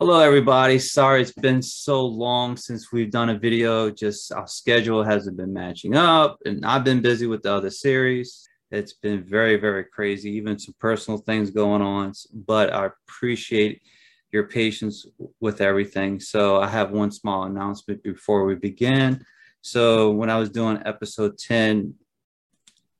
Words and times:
Hello, 0.00 0.20
everybody. 0.20 0.78
Sorry 0.78 1.22
it's 1.22 1.32
been 1.32 1.60
so 1.60 2.06
long 2.06 2.56
since 2.56 2.92
we've 2.92 3.10
done 3.10 3.30
a 3.30 3.36
video. 3.36 3.90
Just 3.90 4.30
our 4.30 4.46
schedule 4.46 5.02
hasn't 5.02 5.36
been 5.36 5.52
matching 5.52 5.96
up, 5.96 6.38
and 6.44 6.64
I've 6.64 6.84
been 6.84 7.02
busy 7.02 7.26
with 7.26 7.42
the 7.42 7.52
other 7.52 7.68
series. 7.68 8.48
It's 8.70 8.92
been 8.92 9.24
very, 9.24 9.56
very 9.56 9.82
crazy, 9.82 10.30
even 10.30 10.56
some 10.56 10.76
personal 10.78 11.18
things 11.18 11.50
going 11.50 11.82
on. 11.82 12.12
But 12.32 12.72
I 12.72 12.86
appreciate 12.86 13.82
your 14.30 14.44
patience 14.44 15.04
with 15.40 15.60
everything. 15.60 16.20
So 16.20 16.60
I 16.60 16.68
have 16.68 16.92
one 16.92 17.10
small 17.10 17.42
announcement 17.42 18.00
before 18.04 18.44
we 18.44 18.54
begin. 18.54 19.26
So 19.62 20.12
when 20.12 20.30
I 20.30 20.38
was 20.38 20.48
doing 20.48 20.80
episode 20.84 21.38
10 21.38 21.92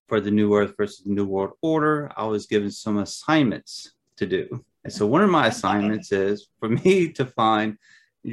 for 0.08 0.20
the 0.20 0.32
New 0.32 0.52
Earth 0.52 0.74
versus 0.76 1.06
New 1.06 1.26
World 1.26 1.52
Order, 1.62 2.10
I 2.16 2.24
was 2.24 2.46
given 2.46 2.72
some 2.72 2.98
assignments 2.98 3.92
to 4.16 4.26
do. 4.26 4.64
And 4.84 4.92
so 4.92 5.06
one 5.06 5.22
of 5.22 5.30
my 5.30 5.46
assignments 5.48 6.12
is 6.12 6.48
for 6.58 6.68
me 6.84 7.12
to 7.12 7.26
find 7.26 7.76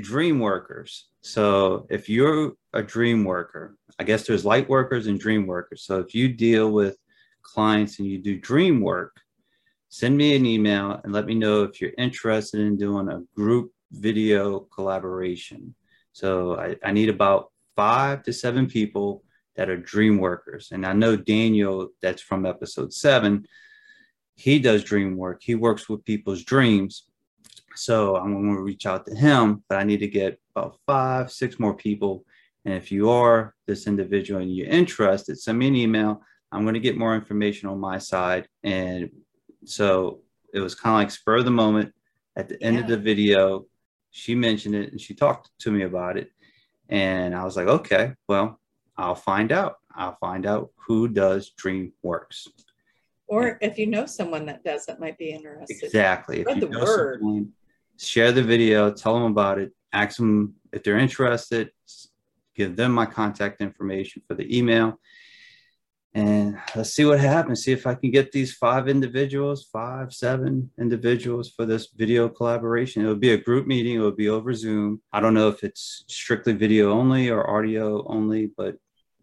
dream 0.01 0.39
workers. 0.39 1.07
So 1.21 1.87
if 1.89 2.09
you're 2.09 2.53
a 2.73 2.83
dream 2.83 3.23
worker, 3.23 3.77
I 3.99 4.03
guess 4.03 4.25
there's 4.25 4.45
light 4.45 4.69
workers 4.69 5.07
and 5.07 5.19
dream 5.19 5.47
workers. 5.47 5.83
So 5.83 5.99
if 5.99 6.13
you 6.13 6.29
deal 6.29 6.71
with 6.71 6.97
clients 7.41 7.99
and 7.99 8.07
you 8.07 8.17
do 8.17 8.39
dream 8.39 8.81
work, 8.81 9.15
send 9.89 10.17
me 10.17 10.35
an 10.35 10.45
email 10.45 10.99
and 11.03 11.13
let 11.13 11.25
me 11.25 11.35
know 11.35 11.63
if 11.63 11.79
you're 11.79 11.93
interested 11.97 12.59
in 12.59 12.77
doing 12.77 13.09
a 13.09 13.21
group 13.35 13.71
video 13.91 14.59
collaboration. 14.59 15.73
So 16.11 16.57
I, 16.57 16.75
I 16.83 16.91
need 16.91 17.09
about 17.09 17.51
five 17.75 18.23
to 18.23 18.33
seven 18.33 18.67
people 18.67 19.23
that 19.55 19.69
are 19.69 19.77
dream 19.77 20.17
workers. 20.17 20.69
And 20.71 20.85
I 20.85 20.93
know 20.93 21.15
Daniel, 21.15 21.89
that's 22.01 22.21
from 22.21 22.45
episode 22.45 22.93
seven, 22.93 23.45
he 24.35 24.59
does 24.59 24.83
dream 24.83 25.17
work. 25.17 25.41
He 25.41 25.55
works 25.55 25.89
with 25.89 26.05
people's 26.05 26.43
dreams. 26.43 27.07
So 27.75 28.15
I'm 28.15 28.33
going 28.33 28.55
to 28.55 28.61
reach 28.61 28.85
out 28.85 29.05
to 29.07 29.15
him, 29.15 29.63
but 29.67 29.77
I 29.77 29.83
need 29.83 29.99
to 29.99 30.07
get 30.07 30.39
about 30.55 30.77
five, 30.85 31.31
six 31.31 31.59
more 31.59 31.73
people. 31.73 32.25
And 32.63 32.73
if 32.73 32.91
you 32.91 33.09
are 33.09 33.53
this 33.67 33.87
individual 33.87 34.41
and 34.41 34.53
you're 34.53 34.67
interested, 34.67 35.39
send 35.39 35.59
me 35.59 35.67
an 35.67 35.75
email. 35.75 36.21
I'm 36.51 36.63
going 36.63 36.73
to 36.73 36.79
get 36.79 36.97
more 36.97 37.15
information 37.15 37.69
on 37.69 37.79
my 37.79 37.97
side. 37.97 38.47
And 38.63 39.09
so 39.65 40.21
it 40.53 40.59
was 40.59 40.75
kind 40.75 40.93
of 40.95 40.99
like 40.99 41.11
spur 41.11 41.37
of 41.37 41.45
the 41.45 41.51
moment. 41.51 41.93
At 42.37 42.49
the 42.49 42.61
end 42.63 42.75
yeah. 42.75 42.83
of 42.83 42.87
the 42.87 42.97
video, 42.97 43.65
she 44.11 44.35
mentioned 44.35 44.75
it 44.75 44.91
and 44.91 44.99
she 44.99 45.13
talked 45.13 45.51
to 45.59 45.71
me 45.71 45.83
about 45.83 46.17
it. 46.17 46.31
And 46.89 47.35
I 47.35 47.43
was 47.43 47.55
like, 47.55 47.67
okay, 47.67 48.13
well, 48.27 48.59
I'll 48.97 49.15
find 49.15 49.51
out. 49.51 49.77
I'll 49.93 50.17
find 50.19 50.45
out 50.45 50.71
who 50.75 51.07
does 51.07 51.51
DreamWorks. 51.61 52.47
Or 53.27 53.57
if 53.61 53.77
you 53.77 53.87
know 53.87 54.05
someone 54.05 54.45
that 54.45 54.63
does, 54.63 54.85
that 54.85 54.99
might 54.99 55.17
be 55.17 55.31
interested. 55.31 55.83
Exactly. 55.83 56.41
Spread 56.41 56.61
the 56.61 56.67
word. 56.67 57.19
Someone, 57.19 57.51
share 57.97 58.31
the 58.31 58.43
video, 58.43 58.91
tell 58.91 59.13
them 59.13 59.31
about 59.31 59.57
it, 59.57 59.71
ask 59.93 60.17
them 60.17 60.55
if 60.71 60.83
they're 60.83 60.97
interested, 60.97 61.71
give 62.55 62.75
them 62.75 62.91
my 62.91 63.05
contact 63.05 63.61
information 63.61 64.21
for 64.27 64.35
the 64.35 64.57
email. 64.57 64.99
And 66.13 66.57
let's 66.75 66.93
see 66.93 67.03
what 67.03 67.19
happens. 67.19 67.63
See 67.63 67.73
if 67.73 67.85
I 67.85 67.93
can 67.93 68.09
get 68.09 68.31
these 68.31 68.53
five 68.53 68.87
individuals, 68.87 69.67
five, 69.71 70.13
seven 70.13 70.71
individuals 70.79 71.51
for 71.51 71.65
this 71.65 71.89
video 71.93 72.29
collaboration. 72.29 73.03
It 73.03 73.09
would 73.09 73.19
be 73.19 73.33
a 73.33 73.37
group 73.37 73.67
meeting, 73.67 73.95
it 73.95 73.99
would 73.99 74.15
be 74.15 74.29
over 74.29 74.53
Zoom. 74.53 75.01
I 75.11 75.19
don't 75.19 75.33
know 75.33 75.49
if 75.49 75.63
it's 75.63 76.05
strictly 76.07 76.53
video 76.53 76.93
only 76.93 77.29
or 77.29 77.49
audio 77.49 78.07
only, 78.07 78.51
but 78.55 78.77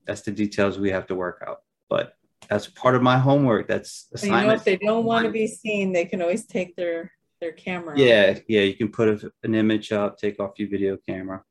that's 0.06 0.20
the 0.20 0.32
details 0.32 0.78
we 0.78 0.90
have 0.90 1.06
to 1.06 1.14
work 1.14 1.42
out. 1.46 1.58
But 1.88 2.14
that's 2.52 2.68
part 2.68 2.94
of 2.94 3.02
my 3.02 3.18
homework. 3.18 3.66
That's 3.66 4.08
assignment. 4.12 4.42
You 4.42 4.48
know, 4.48 4.54
if 4.54 4.64
they 4.64 4.76
don't 4.76 5.04
want 5.04 5.24
to 5.24 5.30
be 5.30 5.46
seen, 5.46 5.92
they 5.92 6.04
can 6.04 6.20
always 6.20 6.44
take 6.44 6.76
their 6.76 7.10
their 7.40 7.52
camera. 7.52 7.98
Yeah, 7.98 8.38
yeah, 8.46 8.60
you 8.60 8.74
can 8.74 8.90
put 8.90 9.08
a, 9.08 9.32
an 9.42 9.54
image 9.54 9.90
up, 9.90 10.18
take 10.18 10.38
off 10.38 10.58
your 10.58 10.68
video 10.68 10.98
camera. 11.08 11.42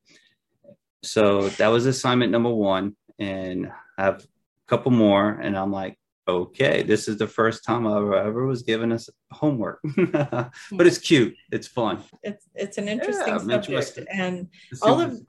So 1.03 1.49
that 1.49 1.69
was 1.69 1.87
assignment 1.87 2.31
number 2.31 2.51
one, 2.51 2.95
and 3.17 3.71
I 3.97 4.03
have 4.03 4.21
a 4.21 4.27
couple 4.67 4.91
more, 4.91 5.31
and 5.31 5.57
I'm 5.57 5.71
like, 5.71 5.97
okay, 6.27 6.83
this 6.83 7.07
is 7.07 7.17
the 7.17 7.27
first 7.27 7.65
time 7.65 7.87
I 7.87 7.97
ever, 7.97 8.15
ever 8.15 8.45
was 8.45 8.61
given 8.61 8.91
us 8.91 9.09
homework, 9.31 9.79
but 10.11 10.51
it's 10.87 10.97
hmm. 10.97 11.03
cute, 11.03 11.35
it's 11.51 11.67
fun. 11.67 12.03
It's 12.21 12.45
it's 12.53 12.77
an 12.77 12.87
interesting 12.87 13.27
yeah, 13.27 13.37
subject, 13.39 13.69
interesting. 13.69 14.05
and 14.11 14.47
all 14.83 15.01
of 15.01 15.19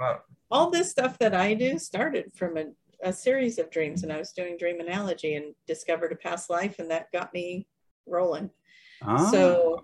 all 0.51 0.71
this 0.71 0.91
stuff 0.91 1.19
that 1.19 1.35
I 1.35 1.55
do 1.55 1.79
started 1.79 2.31
from 2.35 2.59
a 2.59 2.67
a 3.03 3.13
series 3.13 3.59
of 3.59 3.71
dreams 3.71 4.03
and 4.03 4.13
I 4.13 4.19
was 4.19 4.33
doing 4.33 4.57
dream 4.57 4.81
analogy 4.81 5.35
and 5.35 5.55
discovered 5.67 6.13
a 6.13 6.17
past 6.17 6.51
life 6.51 6.79
and 6.79 6.91
that 6.91 7.13
got 7.13 7.35
me 7.35 7.67
rolling. 8.07 8.51
Ah. 9.03 9.31
So 9.31 9.81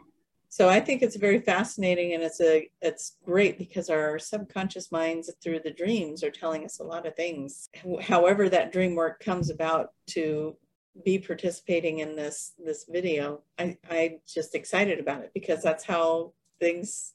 so 0.50 0.68
I 0.68 0.80
think 0.80 1.02
it's 1.02 1.16
very 1.16 1.40
fascinating 1.40 2.14
and 2.14 2.22
it's 2.22 2.40
a 2.40 2.70
it's 2.80 3.16
great 3.24 3.58
because 3.58 3.90
our 3.90 4.18
subconscious 4.18 4.90
minds 4.90 5.30
through 5.42 5.60
the 5.62 5.70
dreams 5.70 6.24
are 6.24 6.30
telling 6.30 6.64
us 6.64 6.78
a 6.78 6.84
lot 6.84 7.06
of 7.06 7.14
things. 7.16 7.68
However 8.00 8.48
that 8.48 8.72
dream 8.72 8.94
work 8.94 9.20
comes 9.20 9.50
about 9.50 9.92
to 10.10 10.56
be 11.04 11.18
participating 11.18 11.98
in 11.98 12.16
this 12.16 12.54
this 12.64 12.86
video, 12.88 13.42
I 13.58 13.76
I'm 13.90 14.20
just 14.26 14.54
excited 14.54 14.98
about 14.98 15.22
it 15.22 15.32
because 15.34 15.62
that's 15.62 15.84
how 15.84 16.32
things 16.60 17.14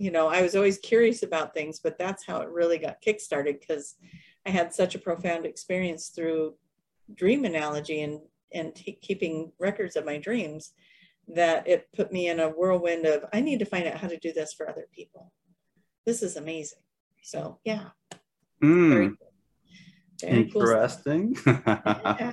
you 0.00 0.10
know, 0.10 0.28
I 0.28 0.40
was 0.40 0.56
always 0.56 0.78
curious 0.78 1.22
about 1.22 1.52
things, 1.52 1.78
but 1.78 1.98
that's 1.98 2.24
how 2.24 2.40
it 2.40 2.48
really 2.48 2.78
got 2.78 3.02
kickstarted 3.02 3.60
because 3.60 3.96
I 4.46 4.50
had 4.50 4.74
such 4.74 4.94
a 4.94 4.98
profound 4.98 5.44
experience 5.46 6.08
through 6.08 6.54
dream 7.14 7.44
analogy 7.44 8.02
and 8.02 8.20
and 8.52 8.74
t- 8.74 8.98
keeping 9.00 9.52
records 9.60 9.96
of 9.96 10.04
my 10.04 10.18
dreams 10.18 10.72
that 11.28 11.66
it 11.68 11.86
put 11.94 12.12
me 12.12 12.28
in 12.28 12.40
a 12.40 12.48
whirlwind 12.48 13.06
of 13.06 13.24
I 13.32 13.40
need 13.40 13.58
to 13.60 13.64
find 13.64 13.86
out 13.86 13.98
how 13.98 14.08
to 14.08 14.18
do 14.18 14.32
this 14.32 14.52
for 14.52 14.68
other 14.68 14.86
people. 14.92 15.32
This 16.06 16.22
is 16.22 16.36
amazing. 16.36 16.80
So 17.22 17.58
yeah. 17.64 17.90
Mm. 18.62 18.90
Very, 18.90 19.10
very 20.20 20.42
Interesting. 20.42 21.34
Cool 21.34 21.62
yeah. 21.66 22.32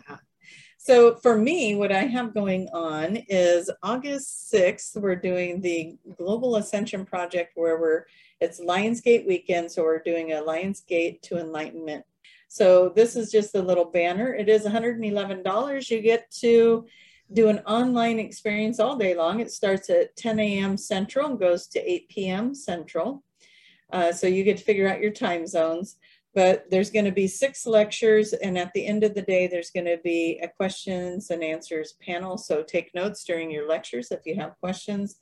So 0.88 1.16
for 1.16 1.38
me, 1.38 1.76
what 1.76 1.92
I 1.92 2.04
have 2.04 2.34
going 2.34 2.70
on 2.70 3.18
is 3.28 3.70
August 3.84 4.50
6th, 4.54 4.96
we're 4.96 5.18
doing 5.18 5.60
the 5.60 5.98
Global 6.16 6.56
Ascension 6.56 7.04
Project 7.04 7.52
where 7.56 7.78
we're 7.78 8.06
it's 8.40 8.62
Lionsgate 8.62 9.28
weekend, 9.28 9.70
so 9.70 9.84
we're 9.84 10.00
doing 10.00 10.32
a 10.32 10.36
Lionsgate 10.36 11.22
to 11.24 11.40
Enlightenment. 11.40 12.06
So 12.48 12.94
this 12.96 13.18
is 13.18 13.34
just 13.34 13.54
a 13.56 13.62
little 13.62 13.84
banner. 13.84 14.34
It 14.34 14.48
is 14.48 14.64
$111. 14.64 15.92
You 15.92 16.02
get 16.02 16.32
to 16.40 16.86
do 17.34 17.50
an 17.50 17.60
online 17.68 18.20
experience 18.20 18.80
all 18.80 18.96
day 18.96 19.14
long. 19.14 19.42
It 19.42 19.52
starts 19.52 19.90
at 19.90 20.16
10 20.16 20.40
a.m. 20.40 20.78
Central 20.78 21.32
and 21.32 21.38
goes 21.38 21.68
to 21.68 21.82
8 21.82 22.08
p.m. 22.08 22.56
Central. 22.56 23.26
Uh, 23.92 24.14
so 24.14 24.26
you 24.26 24.46
get 24.46 24.56
to 24.60 24.64
figure 24.64 24.88
out 24.88 25.02
your 25.02 25.12
time 25.12 25.48
zones. 25.48 25.98
But 26.38 26.70
there's 26.70 26.92
going 26.92 27.06
to 27.06 27.12
be 27.24 27.28
six 27.28 27.66
lectures, 27.66 28.32
and 28.32 28.60
at 28.60 28.72
the 28.74 28.86
end 28.86 29.04
of 29.04 29.16
the 29.16 29.24
day, 29.24 29.48
there's 29.48 29.72
going 29.72 29.88
to 29.88 30.00
be 30.04 30.40
a 30.44 30.48
questions 30.48 31.32
and 31.32 31.44
answers 31.44 31.96
panel. 32.00 32.38
So 32.38 32.62
take 32.62 32.94
notes 32.94 33.24
during 33.24 33.50
your 33.50 33.68
lectures 33.68 34.12
if 34.12 34.20
you 34.24 34.36
have 34.36 34.60
questions. 34.60 35.18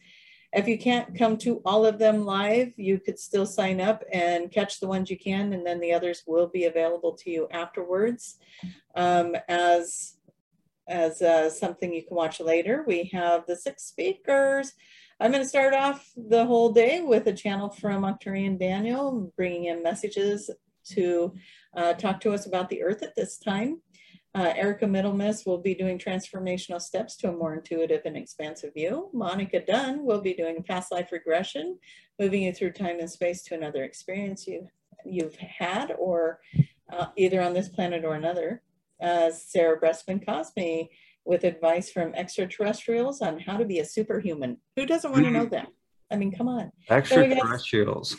If 0.52 0.68
you 0.68 0.78
can't 0.78 1.18
come 1.18 1.38
to 1.38 1.62
all 1.64 1.86
of 1.86 2.00
them 2.00 2.26
live, 2.26 2.74
you 2.76 3.00
could 3.00 3.18
still 3.18 3.46
sign 3.46 3.80
up 3.80 4.04
and 4.12 4.52
catch 4.52 4.82
the 4.82 4.90
ones 4.90 5.10
you 5.10 5.18
can, 5.18 5.54
and 5.54 5.66
then 5.66 5.80
the 5.80 5.94
others 5.94 6.24
will 6.28 6.48
be 6.48 6.66
available 6.66 7.14
to 7.14 7.30
you 7.32 7.48
afterwards 7.50 8.38
um, 8.96 9.38
as, 9.48 10.18
as 10.90 11.22
uh, 11.22 11.50
something 11.50 11.94
you 11.94 12.04
can 12.04 12.18
watch 12.18 12.42
later. 12.42 12.84
We 12.86 13.06
have 13.14 13.46
the 13.46 13.56
six 13.56 13.86
speakers. 13.86 14.74
I'm 15.22 15.32
going 15.32 15.44
to 15.44 15.48
start 15.48 15.74
off 15.74 16.12
the 16.18 16.46
whole 16.46 16.74
day 16.74 17.00
with 17.00 17.26
a 17.28 17.34
channel 17.34 17.70
from 17.70 18.04
Octarian 18.04 18.60
Daniel, 18.60 19.32
bringing 19.38 19.66
in 19.72 19.82
messages 19.82 20.52
to 20.92 21.34
uh, 21.76 21.94
talk 21.94 22.20
to 22.22 22.34
us 22.34 22.46
about 22.46 22.70
the 22.70 22.84
earth 22.84 23.04
at 23.04 23.16
this 23.16 23.38
time. 23.38 23.82
Uh, 24.36 24.52
Erica 24.56 24.86
Middlemiss 24.86 25.46
will 25.46 25.60
be 25.60 25.74
doing 25.74 25.98
transformational 25.98 26.82
steps 26.82 27.16
to 27.16 27.30
a 27.30 27.32
more 27.32 27.54
intuitive 27.54 28.02
and 28.04 28.18
expansive 28.18 28.74
view. 28.74 29.10
Monica 29.14 29.62
Dunn 29.66 30.06
will 30.06 30.20
be 30.20 30.34
doing 30.34 30.62
past 30.62 30.92
life 30.92 31.14
regression, 31.14 31.80
moving 32.20 32.44
you 32.44 32.52
through 32.52 32.74
time 32.74 33.00
and 33.00 33.10
space 33.10 33.44
to 33.44 33.56
another 33.56 33.86
experience 33.86 34.46
you, 34.46 34.68
you've 35.06 35.38
had 35.38 35.96
or 35.98 36.42
uh, 36.92 37.08
either 37.16 37.42
on 37.42 37.54
this 37.54 37.70
planet 37.70 38.04
or 38.04 38.16
another. 38.16 38.62
Uh, 39.02 39.32
Sarah 39.32 39.80
Breskman 39.80 40.26
Cosme 40.26 40.90
with 41.24 41.46
advice 41.46 41.90
from 41.90 42.14
extraterrestrials 42.14 43.22
on 43.22 43.40
how 43.40 43.56
to 43.56 43.66
be 43.66 43.80
a 43.80 43.86
superhuman. 43.86 44.58
Who 44.76 44.86
doesn't 44.86 45.12
want 45.12 45.24
to 45.24 45.32
know 45.32 45.46
that? 45.46 45.70
I 46.12 46.18
mean, 46.18 46.32
come 46.32 46.48
on. 46.48 46.72
Extraterrestrials. 46.90 48.16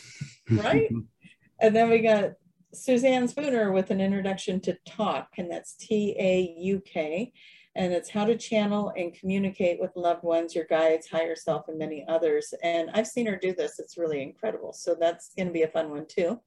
Got, 0.49 0.65
right? 0.65 0.91
and 1.61 1.75
then 1.75 1.89
we 1.89 1.99
got 1.99 2.33
Suzanne 2.73 3.27
Spooner 3.27 3.71
with 3.71 3.91
an 3.91 4.01
introduction 4.01 4.59
to 4.61 4.77
Talk, 4.85 5.29
and 5.37 5.49
that's 5.49 5.75
T 5.75 6.15
A 6.19 6.55
U 6.59 6.81
K. 6.81 7.31
And 7.75 7.93
it's 7.93 8.09
how 8.09 8.25
to 8.25 8.35
channel 8.35 8.91
and 8.97 9.13
communicate 9.13 9.79
with 9.79 9.95
loved 9.95 10.23
ones, 10.23 10.55
your 10.55 10.65
guides, 10.65 11.07
higher 11.07 11.35
self, 11.35 11.67
and 11.67 11.77
many 11.77 12.03
others. 12.07 12.51
And 12.63 12.89
I've 12.95 13.05
seen 13.05 13.27
her 13.27 13.35
do 13.35 13.53
this. 13.53 13.77
It's 13.77 13.99
really 13.99 14.23
incredible. 14.23 14.73
So 14.73 14.95
that's 14.99 15.31
going 15.37 15.45
to 15.45 15.53
be 15.53 15.61
a 15.61 15.67
fun 15.67 15.91
one, 15.91 16.07
too. 16.07 16.41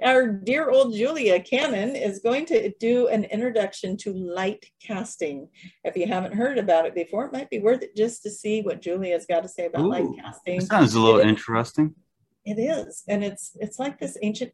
Our 0.00 0.28
dear 0.28 0.70
old 0.70 0.94
Julia 0.94 1.40
Cannon 1.40 1.96
is 1.96 2.20
going 2.20 2.46
to 2.46 2.72
do 2.78 3.08
an 3.08 3.24
introduction 3.24 3.96
to 3.96 4.12
light 4.12 4.64
casting. 4.80 5.48
If 5.82 5.96
you 5.96 6.06
haven't 6.06 6.34
heard 6.34 6.56
about 6.56 6.86
it 6.86 6.94
before, 6.94 7.24
it 7.24 7.32
might 7.32 7.50
be 7.50 7.58
worth 7.58 7.82
it 7.82 7.96
just 7.96 8.22
to 8.22 8.30
see 8.30 8.62
what 8.62 8.80
Julia's 8.80 9.26
got 9.26 9.42
to 9.42 9.48
say 9.48 9.66
about 9.66 9.86
Ooh, 9.86 9.90
light 9.90 10.06
casting. 10.22 10.60
Sounds 10.60 10.94
a 10.94 11.00
little 11.00 11.18
interesting 11.18 11.96
It 12.44 12.60
is, 12.60 13.02
and 13.08 13.24
it's 13.24 13.56
it's 13.56 13.80
like 13.80 13.98
this 13.98 14.16
ancient. 14.22 14.52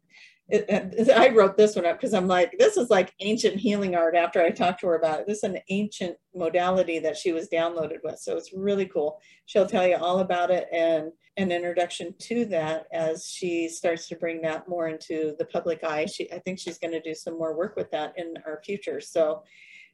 It, 0.53 0.65
it, 0.69 1.09
I 1.09 1.29
wrote 1.29 1.57
this 1.57 1.75
one 1.75 1.87
up 1.87 1.99
because 1.99 2.13
I'm 2.13 2.27
like, 2.27 2.55
this 2.59 2.77
is 2.77 2.91
like 2.91 3.11
ancient 3.21 3.55
healing 3.55 3.95
art. 3.95 4.15
After 4.15 4.39
I 4.39 4.51
talked 4.51 4.81
to 4.81 4.87
her 4.87 4.95
about 4.95 5.21
it, 5.21 5.27
this 5.27 5.39
is 5.39 5.43
an 5.45 5.57
ancient 5.69 6.15
modality 6.35 6.99
that 6.99 7.17
she 7.17 7.31
was 7.31 7.49
downloaded 7.49 8.03
with, 8.03 8.19
so 8.19 8.37
it's 8.37 8.53
really 8.53 8.85
cool. 8.85 9.19
She'll 9.47 9.65
tell 9.65 9.87
you 9.87 9.95
all 9.95 10.19
about 10.19 10.51
it 10.51 10.67
and 10.71 11.11
an 11.37 11.51
introduction 11.51 12.13
to 12.19 12.45
that 12.45 12.85
as 12.93 13.25
she 13.25 13.67
starts 13.67 14.07
to 14.07 14.15
bring 14.15 14.43
that 14.43 14.69
more 14.69 14.87
into 14.89 15.35
the 15.39 15.45
public 15.45 15.83
eye. 15.83 16.05
She, 16.05 16.31
I 16.31 16.37
think 16.37 16.59
she's 16.59 16.77
going 16.77 16.93
to 16.93 17.01
do 17.01 17.15
some 17.15 17.37
more 17.37 17.57
work 17.57 17.75
with 17.75 17.89
that 17.89 18.13
in 18.17 18.35
our 18.45 18.61
future. 18.63 19.01
So 19.01 19.41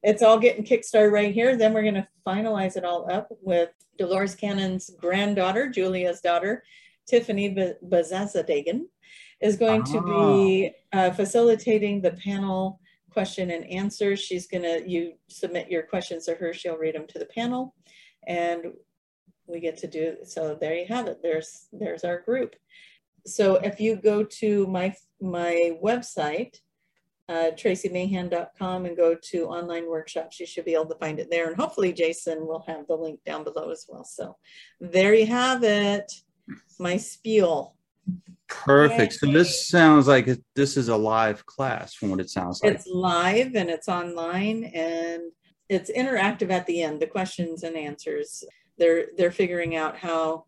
it's 0.04 0.22
all 0.22 0.38
getting 0.40 0.66
kickstarted 0.66 1.14
right 1.14 1.34
here. 1.34 1.56
Then 1.56 1.74
we're 1.74 1.84
going 1.84 1.94
to 1.94 2.08
finalize 2.28 2.76
it 2.76 2.84
all 2.84 3.10
up 3.10 3.30
with 3.42 3.70
Dolores 3.98 4.36
Cannon's 4.36 4.90
granddaughter, 5.00 5.70
Julia's 5.70 6.20
daughter, 6.20 6.64
Tiffany 7.08 7.56
Bazazadagan, 7.86 8.82
is 9.42 9.58
going 9.58 9.84
to 9.84 10.02
be 10.02 10.72
ah. 10.94 10.98
uh, 10.98 11.12
facilitating 11.12 12.02
the 12.02 12.12
panel 12.12 12.80
question 13.12 13.52
and 13.52 13.66
answer. 13.66 14.16
She's 14.16 14.48
going 14.48 14.64
to, 14.64 14.88
you 14.88 15.14
submit 15.28 15.70
your 15.70 15.84
questions 15.84 16.26
to 16.26 16.36
her, 16.36 16.54
she'll 16.54 16.78
read 16.78 16.96
them 16.96 17.08
to 17.08 17.20
the 17.20 17.26
panel. 17.26 17.76
And 18.28 18.74
we 19.48 19.60
get 19.60 19.78
to 19.78 19.88
do, 19.88 20.18
so 20.24 20.56
there 20.60 20.76
you 20.76 20.86
have 20.88 21.08
it. 21.08 21.20
There's, 21.24 21.68
there's 21.72 22.04
our 22.04 22.20
group. 22.22 22.56
So 23.26 23.56
if 23.56 23.80
you 23.80 23.96
go 23.96 24.24
to 24.24 24.68
my, 24.68 24.96
my 25.20 25.78
website, 25.84 26.60
uh, 27.30 27.52
tracymahan.com 27.52 28.86
and 28.88 28.98
go 28.98 29.16
to 29.16 29.46
online 29.46 29.88
workshops. 29.88 30.40
You 30.40 30.48
should 30.48 30.66
be 30.66 30.74
able 30.74 30.88
to 30.88 30.96
find 30.96 31.20
it 31.20 31.30
there. 31.30 31.48
And 31.48 31.56
hopefully 31.56 31.94
Jason 31.94 32.48
will 32.48 32.64
have 32.68 32.88
the 32.88 32.96
link 32.96 33.24
down 33.24 33.44
below 33.44 33.70
as 33.70 33.86
well. 33.88 34.04
So 34.04 34.36
there 34.82 35.14
you 35.14 35.28
have 35.28 35.64
it, 35.64 36.12
my 36.80 36.98
spiel. 36.98 37.76
Perfect. 38.48 39.14
So 39.14 39.32
this 39.32 39.68
sounds 39.68 40.08
like 40.08 40.28
this 40.56 40.76
is 40.76 40.90
a 40.90 40.98
live 40.98 41.46
class 41.46 41.94
from 41.94 42.10
what 42.10 42.20
it 42.20 42.30
sounds 42.30 42.62
like. 42.64 42.74
It's 42.74 42.88
live 42.88 43.56
and 43.56 43.70
it's 43.70 43.88
online 43.88 44.66
and 44.66 45.24
it's 45.70 45.92
interactive 45.92 46.50
at 46.50 46.66
the 46.66 46.82
end, 46.82 47.00
the 47.00 47.08
questions 47.08 47.64
and 47.64 47.76
answers. 47.76 48.44
They're 48.78 49.08
they're 49.18 49.32
figuring 49.32 49.76
out 49.76 49.98
how 49.98 50.46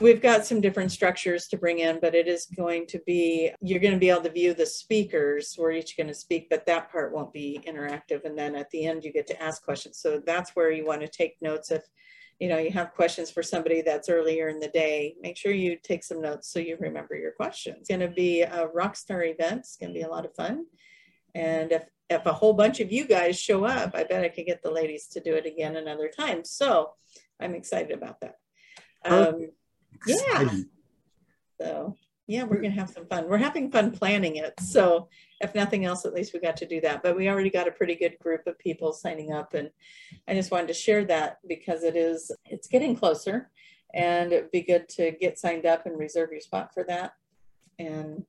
we've 0.00 0.22
got 0.22 0.46
some 0.46 0.60
different 0.60 0.92
structures 0.92 1.48
to 1.48 1.56
bring 1.56 1.78
in, 1.80 1.98
but 2.00 2.14
it 2.14 2.28
is 2.28 2.46
going 2.56 2.86
to 2.86 3.00
be, 3.06 3.50
you're 3.60 3.80
going 3.80 3.94
to 3.94 4.00
be 4.00 4.10
able 4.10 4.22
to 4.22 4.30
view 4.30 4.54
the 4.54 4.66
speakers. 4.66 5.56
We're 5.58 5.72
each 5.72 5.96
going 5.96 6.08
to 6.08 6.14
speak, 6.14 6.48
but 6.50 6.66
that 6.66 6.90
part 6.90 7.12
won't 7.12 7.32
be 7.32 7.60
interactive. 7.66 8.24
And 8.24 8.38
then 8.38 8.54
at 8.54 8.70
the 8.70 8.86
end, 8.86 9.04
you 9.04 9.12
get 9.12 9.26
to 9.28 9.42
ask 9.42 9.64
questions. 9.64 9.98
So 9.98 10.20
that's 10.24 10.50
where 10.54 10.70
you 10.70 10.84
want 10.84 11.00
to 11.00 11.08
take 11.08 11.36
notes 11.40 11.70
if, 11.70 11.82
you 12.38 12.48
know, 12.48 12.58
you 12.58 12.70
have 12.70 12.94
questions 12.94 13.30
for 13.30 13.42
somebody 13.42 13.80
that's 13.80 14.08
earlier 14.08 14.48
in 14.48 14.60
the 14.60 14.68
day, 14.68 15.16
make 15.22 15.36
sure 15.36 15.52
you 15.52 15.78
take 15.82 16.04
some 16.04 16.20
notes 16.20 16.52
so 16.52 16.58
you 16.58 16.76
remember 16.78 17.16
your 17.16 17.32
questions. 17.32 17.78
It's 17.80 17.88
going 17.88 18.00
to 18.00 18.08
be 18.08 18.42
a 18.42 18.66
rock 18.66 18.96
star 18.96 19.24
event. 19.24 19.60
It's 19.60 19.76
going 19.76 19.92
to 19.92 19.98
be 19.98 20.04
a 20.04 20.08
lot 20.08 20.26
of 20.26 20.34
fun. 20.34 20.66
And 21.34 21.72
if, 21.72 21.84
if 22.10 22.26
a 22.26 22.32
whole 22.32 22.52
bunch 22.52 22.80
of 22.80 22.92
you 22.92 23.06
guys 23.06 23.38
show 23.38 23.64
up, 23.64 23.92
I 23.94 24.04
bet 24.04 24.24
I 24.24 24.28
could 24.28 24.46
get 24.46 24.62
the 24.62 24.70
ladies 24.70 25.06
to 25.08 25.20
do 25.20 25.34
it 25.34 25.46
again 25.46 25.76
another 25.76 26.08
time. 26.08 26.44
So 26.44 26.90
I'm 27.40 27.54
excited 27.54 27.92
about 27.92 28.20
that. 28.20 28.36
Um, 29.04 29.48
yeah. 30.06 30.50
So 31.60 31.96
yeah, 32.26 32.44
we're 32.44 32.60
gonna 32.60 32.70
have 32.70 32.90
some 32.90 33.06
fun. 33.06 33.28
We're 33.28 33.38
having 33.38 33.70
fun 33.70 33.92
planning 33.92 34.36
it. 34.36 34.54
So 34.60 35.08
if 35.40 35.54
nothing 35.54 35.84
else, 35.84 36.04
at 36.04 36.14
least 36.14 36.32
we 36.32 36.40
got 36.40 36.56
to 36.58 36.66
do 36.66 36.80
that. 36.80 37.02
But 37.02 37.16
we 37.16 37.28
already 37.28 37.50
got 37.50 37.68
a 37.68 37.72
pretty 37.72 37.94
good 37.94 38.18
group 38.20 38.46
of 38.46 38.58
people 38.58 38.92
signing 38.92 39.32
up, 39.32 39.54
and 39.54 39.70
I 40.28 40.34
just 40.34 40.50
wanted 40.50 40.68
to 40.68 40.74
share 40.74 41.04
that 41.06 41.38
because 41.46 41.82
it 41.82 41.96
is 41.96 42.30
it's 42.46 42.68
getting 42.68 42.96
closer, 42.96 43.50
and 43.94 44.32
it'd 44.32 44.50
be 44.50 44.62
good 44.62 44.88
to 44.90 45.12
get 45.12 45.38
signed 45.38 45.66
up 45.66 45.86
and 45.86 45.98
reserve 45.98 46.30
your 46.32 46.40
spot 46.40 46.72
for 46.72 46.84
that. 46.84 47.12
And 47.78 48.24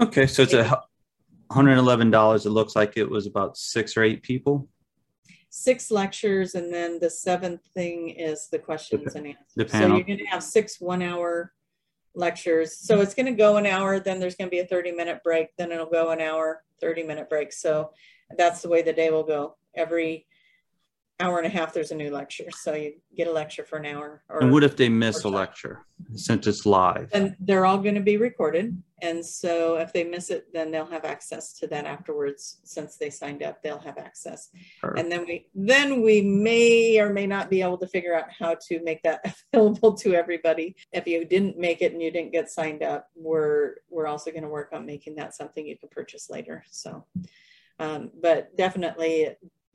okay, 0.00 0.26
so 0.26 0.42
it's 0.42 0.54
a 0.54 0.82
hundred 1.50 1.78
eleven 1.78 2.10
dollars. 2.10 2.46
It 2.46 2.50
looks 2.50 2.76
like 2.76 2.96
it 2.96 3.08
was 3.08 3.26
about 3.26 3.56
six 3.56 3.96
or 3.96 4.02
eight 4.02 4.22
people 4.22 4.68
six 5.52 5.90
lectures, 5.90 6.54
and 6.54 6.72
then 6.72 6.98
the 6.98 7.10
seventh 7.10 7.60
thing 7.74 8.08
is 8.08 8.48
the 8.50 8.58
questions 8.58 9.14
and 9.14 9.26
answers. 9.26 9.70
So 9.70 9.86
you're 9.86 10.02
going 10.02 10.18
to 10.18 10.24
have 10.24 10.42
six 10.42 10.80
one 10.80 11.02
hour 11.02 11.52
lectures. 12.14 12.76
So 12.78 13.00
it's 13.00 13.14
going 13.14 13.26
to 13.26 13.32
go 13.32 13.56
an 13.56 13.66
hour, 13.66 14.00
then 14.00 14.20
there's 14.20 14.34
going 14.34 14.48
to 14.48 14.54
be 14.54 14.60
a 14.60 14.66
30 14.66 14.92
minute 14.92 15.22
break, 15.22 15.56
then 15.56 15.72
it'll 15.72 15.86
go 15.86 16.10
an 16.10 16.20
hour, 16.20 16.64
30 16.80 17.04
minute 17.04 17.28
break. 17.28 17.52
So 17.52 17.90
that's 18.36 18.62
the 18.62 18.68
way 18.68 18.82
the 18.82 18.92
day 18.92 19.10
will 19.10 19.22
go. 19.22 19.56
Every 19.74 20.26
hour 21.22 21.38
and 21.38 21.46
a 21.46 21.50
half, 21.50 21.72
there's 21.72 21.92
a 21.92 21.94
new 21.94 22.10
lecture. 22.10 22.44
So 22.50 22.74
you 22.74 22.94
get 23.16 23.28
a 23.28 23.32
lecture 23.32 23.64
for 23.64 23.78
an 23.78 23.86
hour. 23.86 24.22
Or, 24.28 24.40
and 24.40 24.52
what 24.52 24.64
if 24.64 24.76
they 24.76 24.88
miss 24.88 25.24
a 25.24 25.28
lecture 25.28 25.86
since 26.14 26.46
it's 26.46 26.66
live? 26.66 27.08
And 27.12 27.36
they're 27.38 27.64
all 27.64 27.78
going 27.78 27.94
to 27.94 28.00
be 28.00 28.16
recorded. 28.16 28.82
And 29.00 29.24
so 29.24 29.76
if 29.76 29.92
they 29.92 30.04
miss 30.04 30.30
it, 30.30 30.52
then 30.52 30.70
they'll 30.70 30.86
have 30.86 31.04
access 31.04 31.52
to 31.58 31.66
that 31.68 31.86
afterwards. 31.86 32.58
Since 32.64 32.96
they 32.96 33.10
signed 33.10 33.42
up, 33.42 33.62
they'll 33.62 33.80
have 33.80 33.98
access. 33.98 34.48
Perfect. 34.80 35.00
And 35.00 35.10
then 35.10 35.24
we 35.26 35.48
then 35.54 36.02
we 36.02 36.22
may 36.22 36.98
or 37.00 37.12
may 37.12 37.26
not 37.26 37.50
be 37.50 37.62
able 37.62 37.78
to 37.78 37.86
figure 37.86 38.16
out 38.16 38.26
how 38.36 38.56
to 38.68 38.82
make 38.82 39.02
that 39.02 39.34
available 39.52 39.94
to 39.94 40.14
everybody. 40.14 40.76
If 40.92 41.06
you 41.06 41.24
didn't 41.24 41.58
make 41.58 41.82
it 41.82 41.92
and 41.92 42.02
you 42.02 42.10
didn't 42.10 42.32
get 42.32 42.50
signed 42.50 42.82
up, 42.82 43.08
we're 43.14 43.76
we're 43.90 44.06
also 44.06 44.30
going 44.30 44.44
to 44.44 44.48
work 44.48 44.70
on 44.72 44.86
making 44.86 45.16
that 45.16 45.34
something 45.34 45.66
you 45.66 45.78
can 45.78 45.88
purchase 45.88 46.30
later. 46.30 46.64
So 46.70 47.04
um, 47.78 48.10
but 48.20 48.56
definitely 48.56 49.30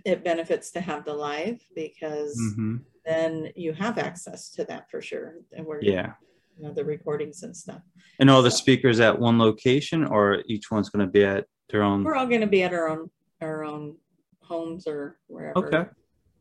it 0.06 0.24
benefits 0.24 0.72
to 0.72 0.82
have 0.82 1.06
the 1.06 1.14
live 1.14 1.62
because 1.76 2.40
mm-hmm. 2.40 2.78
then 3.06 3.52
you 3.56 3.74
have 3.74 3.98
access 3.98 4.50
to 4.52 4.64
that 4.66 4.90
for 4.90 5.02
sure. 5.02 5.36
And 5.56 5.66
we're 5.66 5.82
yeah, 5.82 6.14
you 6.58 6.66
know, 6.66 6.74
the 6.74 6.86
recordings 6.86 7.44
and 7.44 7.56
stuff. 7.56 7.82
And 8.20 8.30
all 8.30 8.42
the 8.42 8.52
speakers 8.52 9.00
at 9.00 9.18
one 9.18 9.38
location, 9.38 10.06
or 10.06 10.44
each 10.48 10.72
one's 10.72 10.90
going 10.90 11.06
to 11.06 11.12
be 11.12 11.24
at 11.24 11.46
their 11.70 11.84
own. 11.84 12.04
We're 12.04 12.16
all 12.16 12.28
going 12.28 12.42
to 12.42 12.48
be 12.48 12.64
at 12.64 12.74
our 12.74 12.90
own 12.90 13.10
our 13.42 13.64
own 13.64 13.98
homes 14.42 14.88
or 14.88 15.18
wherever. 15.28 15.60
Okay. 15.60 15.90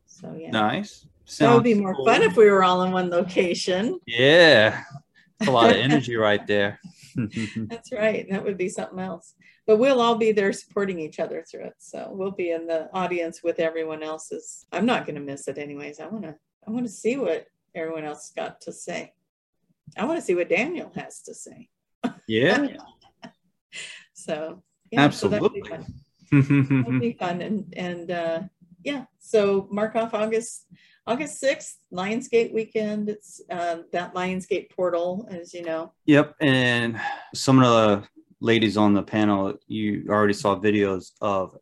So 0.05 0.35
yeah. 0.39 0.51
Nice. 0.51 1.05
Sounds 1.25 1.49
that 1.49 1.55
would 1.55 1.63
be 1.63 1.73
more 1.73 1.93
cool. 1.93 2.05
fun 2.05 2.21
if 2.21 2.37
we 2.37 2.49
were 2.49 2.63
all 2.63 2.83
in 2.83 2.91
one 2.91 3.09
location. 3.09 3.99
Yeah. 4.07 4.81
a 5.45 5.51
lot 5.51 5.69
of 5.69 5.75
energy 5.75 6.15
right 6.15 6.45
there. 6.47 6.79
That's 7.57 7.91
right. 7.91 8.25
That 8.29 8.43
would 8.45 8.57
be 8.57 8.69
something 8.69 8.99
else 8.99 9.33
but 9.67 9.77
we'll 9.77 10.01
all 10.01 10.15
be 10.15 10.31
there 10.31 10.53
supporting 10.53 10.97
each 10.97 11.19
other 11.19 11.43
through 11.43 11.65
it. 11.65 11.75
So 11.77 12.09
we'll 12.13 12.31
be 12.31 12.51
in 12.51 12.65
the 12.67 12.89
audience 12.93 13.43
with 13.43 13.59
everyone 13.59 14.01
else's. 14.01 14.65
I'm 14.71 14.85
not 14.85 15.05
going 15.05 15.15
to 15.15 15.21
miss 15.21 15.49
it 15.49 15.57
anyways. 15.57 15.99
I 15.99 16.07
want 16.07 16.23
to, 16.23 16.35
I 16.65 16.71
want 16.71 16.85
to 16.85 16.91
see 16.91 17.17
what 17.17 17.47
everyone 17.75 18.05
else 18.05 18.31
got 18.33 18.61
to 18.61 18.71
say. 18.71 19.13
I 19.97 20.05
want 20.05 20.19
to 20.19 20.25
see 20.25 20.35
what 20.35 20.49
Daniel 20.49 20.91
has 20.95 21.21
to 21.23 21.33
say. 21.33 21.69
Yeah. 22.27 22.67
so 24.13 24.63
yeah, 24.89 25.01
absolutely. 25.01 25.61
So 25.65 25.77
that'll 26.31 26.99
be 26.99 27.13
fun. 27.13 27.41
And, 27.41 27.73
and, 27.75 28.11
uh, 28.11 28.41
yeah, 28.83 29.03
so 29.19 29.67
mark 29.69 29.97
off 29.97 30.13
August, 30.13 30.65
August 31.05 31.43
6th, 31.43 31.73
Lionsgate 31.91 32.53
weekend. 32.53 33.09
It's 33.09 33.41
uh, 33.51 33.79
that 33.91 34.13
Lionsgate 34.13 34.69
portal, 34.69 35.27
as 35.29 35.53
you 35.53 35.63
know. 35.63 35.91
Yep. 36.05 36.35
And 36.39 36.97
some 37.33 37.61
of 37.61 37.65
the 37.65 38.07
ladies 38.39 38.77
on 38.77 38.93
the 38.93 39.03
panel 39.03 39.53
you 39.67 40.05
already 40.09 40.33
saw 40.33 40.59
videos 40.59 41.11
of 41.21 41.57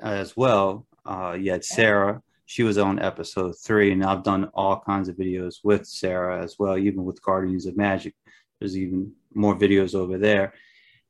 as 0.00 0.36
well. 0.36 0.86
Uh, 1.04 1.36
you 1.38 1.50
had 1.50 1.64
Sarah. 1.64 2.22
She 2.46 2.62
was 2.62 2.76
on 2.76 2.98
episode 2.98 3.54
three, 3.58 3.92
and 3.92 4.04
I've 4.04 4.22
done 4.22 4.50
all 4.52 4.80
kinds 4.80 5.08
of 5.08 5.16
videos 5.16 5.56
with 5.64 5.86
Sarah 5.86 6.42
as 6.42 6.56
well, 6.58 6.76
even 6.76 7.04
with 7.04 7.22
Guardians 7.22 7.66
of 7.66 7.76
Magic. 7.76 8.14
There's 8.58 8.76
even 8.76 9.12
more 9.34 9.56
videos 9.56 9.94
over 9.94 10.18
there. 10.18 10.52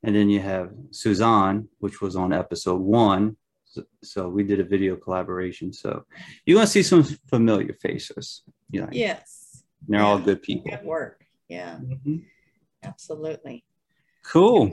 And 0.05 0.15
then 0.15 0.29
you 0.29 0.41
have 0.41 0.71
Suzanne, 0.91 1.69
which 1.79 2.01
was 2.01 2.17
on 2.17 2.33
episode 2.33 2.81
one. 2.81 3.37
So, 3.65 3.85
so 4.03 4.29
we 4.29 4.45
did 4.45 4.61
a 4.61 4.65
video 4.65 4.97
collaboration. 4.97 5.73
So 5.73 6.05
you're 6.45 6.57
going 6.57 6.67
to 6.67 6.71
see 6.71 6.83
some 6.83 7.03
familiar 7.29 7.75
faces. 7.81 8.43
You 8.71 8.83
know, 8.83 8.89
yes. 8.93 9.65
They're 9.89 10.01
yeah. 10.01 10.07
all 10.07 10.19
good 10.19 10.43
people. 10.43 10.71
Good 10.71 10.85
work. 10.85 11.25
Yeah. 11.49 11.77
Mm-hmm. 11.77 12.17
Absolutely. 12.83 13.65
Cool. 14.25 14.73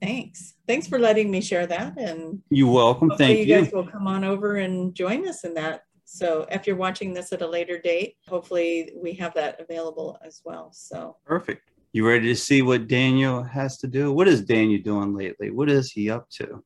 Thanks. 0.00 0.54
Thanks 0.66 0.86
for 0.86 0.98
letting 0.98 1.30
me 1.30 1.40
share 1.40 1.66
that. 1.66 1.96
And 1.96 2.42
you're 2.50 2.72
welcome. 2.72 3.10
Thank 3.16 3.38
you. 3.38 3.44
You 3.44 3.62
guys 3.62 3.72
will 3.72 3.86
come 3.86 4.06
on 4.06 4.24
over 4.24 4.56
and 4.56 4.94
join 4.94 5.28
us 5.28 5.44
in 5.44 5.54
that. 5.54 5.84
So 6.04 6.46
if 6.50 6.66
you're 6.66 6.76
watching 6.76 7.14
this 7.14 7.32
at 7.32 7.40
a 7.40 7.46
later 7.46 7.78
date, 7.78 8.16
hopefully 8.28 8.92
we 9.00 9.12
have 9.14 9.32
that 9.34 9.60
available 9.60 10.18
as 10.24 10.42
well. 10.44 10.70
So 10.72 11.16
perfect. 11.24 11.70
You 11.92 12.06
ready 12.06 12.26
to 12.28 12.36
see 12.36 12.62
what 12.62 12.88
Daniel 12.88 13.42
has 13.42 13.78
to 13.78 13.86
do? 13.86 14.12
What 14.12 14.26
is 14.26 14.42
Daniel 14.42 14.82
doing 14.82 15.14
lately? 15.14 15.50
What 15.50 15.70
is 15.70 15.92
he 15.92 16.10
up 16.10 16.28
to? 16.30 16.64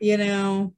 You 0.00 0.16
know, 0.16 0.74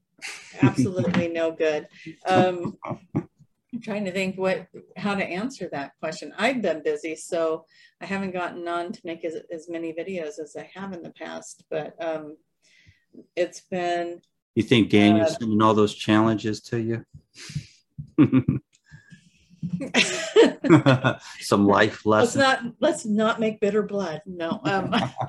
absolutely 0.62 1.28
no 1.28 1.52
good. 1.52 1.88
Um, 2.26 2.76
I'm 3.14 3.80
trying 3.80 4.04
to 4.04 4.12
think 4.12 4.37
what 4.37 4.66
how 4.97 5.15
to 5.15 5.25
answer 5.25 5.69
that 5.73 5.93
question. 6.00 6.33
I've 6.38 6.62
been 6.62 6.83
busy, 6.83 7.17
so 7.17 7.65
I 8.00 8.07
haven't 8.07 8.33
gotten 8.33 8.67
on 8.67 8.93
to 8.93 9.00
make 9.05 9.25
as, 9.25 9.37
as 9.53 9.69
many 9.69 9.93
videos 9.93 10.38
as 10.43 10.57
I 10.59 10.71
have 10.75 10.93
in 10.93 11.03
the 11.03 11.11
past. 11.11 11.65
But 11.71 11.95
um, 12.03 12.37
it's 13.35 13.61
been. 13.61 14.21
You 14.55 14.62
think 14.62 14.91
Daniel's 14.91 15.33
uh, 15.33 15.38
sending 15.38 15.62
all 15.62 15.75
those 15.75 15.95
challenges 15.95 16.61
to 16.62 16.81
you? 16.81 17.05
Some 21.41 21.67
life 21.67 22.07
lessons. 22.07 22.37
Let's 22.37 22.62
not 22.62 22.75
let's 22.81 23.07
not 23.07 23.41
make 23.41 23.61
bitter 23.61 23.83
blood. 23.83 24.23
No. 24.26 24.61
Um, 24.65 24.91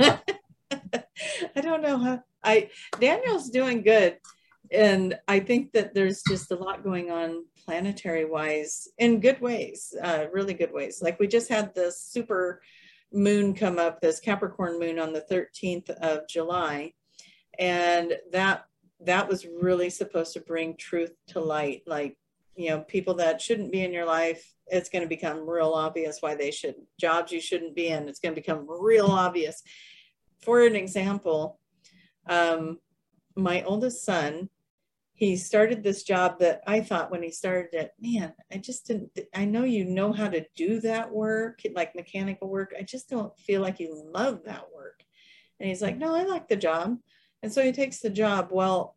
I 0.72 1.62
don't 1.62 1.82
know 1.82 1.98
how 1.98 2.24
I 2.44 2.70
Daniel's 3.00 3.50
doing 3.50 3.82
good. 3.82 4.18
And 4.72 5.18
I 5.28 5.40
think 5.40 5.72
that 5.74 5.94
there's 5.94 6.22
just 6.28 6.52
a 6.52 6.56
lot 6.56 6.84
going 6.84 7.12
on 7.12 7.46
planetary 7.66 8.26
wise 8.26 8.88
in 8.98 9.20
good 9.20 9.40
ways, 9.40 9.94
uh, 10.02 10.26
really 10.32 10.54
good 10.54 10.74
ways. 10.74 11.02
Like 11.02 11.20
we 11.20 11.28
just 11.28 11.50
had 11.50 11.74
this 11.74 12.02
super 12.02 12.62
moon 13.14 13.54
come 13.54 13.80
up, 13.80 14.02
this 14.02 14.20
Capricorn 14.20 14.80
moon 14.80 15.00
on 15.00 15.14
the 15.14 15.26
13th 15.32 15.90
of 15.90 16.28
July. 16.28 16.94
And 17.58 18.14
that 18.32 18.66
that 19.02 19.28
was 19.28 19.46
really 19.46 19.90
supposed 19.90 20.34
to 20.34 20.40
bring 20.40 20.76
truth 20.76 21.14
to 21.28 21.40
light. 21.40 21.84
Like, 21.86 22.18
you 22.56 22.70
know, 22.70 22.80
people 22.80 23.14
that 23.16 23.42
shouldn't 23.42 23.72
be 23.72 23.84
in 23.84 23.94
your 23.94 24.06
life, 24.06 24.54
it's 24.68 24.90
going 24.90 25.04
to 25.04 25.08
become 25.08 25.48
real 25.48 25.74
obvious 25.74 26.18
why 26.20 26.36
they 26.36 26.52
should 26.52 26.76
jobs 27.00 27.32
you 27.32 27.40
shouldn't 27.40 27.76
be 27.76 27.88
in. 27.88 28.10
It's 28.10 28.20
going 28.20 28.34
to 28.34 28.42
become 28.42 28.66
real 28.68 29.08
obvious. 29.08 29.62
For 30.42 30.66
an 30.66 30.76
example, 30.76 31.60
um, 32.28 32.80
my 33.36 33.62
oldest 33.64 34.04
son, 34.04 34.50
he 35.18 35.36
started 35.36 35.82
this 35.82 36.04
job 36.04 36.38
that 36.38 36.62
I 36.68 36.80
thought 36.80 37.10
when 37.10 37.24
he 37.24 37.32
started 37.32 37.74
it, 37.74 37.92
man, 38.00 38.34
I 38.54 38.58
just 38.58 38.86
didn't, 38.86 39.20
I 39.34 39.46
know 39.46 39.64
you 39.64 39.84
know 39.84 40.14
how 40.14 40.30
to 40.30 40.46
do 40.56 40.80
that 40.82 41.12
work, 41.12 41.62
like 41.74 41.96
mechanical 41.96 42.48
work. 42.48 42.72
I 42.78 42.84
just 42.84 43.10
don't 43.10 43.36
feel 43.40 43.62
like 43.62 43.80
you 43.80 44.00
love 44.14 44.44
that 44.46 44.66
work. 44.76 45.04
And 45.60 45.68
he's 45.68 45.82
like, 45.82 45.98
no, 45.98 46.14
I 46.14 46.24
like 46.24 46.48
the 46.48 46.56
job. 46.56 47.00
And 47.42 47.52
so 47.52 47.64
he 47.64 47.72
takes 47.72 48.00
the 48.00 48.12
job. 48.12 48.50
Well, 48.52 48.96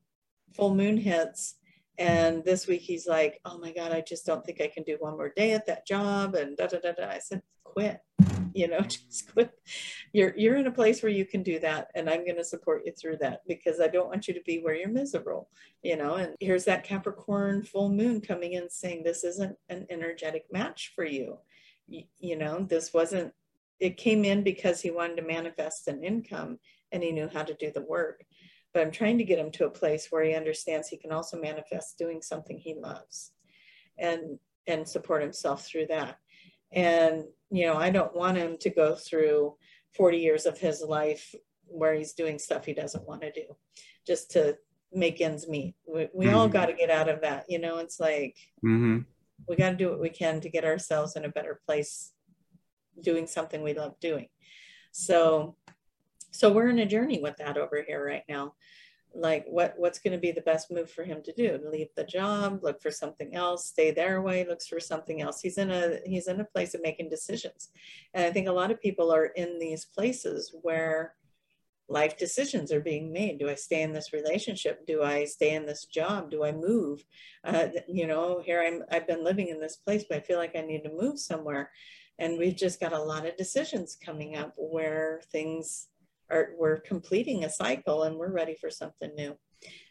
full 0.54 0.74
moon 0.74 0.98
hits. 0.98 1.54
And 1.96 2.44
this 2.44 2.66
week 2.66 2.82
he's 2.82 3.06
like, 3.06 3.40
oh 3.46 3.56
my 3.56 3.72
God, 3.72 3.90
I 3.90 4.02
just 4.02 4.26
don't 4.26 4.44
think 4.44 4.60
I 4.60 4.66
can 4.68 4.82
do 4.82 4.98
one 5.00 5.14
more 5.14 5.32
day 5.34 5.52
at 5.52 5.66
that 5.68 5.86
job. 5.86 6.34
And 6.34 6.54
da 6.54 6.66
da 6.66 6.80
da 6.80 6.92
da. 6.92 7.08
I 7.08 7.18
said, 7.18 7.40
quit, 7.64 7.98
you 8.54 8.68
know, 8.68 8.80
just 8.80 9.32
quit. 9.32 9.50
You're 10.12 10.34
you're 10.36 10.56
in 10.56 10.66
a 10.66 10.72
place 10.72 11.02
where 11.02 11.12
you 11.12 11.24
can 11.24 11.42
do 11.42 11.58
that. 11.60 11.88
And 11.94 12.08
I'm 12.08 12.26
gonna 12.26 12.44
support 12.44 12.82
you 12.84 12.92
through 12.92 13.18
that 13.18 13.40
because 13.46 13.80
I 13.80 13.88
don't 13.88 14.08
want 14.08 14.28
you 14.28 14.34
to 14.34 14.42
be 14.42 14.58
where 14.58 14.74
you're 14.74 14.88
miserable, 14.88 15.48
you 15.82 15.96
know. 15.96 16.14
And 16.14 16.34
here's 16.40 16.64
that 16.64 16.84
Capricorn 16.84 17.62
full 17.62 17.90
moon 17.90 18.20
coming 18.20 18.54
in 18.54 18.68
saying 18.70 19.02
this 19.02 19.24
isn't 19.24 19.56
an 19.68 19.86
energetic 19.90 20.44
match 20.52 20.92
for 20.94 21.04
you. 21.04 21.38
You, 21.86 22.04
you 22.18 22.36
know, 22.36 22.60
this 22.60 22.92
wasn't 22.92 23.32
it 23.78 23.96
came 23.96 24.24
in 24.24 24.42
because 24.42 24.80
he 24.80 24.90
wanted 24.90 25.16
to 25.16 25.22
manifest 25.22 25.88
an 25.88 26.04
income 26.04 26.58
and 26.92 27.02
he 27.02 27.12
knew 27.12 27.28
how 27.32 27.42
to 27.42 27.54
do 27.54 27.70
the 27.70 27.82
work 27.82 28.24
but 28.72 28.82
I'm 28.82 28.90
trying 28.90 29.18
to 29.18 29.24
get 29.24 29.38
him 29.38 29.50
to 29.52 29.66
a 29.66 29.70
place 29.70 30.08
where 30.10 30.22
he 30.22 30.34
understands 30.34 30.88
he 30.88 30.96
can 30.96 31.12
also 31.12 31.40
manifest 31.40 31.98
doing 31.98 32.22
something 32.22 32.58
he 32.58 32.74
loves 32.74 33.32
and 33.98 34.38
and 34.66 34.86
support 34.86 35.22
himself 35.22 35.66
through 35.66 35.86
that. 35.86 36.18
And 36.72 37.24
you 37.50 37.66
know, 37.66 37.76
I 37.76 37.90
don't 37.90 38.14
want 38.14 38.36
him 38.36 38.56
to 38.60 38.70
go 38.70 38.94
through 38.94 39.54
40 39.96 40.18
years 40.18 40.46
of 40.46 40.58
his 40.58 40.82
life 40.82 41.34
where 41.66 41.94
he's 41.94 42.12
doing 42.12 42.38
stuff 42.38 42.64
he 42.64 42.74
doesn't 42.74 43.06
want 43.06 43.22
to 43.22 43.32
do 43.32 43.44
just 44.06 44.30
to 44.32 44.56
make 44.92 45.20
ends 45.20 45.48
meet. 45.48 45.74
We, 45.86 46.08
we 46.12 46.26
mm-hmm. 46.26 46.36
all 46.36 46.48
got 46.48 46.66
to 46.66 46.72
get 46.72 46.90
out 46.90 47.08
of 47.08 47.20
that. 47.22 47.44
You 47.48 47.58
know, 47.58 47.78
it's 47.78 48.00
like 48.00 48.36
mm-hmm. 48.64 49.00
we 49.48 49.56
got 49.56 49.70
to 49.70 49.76
do 49.76 49.90
what 49.90 50.00
we 50.00 50.10
can 50.10 50.40
to 50.40 50.50
get 50.50 50.64
ourselves 50.64 51.16
in 51.16 51.24
a 51.24 51.28
better 51.28 51.60
place 51.66 52.12
doing 53.02 53.26
something 53.26 53.62
we 53.62 53.74
love 53.74 53.98
doing. 54.00 54.28
So 54.92 55.56
so 56.32 56.52
we're 56.52 56.68
in 56.68 56.78
a 56.78 56.86
journey 56.86 57.20
with 57.20 57.36
that 57.38 57.56
over 57.56 57.84
here 57.86 58.04
right 58.04 58.22
now 58.28 58.54
like 59.14 59.44
what 59.48 59.74
what's 59.76 59.98
going 59.98 60.12
to 60.12 60.18
be 60.18 60.32
the 60.32 60.40
best 60.40 60.70
move 60.70 60.90
for 60.90 61.04
him 61.04 61.22
to 61.22 61.32
do? 61.32 61.58
Leave 61.70 61.88
the 61.96 62.04
job 62.04 62.60
look 62.62 62.80
for 62.80 62.90
something 62.90 63.34
else 63.34 63.66
stay 63.66 63.90
their 63.90 64.22
way 64.22 64.46
looks 64.46 64.66
for 64.66 64.80
something 64.80 65.20
else. 65.20 65.40
He's 65.40 65.58
in 65.58 65.70
a 65.70 65.98
he's 66.06 66.28
in 66.28 66.40
a 66.40 66.44
place 66.44 66.74
of 66.74 66.82
making 66.82 67.08
decisions. 67.08 67.70
And 68.14 68.24
i 68.24 68.30
think 68.30 68.48
a 68.48 68.52
lot 68.52 68.70
of 68.70 68.80
people 68.80 69.12
are 69.12 69.26
in 69.26 69.58
these 69.58 69.84
places 69.84 70.54
where 70.62 71.14
life 71.88 72.16
decisions 72.16 72.72
are 72.72 72.80
being 72.80 73.12
made. 73.12 73.38
Do 73.38 73.48
i 73.48 73.54
stay 73.54 73.82
in 73.82 73.92
this 73.92 74.12
relationship? 74.12 74.86
Do 74.86 75.02
i 75.02 75.24
stay 75.24 75.54
in 75.54 75.66
this 75.66 75.86
job? 75.86 76.30
Do 76.30 76.44
i 76.44 76.52
move? 76.52 77.04
Uh, 77.44 77.68
you 77.88 78.06
know 78.06 78.40
here 78.44 78.62
i'm 78.62 78.82
i've 78.92 79.06
been 79.06 79.24
living 79.24 79.48
in 79.48 79.60
this 79.60 79.76
place 79.76 80.04
but 80.08 80.18
i 80.18 80.20
feel 80.20 80.38
like 80.38 80.54
i 80.56 80.60
need 80.60 80.82
to 80.84 80.92
move 80.92 81.18
somewhere. 81.18 81.70
And 82.18 82.38
we've 82.38 82.56
just 82.56 82.80
got 82.80 82.92
a 82.92 83.02
lot 83.02 83.26
of 83.26 83.36
decisions 83.38 83.96
coming 84.04 84.36
up 84.36 84.52
where 84.58 85.22
things 85.32 85.88
are 86.30 86.50
we're 86.58 86.78
completing 86.80 87.44
a 87.44 87.50
cycle 87.50 88.04
and 88.04 88.16
we're 88.16 88.32
ready 88.32 88.54
for 88.54 88.70
something 88.70 89.10
new. 89.16 89.36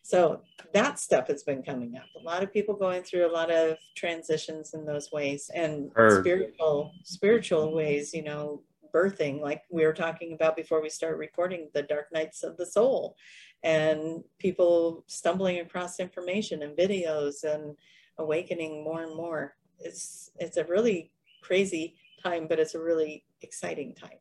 So 0.01 0.41
that 0.73 0.99
stuff 0.99 1.27
has 1.27 1.43
been 1.43 1.61
coming 1.61 1.95
up. 1.95 2.07
A 2.19 2.23
lot 2.23 2.41
of 2.41 2.51
people 2.51 2.75
going 2.75 3.03
through 3.03 3.29
a 3.29 3.31
lot 3.31 3.51
of 3.51 3.77
transitions 3.95 4.73
in 4.73 4.85
those 4.85 5.11
ways 5.11 5.51
and 5.53 5.91
spiritual 5.91 6.91
spiritual 7.03 7.73
ways, 7.73 8.13
you 8.13 8.23
know, 8.23 8.63
birthing 8.93 9.39
like 9.39 9.63
we 9.69 9.85
were 9.85 9.93
talking 9.93 10.33
about 10.33 10.55
before 10.55 10.81
we 10.81 10.89
start 10.89 11.17
recording 11.17 11.69
the 11.73 11.83
dark 11.83 12.07
nights 12.11 12.43
of 12.43 12.57
the 12.57 12.65
soul 12.65 13.15
and 13.63 14.23
people 14.39 15.03
stumbling 15.05 15.59
across 15.59 15.99
information 15.99 16.63
and 16.63 16.75
videos 16.75 17.43
and 17.43 17.75
awakening 18.17 18.83
more 18.83 19.03
and 19.03 19.15
more. 19.15 19.55
It's 19.79 20.31
it's 20.39 20.57
a 20.57 20.63
really 20.65 21.11
crazy 21.43 21.95
time, 22.23 22.47
but 22.47 22.59
it's 22.59 22.75
a 22.75 22.81
really 22.81 23.25
exciting 23.41 23.93
time 23.93 24.17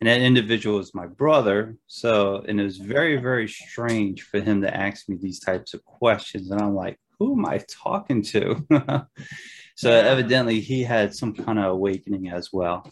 and 0.00 0.08
that 0.08 0.20
individual 0.20 0.78
is 0.78 0.94
my 0.94 1.06
brother. 1.06 1.76
So, 1.86 2.44
and 2.46 2.60
it 2.60 2.64
was 2.64 2.76
very, 2.76 3.16
very 3.16 3.48
strange 3.48 4.22
for 4.22 4.40
him 4.40 4.60
to 4.62 4.76
ask 4.76 5.08
me 5.08 5.16
these 5.16 5.40
types 5.40 5.72
of 5.72 5.84
questions. 5.84 6.50
And 6.50 6.60
I'm 6.60 6.74
like, 6.74 6.98
who 7.18 7.32
am 7.32 7.46
I 7.46 7.64
talking 7.68 8.22
to? 8.24 8.66
so, 9.74 9.90
evidently, 9.90 10.60
he 10.60 10.82
had 10.82 11.14
some 11.14 11.34
kind 11.34 11.58
of 11.58 11.66
awakening 11.66 12.28
as 12.28 12.52
well. 12.52 12.90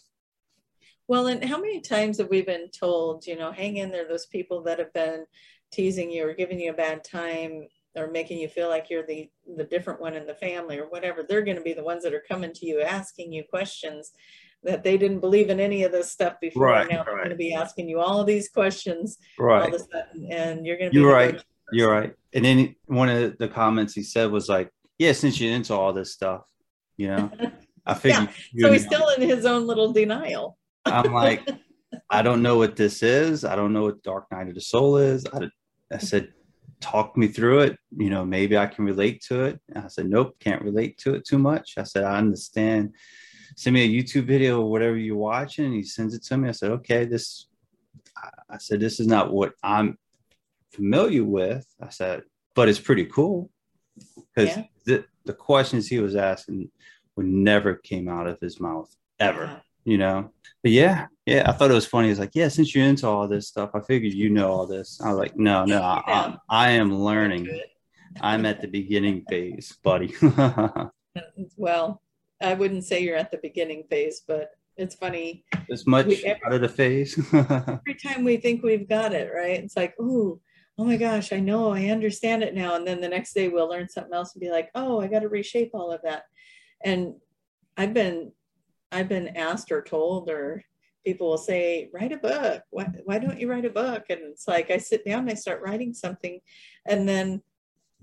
Well, 1.07 1.27
and 1.27 1.43
how 1.43 1.59
many 1.59 1.81
times 1.81 2.17
have 2.17 2.29
we 2.29 2.41
been 2.41 2.69
told, 2.71 3.27
you 3.27 3.37
know, 3.37 3.51
hang 3.51 3.77
in 3.77 3.91
there, 3.91 4.07
those 4.07 4.25
people 4.25 4.63
that 4.63 4.79
have 4.79 4.91
been 4.93 5.25
teasing 5.71 6.09
you 6.09 6.27
or 6.27 6.33
giving 6.33 6.59
you 6.59 6.71
a 6.71 6.75
bad 6.75 7.03
time 7.03 7.67
or 7.95 8.07
making 8.07 8.39
you 8.39 8.47
feel 8.47 8.69
like 8.69 8.89
you're 8.89 9.05
the 9.05 9.29
the 9.57 9.63
different 9.63 10.01
one 10.01 10.15
in 10.15 10.25
the 10.25 10.33
family 10.35 10.77
or 10.77 10.87
whatever 10.89 11.23
they're 11.23 11.41
going 11.41 11.57
to 11.57 11.63
be 11.63 11.73
the 11.73 11.83
ones 11.83 12.03
that 12.03 12.13
are 12.13 12.23
coming 12.27 12.53
to 12.53 12.65
you 12.65 12.81
asking 12.81 13.31
you 13.31 13.43
questions 13.49 14.11
that 14.65 14.83
they 14.83 14.97
didn't 14.97 15.19
believe 15.19 15.49
in 15.49 15.59
any 15.59 15.83
of 15.83 15.91
this 15.91 16.11
stuff 16.11 16.35
before. 16.41 16.67
Right, 16.67 16.89
now 16.89 16.97
right. 16.97 17.05
they're 17.05 17.17
going 17.17 17.29
to 17.29 17.35
be 17.35 17.53
asking 17.53 17.87
you 17.87 17.99
all 17.99 18.19
of 18.19 18.27
these 18.27 18.49
questions 18.49 19.17
right. 19.39 19.61
all 19.61 19.67
of 19.67 19.73
a 19.73 19.79
sudden, 19.79 20.31
and 20.31 20.65
you're 20.65 20.77
going 20.77 20.89
to 20.89 20.93
be 20.93 20.99
you're 20.99 21.13
right. 21.13 21.43
You're 21.71 21.91
right. 21.91 22.13
And 22.33 22.45
then 22.45 22.75
one 22.85 23.09
of 23.09 23.37
the 23.37 23.47
comments 23.47 23.93
he 23.93 24.03
said 24.03 24.31
was 24.31 24.49
like, 24.49 24.69
"Yeah, 24.99 25.13
since 25.13 25.39
you're 25.39 25.53
into 25.53 25.73
all 25.73 25.93
this 25.93 26.13
stuff, 26.13 26.41
you 26.97 27.07
know." 27.07 27.31
I 27.87 27.93
figured. 27.93 28.29
yeah. 28.53 28.67
So 28.67 28.73
he's 28.73 28.85
still 28.85 29.09
in 29.09 29.21
his 29.21 29.45
own 29.45 29.67
little 29.67 29.93
denial. 29.93 30.57
I'm 30.85 31.13
like, 31.13 31.47
I 32.09 32.21
don't 32.21 32.41
know 32.41 32.57
what 32.57 32.75
this 32.75 33.03
is. 33.03 33.45
I 33.45 33.55
don't 33.55 33.73
know 33.73 33.83
what 33.83 34.01
Dark 34.03 34.25
Night 34.31 34.47
of 34.47 34.55
the 34.55 34.61
Soul 34.61 34.97
is. 34.97 35.25
I, 35.31 35.47
I 35.91 35.97
said, 35.99 36.29
talk 36.81 37.15
me 37.15 37.27
through 37.27 37.59
it. 37.59 37.77
You 37.95 38.09
know, 38.09 38.25
maybe 38.25 38.57
I 38.57 38.67
can 38.67 38.85
relate 38.85 39.23
to 39.27 39.43
it. 39.43 39.59
I 39.75 39.87
said, 39.87 40.09
nope, 40.09 40.35
can't 40.39 40.61
relate 40.61 40.97
to 40.99 41.13
it 41.13 41.25
too 41.27 41.37
much. 41.37 41.73
I 41.77 41.83
said, 41.83 42.03
I 42.03 42.17
understand 42.17 42.95
send 43.55 43.73
me 43.73 43.83
a 43.83 44.03
YouTube 44.03 44.25
video 44.25 44.61
or 44.61 44.69
whatever 44.69 44.97
you're 44.97 45.15
watching. 45.15 45.73
he 45.73 45.83
sends 45.83 46.13
it 46.13 46.23
to 46.23 46.37
me. 46.37 46.49
I 46.49 46.51
said, 46.51 46.71
okay, 46.71 47.05
this, 47.05 47.47
I 48.49 48.57
said, 48.57 48.79
this 48.79 48.99
is 48.99 49.07
not 49.07 49.33
what 49.33 49.53
I'm 49.63 49.97
familiar 50.71 51.23
with. 51.23 51.65
I 51.81 51.89
said, 51.89 52.23
but 52.53 52.69
it's 52.69 52.79
pretty 52.79 53.05
cool 53.05 53.49
because 54.33 54.57
yeah. 54.57 54.63
the, 54.85 55.05
the 55.23 55.33
questions 55.33 55.87
he 55.87 55.99
was 55.99 56.15
asking 56.15 56.69
would 57.15 57.25
never 57.25 57.75
came 57.75 58.09
out 58.09 58.27
of 58.27 58.39
his 58.41 58.59
mouth 58.59 58.93
ever, 59.19 59.61
you 59.85 59.97
know? 59.97 60.31
But 60.61 60.71
yeah, 60.71 61.07
yeah, 61.25 61.49
I 61.49 61.53
thought 61.53 61.71
it 61.71 61.75
was 61.75 61.85
funny. 61.85 62.09
He's 62.09 62.19
like, 62.19 62.35
yeah, 62.35 62.49
since 62.49 62.75
you're 62.75 62.85
into 62.85 63.07
all 63.07 63.27
this 63.27 63.47
stuff, 63.47 63.71
I 63.73 63.79
figured 63.81 64.13
you 64.13 64.29
know 64.29 64.51
all 64.51 64.67
this. 64.67 64.99
I 65.01 65.09
was 65.09 65.17
like, 65.17 65.37
no, 65.37 65.63
no, 65.63 65.81
I, 65.81 66.01
I, 66.05 66.37
I 66.49 66.69
am 66.71 66.93
learning. 66.93 67.61
I'm 68.19 68.45
at 68.45 68.61
the 68.61 68.67
beginning 68.67 69.23
phase, 69.29 69.77
buddy. 69.83 70.13
well, 71.57 72.01
I 72.41 72.53
wouldn't 72.53 72.83
say 72.83 73.01
you're 73.01 73.15
at 73.15 73.31
the 73.31 73.39
beginning 73.41 73.83
phase, 73.89 74.21
but 74.27 74.51
it's 74.77 74.95
funny. 74.95 75.45
As 75.71 75.87
much 75.87 76.07
we, 76.07 76.23
every, 76.23 76.41
out 76.45 76.53
of 76.53 76.61
the 76.61 76.69
phase. 76.69 77.17
every 77.33 77.95
time 78.03 78.23
we 78.23 78.37
think 78.37 78.63
we've 78.63 78.89
got 78.89 79.13
it, 79.13 79.31
right? 79.33 79.63
It's 79.63 79.77
like, 79.77 79.95
oh, 79.99 80.39
oh 80.77 80.83
my 80.83 80.97
gosh, 80.97 81.31
I 81.31 81.39
know, 81.39 81.71
I 81.71 81.85
understand 81.85 82.43
it 82.43 82.53
now. 82.53 82.75
And 82.75 82.85
then 82.85 82.99
the 82.99 83.07
next 83.07 83.33
day 83.33 83.47
we'll 83.47 83.69
learn 83.69 83.87
something 83.87 84.13
else 84.13 84.35
and 84.35 84.41
be 84.41 84.51
like, 84.51 84.69
oh, 84.75 84.99
I 84.99 85.07
got 85.07 85.19
to 85.19 85.29
reshape 85.29 85.71
all 85.73 85.91
of 85.91 86.01
that. 86.03 86.23
And 86.83 87.15
I've 87.77 87.93
been, 87.93 88.31
I've 88.91 89.07
been 89.07 89.29
asked 89.29 89.71
or 89.71 89.81
told, 89.81 90.29
or 90.29 90.63
people 91.05 91.29
will 91.29 91.37
say, 91.37 91.89
write 91.93 92.11
a 92.11 92.17
book. 92.17 92.63
Why, 92.71 92.87
why 93.05 93.19
don't 93.19 93.39
you 93.39 93.49
write 93.49 93.65
a 93.65 93.69
book? 93.69 94.05
And 94.09 94.19
it's 94.23 94.47
like 94.47 94.69
I 94.69 94.77
sit 94.77 95.05
down 95.05 95.21
and 95.21 95.31
I 95.31 95.35
start 95.35 95.61
writing 95.61 95.93
something, 95.93 96.39
and 96.85 97.07
then 97.07 97.41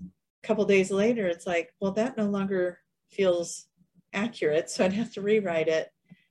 a 0.01 0.47
couple 0.47 0.65
days 0.65 0.89
later, 0.89 1.27
it's 1.27 1.45
like, 1.45 1.73
well, 1.79 1.91
that 1.93 2.17
no 2.17 2.25
longer 2.25 2.79
feels 3.11 3.67
accurate. 4.13 4.69
So 4.69 4.85
I'd 4.85 4.93
have 4.93 5.13
to 5.13 5.21
rewrite 5.21 5.67
it 5.67 5.89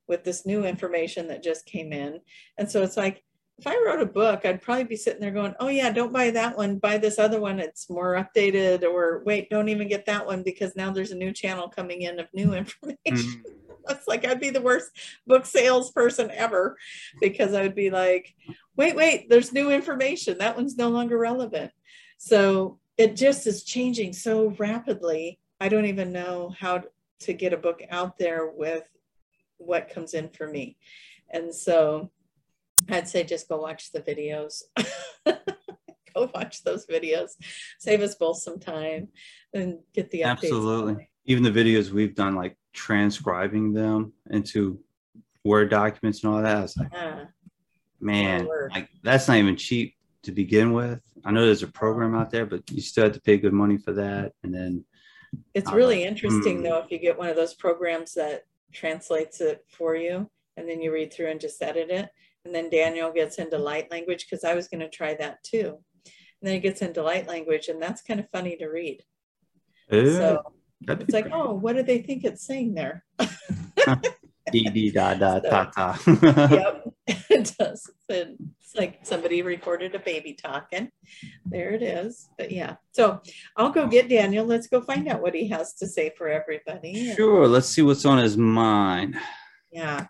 with 0.09 0.25
this 0.25 0.45
new 0.45 0.65
information 0.65 1.29
that 1.29 1.43
just 1.43 1.67
came 1.67 1.93
in. 1.93 2.21
And 2.59 2.71
so 2.71 2.83
it's 2.83 2.97
like, 2.97 3.23
if 3.59 3.67
I 3.67 3.81
wrote 3.85 4.01
a 4.01 4.07
book, 4.07 4.45
I'd 4.45 4.63
probably 4.63 4.85
be 4.85 4.97
sitting 4.97 5.21
there 5.21 5.31
going, 5.31 5.55
"Oh 5.61 5.69
yeah, 5.69 5.93
don't 5.93 6.13
buy 6.13 6.31
that 6.31 6.57
one. 6.57 6.79
Buy 6.79 6.99
this 6.99 7.19
other 7.19 7.41
one. 7.41 7.61
It's 7.61 7.89
more 7.89 8.15
updated." 8.15 8.83
Or 8.83 9.23
wait, 9.25 9.51
don't 9.51 9.69
even 9.69 9.89
get 9.89 10.07
that 10.07 10.27
one 10.27 10.43
because 10.43 10.75
now 10.75 10.91
there's 10.91 11.13
a 11.13 11.17
new 11.17 11.33
channel 11.33 11.69
coming 11.69 12.03
in 12.03 12.19
of 12.19 12.27
new 12.33 12.55
information. 12.63 12.97
Mm. 13.07 13.43
It's 13.91 14.09
like 14.09 14.27
I'd 14.27 14.41
be 14.41 14.51
the 14.51 14.61
worst 14.61 14.91
book 15.27 15.45
salesperson 15.47 16.31
ever 16.33 16.77
because 17.21 17.55
I 17.55 17.63
would 17.63 17.75
be 17.75 17.91
like, 17.91 18.35
"Wait, 18.77 18.97
wait, 18.97 19.29
there's 19.29 19.53
new 19.53 19.71
information. 19.71 20.39
That 20.39 20.57
one's 20.57 20.77
no 20.77 20.89
longer 20.89 21.19
relevant." 21.19 21.73
So 22.19 22.81
it 22.97 23.17
just 23.17 23.47
is 23.47 23.65
changing 23.65 24.13
so 24.13 24.55
rapidly. 24.59 25.39
I 25.61 25.69
don't 25.69 25.87
even 25.87 26.13
know 26.13 26.55
how 26.59 26.83
to 27.23 27.33
get 27.33 27.53
a 27.53 27.57
book 27.57 27.83
out 27.91 28.19
there 28.19 28.47
with 28.47 28.85
what 29.59 29.89
comes 29.89 30.15
in 30.15 30.29
for 30.29 30.49
me. 30.49 30.77
And 31.31 31.55
so 31.55 32.11
I'd 32.91 33.09
say 33.09 33.25
just 33.25 33.49
go 33.49 33.59
watch 33.59 33.93
the 33.93 34.01
videos. 34.01 34.63
go 36.15 36.31
watch 36.35 36.63
those 36.65 36.87
videos. 36.87 37.31
Save 37.79 38.03
us 38.03 38.15
both 38.15 38.39
some 38.39 38.59
time 38.59 39.09
and 39.55 39.79
get 39.95 40.11
the 40.11 40.21
updates. 40.23 40.45
Absolutely. 40.45 41.09
Even 41.27 41.43
the 41.43 41.51
videos 41.51 41.91
we've 41.91 42.15
done, 42.15 42.35
like 42.35 42.57
transcribing 42.73 43.73
them 43.73 44.13
into 44.31 44.81
Word 45.45 45.71
documents 45.71 46.23
and 46.23 46.33
all 46.33 46.43
that. 46.43 46.57
I 46.57 46.63
was 46.63 46.77
like, 46.77 46.95
uh, 46.95 47.25
man, 48.01 48.49
like 48.71 48.89
that's 49.03 49.27
not 49.27 49.39
even 49.39 49.57
cheap 49.57 49.97
to 50.23 50.33
begin 50.33 50.73
with. 50.73 51.01
I 51.25 51.31
know 51.31 51.45
there's 51.45 51.63
a 51.63 51.69
program 51.69 52.15
out 52.15 52.31
there, 52.31 52.47
but 52.47 52.69
you 52.71 52.81
still 52.81 53.05
have 53.05 53.13
to 53.15 53.21
pay 53.21 53.39
good 53.39 53.53
money 53.53 53.77
for 53.77 53.93
that. 53.93 54.33
And 54.43 54.55
then 54.55 54.85
it's 55.55 55.73
really 55.73 56.01
like, 56.01 56.09
interesting 56.09 56.59
hmm. 56.59 56.63
though 56.65 56.79
if 56.79 56.91
you 56.91 56.99
get 56.99 57.19
one 57.19 57.29
of 57.29 57.37
those 57.37 57.55
programs 57.55 58.15
that 58.15 58.43
translates 58.73 59.41
it 59.41 59.65
for 59.71 59.95
you 59.95 60.29
and 60.57 60.69
then 60.69 60.81
you 60.81 60.93
read 60.93 61.13
through 61.13 61.29
and 61.29 61.41
just 61.41 61.63
edit 61.63 61.91
it. 61.91 62.09
And 62.45 62.55
then 62.55 62.71
Daniel 62.71 63.13
gets 63.13 63.39
into 63.39 63.59
light 63.59 63.91
language 63.91 64.27
because 64.29 64.45
I 64.45 64.55
was 64.55 64.69
going 64.69 64.81
to 64.81 64.89
try 64.89 65.15
that 65.15 65.43
too. 65.45 65.79
And 66.05 66.49
then 66.49 66.55
he 66.55 66.61
gets 66.61 66.83
into 66.83 67.03
light 67.03 67.29
language, 67.29 67.69
and 67.69 67.81
that's 67.81 68.03
kind 68.03 68.19
of 68.19 68.29
funny 68.33 68.57
to 68.57 68.67
read. 68.67 69.01
so 70.17 70.43
it's 70.89 71.15
like, 71.15 71.29
oh, 71.33 71.53
what 71.53 71.77
do 71.77 71.85
they 71.85 72.03
think 72.03 72.25
it's 72.25 72.45
saying 72.45 72.75
there? 72.75 73.05
Dee 74.51 74.65
dee 74.65 74.91
da 74.91 75.15
da 75.15 75.39
ta 75.39 75.71
ta. 75.75 75.99
yep, 76.51 76.85
it 77.07 77.55
does. 77.59 77.91
It's 78.09 78.75
like 78.77 79.01
somebody 79.03 79.43
recorded 79.43 79.95
a 79.95 79.99
baby 79.99 80.35
talking. 80.35 80.91
There 81.47 81.71
it 81.71 81.83
is. 81.83 82.29
But 82.39 82.51
yeah, 82.51 82.77
so 82.93 83.21
I'll 83.57 83.71
go 83.71 83.87
get 83.87 84.09
Daniel. 84.09 84.45
Let's 84.45 84.67
go 84.67 84.81
find 84.81 85.09
out 85.09 85.23
what 85.23 85.35
he 85.35 85.49
has 85.49 85.75
to 85.75 85.87
say 85.87 86.13
for 86.17 86.29
everybody. 86.29 87.15
Sure. 87.15 87.47
Let's 87.47 87.69
see 87.69 87.83
what's 87.83 88.05
on 88.05 88.19
his 88.19 88.37
mind. 88.37 89.17
Yeah. 89.71 90.07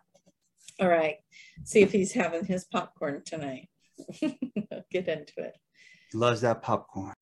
All 0.81 0.89
right. 0.89 1.17
See 1.65 1.81
if 1.81 1.93
he's 1.93 2.13
having 2.13 2.45
his 2.45 2.65
popcorn 2.65 3.23
tonight. 3.25 3.69
get 4.91 5.09
into 5.09 5.35
it. 5.39 5.57
He 6.11 6.19
loves 6.19 6.41
that 6.41 6.63
popcorn. 6.63 7.15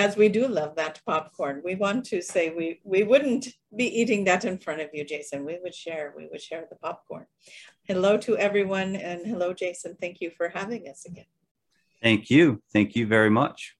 As 0.00 0.16
we 0.16 0.30
do 0.30 0.48
love 0.48 0.74
that 0.76 0.98
popcorn, 1.04 1.60
we 1.62 1.74
want 1.74 2.06
to 2.06 2.22
say 2.22 2.44
we 2.60 2.80
we 2.84 3.02
wouldn't 3.10 3.44
be 3.76 3.88
eating 4.00 4.24
that 4.24 4.46
in 4.50 4.56
front 4.56 4.80
of 4.80 4.88
you, 4.94 5.04
Jason. 5.04 5.44
We 5.44 5.58
would 5.62 5.74
share. 5.74 6.14
We 6.16 6.26
would 6.30 6.40
share 6.40 6.64
the 6.70 6.76
popcorn. 6.76 7.26
Hello 7.90 8.16
to 8.26 8.32
everyone, 8.38 8.96
and 8.96 9.26
hello, 9.26 9.52
Jason. 9.52 9.90
Thank 10.00 10.22
you 10.22 10.30
for 10.30 10.48
having 10.48 10.88
us 10.88 11.04
again. 11.04 11.30
Thank 12.02 12.30
you. 12.30 12.62
Thank 12.72 12.96
you 12.96 13.06
very 13.06 13.32
much. 13.40 13.76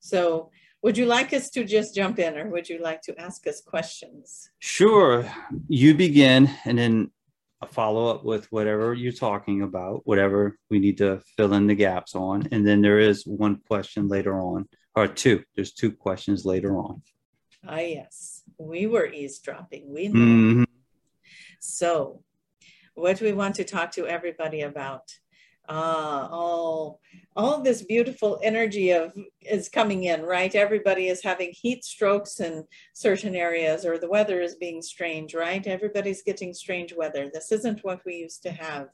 So, 0.00 0.50
would 0.82 0.96
you 0.96 1.04
like 1.04 1.34
us 1.38 1.50
to 1.50 1.60
just 1.76 1.94
jump 1.94 2.18
in, 2.18 2.38
or 2.38 2.48
would 2.48 2.68
you 2.70 2.78
like 2.88 3.02
to 3.02 3.12
ask 3.20 3.46
us 3.46 3.60
questions? 3.60 4.48
Sure. 4.60 5.30
You 5.68 5.94
begin, 5.94 6.48
and 6.64 6.78
then 6.78 7.10
a 7.62 7.66
follow 7.66 8.08
up 8.08 8.24
with 8.24 8.50
whatever 8.50 8.92
you're 8.92 9.12
talking 9.12 9.62
about, 9.62 10.02
whatever 10.04 10.58
we 10.68 10.80
need 10.80 10.98
to 10.98 11.22
fill 11.36 11.54
in 11.54 11.68
the 11.68 11.74
gaps 11.74 12.14
on. 12.14 12.48
And 12.50 12.66
then 12.66 12.82
there 12.82 12.98
is 12.98 13.24
one 13.24 13.60
question 13.68 14.08
later 14.08 14.34
on, 14.34 14.68
or 14.94 15.06
two. 15.06 15.44
There's 15.54 15.72
two 15.72 15.92
questions 15.92 16.44
later 16.44 16.76
on. 16.76 17.02
Ah, 17.66 17.78
yes. 17.78 18.42
We 18.58 18.86
were 18.86 19.06
eavesdropping. 19.06 19.92
We 19.94 20.08
know. 20.08 20.18
Mm-hmm. 20.18 20.64
So, 21.60 22.24
what 22.94 23.18
do 23.18 23.24
we 23.24 23.32
want 23.32 23.54
to 23.56 23.64
talk 23.64 23.92
to 23.92 24.06
everybody 24.06 24.62
about? 24.62 25.14
Ah, 25.68 26.28
all 26.30 27.00
all 27.34 27.62
this 27.62 27.82
beautiful 27.82 28.38
energy 28.42 28.90
of 28.90 29.16
is 29.40 29.68
coming 29.68 30.04
in, 30.04 30.22
right? 30.22 30.54
Everybody 30.54 31.08
is 31.08 31.22
having 31.22 31.50
heat 31.52 31.84
strokes 31.84 32.40
in 32.40 32.64
certain 32.92 33.34
areas, 33.34 33.86
or 33.86 33.96
the 33.96 34.08
weather 34.08 34.40
is 34.40 34.56
being 34.56 34.82
strange, 34.82 35.34
right? 35.34 35.66
Everybody's 35.66 36.22
getting 36.22 36.52
strange 36.52 36.92
weather. 36.94 37.30
This 37.32 37.52
isn't 37.52 37.84
what 37.84 38.04
we 38.04 38.16
used 38.16 38.42
to 38.42 38.50
have, 38.50 38.88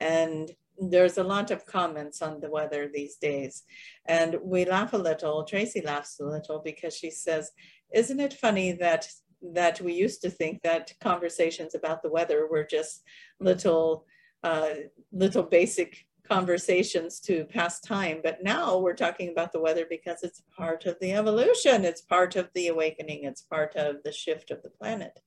and 0.00 0.50
there's 0.78 1.18
a 1.18 1.24
lot 1.24 1.50
of 1.50 1.66
comments 1.66 2.22
on 2.22 2.40
the 2.40 2.50
weather 2.50 2.90
these 2.92 3.16
days, 3.16 3.62
and 4.06 4.36
we 4.42 4.64
laugh 4.64 4.92
a 4.92 4.98
little. 4.98 5.44
Tracy 5.44 5.80
laughs 5.80 6.18
a 6.20 6.24
little 6.24 6.58
because 6.58 6.94
she 6.96 7.10
says, 7.10 7.52
"Isn't 7.94 8.20
it 8.20 8.34
funny 8.34 8.72
that?" 8.72 9.08
that 9.42 9.80
we 9.80 9.94
used 9.94 10.20
to 10.20 10.28
think 10.28 10.60
that 10.62 10.92
conversations 11.00 11.74
about 11.74 12.02
the 12.02 12.10
weather 12.10 12.46
were 12.46 12.62
just 12.62 13.02
little 13.38 14.04
uh, 14.42 14.70
little 15.12 15.42
basic 15.42 16.06
conversations 16.30 17.18
to 17.18 17.44
pass 17.46 17.80
time. 17.80 18.20
But 18.22 18.42
now 18.42 18.78
we're 18.78 18.94
talking 18.94 19.30
about 19.30 19.52
the 19.52 19.60
weather 19.60 19.84
because 19.90 20.22
it's 20.22 20.42
part 20.56 20.86
of 20.86 20.96
the 21.00 21.12
evolution, 21.12 21.84
it's 21.84 22.02
part 22.02 22.36
of 22.36 22.48
the 22.54 22.68
awakening, 22.68 23.24
it's 23.24 23.42
part 23.42 23.74
of 23.74 23.96
the 24.04 24.12
shift 24.12 24.52
of 24.52 24.62
the 24.62 24.70
planet. 24.70 25.18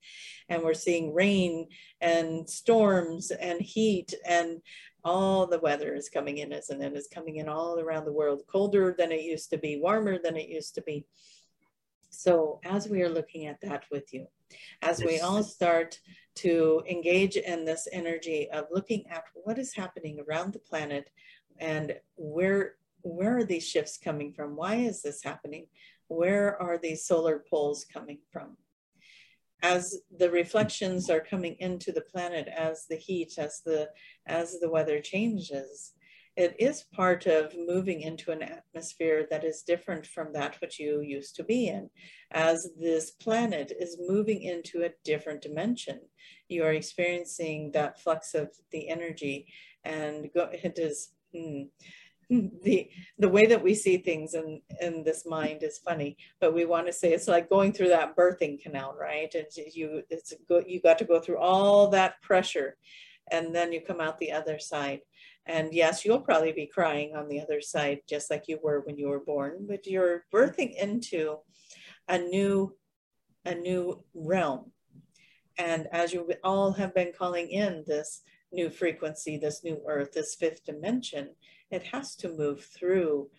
And 0.48 0.64
we're 0.64 0.74
seeing 0.74 1.14
rain 1.14 1.68
and 2.00 2.50
storms 2.50 3.32
and 3.32 3.62
heat 3.62 4.14
and 4.26 4.62
all 5.04 5.46
the 5.46 5.60
weather 5.60 5.94
is 5.94 6.08
coming 6.08 6.38
in, 6.38 6.54
isn't 6.54 6.82
it? 6.82 6.94
It's 6.96 7.10
coming 7.10 7.36
in 7.36 7.50
all 7.50 7.80
around 7.80 8.06
the 8.06 8.14
world, 8.14 8.44
colder 8.50 8.96
than 8.98 9.12
it 9.12 9.24
used 9.24 9.50
to 9.50 9.58
be, 9.58 9.82
warmer 9.82 10.18
than 10.18 10.38
it 10.38 10.48
used 10.48 10.76
to 10.76 10.82
be. 10.82 11.06
So 12.10 12.62
as 12.64 12.88
we 12.88 13.02
are 13.02 13.10
looking 13.10 13.48
at 13.48 13.60
that 13.62 13.84
with 13.92 14.14
you, 14.14 14.28
as 14.82 15.02
yes. 15.02 15.08
we 15.10 15.20
all 15.20 15.44
start 15.44 16.00
to 16.36 16.82
engage 16.90 17.36
in 17.38 17.66
this 17.66 17.88
energy 17.92 18.50
of 18.52 18.66
looking 18.72 19.06
at 19.10 19.24
what 19.34 19.58
is 19.58 19.74
happening 19.74 20.20
around 20.28 20.54
the 20.54 20.60
planet 20.60 21.10
and 21.60 21.96
where 22.16 22.76
where 23.04 23.38
are 23.38 23.44
these 23.44 23.68
shifts 23.68 23.98
coming 23.98 24.32
from? 24.32 24.56
Why 24.56 24.76
is 24.76 25.02
this 25.02 25.22
happening? 25.22 25.68
Where 26.08 26.62
are 26.62 26.78
these 26.78 27.06
solar 27.06 27.44
poles 27.50 27.86
coming 27.86 28.20
from? 28.32 28.56
As 29.62 30.00
the 30.18 30.32
reflections 30.32 31.10
are 31.10 31.20
coming 31.20 31.58
into 31.60 31.92
the 31.92 32.02
planet 32.02 32.48
as 32.48 32.86
the 32.90 32.96
heat 32.96 33.34
as 33.38 33.62
the 33.66 33.90
as 34.26 34.60
the 34.60 34.70
weather 34.70 35.02
changes 35.02 35.94
it 36.36 36.56
is 36.58 36.86
part 36.94 37.28
of 37.28 37.56
moving 37.56 38.02
into 38.02 38.32
an 38.32 38.42
atmosphere 38.42 39.28
that 39.30 39.44
is 39.44 39.62
different 39.62 40.06
from 40.06 40.34
that 40.34 40.60
which 40.62 40.80
you 40.80 41.02
used 41.02 41.36
to 41.36 41.44
be 41.44 41.68
in. 41.68 41.90
As 42.32 42.70
this 42.80 43.12
planet 43.12 43.72
is 43.80 43.98
moving 44.00 44.42
into 44.42 44.84
a 44.84 44.94
different 45.04 45.42
dimension, 45.42 46.00
you 46.50 46.64
are 46.64 46.74
experiencing 46.74 47.72
that 47.74 48.02
flux 48.02 48.34
of 48.34 48.50
the 48.72 48.90
energy, 48.90 49.48
and 49.84 50.30
go, 50.34 50.50
it 50.52 50.80
is. 50.80 51.10
Hmm, 51.36 51.64
the 52.64 52.90
the 53.20 53.30
way 53.30 53.46
that 53.46 53.62
we 53.62 53.76
see 53.76 53.98
things 53.98 54.34
in 54.34 54.62
in 54.82 55.04
this 55.04 55.26
mind 55.26 55.62
is 55.62 55.80
funny 55.80 56.16
but 56.40 56.54
we 56.54 56.64
want 56.64 56.88
to 56.88 56.94
say 56.94 57.12
it's 57.12 57.28
like 57.28 57.50
going 57.50 57.74
through 57.74 57.90
that 57.90 58.16
birthing 58.16 58.60
canal 58.62 58.96
right 59.00 59.36
and 59.36 59.46
you 59.74 60.02
it's 60.10 60.34
go, 60.48 60.64
you 60.66 60.82
got 60.82 60.98
to 60.98 61.06
go 61.06 61.20
through 61.20 61.38
all 61.38 61.90
that 61.90 62.22
pressure 62.22 62.78
and 63.32 63.54
then 63.54 63.72
you 63.72 63.82
come 63.82 64.00
out 64.00 64.20
the 64.20 64.32
other 64.32 64.58
side 64.58 65.02
and 65.46 65.74
yes, 65.74 66.06
you'll 66.06 66.22
probably 66.22 66.54
be 66.54 66.68
crying 66.68 67.16
on 67.16 67.28
the 67.28 67.42
other 67.42 67.62
side, 67.62 68.00
just 68.08 68.32
like 68.32 68.48
you 68.48 68.60
were 68.64 68.82
when 68.82 68.98
you 68.98 69.10
were 69.10 69.20
born, 69.20 69.66
but 69.68 69.86
you're 69.86 70.26
birthing 70.34 70.76
into 70.76 71.38
a 72.08 72.18
new, 72.18 72.76
a 73.46 73.54
new 73.54 74.04
realm. 74.14 74.72
And 75.58 75.88
as 75.92 76.14
you 76.14 76.32
all 76.44 76.72
have 76.74 76.96
been 76.96 77.12
calling 77.18 77.50
in 77.50 77.84
this 77.86 78.22
new 78.52 78.70
frequency, 78.70 79.38
this 79.38 79.64
new 79.64 79.82
earth, 79.88 80.14
this 80.14 80.36
fifth 80.36 80.64
dimension, 80.64 81.36
it 81.72 81.84
has 81.84 82.16
to 82.18 82.30
move 82.30 82.66
through 82.66 83.30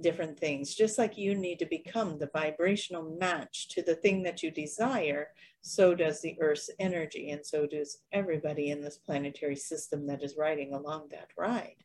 different 0.00 0.38
things. 0.38 0.74
Just 0.74 0.98
like 0.98 1.16
you 1.16 1.34
need 1.34 1.58
to 1.60 1.66
become 1.66 2.18
the 2.18 2.30
vibrational 2.32 3.16
match 3.18 3.68
to 3.68 3.82
the 3.82 3.94
thing 3.94 4.22
that 4.24 4.42
you 4.42 4.50
desire, 4.50 5.28
so 5.62 5.94
does 5.94 6.20
the 6.20 6.36
Earth's 6.40 6.70
energy, 6.78 7.30
and 7.30 7.44
so 7.44 7.66
does 7.66 7.98
everybody 8.12 8.70
in 8.70 8.82
this 8.82 8.98
planetary 8.98 9.56
system 9.56 10.06
that 10.06 10.22
is 10.22 10.36
riding 10.36 10.74
along 10.74 11.08
that 11.10 11.28
ride. 11.38 11.76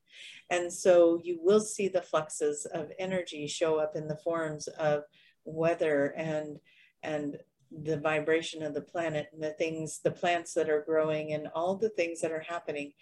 And 0.49 0.71
so 0.71 1.19
you 1.23 1.39
will 1.41 1.61
see 1.61 1.87
the 1.87 2.01
fluxes 2.01 2.65
of 2.65 2.91
energy 2.99 3.47
show 3.47 3.77
up 3.77 3.95
in 3.95 4.07
the 4.07 4.17
forms 4.17 4.67
of 4.67 5.03
weather 5.45 6.13
and 6.17 6.59
and 7.03 7.37
the 7.71 7.97
vibration 7.97 8.63
of 8.63 8.73
the 8.73 8.81
planet 8.81 9.27
and 9.31 9.43
the 9.43 9.51
things, 9.51 9.99
the 10.03 10.11
plants 10.11 10.53
that 10.55 10.69
are 10.69 10.83
growing 10.85 11.33
and 11.33 11.47
all 11.53 11.75
the 11.75 11.89
things 11.89 12.19
that 12.21 12.31
are 12.31 12.43
happening. 12.47 12.93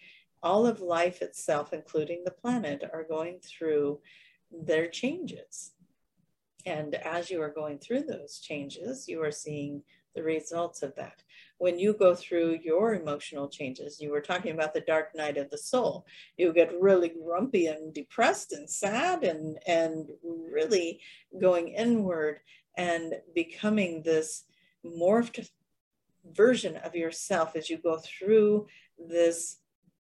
All 0.44 0.68
of 0.68 0.82
life 0.82 1.22
itself, 1.22 1.74
including 1.74 2.24
the 2.24 2.32
planet, 2.32 2.84
are 2.94 3.04
going 3.04 3.40
through 3.40 4.00
their 4.52 4.88
changes. 4.88 5.74
And 6.66 6.96
as 6.96 7.30
you 7.30 7.42
are 7.42 7.50
going 7.50 7.80
through 7.80 8.04
those 8.04 8.40
changes, 8.40 9.08
you 9.08 9.24
are 9.24 9.32
seeing 9.32 9.84
the 10.16 10.24
results 10.24 10.82
of 10.84 10.96
that. 10.96 11.24
When 11.60 11.80
you 11.80 11.94
go 11.94 12.14
through 12.14 12.60
your 12.64 12.96
emotional 12.96 13.48
changes, 13.48 14.02
you 14.02 14.12
were 14.12 14.22
talking 14.22 14.52
about 14.52 14.74
the 14.74 14.82
dark 14.82 15.16
night 15.16 15.38
of 15.38 15.50
the 15.50 15.58
soul. 15.58 16.06
You 16.38 16.52
get 16.54 16.80
really 16.80 17.10
grumpy 17.10 17.68
and 17.68 17.94
depressed 17.94 18.52
and 18.52 18.70
sad 18.70 19.24
and, 19.24 19.60
and 19.68 20.10
really 20.24 21.00
going 21.40 21.70
inward 21.70 22.40
and 22.78 23.14
becoming 23.34 24.02
this 24.02 24.44
morphed 24.86 25.50
version 26.34 26.78
of 26.78 26.96
yourself 26.96 27.56
as 27.56 27.70
you 27.70 27.78
go 27.78 27.98
through 27.98 28.68
this, 28.98 29.60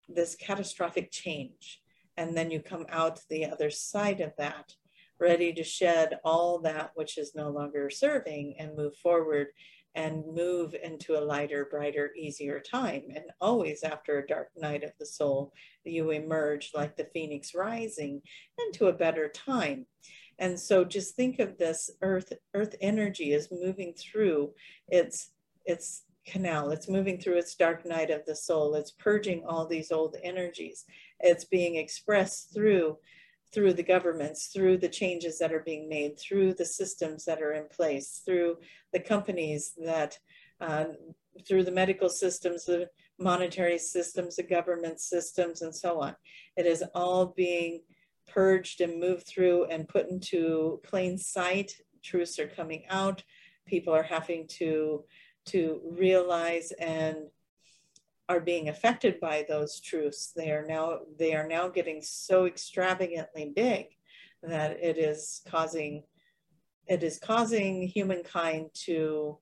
this 0.09 0.35
catastrophic 0.35 1.11
change. 1.11 1.81
And 2.17 2.35
then 2.35 2.51
you 2.51 2.59
come 2.59 2.85
out 2.89 3.19
the 3.29 3.45
other 3.45 3.69
side 3.69 4.21
of 4.21 4.33
that, 4.37 4.73
ready 5.19 5.53
to 5.53 5.63
shed 5.63 6.19
all 6.23 6.59
that 6.59 6.91
which 6.95 7.17
is 7.17 7.35
no 7.35 7.49
longer 7.49 7.89
serving 7.89 8.55
and 8.59 8.75
move 8.75 8.95
forward 8.97 9.47
and 9.95 10.23
move 10.27 10.75
into 10.83 11.17
a 11.17 11.25
lighter, 11.25 11.67
brighter, 11.71 12.11
easier 12.15 12.59
time. 12.59 13.03
And 13.15 13.25
always 13.41 13.83
after 13.83 14.19
a 14.19 14.27
dark 14.27 14.49
night 14.55 14.83
of 14.83 14.91
the 14.99 15.05
soul, 15.07 15.53
you 15.83 16.11
emerge 16.11 16.71
like 16.75 16.95
the 16.95 17.09
phoenix 17.13 17.55
rising 17.55 18.21
into 18.59 18.87
a 18.87 18.93
better 18.93 19.27
time. 19.27 19.87
And 20.37 20.59
so 20.59 20.83
just 20.85 21.15
think 21.15 21.39
of 21.39 21.57
this 21.57 21.89
earth, 22.03 22.31
earth 22.53 22.75
energy 22.79 23.31
is 23.31 23.49
moving 23.51 23.93
through 23.93 24.51
its, 24.87 25.31
its 25.65 26.03
canal. 26.27 26.69
It's 26.69 26.89
moving 26.89 27.19
through 27.19 27.37
its 27.37 27.55
dark 27.55 27.83
night 27.83 28.11
of 28.11 28.23
the 28.25 28.35
soul. 28.35 28.75
It's 28.75 28.91
purging 28.91 29.45
all 29.45 29.65
these 29.65 29.91
old 29.91 30.15
energies. 30.23 30.85
It's 31.19 31.45
being 31.45 31.75
expressed 31.75 32.53
through 32.53 32.97
through 33.53 33.73
the 33.73 33.83
governments, 33.83 34.47
through 34.47 34.77
the 34.77 34.89
changes 34.89 35.39
that 35.39 35.53
are 35.53 35.61
being 35.61 35.87
made, 35.87 36.19
through 36.19 36.53
the 36.53 36.65
systems 36.65 37.25
that 37.25 37.41
are 37.41 37.53
in 37.53 37.67
place, 37.69 38.21
through 38.25 38.57
the 38.91 38.99
companies 38.99 39.73
that, 39.83 40.17
uh, 40.59 40.85
through 41.47 41.63
the 41.63 41.71
medical 41.71 42.09
systems, 42.09 42.65
the 42.65 42.89
monetary 43.19 43.77
systems, 43.77 44.35
the 44.35 44.43
government 44.43 44.99
systems, 44.99 45.61
and 45.61 45.73
so 45.73 46.01
on. 46.01 46.15
It 46.57 46.65
is 46.65 46.83
all 46.93 47.27
being 47.27 47.81
purged 48.27 48.81
and 48.81 48.99
moved 48.99 49.25
through 49.27 49.65
and 49.65 49.87
put 49.87 50.09
into 50.09 50.81
plain 50.83 51.17
sight. 51.17 51.71
Truths 52.03 52.39
are 52.39 52.47
coming 52.47 52.83
out. 52.89 53.23
People 53.65 53.93
are 53.93 54.03
having 54.03 54.47
to 54.59 55.05
to 55.45 55.79
realize 55.97 56.73
and 56.73 57.15
are 58.29 58.39
being 58.39 58.69
affected 58.69 59.19
by 59.19 59.45
those 59.47 59.79
truths. 59.79 60.33
They 60.35 60.51
are 60.51 60.65
now 60.65 60.99
they 61.17 61.33
are 61.33 61.47
now 61.47 61.69
getting 61.69 62.01
so 62.01 62.45
extravagantly 62.45 63.53
big 63.55 63.85
that 64.43 64.77
it 64.81 64.97
is 64.97 65.41
causing 65.47 66.03
it 66.87 67.03
is 67.03 67.19
causing 67.19 67.83
humankind 67.83 68.69
to 68.85 69.39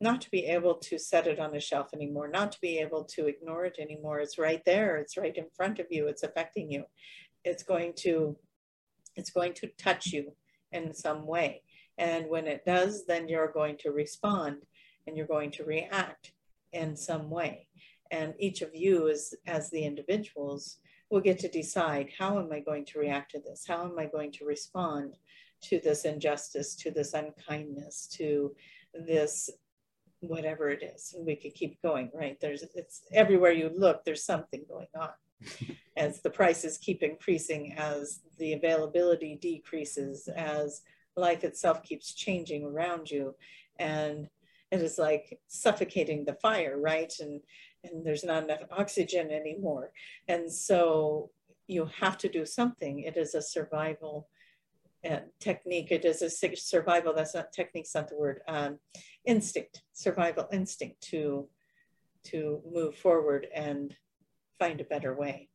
not 0.00 0.20
to 0.20 0.30
be 0.30 0.46
able 0.46 0.74
to 0.74 0.98
set 0.98 1.28
it 1.28 1.38
on 1.38 1.54
a 1.54 1.60
shelf 1.60 1.90
anymore, 1.94 2.28
not 2.28 2.50
to 2.52 2.60
be 2.60 2.78
able 2.78 3.04
to 3.04 3.26
ignore 3.26 3.64
it 3.64 3.76
anymore. 3.78 4.18
It's 4.18 4.36
right 4.36 4.60
there. 4.66 4.96
It's 4.96 5.16
right 5.16 5.36
in 5.36 5.46
front 5.54 5.78
of 5.78 5.86
you. 5.90 6.08
It's 6.08 6.24
affecting 6.24 6.72
you. 6.72 6.84
It's 7.44 7.62
going 7.62 7.92
to 7.98 8.36
it's 9.14 9.30
going 9.30 9.52
to 9.54 9.68
touch 9.78 10.06
you 10.06 10.32
in 10.72 10.94
some 10.94 11.26
way. 11.26 11.62
And 11.98 12.28
when 12.28 12.46
it 12.46 12.64
does, 12.64 13.04
then 13.06 13.28
you're 13.28 13.52
going 13.52 13.76
to 13.80 13.90
respond 13.90 14.64
and 15.06 15.16
you're 15.16 15.26
going 15.26 15.50
to 15.52 15.64
react 15.64 16.32
in 16.72 16.96
some 16.96 17.30
way. 17.30 17.66
And 18.10 18.34
each 18.38 18.62
of 18.62 18.74
you 18.74 19.08
as, 19.08 19.34
as 19.46 19.70
the 19.70 19.84
individuals 19.84 20.78
will 21.10 21.20
get 21.20 21.38
to 21.40 21.48
decide 21.48 22.10
how 22.18 22.38
am 22.38 22.50
I 22.52 22.60
going 22.60 22.84
to 22.86 22.98
react 22.98 23.32
to 23.32 23.40
this? 23.40 23.64
How 23.66 23.84
am 23.84 23.98
I 23.98 24.06
going 24.06 24.32
to 24.32 24.44
respond 24.44 25.16
to 25.62 25.80
this 25.80 26.04
injustice, 26.04 26.74
to 26.76 26.90
this 26.90 27.14
unkindness, 27.14 28.08
to 28.14 28.54
this 28.94 29.48
whatever 30.20 30.70
it 30.70 30.82
is. 30.82 31.14
We 31.18 31.36
could 31.36 31.54
keep 31.54 31.82
going, 31.82 32.10
right? 32.14 32.38
There's 32.40 32.64
it's 32.74 33.02
everywhere 33.12 33.52
you 33.52 33.70
look, 33.74 34.04
there's 34.04 34.24
something 34.24 34.64
going 34.68 34.86
on. 34.98 35.10
as 35.96 36.22
the 36.22 36.30
prices 36.30 36.78
keep 36.78 37.02
increasing, 37.02 37.74
as 37.76 38.20
the 38.38 38.52
availability 38.52 39.36
decreases, 39.40 40.28
as 40.28 40.82
life 41.16 41.44
itself 41.44 41.82
keeps 41.82 42.14
changing 42.14 42.64
around 42.64 43.10
you. 43.10 43.34
And 43.78 44.28
it 44.72 44.80
is 44.80 44.98
like 44.98 45.38
suffocating 45.48 46.24
the 46.24 46.34
fire, 46.34 46.78
right? 46.80 47.12
And 47.20 47.40
and 47.84 48.06
there's 48.06 48.24
not 48.24 48.44
enough 48.44 48.60
oxygen 48.70 49.30
anymore. 49.30 49.90
And 50.28 50.50
so 50.50 51.30
you 51.66 51.90
have 52.00 52.16
to 52.18 52.28
do 52.28 52.46
something. 52.46 53.00
It 53.00 53.16
is 53.16 53.34
a 53.34 53.42
survival 53.42 54.28
uh, 55.08 55.20
technique. 55.40 55.90
It 55.90 56.04
is 56.04 56.22
a 56.22 56.30
survival, 56.30 57.12
that's 57.12 57.34
not 57.34 57.52
technique's 57.52 57.94
not 57.94 58.08
the 58.08 58.16
word, 58.16 58.40
um, 58.46 58.78
instinct, 59.24 59.82
survival 59.92 60.46
instinct 60.52 61.00
to, 61.10 61.48
to 62.24 62.60
move 62.72 62.94
forward 62.94 63.48
and 63.52 63.96
find 64.58 64.80
a 64.80 64.84
better 64.84 65.14
way. 65.14 65.48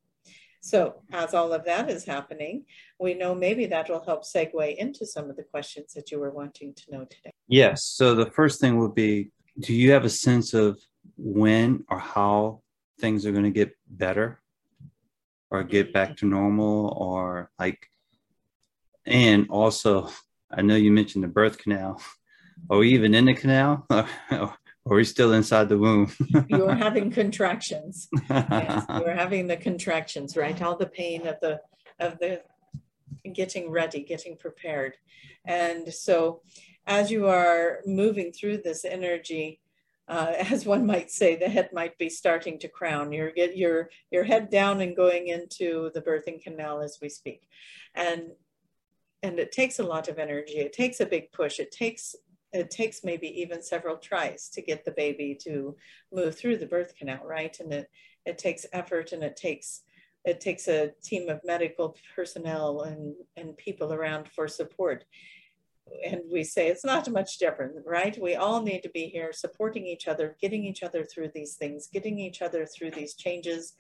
So 0.68 0.96
as 1.14 1.34
all 1.34 1.54
of 1.54 1.64
that 1.64 1.90
is 1.90 2.04
happening, 2.04 2.66
we 3.00 3.14
know 3.14 3.34
maybe 3.34 3.68
that 3.68 3.90
will 3.90 4.04
help 4.04 4.24
segue 4.26 4.76
into 4.76 5.06
some 5.06 5.30
of 5.30 5.38
the 5.38 5.44
questions 5.44 5.94
that 5.94 6.12
you 6.12 6.20
were 6.20 6.32
wanting 6.32 6.74
to 6.74 6.92
know 6.92 7.06
today. 7.06 7.32
Yes. 7.48 7.86
So 7.86 8.14
the 8.14 8.30
first 8.32 8.60
thing 8.60 8.78
would 8.80 8.94
be, 8.94 9.32
do 9.60 9.74
you 9.74 9.94
have 9.94 10.04
a 10.04 10.10
sense 10.10 10.54
of 10.54 10.78
when 11.16 11.86
or 11.90 12.00
how 12.00 12.64
things 13.00 13.26
are 13.26 13.32
going 13.32 13.46
to 13.46 13.50
get 13.50 13.72
better 13.88 14.42
or 15.50 15.64
get 15.64 15.86
mm-hmm. 15.86 15.94
back 15.94 16.18
to 16.18 16.26
normal 16.26 16.94
or 16.98 17.50
like 17.58 17.90
and 19.06 19.48
also 19.50 20.10
i 20.52 20.62
know 20.62 20.76
you 20.76 20.92
mentioned 20.92 21.24
the 21.24 21.28
birth 21.28 21.58
canal 21.58 22.02
or 22.70 22.84
even 22.84 23.14
in 23.14 23.26
the 23.26 23.34
canal 23.34 23.88
or 24.88 24.94
are 24.94 24.98
we 24.98 25.04
still 25.04 25.34
inside 25.34 25.70
the 25.70 25.78
womb 25.78 26.12
you 26.50 26.66
are 26.66 26.76
having 26.76 27.12
contractions 27.12 28.08
yes 28.30 28.86
you 28.90 29.06
are 29.06 29.16
having 29.16 29.48
the 29.48 29.58
contractions 29.58 30.36
right 30.36 30.62
all 30.62 30.76
the 30.76 30.88
pain 30.88 31.28
of 31.28 31.40
the 31.42 31.60
of 32.00 32.18
the 32.20 32.42
getting 33.34 33.70
ready 33.70 34.04
getting 34.04 34.38
prepared 34.38 34.96
and 35.46 35.94
so 35.94 36.42
as 36.86 37.12
you 37.12 37.28
are 37.28 37.80
moving 37.86 38.32
through 38.32 38.58
this 38.58 38.86
energy 38.86 39.60
uh, 40.08 40.34
as 40.52 40.66
one 40.66 40.86
might 40.86 41.12
say, 41.12 41.36
the 41.36 41.50
head 41.50 41.70
might 41.74 41.98
be 41.98 42.10
starting 42.10 42.58
to 42.60 42.68
crown. 42.68 43.12
You're 43.12 43.32
get 43.32 43.58
your 43.58 43.90
your 44.12 44.24
head 44.24 44.50
down 44.50 44.82
and 44.82 44.96
going 44.96 45.28
into 45.28 45.92
the 45.94 46.02
birthing 46.02 46.42
canal 46.42 46.82
as 46.82 47.00
we 47.02 47.10
speak, 47.10 47.48
and 47.94 48.32
and 49.24 49.40
it 49.40 49.52
takes 49.52 49.80
a 49.80 49.84
lot 49.84 50.08
of 50.08 50.20
energy. 50.20 50.58
It 50.58 50.74
takes 50.74 51.00
a 51.00 51.06
big 51.06 51.32
push. 51.32 51.60
It 51.60 51.72
takes 51.72 52.16
it 52.54 52.72
takes 52.72 53.04
maybe 53.04 53.42
even 53.42 53.62
several 53.62 53.98
tries 53.98 54.50
to 54.50 54.62
get 54.62 54.86
the 54.86 54.92
baby 54.92 55.38
to 55.44 55.76
move 56.12 56.38
through 56.38 56.58
the 56.58 56.66
birth 56.66 56.96
canal, 56.98 57.22
right? 57.26 57.58
And 57.60 57.74
it 57.74 57.90
it 58.26 58.38
takes 58.38 58.66
effort 58.74 59.12
and 59.12 59.24
it 59.24 59.36
takes 59.36 59.82
it 60.26 60.42
takes 60.42 60.68
a 60.68 60.92
team 61.04 61.30
of 61.30 61.42
medical 61.44 61.96
personnel 62.16 62.82
and 62.82 63.16
and 63.36 63.58
people 63.58 63.94
around 63.94 64.28
for 64.30 64.48
support 64.48 65.06
and 66.06 66.22
we 66.32 66.44
say 66.44 66.68
it's 66.68 66.86
not 66.86 67.10
much 67.10 67.38
different, 67.38 67.76
right? 67.86 68.18
We 68.22 68.36
all 68.36 68.62
need 68.62 68.84
to 68.84 68.90
be 68.90 69.08
here 69.08 69.32
supporting 69.34 69.86
each 69.86 70.08
other, 70.08 70.36
getting 70.42 70.66
each 70.66 70.84
other 70.84 71.04
through 71.04 71.32
these 71.34 71.56
things, 71.56 71.88
getting 71.92 72.20
each 72.20 72.42
other 72.42 72.66
through 72.66 72.92
these 72.92 73.14
changes, 73.14 73.74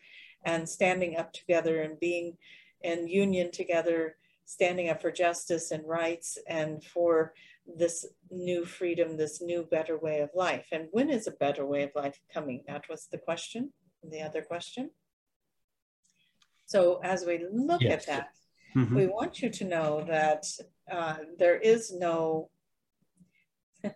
and 0.46 0.68
standing 0.68 1.18
up 1.18 1.34
together 1.34 1.82
and 1.82 2.00
being 2.00 2.38
in 2.82 3.08
union 3.08 3.52
together, 3.52 4.16
standing 4.48 4.90
up 4.90 5.02
for 5.02 5.12
justice 5.12 5.72
and 5.72 5.86
rights 5.86 6.38
and 6.48 6.82
for 6.82 7.34
this 7.66 8.06
new 8.32 8.66
freedom, 8.66 9.18
this 9.18 9.42
new 9.42 9.68
better 9.70 9.98
way 9.98 10.22
of 10.22 10.30
life. 10.34 10.68
And 10.72 10.88
when 10.92 11.10
is 11.10 11.28
a 11.28 11.32
better 11.32 11.66
way 11.66 11.84
of 11.84 11.92
life 11.96 12.18
coming? 12.34 12.64
That 12.66 12.86
was 12.90 13.08
the 13.12 13.18
question, 13.18 13.74
the 14.10 14.22
other 14.22 14.42
question. 14.42 14.92
So 16.66 17.02
as 17.04 17.26
we 17.26 17.46
look 17.52 17.82
yes. 17.82 17.92
at 17.92 18.08
that, 18.08 18.30
mm-hmm. 18.74 18.96
we 18.96 19.08
want 19.08 19.42
you 19.42 19.50
to 19.50 19.66
know 19.66 20.06
that 20.08 20.46
uh, 20.90 21.18
there 21.38 21.58
is 21.58 21.92
no 21.94 22.50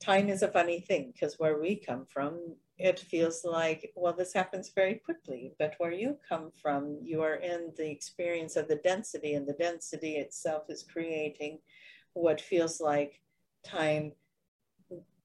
time 0.00 0.28
is 0.28 0.42
a 0.42 0.48
funny 0.50 0.80
thing 0.80 1.12
because 1.12 1.38
where 1.38 1.60
we 1.60 1.76
come 1.76 2.06
from 2.12 2.56
it 2.80 2.98
feels 2.98 3.44
like 3.44 3.92
well 3.94 4.12
this 4.12 4.32
happens 4.32 4.72
very 4.74 4.94
quickly 4.94 5.52
but 5.58 5.74
where 5.78 5.92
you 5.92 6.16
come 6.28 6.50
from 6.62 6.98
you 7.02 7.20
are 7.22 7.36
in 7.36 7.72
the 7.76 7.90
experience 7.90 8.56
of 8.56 8.68
the 8.68 8.76
density 8.76 9.34
and 9.34 9.46
the 9.46 9.54
density 9.54 10.16
itself 10.16 10.64
is 10.68 10.84
creating 10.90 11.58
what 12.14 12.40
feels 12.40 12.80
like 12.80 13.20
time 13.64 14.12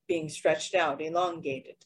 being 0.08 0.30
stretched 0.30 0.76
out 0.76 1.02
elongated 1.02 1.78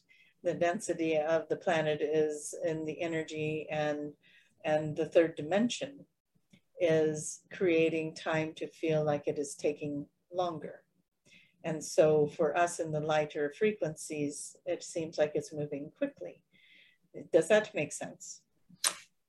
the 0.42 0.54
density 0.54 1.16
of 1.16 1.48
the 1.48 1.56
planet 1.56 2.00
is 2.02 2.54
in 2.64 2.84
the 2.84 3.00
energy 3.00 3.66
and 3.70 4.12
and 4.64 4.96
the 4.96 5.06
third 5.06 5.36
dimension 5.36 6.04
is 6.80 7.40
creating 7.52 8.14
time 8.14 8.54
to 8.54 8.66
feel 8.66 9.04
like 9.04 9.24
it 9.26 9.38
is 9.38 9.54
taking 9.54 10.06
longer. 10.32 10.82
And 11.64 11.84
so 11.84 12.26
for 12.36 12.56
us 12.56 12.80
in 12.80 12.90
the 12.90 13.00
lighter 13.00 13.52
frequencies, 13.56 14.56
it 14.64 14.82
seems 14.82 15.18
like 15.18 15.32
it's 15.34 15.52
moving 15.52 15.90
quickly. 15.98 16.40
Does 17.32 17.48
that 17.48 17.74
make 17.74 17.92
sense? 17.92 18.42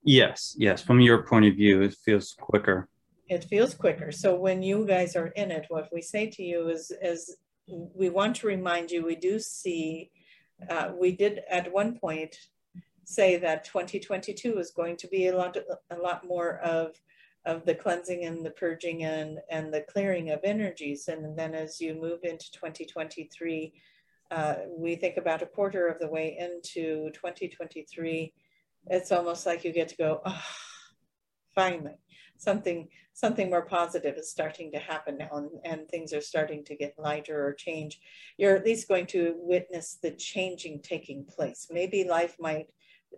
Yes, 0.04 0.56
yes. 0.58 0.82
From 0.82 1.00
your 1.00 1.24
point 1.24 1.46
of 1.46 1.56
view, 1.56 1.82
it 1.82 1.94
feels 1.94 2.34
quicker. 2.34 2.89
It 3.28 3.44
feels 3.46 3.74
quicker. 3.74 4.12
So 4.12 4.36
when 4.36 4.63
you 4.63 4.86
guys 4.86 5.15
are 5.15 5.28
in 5.28 5.52
it, 5.52 5.65
what 5.70 5.89
we 5.91 6.02
say 6.02 6.30
to 6.30 6.44
you 6.44 6.70
is, 6.70 6.91
is 7.02 7.38
we 7.67 8.10
want 8.10 8.36
to 8.38 8.48
remind 8.48 8.91
you, 8.91 9.06
we 9.06 9.15
do 9.15 9.39
see, 9.39 10.12
uh, 10.70 10.91
we 11.00 11.12
did 11.12 11.41
at 11.50 11.72
one 11.72 11.98
point 11.98 12.36
say 13.04 13.38
that 13.38 13.63
2022 13.65 14.58
is 14.58 14.72
going 14.72 14.98
to 14.98 15.08
be 15.08 15.28
a 15.28 15.36
lot, 15.36 15.58
a 15.89 15.98
lot 15.98 16.26
more 16.28 16.60
of 16.60 16.96
of 17.45 17.65
the 17.65 17.75
cleansing 17.75 18.25
and 18.25 18.45
the 18.45 18.51
purging 18.51 19.04
and, 19.04 19.39
and 19.49 19.73
the 19.73 19.82
clearing 19.82 20.30
of 20.30 20.39
energies. 20.43 21.08
And 21.08 21.38
then 21.38 21.56
as 21.56 21.82
you 21.82 21.95
move 21.95 22.19
into 22.23 22.51
2023, 22.51 23.73
uh, 24.30 24.56
we 24.77 24.95
think 24.95 25.17
about 25.17 25.41
a 25.41 25.47
quarter 25.47 25.88
of 25.88 25.99
the 25.99 26.08
way 26.08 26.38
into 26.39 27.10
2023, 27.12 28.34
it's 28.88 29.12
almost 29.12 29.45
like 29.45 29.63
you 29.63 29.73
get 29.73 29.89
to 29.89 29.97
go, 29.97 30.21
oh, 30.25 30.43
finally, 31.54 31.97
something 32.38 32.88
something 33.13 33.49
more 33.49 33.65
positive 33.65 34.15
is 34.15 34.32
starting 34.32 34.71
to 34.71 34.80
happen 34.80 35.17
now 35.17 35.30
and, 35.34 35.49
and 35.65 35.88
things 35.89 36.13
are 36.13 36.21
starting 36.21 36.63
to 36.63 36.75
get 36.75 36.95
lighter 36.97 37.45
or 37.45 37.54
change. 37.54 37.99
You're 38.38 38.56
at 38.56 38.65
least 38.65 38.88
going 38.88 39.06
to 39.08 39.36
witness 39.38 39.97
the 40.01 40.12
changing 40.12 40.82
taking 40.82 41.25
place. 41.25 41.67
Maybe 41.69 42.06
life 42.06 42.38
might 42.39 42.67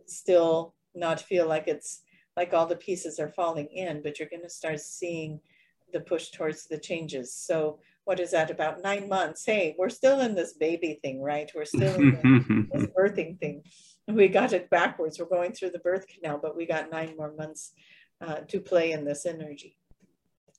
still 0.08 0.74
not 0.96 1.22
feel 1.22 1.48
like 1.48 1.68
it's 1.68 2.03
like 2.36 2.54
all 2.54 2.66
the 2.66 2.76
pieces 2.76 3.20
are 3.20 3.30
falling 3.30 3.68
in, 3.68 4.02
but 4.02 4.20
you're 4.20 4.30
going 4.30 4.44
to 4.44 4.50
start 4.50 4.80
seeing 4.80 5.40
the 5.92 6.00
push 6.00 6.32
towards 6.32 6.66
the 6.66 6.78
changes. 6.78 7.34
So 7.34 7.80
what 8.06 8.20
is 8.20 8.32
that 8.32 8.52
about 8.52 8.82
nine 8.82 9.08
months? 9.08 9.46
Hey, 9.46 9.76
we're 9.78 9.90
still 9.90 10.20
in 10.20 10.36
this 10.36 10.54
baby 10.54 11.00
thing, 11.02 11.22
right? 11.22 11.50
We're 11.56 11.66
still 11.66 11.96
in 11.96 12.70
this 12.74 12.88
birthing 12.88 13.40
thing. 13.40 13.64
We 14.08 14.28
got 14.28 14.54
it 14.54 14.70
backwards. 14.70 15.20
We're 15.20 15.26
going 15.26 15.54
through 15.54 15.72
the 15.72 15.80
birth 15.80 16.06
canal, 16.08 16.40
but 16.42 16.58
we 16.58 16.66
got 16.66 16.92
nine 16.92 17.16
more 17.18 17.34
months 17.34 17.72
uh, 18.20 18.38
to 18.48 18.60
play 18.60 18.92
in 18.92 19.06
this 19.06 19.26
energy. 19.26 19.78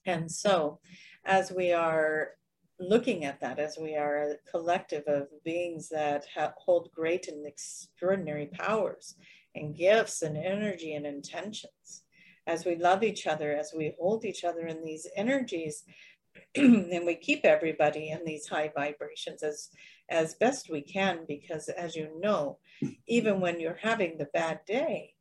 And 0.06 0.30
so 0.30 0.80
as 1.24 1.50
we 1.50 1.72
are 1.72 2.30
looking 2.78 3.24
at 3.24 3.40
that, 3.40 3.58
as 3.58 3.78
we 3.80 3.96
are 3.96 4.30
a 4.30 4.50
collective 4.50 5.04
of 5.06 5.28
beings 5.44 5.88
that 5.90 6.26
have, 6.34 6.54
hold 6.56 6.90
great 6.94 7.28
and 7.28 7.46
extraordinary 7.46 8.46
powers 8.46 9.16
and 9.54 9.76
gifts 9.76 10.22
and 10.22 10.36
energy 10.36 10.94
and 10.94 11.06
intentions. 11.06 12.02
As 12.46 12.64
we 12.64 12.76
love 12.76 13.02
each 13.02 13.26
other, 13.26 13.54
as 13.56 13.72
we 13.74 13.94
hold 13.98 14.24
each 14.24 14.44
other 14.44 14.66
in 14.66 14.84
these 14.84 15.06
energies, 15.16 15.84
and 16.54 17.06
we 17.06 17.14
keep 17.14 17.44
everybody 17.44 18.10
in 18.10 18.24
these 18.24 18.46
high 18.46 18.70
vibrations 18.74 19.42
as 19.42 19.70
as 20.10 20.34
best 20.34 20.68
we 20.68 20.82
can 20.82 21.20
because 21.26 21.70
as 21.70 21.96
you 21.96 22.10
know 22.20 22.58
even 23.06 23.40
when 23.40 23.58
you're 23.58 23.78
having 23.80 24.18
the 24.18 24.28
bad 24.34 24.60
day 24.66 25.14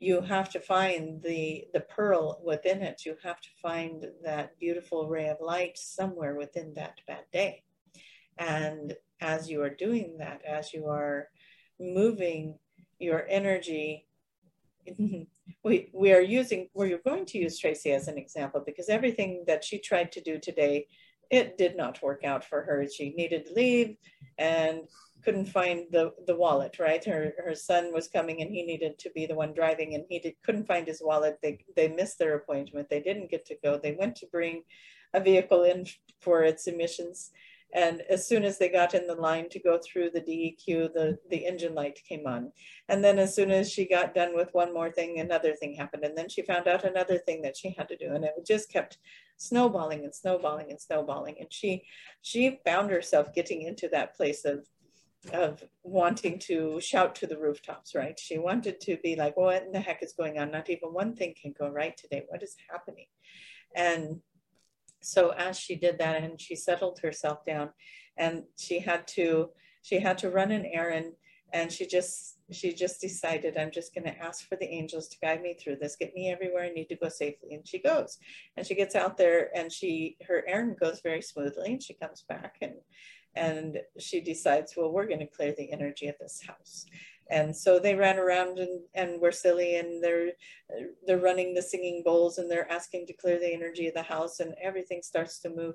you 0.00 0.20
have 0.20 0.48
to 0.50 0.60
find 0.60 1.22
the 1.22 1.64
the 1.72 1.80
pearl 1.80 2.40
within 2.44 2.82
it. 2.82 3.02
You 3.04 3.16
have 3.22 3.40
to 3.40 3.48
find 3.60 4.06
that 4.22 4.58
beautiful 4.58 5.08
ray 5.08 5.28
of 5.28 5.38
light 5.40 5.76
somewhere 5.76 6.36
within 6.36 6.74
that 6.74 7.00
bad 7.06 7.24
day. 7.32 7.64
And 8.38 8.94
as 9.20 9.50
you 9.50 9.62
are 9.62 9.70
doing 9.70 10.18
that 10.18 10.42
as 10.44 10.72
you 10.72 10.86
are 10.86 11.28
moving 11.80 12.58
your 12.98 13.26
energy. 13.28 14.06
we, 15.64 15.90
we 15.92 16.12
are 16.12 16.20
using, 16.20 16.68
we're 16.74 16.98
going 16.98 17.26
to 17.26 17.38
use 17.38 17.58
Tracy 17.58 17.92
as 17.92 18.08
an 18.08 18.18
example 18.18 18.62
because 18.64 18.88
everything 18.88 19.44
that 19.46 19.64
she 19.64 19.78
tried 19.78 20.12
to 20.12 20.20
do 20.20 20.38
today, 20.38 20.86
it 21.30 21.58
did 21.58 21.76
not 21.76 22.02
work 22.02 22.24
out 22.24 22.44
for 22.44 22.62
her. 22.62 22.86
She 22.88 23.10
needed 23.10 23.46
to 23.46 23.52
leave 23.52 23.96
and 24.38 24.80
couldn't 25.24 25.46
find 25.46 25.84
the, 25.90 26.12
the 26.26 26.36
wallet, 26.36 26.78
right? 26.78 27.04
Her, 27.04 27.32
her 27.44 27.54
son 27.54 27.92
was 27.92 28.08
coming 28.08 28.40
and 28.40 28.50
he 28.50 28.62
needed 28.62 28.98
to 29.00 29.10
be 29.10 29.26
the 29.26 29.34
one 29.34 29.52
driving 29.52 29.94
and 29.94 30.04
he 30.08 30.20
did, 30.20 30.34
couldn't 30.44 30.66
find 30.66 30.86
his 30.86 31.02
wallet. 31.04 31.38
They, 31.42 31.58
they 31.76 31.88
missed 31.88 32.18
their 32.18 32.36
appointment. 32.36 32.88
They 32.88 33.00
didn't 33.00 33.30
get 33.30 33.44
to 33.46 33.56
go. 33.62 33.78
They 33.78 33.96
went 33.98 34.16
to 34.16 34.26
bring 34.32 34.62
a 35.12 35.20
vehicle 35.20 35.64
in 35.64 35.86
for 36.20 36.44
its 36.44 36.66
emissions 36.66 37.30
and 37.72 38.00
as 38.08 38.26
soon 38.26 38.44
as 38.44 38.56
they 38.56 38.70
got 38.70 38.94
in 38.94 39.06
the 39.06 39.14
line 39.14 39.48
to 39.50 39.58
go 39.58 39.78
through 39.78 40.10
the 40.10 40.20
DEQ, 40.20 40.92
the, 40.94 41.18
the 41.28 41.44
engine 41.46 41.74
light 41.74 42.00
came 42.08 42.26
on. 42.26 42.50
And 42.88 43.04
then 43.04 43.18
as 43.18 43.34
soon 43.34 43.50
as 43.50 43.70
she 43.70 43.86
got 43.86 44.14
done 44.14 44.34
with 44.34 44.48
one 44.52 44.72
more 44.72 44.90
thing, 44.90 45.20
another 45.20 45.54
thing 45.54 45.74
happened. 45.74 46.04
And 46.04 46.16
then 46.16 46.30
she 46.30 46.42
found 46.42 46.66
out 46.66 46.84
another 46.84 47.18
thing 47.18 47.42
that 47.42 47.56
she 47.56 47.74
had 47.76 47.88
to 47.88 47.96
do. 47.96 48.14
And 48.14 48.24
it 48.24 48.32
just 48.46 48.72
kept 48.72 48.98
snowballing 49.36 50.04
and 50.04 50.14
snowballing 50.14 50.70
and 50.70 50.80
snowballing. 50.80 51.36
And 51.40 51.52
she 51.52 51.84
she 52.22 52.58
found 52.64 52.90
herself 52.90 53.34
getting 53.34 53.62
into 53.62 53.88
that 53.88 54.16
place 54.16 54.46
of 54.46 54.66
of 55.32 55.62
wanting 55.82 56.38
to 56.38 56.80
shout 56.80 57.14
to 57.16 57.26
the 57.26 57.38
rooftops, 57.38 57.94
right? 57.94 58.18
She 58.18 58.38
wanted 58.38 58.80
to 58.82 58.96
be 59.02 59.16
like, 59.16 59.36
what 59.36 59.64
in 59.64 59.72
the 59.72 59.80
heck 59.80 60.02
is 60.02 60.14
going 60.14 60.38
on? 60.38 60.50
Not 60.50 60.70
even 60.70 60.94
one 60.94 61.14
thing 61.14 61.34
can 61.40 61.52
go 61.58 61.68
right 61.68 61.96
today. 61.96 62.24
What 62.28 62.42
is 62.42 62.56
happening? 62.70 63.06
And 63.74 64.20
so 65.08 65.30
as 65.30 65.58
she 65.58 65.74
did 65.74 65.98
that 65.98 66.22
and 66.22 66.40
she 66.40 66.54
settled 66.54 66.98
herself 67.00 67.44
down 67.46 67.70
and 68.18 68.42
she 68.58 68.78
had 68.78 69.06
to 69.06 69.48
she 69.82 69.98
had 70.00 70.18
to 70.18 70.30
run 70.30 70.50
an 70.50 70.66
errand 70.66 71.12
and 71.54 71.72
she 71.72 71.86
just 71.86 72.38
she 72.52 72.74
just 72.74 73.00
decided 73.00 73.56
i'm 73.56 73.70
just 73.70 73.94
going 73.94 74.04
to 74.04 74.18
ask 74.22 74.46
for 74.46 74.56
the 74.56 74.68
angels 74.68 75.08
to 75.08 75.16
guide 75.22 75.42
me 75.42 75.54
through 75.54 75.76
this. 75.76 75.96
Get 75.96 76.14
me 76.14 76.30
everywhere. 76.30 76.64
I 76.64 76.70
need 76.70 76.88
to 76.88 76.96
go 76.96 77.08
safely. 77.08 77.54
And 77.54 77.66
she 77.66 77.78
goes 77.78 78.18
and 78.56 78.66
she 78.66 78.74
gets 78.74 78.94
out 78.94 79.16
there 79.16 79.50
and 79.56 79.72
she 79.72 80.16
her 80.26 80.44
errand 80.46 80.76
goes 80.78 81.00
very 81.02 81.22
smoothly 81.22 81.72
and 81.72 81.82
she 81.82 81.94
comes 81.94 82.24
back 82.28 82.56
and 82.60 82.74
and 83.34 83.78
she 83.98 84.20
decides 84.20 84.74
well 84.76 84.90
we're 84.90 85.06
going 85.06 85.20
to 85.20 85.26
clear 85.26 85.54
the 85.56 85.70
energy 85.72 86.08
of 86.08 86.16
this 86.20 86.42
house 86.46 86.86
and 87.30 87.54
so 87.54 87.78
they 87.78 87.94
ran 87.94 88.18
around 88.18 88.58
and, 88.58 88.80
and 88.94 89.20
were 89.20 89.32
silly 89.32 89.76
and 89.76 90.02
they're 90.02 90.32
they're 91.06 91.18
running 91.18 91.54
the 91.54 91.62
singing 91.62 92.02
bowls 92.04 92.38
and 92.38 92.50
they're 92.50 92.70
asking 92.70 93.06
to 93.06 93.12
clear 93.12 93.38
the 93.38 93.52
energy 93.52 93.86
of 93.86 93.94
the 93.94 94.02
house 94.02 94.40
and 94.40 94.54
everything 94.62 95.02
starts 95.02 95.38
to 95.40 95.50
move. 95.50 95.74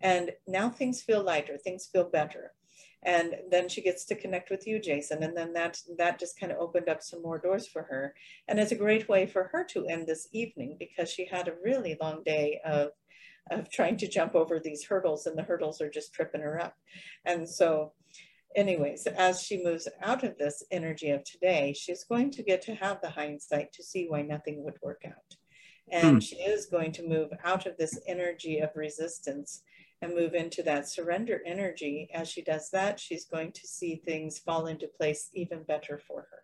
And 0.00 0.30
now 0.46 0.68
things 0.68 1.02
feel 1.02 1.22
lighter 1.22 1.56
things 1.58 1.86
feel 1.86 2.04
better. 2.04 2.52
And 3.02 3.34
then 3.50 3.70
she 3.70 3.80
gets 3.80 4.04
to 4.06 4.14
connect 4.14 4.50
with 4.50 4.66
you 4.66 4.78
jason 4.78 5.22
and 5.22 5.36
then 5.36 5.52
that 5.54 5.78
that 5.96 6.20
just 6.20 6.38
kind 6.38 6.52
of 6.52 6.58
opened 6.58 6.88
up 6.88 7.02
some 7.02 7.22
more 7.22 7.38
doors 7.38 7.66
for 7.66 7.82
her. 7.84 8.14
And 8.48 8.58
it's 8.58 8.72
a 8.72 8.76
great 8.76 9.08
way 9.08 9.26
for 9.26 9.44
her 9.52 9.64
to 9.70 9.86
end 9.86 10.06
this 10.06 10.28
evening 10.32 10.76
because 10.78 11.10
she 11.10 11.26
had 11.26 11.48
a 11.48 11.54
really 11.64 11.96
long 12.00 12.22
day 12.24 12.60
of 12.64 12.90
of 13.50 13.70
trying 13.70 13.96
to 13.96 14.08
jump 14.08 14.34
over 14.34 14.60
these 14.60 14.84
hurdles 14.84 15.26
and 15.26 15.36
the 15.36 15.42
hurdles 15.42 15.80
are 15.80 15.90
just 15.90 16.12
tripping 16.12 16.42
her 16.42 16.60
up. 16.60 16.76
And 17.24 17.48
so 17.48 17.92
anyways, 18.56 19.06
as 19.06 19.42
she 19.42 19.62
moves 19.62 19.88
out 20.02 20.24
of 20.24 20.38
this 20.38 20.62
energy 20.70 21.10
of 21.10 21.24
today, 21.24 21.72
she's 21.72 22.04
going 22.04 22.30
to 22.32 22.42
get 22.42 22.62
to 22.62 22.74
have 22.74 23.00
the 23.00 23.10
hindsight 23.10 23.72
to 23.74 23.82
see 23.82 24.06
why 24.08 24.22
nothing 24.22 24.62
would 24.64 24.78
work 24.82 25.02
out. 25.06 25.36
And 25.90 26.14
hmm. 26.14 26.18
she 26.20 26.36
is 26.36 26.66
going 26.66 26.92
to 26.92 27.08
move 27.08 27.30
out 27.44 27.66
of 27.66 27.76
this 27.76 27.98
energy 28.06 28.58
of 28.58 28.70
resistance 28.74 29.62
and 30.02 30.14
move 30.14 30.34
into 30.34 30.62
that 30.62 30.88
surrender 30.88 31.40
energy. 31.44 32.08
As 32.14 32.28
she 32.28 32.42
does 32.42 32.70
that, 32.70 32.98
she's 32.98 33.26
going 33.26 33.52
to 33.52 33.66
see 33.66 33.96
things 33.96 34.38
fall 34.38 34.66
into 34.66 34.88
place 34.88 35.30
even 35.34 35.62
better 35.64 36.00
for 36.06 36.26
her. 36.30 36.42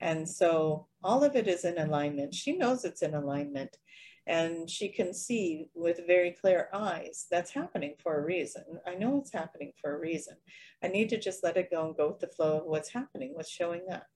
And 0.00 0.28
so 0.28 0.86
all 1.04 1.22
of 1.22 1.36
it 1.36 1.46
is 1.46 1.64
in 1.64 1.76
alignment. 1.76 2.34
She 2.34 2.56
knows 2.56 2.84
it's 2.84 3.02
in 3.02 3.14
alignment 3.14 3.76
and 4.30 4.70
she 4.70 4.88
can 4.88 5.12
see 5.12 5.66
with 5.74 6.06
very 6.06 6.30
clear 6.30 6.68
eyes 6.72 7.26
that's 7.32 7.50
happening 7.50 7.94
for 8.00 8.16
a 8.16 8.24
reason. 8.24 8.62
I 8.86 8.94
know 8.94 9.18
it's 9.18 9.32
happening 9.32 9.72
for 9.80 9.96
a 9.96 9.98
reason. 9.98 10.36
I 10.84 10.86
need 10.86 11.08
to 11.08 11.18
just 11.18 11.42
let 11.42 11.56
it 11.56 11.68
go 11.68 11.84
and 11.86 11.96
go 11.96 12.06
with 12.06 12.20
the 12.20 12.28
flow 12.28 12.58
of 12.58 12.66
what's 12.66 12.90
happening, 12.90 13.32
what's 13.34 13.50
showing 13.50 13.86
up. 13.90 14.06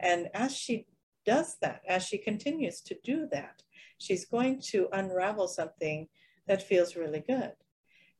And 0.00 0.28
as 0.34 0.54
she 0.54 0.86
does 1.24 1.56
that, 1.62 1.80
as 1.88 2.04
she 2.04 2.18
continues 2.18 2.82
to 2.82 2.96
do 3.02 3.26
that, 3.32 3.62
she's 3.96 4.26
going 4.26 4.60
to 4.66 4.90
unravel 4.92 5.48
something 5.48 6.08
that 6.46 6.68
feels 6.68 6.94
really 6.94 7.24
good. 7.26 7.52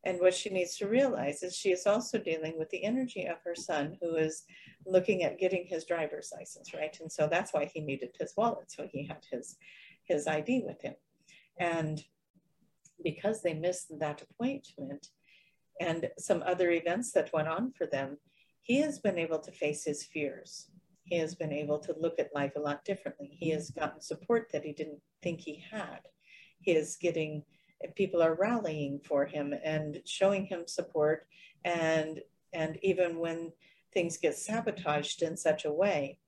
And 0.02 0.20
what 0.20 0.32
she 0.32 0.48
needs 0.48 0.78
to 0.78 0.88
realize 0.88 1.42
is 1.42 1.54
she 1.54 1.72
is 1.72 1.86
also 1.86 2.16
dealing 2.16 2.58
with 2.58 2.70
the 2.70 2.84
energy 2.84 3.26
of 3.26 3.36
her 3.44 3.54
son 3.54 3.98
who 4.00 4.16
is 4.16 4.44
looking 4.86 5.24
at 5.24 5.38
getting 5.38 5.66
his 5.66 5.84
driver's 5.84 6.32
license, 6.34 6.72
right? 6.72 6.96
And 7.02 7.12
so 7.12 7.28
that's 7.30 7.52
why 7.52 7.66
he 7.66 7.80
needed 7.80 8.16
his 8.18 8.32
wallet. 8.34 8.70
So 8.70 8.88
he 8.90 9.06
had 9.06 9.26
his 9.30 9.58
his 10.04 10.26
ID 10.26 10.62
with 10.66 10.82
him. 10.82 10.94
And 11.58 12.02
because 13.02 13.42
they 13.42 13.54
missed 13.54 13.98
that 13.98 14.22
appointment 14.22 15.08
and 15.80 16.08
some 16.18 16.42
other 16.46 16.70
events 16.70 17.12
that 17.12 17.32
went 17.32 17.48
on 17.48 17.72
for 17.72 17.86
them, 17.86 18.18
he 18.62 18.80
has 18.80 18.98
been 18.98 19.18
able 19.18 19.38
to 19.38 19.52
face 19.52 19.84
his 19.84 20.04
fears. 20.04 20.70
He 21.04 21.18
has 21.18 21.34
been 21.34 21.52
able 21.52 21.78
to 21.80 21.94
look 22.00 22.18
at 22.18 22.34
life 22.34 22.52
a 22.56 22.60
lot 22.60 22.84
differently. 22.84 23.36
He 23.38 23.50
has 23.50 23.70
gotten 23.70 24.00
support 24.00 24.48
that 24.52 24.64
he 24.64 24.72
didn't 24.72 25.00
think 25.22 25.40
he 25.40 25.62
had. 25.70 26.00
He 26.60 26.72
is 26.72 26.96
getting, 26.96 27.42
people 27.94 28.22
are 28.22 28.36
rallying 28.36 29.00
for 29.04 29.26
him 29.26 29.54
and 29.62 30.00
showing 30.06 30.46
him 30.46 30.66
support. 30.66 31.26
And, 31.64 32.20
and 32.54 32.78
even 32.82 33.18
when 33.18 33.52
things 33.92 34.16
get 34.16 34.34
sabotaged 34.34 35.22
in 35.22 35.36
such 35.36 35.66
a 35.66 35.72
way, 35.72 36.18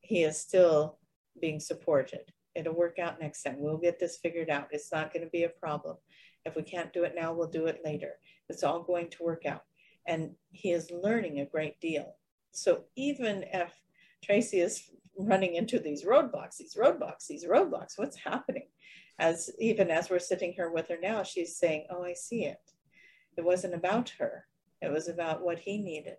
he 0.00 0.22
is 0.22 0.38
still 0.38 0.98
being 1.40 1.58
supported 1.58 2.32
it'll 2.54 2.74
work 2.74 2.98
out 2.98 3.20
next 3.20 3.42
time. 3.42 3.56
We'll 3.58 3.78
get 3.78 3.98
this 3.98 4.18
figured 4.18 4.50
out. 4.50 4.68
It's 4.70 4.92
not 4.92 5.12
going 5.12 5.24
to 5.24 5.30
be 5.30 5.44
a 5.44 5.48
problem. 5.48 5.96
If 6.44 6.56
we 6.56 6.62
can't 6.62 6.92
do 6.92 7.04
it 7.04 7.14
now, 7.16 7.32
we'll 7.32 7.48
do 7.50 7.66
it 7.66 7.80
later. 7.84 8.12
It's 8.48 8.64
all 8.64 8.82
going 8.82 9.10
to 9.10 9.22
work 9.22 9.46
out. 9.46 9.62
And 10.06 10.32
he 10.50 10.72
is 10.72 10.90
learning 10.90 11.40
a 11.40 11.46
great 11.46 11.80
deal. 11.80 12.16
So 12.50 12.84
even 12.96 13.44
if 13.52 13.72
Tracy 14.24 14.60
is 14.60 14.90
running 15.16 15.54
into 15.54 15.78
these 15.78 16.04
roadblocks, 16.04 16.56
these 16.56 16.74
roadblocks, 16.74 17.26
these 17.28 17.44
roadblocks, 17.44 17.96
what's 17.96 18.16
happening? 18.16 18.68
As 19.18 19.50
even 19.58 19.90
as 19.90 20.10
we're 20.10 20.18
sitting 20.18 20.52
here 20.52 20.70
with 20.70 20.88
her 20.88 20.98
now, 21.00 21.22
she's 21.22 21.56
saying, 21.56 21.86
Oh, 21.90 22.02
I 22.02 22.14
see 22.14 22.44
it. 22.44 22.60
It 23.36 23.44
wasn't 23.44 23.74
about 23.74 24.10
her. 24.18 24.46
It 24.80 24.90
was 24.90 25.08
about 25.08 25.42
what 25.42 25.58
he 25.58 25.78
needed. 25.78 26.16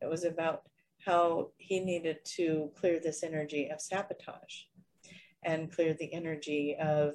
It 0.00 0.08
was 0.08 0.24
about 0.24 0.62
how 1.04 1.50
he 1.56 1.80
needed 1.80 2.18
to 2.36 2.70
clear 2.78 3.00
this 3.00 3.22
energy 3.22 3.70
of 3.70 3.80
sabotage 3.80 4.62
and 5.44 5.72
clear 5.72 5.94
the 5.94 6.12
energy 6.12 6.76
of 6.80 7.14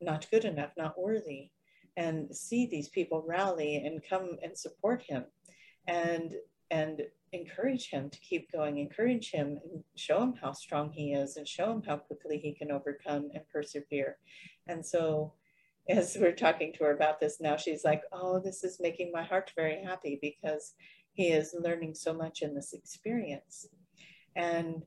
not 0.00 0.30
good 0.30 0.44
enough, 0.44 0.72
not 0.76 0.98
worthy, 0.98 1.50
and 1.96 2.34
see 2.34 2.66
these 2.66 2.88
people 2.88 3.24
rally 3.26 3.76
and 3.76 4.02
come 4.08 4.36
and 4.42 4.56
support 4.56 5.02
him 5.02 5.24
and 5.86 6.34
and 6.70 7.02
encourage 7.32 7.90
him 7.90 8.08
to 8.10 8.18
keep 8.20 8.50
going, 8.52 8.78
encourage 8.78 9.30
him 9.30 9.58
and 9.64 9.84
show 9.96 10.22
him 10.22 10.34
how 10.40 10.52
strong 10.52 10.90
he 10.90 11.12
is 11.12 11.36
and 11.36 11.46
show 11.46 11.72
him 11.72 11.82
how 11.82 11.96
quickly 11.96 12.38
he 12.38 12.52
can 12.52 12.70
overcome 12.70 13.28
and 13.34 13.42
persevere. 13.52 14.16
And 14.66 14.84
so 14.84 15.34
as 15.88 16.16
we're 16.20 16.32
talking 16.32 16.72
to 16.74 16.84
her 16.84 16.94
about 16.94 17.20
this 17.20 17.40
now, 17.40 17.56
she's 17.56 17.84
like, 17.84 18.02
Oh, 18.12 18.40
this 18.40 18.64
is 18.64 18.78
making 18.80 19.10
my 19.12 19.22
heart 19.22 19.52
very 19.56 19.82
happy 19.82 20.18
because 20.20 20.74
he 21.12 21.28
is 21.28 21.54
learning 21.58 21.94
so 21.94 22.12
much 22.12 22.42
in 22.42 22.54
this 22.54 22.72
experience. 22.72 23.66
And 24.36 24.84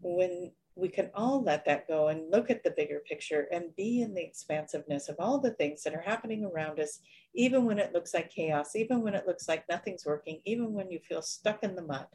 when 0.00 0.52
we 0.76 0.88
can 0.90 1.10
all 1.14 1.42
let 1.42 1.64
that 1.64 1.88
go 1.88 2.08
and 2.08 2.30
look 2.30 2.50
at 2.50 2.62
the 2.62 2.70
bigger 2.70 3.00
picture 3.08 3.48
and 3.50 3.74
be 3.76 4.02
in 4.02 4.12
the 4.12 4.22
expansiveness 4.22 5.08
of 5.08 5.16
all 5.18 5.40
the 5.40 5.52
things 5.52 5.82
that 5.82 5.94
are 5.94 6.02
happening 6.02 6.44
around 6.44 6.78
us, 6.78 7.00
even 7.34 7.64
when 7.64 7.78
it 7.78 7.94
looks 7.94 8.12
like 8.12 8.30
chaos, 8.30 8.76
even 8.76 9.00
when 9.00 9.14
it 9.14 9.26
looks 9.26 9.48
like 9.48 9.66
nothing's 9.70 10.04
working, 10.04 10.40
even 10.44 10.74
when 10.74 10.90
you 10.90 11.00
feel 11.00 11.22
stuck 11.22 11.62
in 11.62 11.74
the 11.74 11.82
mud. 11.82 12.06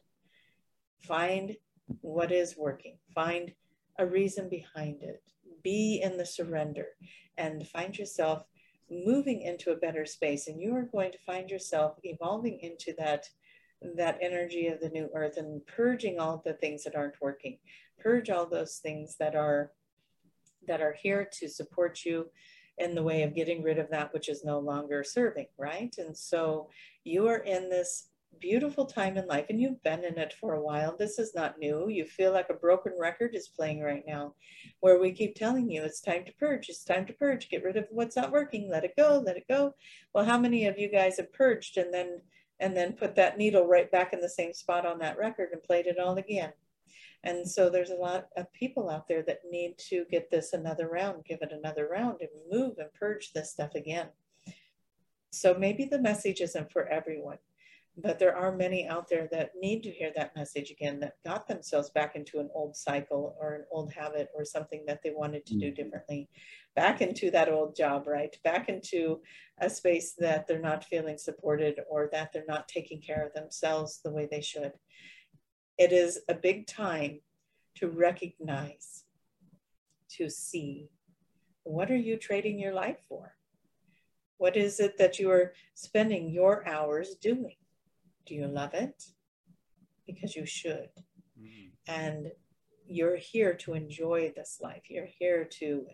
Find 1.02 1.58
what 2.02 2.32
is 2.32 2.56
working, 2.56 2.98
find 3.16 3.52
a 3.98 4.06
reason 4.06 4.48
behind 4.48 5.02
it, 5.02 5.24
be 5.64 6.00
in 6.04 6.18
the 6.18 6.26
surrender, 6.26 6.86
and 7.40 7.68
find 7.68 7.98
yourself 7.98 8.44
moving 8.92 9.42
into 9.42 9.72
a 9.72 9.76
better 9.76 10.06
space. 10.06 10.48
And 10.48 10.62
you 10.62 10.76
are 10.76 10.84
going 10.84 11.12
to 11.12 11.18
find 11.26 11.50
yourself 11.50 11.98
evolving 12.04 12.60
into 12.60 12.94
that 13.00 13.28
that 13.96 14.20
energy 14.22 14.68
of 14.68 14.80
the 14.80 14.90
new 14.90 15.10
earth 15.16 15.38
and 15.38 15.66
purging 15.66 16.20
all 16.20 16.40
the 16.46 16.54
things 16.54 16.84
that 16.84 16.96
aren't 16.96 17.20
working 17.20 17.58
purge 18.02 18.30
all 18.30 18.46
those 18.46 18.78
things 18.78 19.16
that 19.20 19.36
are 19.36 19.72
that 20.68 20.82
are 20.82 20.96
here 21.02 21.28
to 21.40 21.50
support 21.50 22.06
you 22.06 22.28
in 22.78 22.96
the 22.96 23.04
way 23.04 23.24
of 23.24 23.36
getting 23.36 23.64
rid 23.64 23.80
of 23.80 23.90
that 23.90 24.14
which 24.14 24.30
is 24.30 24.44
no 24.44 24.60
longer 24.60 25.04
serving 25.04 25.48
right? 25.58 25.94
And 25.98 26.16
so 26.16 26.70
you 27.04 27.28
are 27.28 27.38
in 27.40 27.70
this 27.70 28.08
beautiful 28.40 28.86
time 28.86 29.18
in 29.18 29.28
life 29.28 29.46
and 29.50 29.60
you've 29.60 29.84
been 29.84 30.04
in 30.04 30.18
it 30.18 30.34
for 30.40 30.54
a 30.54 30.62
while. 30.62 30.96
This 30.98 31.20
is 31.20 31.36
not 31.36 31.60
new. 31.60 31.90
You 31.90 32.06
feel 32.06 32.32
like 32.32 32.50
a 32.50 32.56
broken 32.56 32.94
record 32.98 33.36
is 33.36 33.50
playing 33.50 33.82
right 33.82 34.04
now 34.08 34.36
where 34.80 35.00
we 35.00 35.12
keep 35.12 35.36
telling 35.36 35.70
you 35.70 35.84
it's 35.84 36.02
time 36.02 36.24
to 36.26 36.34
purge 36.34 36.70
it's 36.70 36.84
time 36.84 37.06
to 37.06 37.14
purge 37.14 37.50
get 37.50 37.64
rid 37.64 37.78
of 37.78 37.88
what's 37.92 38.16
not 38.16 38.32
working 38.32 38.70
let 38.70 38.86
it 38.86 38.96
go 38.98 39.22
let 39.26 39.38
it 39.38 39.48
go. 39.50 39.76
Well 40.14 40.26
how 40.26 40.38
many 40.38 40.66
of 40.66 40.78
you 40.78 40.90
guys 40.90 41.18
have 41.18 41.34
purged 41.34 41.78
and 41.78 41.94
then 41.94 42.22
and 42.60 42.78
then 42.78 42.94
put 42.94 43.16
that 43.16 43.38
needle 43.38 43.68
right 43.68 43.92
back 43.92 44.14
in 44.14 44.22
the 44.22 44.30
same 44.30 44.54
spot 44.54 44.86
on 44.86 45.00
that 45.00 45.18
record 45.18 45.50
and 45.52 45.64
played 45.64 45.88
it 45.88 46.00
all 46.00 46.16
again. 46.18 46.54
And 47.24 47.48
so 47.48 47.70
there's 47.70 47.92
a 47.92 47.96
lot 47.96 48.28
of 48.36 48.52
people 48.54 48.90
out 48.90 49.08
there 49.08 49.24
that 49.24 49.42
need 49.50 49.78
to 49.90 50.06
get 50.10 50.32
this 50.32 50.54
another 50.54 50.90
round, 50.90 51.26
give 51.26 51.40
it 51.42 51.52
another 51.52 51.88
round 51.92 52.18
and 52.22 52.30
move 52.50 52.78
and 52.80 52.92
purge 52.94 53.32
this 53.34 53.52
stuff 53.52 53.76
again. 53.76 54.08
So 55.32 55.54
maybe 55.58 55.86
the 55.86 56.02
message 56.02 56.42
isn't 56.42 56.72
for 56.72 56.88
everyone, 56.88 57.38
but 57.96 58.20
there 58.20 58.36
are 58.36 58.56
many 58.56 58.88
out 58.88 59.08
there 59.08 59.30
that 59.32 59.52
need 59.56 59.84
to 59.84 59.92
hear 59.92 60.12
that 60.16 60.36
message 60.36 60.72
again 60.72 61.00
that 61.02 61.18
got 61.26 61.48
themselves 61.48 61.90
back 61.92 62.16
into 62.16 62.40
an 62.40 62.50
old 62.54 62.76
cycle 62.76 63.36
or 63.40 63.54
an 63.54 63.66
old 63.72 63.94
habit 63.94 64.30
or 64.36 64.44
something 64.44 64.84
that 64.88 65.02
they 65.04 65.12
wanted 65.12 65.46
to 65.46 65.54
do 65.54 65.68
mm-hmm. 65.68 65.76
differently 65.76 66.30
back 66.76 67.02
into 67.02 67.30
that 67.32 67.50
old 67.50 67.76
job 67.76 68.08
right 68.08 68.36
back 68.44 68.68
into 68.68 69.20
a 69.60 69.70
space 69.70 70.16
that 70.18 70.48
they're 70.48 70.60
not 70.60 70.86
feeling 70.86 71.18
supported 71.18 71.80
or 71.90 72.10
that 72.12 72.32
they're 72.34 72.44
not 72.48 72.68
taking 72.68 73.02
care 73.02 73.26
of 73.26 73.34
themselves 73.34 74.00
the 74.04 74.12
way 74.12 74.28
they 74.30 74.42
should 74.42 74.72
it 75.84 75.92
is 75.92 76.20
a 76.30 76.34
big 76.34 76.68
time 76.68 77.20
to 77.76 77.90
recognize 77.90 79.06
to 80.18 80.30
see 80.30 80.90
what 81.64 81.90
are 81.90 82.04
you 82.10 82.18
trading 82.18 82.60
your 82.60 82.74
life 82.74 83.02
for 83.08 83.36
what 84.38 84.58
is 84.58 84.80
it 84.80 84.98
that 84.98 85.20
you 85.20 85.30
are 85.32 85.54
spending 85.76 86.30
your 86.30 86.68
hours 86.68 87.16
doing 87.16 87.56
do 88.26 88.36
you 88.36 88.48
love 88.48 88.74
it? 88.74 89.04
Because 90.06 90.36
you 90.36 90.46
should. 90.46 90.90
Mm. 91.40 91.72
And 91.88 92.32
you're 92.88 93.18
here 93.18 93.54
to 93.56 93.74
enjoy 93.74 94.34
this 94.36 94.60
life. 94.62 94.84
You're 94.90 95.06
here 95.06 95.46
to 95.60 95.86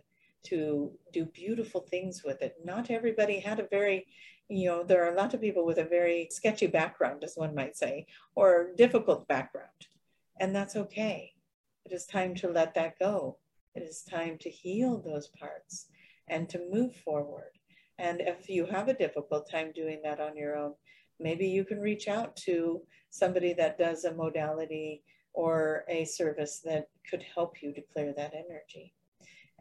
to 0.49 0.91
do 1.11 1.25
beautiful 1.25 1.81
things 1.81 2.23
with 2.23 2.41
it. 2.41 2.55
Not 2.63 2.89
everybody 2.89 3.39
had 3.39 3.59
a 3.59 3.67
very, 3.69 4.05
you 4.49 4.67
know, 4.67 4.83
there 4.83 5.05
are 5.05 5.13
a 5.13 5.17
lot 5.17 5.33
of 5.33 5.41
people 5.41 5.65
with 5.65 5.77
a 5.77 5.83
very 5.83 6.27
sketchy 6.31 6.67
background, 6.67 7.23
as 7.23 7.35
one 7.35 7.55
might 7.55 7.75
say, 7.75 8.05
or 8.35 8.71
difficult 8.77 9.27
background. 9.27 9.87
And 10.39 10.55
that's 10.55 10.75
okay. 10.75 11.33
It 11.85 11.91
is 11.91 12.05
time 12.05 12.35
to 12.35 12.49
let 12.49 12.73
that 12.75 12.99
go. 12.99 13.37
It 13.75 13.83
is 13.83 14.03
time 14.03 14.37
to 14.39 14.49
heal 14.49 15.01
those 15.01 15.27
parts 15.27 15.87
and 16.27 16.49
to 16.49 16.69
move 16.71 16.95
forward. 16.95 17.51
And 17.99 18.21
if 18.21 18.49
you 18.49 18.65
have 18.65 18.87
a 18.87 18.93
difficult 18.93 19.49
time 19.49 19.71
doing 19.73 20.01
that 20.03 20.19
on 20.19 20.35
your 20.37 20.55
own, 20.57 20.73
maybe 21.19 21.47
you 21.47 21.65
can 21.65 21.79
reach 21.79 22.07
out 22.07 22.35
to 22.47 22.81
somebody 23.09 23.53
that 23.53 23.77
does 23.77 24.03
a 24.03 24.13
modality 24.13 25.03
or 25.33 25.83
a 25.87 26.05
service 26.05 26.59
that 26.65 26.89
could 27.09 27.23
help 27.33 27.61
you 27.61 27.73
to 27.73 27.81
clear 27.93 28.13
that 28.13 28.33
energy 28.33 28.93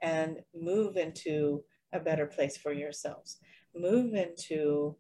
and 0.02 0.40
move 0.54 0.96
into 0.96 1.62
a 1.92 2.00
better 2.00 2.26
place 2.26 2.56
for 2.56 2.72
yourselves. 2.72 3.38
Move 3.74 4.14
into 4.14 4.96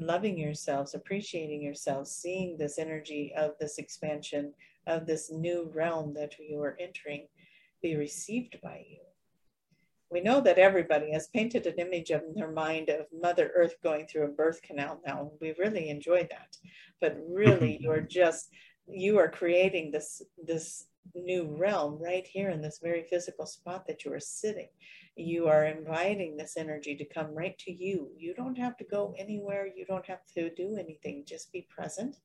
loving 0.00 0.38
yourselves, 0.38 0.94
appreciating 0.94 1.62
yourselves, 1.62 2.10
seeing 2.10 2.56
this 2.56 2.78
energy 2.78 3.32
of 3.36 3.52
this 3.58 3.78
expansion, 3.78 4.52
of 4.86 5.06
this 5.06 5.30
new 5.30 5.70
realm 5.74 6.14
that 6.14 6.34
you 6.38 6.60
are 6.62 6.76
entering 6.80 7.26
be 7.80 7.94
received 7.94 8.60
by 8.60 8.84
you 8.88 8.98
we 10.10 10.20
know 10.20 10.40
that 10.40 10.58
everybody 10.58 11.12
has 11.12 11.28
painted 11.28 11.66
an 11.66 11.78
image 11.78 12.10
of 12.10 12.22
their 12.34 12.50
mind 12.50 12.88
of 12.88 13.06
Mother 13.12 13.50
Earth 13.54 13.74
going 13.82 14.06
through 14.06 14.24
a 14.24 14.28
birth 14.28 14.62
canal 14.62 15.00
now. 15.06 15.32
We 15.40 15.54
really 15.58 15.90
enjoy 15.90 16.26
that. 16.30 16.56
But 17.00 17.18
really, 17.28 17.78
you're 17.80 18.00
just, 18.00 18.48
you 18.86 19.18
are 19.18 19.30
creating 19.30 19.90
this, 19.90 20.22
this 20.42 20.86
new 21.14 21.54
realm 21.58 21.98
right 22.00 22.26
here 22.26 22.50
in 22.50 22.60
this 22.60 22.80
very 22.82 23.04
physical 23.04 23.46
spot 23.46 23.86
that 23.86 24.04
you 24.04 24.12
are 24.12 24.20
sitting. 24.20 24.68
You 25.16 25.48
are 25.48 25.64
inviting 25.64 26.36
this 26.36 26.56
energy 26.56 26.94
to 26.96 27.04
come 27.04 27.34
right 27.34 27.58
to 27.60 27.72
you. 27.72 28.08
You 28.16 28.34
don't 28.34 28.56
have 28.56 28.76
to 28.78 28.84
go 28.84 29.14
anywhere. 29.18 29.66
You 29.66 29.84
don't 29.84 30.06
have 30.06 30.24
to 30.34 30.50
do 30.54 30.76
anything. 30.78 31.24
Just 31.26 31.52
be 31.52 31.66
present 31.68 32.16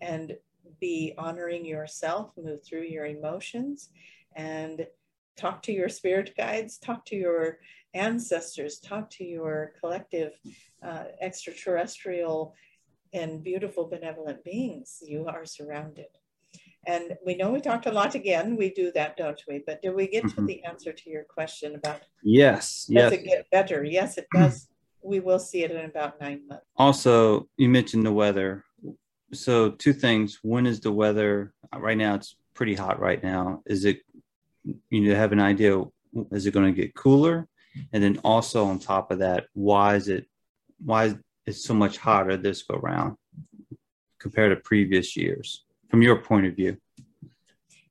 and 0.00 0.36
be 0.80 1.14
honoring 1.18 1.64
yourself, 1.64 2.32
move 2.36 2.64
through 2.64 2.82
your 2.82 3.06
emotions, 3.06 3.88
and 4.36 4.86
talk 5.36 5.62
to 5.62 5.72
your 5.72 5.88
spirit 5.88 6.34
guides, 6.36 6.78
talk 6.78 7.04
to 7.06 7.16
your 7.16 7.58
ancestors, 7.94 8.78
talk 8.78 9.08
to 9.10 9.24
your 9.24 9.72
collective 9.80 10.32
uh, 10.82 11.04
extraterrestrial 11.20 12.54
and 13.12 13.42
beautiful 13.42 13.88
benevolent 13.88 14.44
beings. 14.44 14.98
You 15.02 15.26
are 15.26 15.46
surrounded. 15.46 16.06
And 16.86 17.16
we 17.24 17.34
know 17.34 17.50
we 17.50 17.60
talked 17.60 17.86
a 17.86 17.92
lot 17.92 18.14
again. 18.14 18.56
We 18.56 18.70
do 18.70 18.90
that, 18.92 19.16
don't 19.16 19.40
we? 19.46 19.62
But 19.66 19.82
did 19.82 19.94
we 19.94 20.06
get 20.06 20.24
mm-hmm. 20.24 20.40
to 20.40 20.46
the 20.46 20.64
answer 20.64 20.92
to 20.92 21.10
your 21.10 21.24
question 21.24 21.74
about? 21.74 22.00
Yes. 22.22 22.86
Does 22.86 22.94
yes. 22.94 23.12
it 23.12 23.24
get 23.24 23.50
better? 23.50 23.84
Yes, 23.84 24.16
it 24.16 24.26
does. 24.34 24.68
we 25.02 25.20
will 25.20 25.38
see 25.38 25.64
it 25.64 25.70
in 25.70 25.84
about 25.84 26.20
nine 26.20 26.46
months. 26.48 26.64
Also, 26.76 27.48
you 27.56 27.68
mentioned 27.68 28.06
the 28.06 28.12
weather. 28.12 28.64
So, 29.32 29.70
two 29.72 29.92
things. 29.92 30.38
When 30.42 30.66
is 30.66 30.80
the 30.80 30.92
weather? 30.92 31.52
Right 31.76 31.98
now, 31.98 32.14
it's 32.14 32.36
pretty 32.54 32.74
hot 32.74 32.98
right 32.98 33.22
now. 33.22 33.62
Is 33.66 33.84
it 33.84 34.00
you 34.90 35.04
to 35.06 35.16
have 35.16 35.32
an 35.32 35.40
idea 35.40 35.82
is 36.32 36.46
it 36.46 36.54
going 36.54 36.66
to 36.72 36.80
get 36.80 36.94
cooler 36.94 37.46
and 37.92 38.02
then 38.02 38.18
also 38.24 38.64
on 38.64 38.78
top 38.78 39.10
of 39.10 39.18
that 39.18 39.46
why 39.54 39.94
is 39.94 40.08
it 40.08 40.26
why 40.84 41.06
is 41.06 41.16
it 41.46 41.52
so 41.54 41.74
much 41.74 41.98
hotter 41.98 42.36
this 42.36 42.62
go 42.62 42.76
round 42.76 43.16
compared 44.18 44.50
to 44.50 44.62
previous 44.62 45.16
years 45.16 45.64
from 45.88 46.02
your 46.02 46.16
point 46.16 46.46
of 46.46 46.54
view 46.54 46.76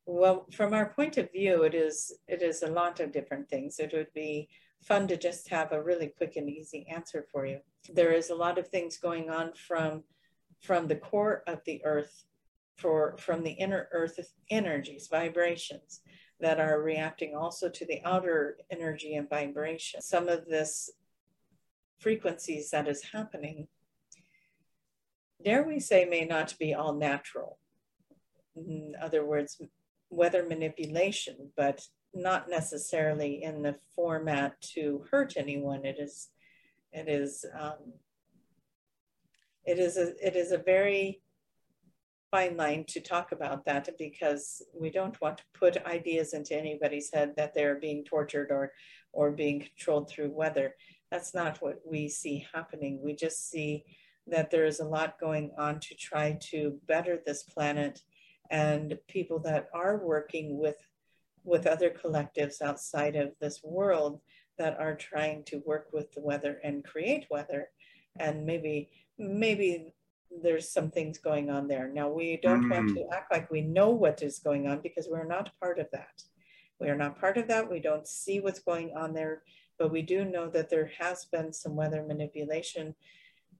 well 0.06 0.46
from 0.52 0.74
our 0.74 0.88
point 0.90 1.18
of 1.18 1.32
view 1.32 1.64
it 1.64 1.76
is 1.76 2.14
it 2.28 2.42
is 2.42 2.64
a 2.64 2.68
lot 2.68 3.00
of 3.00 3.12
different 3.12 3.50
things 3.50 3.80
it 3.80 3.94
would 3.94 4.12
be 4.14 4.48
fun 4.84 5.08
to 5.08 5.18
just 5.18 5.50
have 5.50 5.72
a 5.72 5.84
really 5.84 6.08
quick 6.08 6.36
and 6.36 6.50
easy 6.50 6.86
answer 6.90 7.26
for 7.32 7.46
you 7.46 7.60
there 7.94 8.12
is 8.12 8.30
a 8.30 8.36
lot 8.36 8.58
of 8.58 8.68
things 8.68 8.98
going 8.98 9.30
on 9.30 9.52
from 9.54 10.04
from 10.62 10.88
the 10.88 10.96
core 10.96 11.44
of 11.48 11.60
the 11.66 11.84
earth 11.86 12.26
for 12.78 13.16
from 13.18 13.44
the 13.44 13.52
inner 13.52 13.90
earth 13.92 14.20
energies 14.50 15.08
vibrations 15.08 16.02
that 16.40 16.60
are 16.60 16.82
reacting 16.82 17.36
also 17.36 17.70
to 17.70 17.86
the 17.86 18.02
outer 18.06 18.58
energy 18.70 19.16
and 19.16 19.30
vibration. 19.30 20.02
Some 20.02 20.30
of 20.30 20.46
this 20.46 20.92
frequencies 22.00 22.70
that 22.70 22.88
is 22.88 23.04
happening, 23.12 23.68
dare 25.44 25.64
we 25.64 25.80
say, 25.80 26.06
may 26.06 26.26
not 26.26 26.56
be 26.60 26.74
all 26.74 26.94
natural. 26.94 27.58
In 28.58 28.96
other 29.02 29.26
words, 29.26 29.62
weather 30.10 30.46
manipulation, 30.48 31.52
but 31.56 31.82
not 32.14 32.50
necessarily 32.50 33.44
in 33.44 33.62
the 33.62 33.76
format 33.96 34.60
to 34.62 35.06
hurt 35.12 35.34
anyone. 35.38 35.86
It 35.86 35.98
is, 36.00 36.30
it 36.92 37.08
is, 37.08 37.46
um, 37.60 37.94
it 39.66 39.80
is 39.80 39.98
a, 39.98 40.14
it 40.26 40.36
is 40.36 40.52
a 40.52 40.58
very 40.58 41.22
fine 42.32 42.58
line 42.58 42.84
to 42.88 43.00
talk 43.00 43.32
about 43.32 43.66
that 43.66 43.90
because 43.98 44.62
we 44.74 44.90
don't 44.90 45.20
want 45.22 45.38
to 45.38 45.44
put 45.54 45.86
ideas 45.86 46.34
into 46.34 46.58
anybody's 46.58 47.12
head 47.14 47.34
that 47.38 47.54
they're 47.54 47.80
being 47.80 48.04
tortured 48.04 48.52
or 48.52 48.72
or 49.14 49.32
being 49.32 49.60
controlled 49.62 50.10
through 50.10 50.30
weather. 50.30 50.76
That's 51.10 51.34
not 51.34 51.62
what 51.62 51.80
we 51.90 52.10
see 52.10 52.46
happening. 52.54 53.00
We 53.02 53.16
just 53.16 53.50
see 53.50 53.86
that 54.28 54.52
there 54.52 54.66
is 54.66 54.80
a 54.80 54.86
lot 54.86 55.20
going 55.20 55.52
on 55.58 55.80
to 55.80 55.96
try 55.96 56.38
to 56.52 56.80
better 56.88 57.20
this 57.26 57.44
planet 57.44 58.02
and 58.50 58.98
people 59.08 59.40
that 59.40 59.70
are 59.74 59.98
working 59.98 60.58
with 60.58 60.78
with 61.44 61.66
other 61.66 61.90
collectives 61.90 62.62
outside 62.62 63.16
of 63.16 63.32
this 63.40 63.62
world 63.64 64.20
that 64.58 64.78
are 64.80 64.96
trying 64.96 65.44
to 65.44 65.64
work 65.66 65.88
with 65.94 66.12
the 66.12 66.20
weather 66.20 66.60
and 66.64 66.84
create 66.84 67.26
weather 67.30 67.70
and 68.20 68.46
maybe 68.46 68.90
maybe 69.18 69.94
there's 70.44 70.70
some 70.70 70.92
things 70.92 71.18
going 71.18 71.50
on 71.50 71.68
there. 71.68 71.88
Now, 71.88 72.10
we 72.10 72.38
don't 72.38 72.66
mm. 72.66 72.72
want 72.72 72.96
to 72.96 73.08
act 73.14 73.32
like 73.32 73.50
we 73.50 73.62
know 73.62 73.90
what 73.90 74.22
is 74.22 74.40
going 74.40 74.68
on 74.68 74.82
because 74.82 75.08
we're 75.10 75.26
not 75.26 75.52
part 75.60 75.80
of 75.80 75.88
that. 75.94 76.22
We 76.80 76.90
are 76.90 76.98
not 76.98 77.20
part 77.20 77.38
of 77.38 77.48
that. 77.48 77.70
We 77.70 77.80
don't 77.80 78.08
see 78.08 78.40
what's 78.40 78.60
going 78.60 78.94
on 78.96 79.14
there, 79.14 79.44
but 79.80 79.92
we 79.92 80.02
do 80.02 80.26
know 80.26 80.50
that 80.50 80.70
there 80.70 80.92
has 81.00 81.26
been 81.26 81.54
some 81.54 81.76
weather 81.76 82.04
manipulation. 82.04 82.94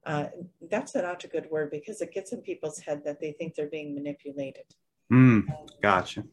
Uh, 0.08 0.28
that's 0.70 0.94
not 0.94 1.22
a 1.22 1.28
good 1.28 1.46
word 1.50 1.70
because 1.70 2.00
it 2.00 2.12
gets 2.12 2.32
in 2.32 2.40
people's 2.40 2.78
head 2.78 3.02
that 3.04 3.20
they 3.20 3.32
think 3.32 3.54
they're 3.54 3.68
being 3.68 3.94
manipulated. 3.94 4.64
Mm. 5.12 5.44
Gotcha. 5.82 6.24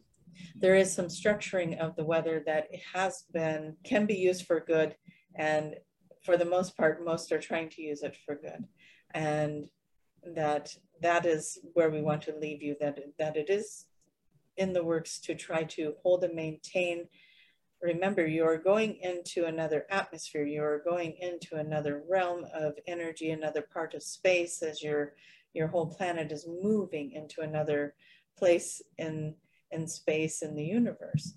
There 0.55 0.76
is 0.76 0.93
some 0.93 1.07
structuring 1.07 1.78
of 1.78 1.95
the 1.97 2.05
weather 2.05 2.41
that 2.45 2.69
has 2.93 3.26
been, 3.34 3.76
can 3.84 4.05
be 4.05 4.15
used 4.15 4.45
for 4.45 4.61
good. 4.61 4.95
And 5.36 5.76
for 6.23 6.38
the 6.38 6.45
most 6.45 6.78
part, 6.78 7.03
most 7.03 7.32
are 7.34 7.39
trying 7.39 7.69
to 7.71 7.82
use 7.82 8.01
it 8.01 8.17
for 8.26 8.36
good. 8.36 8.63
And 9.13 9.69
that 10.36 10.73
that 11.01 11.26
is 11.26 11.59
where 11.73 11.89
we 11.89 12.01
want 12.01 12.21
to 12.23 12.36
leave 12.36 12.63
you 12.63 12.76
that 12.80 12.97
that 13.19 13.38
it 13.38 13.49
is 13.49 13.86
in 14.57 14.73
the 14.73 14.84
works 14.84 15.19
to 15.19 15.36
try 15.36 15.63
to 15.63 15.93
hold 16.01 16.23
and 16.23 16.34
maintain 16.34 17.07
remember 17.82 18.26
you're 18.26 18.57
going 18.57 18.97
into 19.01 19.45
another 19.45 19.86
atmosphere 19.89 20.45
you're 20.45 20.82
going 20.84 21.15
into 21.19 21.55
another 21.55 22.03
realm 22.09 22.45
of 22.53 22.73
energy 22.88 23.32
another 23.32 23.61
part 23.61 23.93
of 23.93 24.03
space 24.03 24.61
as 24.61 24.82
your 24.82 25.13
your 25.53 25.67
whole 25.67 25.88
planet 25.88 26.32
is 26.32 26.47
moving 26.61 27.11
into 27.11 27.41
another 27.41 27.93
place 28.38 28.82
in 28.97 29.34
in 29.71 29.88
space 29.88 30.41
in 30.41 30.55
the 30.55 30.63
universe 30.63 31.34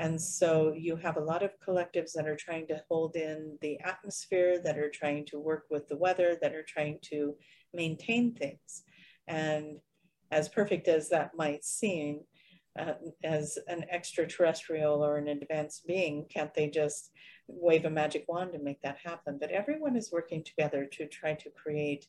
and 0.00 0.18
so 0.18 0.72
you 0.72 0.96
have 0.96 1.18
a 1.18 1.24
lot 1.24 1.42
of 1.42 1.60
collectives 1.60 2.12
that 2.14 2.26
are 2.26 2.36
trying 2.36 2.66
to 2.68 2.82
hold 2.88 3.16
in 3.16 3.58
the 3.60 3.78
atmosphere 3.80 4.58
that 4.64 4.78
are 4.78 4.88
trying 4.88 5.26
to 5.26 5.38
work 5.38 5.66
with 5.70 5.88
the 5.88 5.96
weather 5.96 6.38
that 6.40 6.54
are 6.54 6.62
trying 6.62 6.98
to 7.10 7.34
maintain 7.74 8.32
things. 8.32 8.84
And 9.28 9.76
as 10.30 10.48
perfect 10.48 10.88
as 10.88 11.10
that 11.10 11.36
might 11.36 11.66
seem, 11.66 12.20
uh, 12.78 12.94
as 13.24 13.58
an 13.68 13.84
extraterrestrial 13.90 15.04
or 15.04 15.16
an 15.16 15.28
advanced 15.28 15.86
being, 15.86 16.26
can't 16.32 16.54
they 16.54 16.68
just 16.68 17.10
wave 17.48 17.84
a 17.84 17.90
magic 17.90 18.24
wand 18.28 18.54
and 18.54 18.62
make 18.64 18.80
that 18.82 18.98
happen? 19.02 19.38
But 19.40 19.50
everyone 19.50 19.96
is 19.96 20.12
working 20.12 20.44
together 20.44 20.86
to 20.92 21.06
try 21.06 21.34
to 21.34 21.50
create 21.50 22.06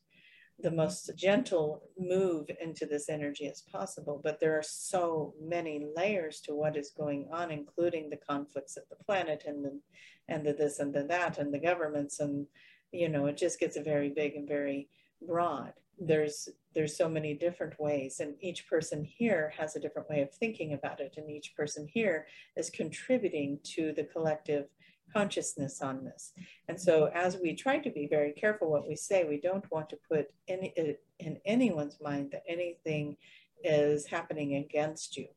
the 0.60 0.70
most 0.70 1.10
gentle 1.16 1.82
move 1.98 2.48
into 2.60 2.86
this 2.86 3.08
energy 3.08 3.48
as 3.48 3.62
possible. 3.62 4.20
But 4.22 4.38
there 4.38 4.56
are 4.56 4.62
so 4.62 5.34
many 5.42 5.86
layers 5.96 6.40
to 6.42 6.54
what 6.54 6.76
is 6.76 6.92
going 6.96 7.28
on, 7.32 7.50
including 7.50 8.10
the 8.10 8.18
conflicts 8.28 8.76
of 8.76 8.84
the 8.88 9.02
planet 9.04 9.44
and 9.46 9.64
the 9.64 9.80
and 10.28 10.46
the 10.46 10.52
this 10.52 10.78
and 10.78 10.94
the 10.94 11.04
that 11.04 11.38
and 11.38 11.52
the 11.52 11.58
governments 11.58 12.20
and 12.20 12.46
you 12.92 13.08
know 13.08 13.26
it 13.26 13.36
just 13.36 13.58
gets 13.58 13.76
very 13.76 14.10
big 14.10 14.34
and 14.34 14.48
very 14.48 14.88
broad 15.26 15.72
there's 15.98 16.48
there's 16.74 16.96
so 16.96 17.08
many 17.08 17.34
different 17.34 17.78
ways 17.78 18.20
and 18.20 18.34
each 18.40 18.68
person 18.68 19.04
here 19.04 19.52
has 19.58 19.76
a 19.76 19.80
different 19.80 20.08
way 20.08 20.20
of 20.22 20.32
thinking 20.32 20.72
about 20.72 21.00
it 21.00 21.14
and 21.16 21.30
each 21.30 21.54
person 21.56 21.86
here 21.86 22.26
is 22.56 22.70
contributing 22.70 23.58
to 23.62 23.92
the 23.92 24.04
collective 24.04 24.66
consciousness 25.12 25.82
on 25.82 26.04
this. 26.04 26.32
And 26.68 26.80
so 26.80 27.10
as 27.14 27.36
we 27.36 27.54
try 27.54 27.78
to 27.78 27.90
be 27.90 28.06
very 28.06 28.32
careful 28.32 28.70
what 28.70 28.88
we 28.88 28.96
say 28.96 29.24
we 29.24 29.40
don't 29.40 29.70
want 29.70 29.90
to 29.90 29.98
put 30.10 30.32
any 30.48 30.72
uh, 30.78 30.94
in 31.18 31.38
anyone's 31.44 31.98
mind 32.00 32.30
that 32.32 32.42
anything 32.48 33.16
is 33.62 34.06
happening 34.06 34.56
against 34.56 35.16
you. 35.16 35.28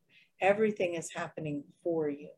Everything 0.41 0.95
is 0.95 1.11
happening 1.13 1.63
for 1.83 2.09
you. 2.09 2.29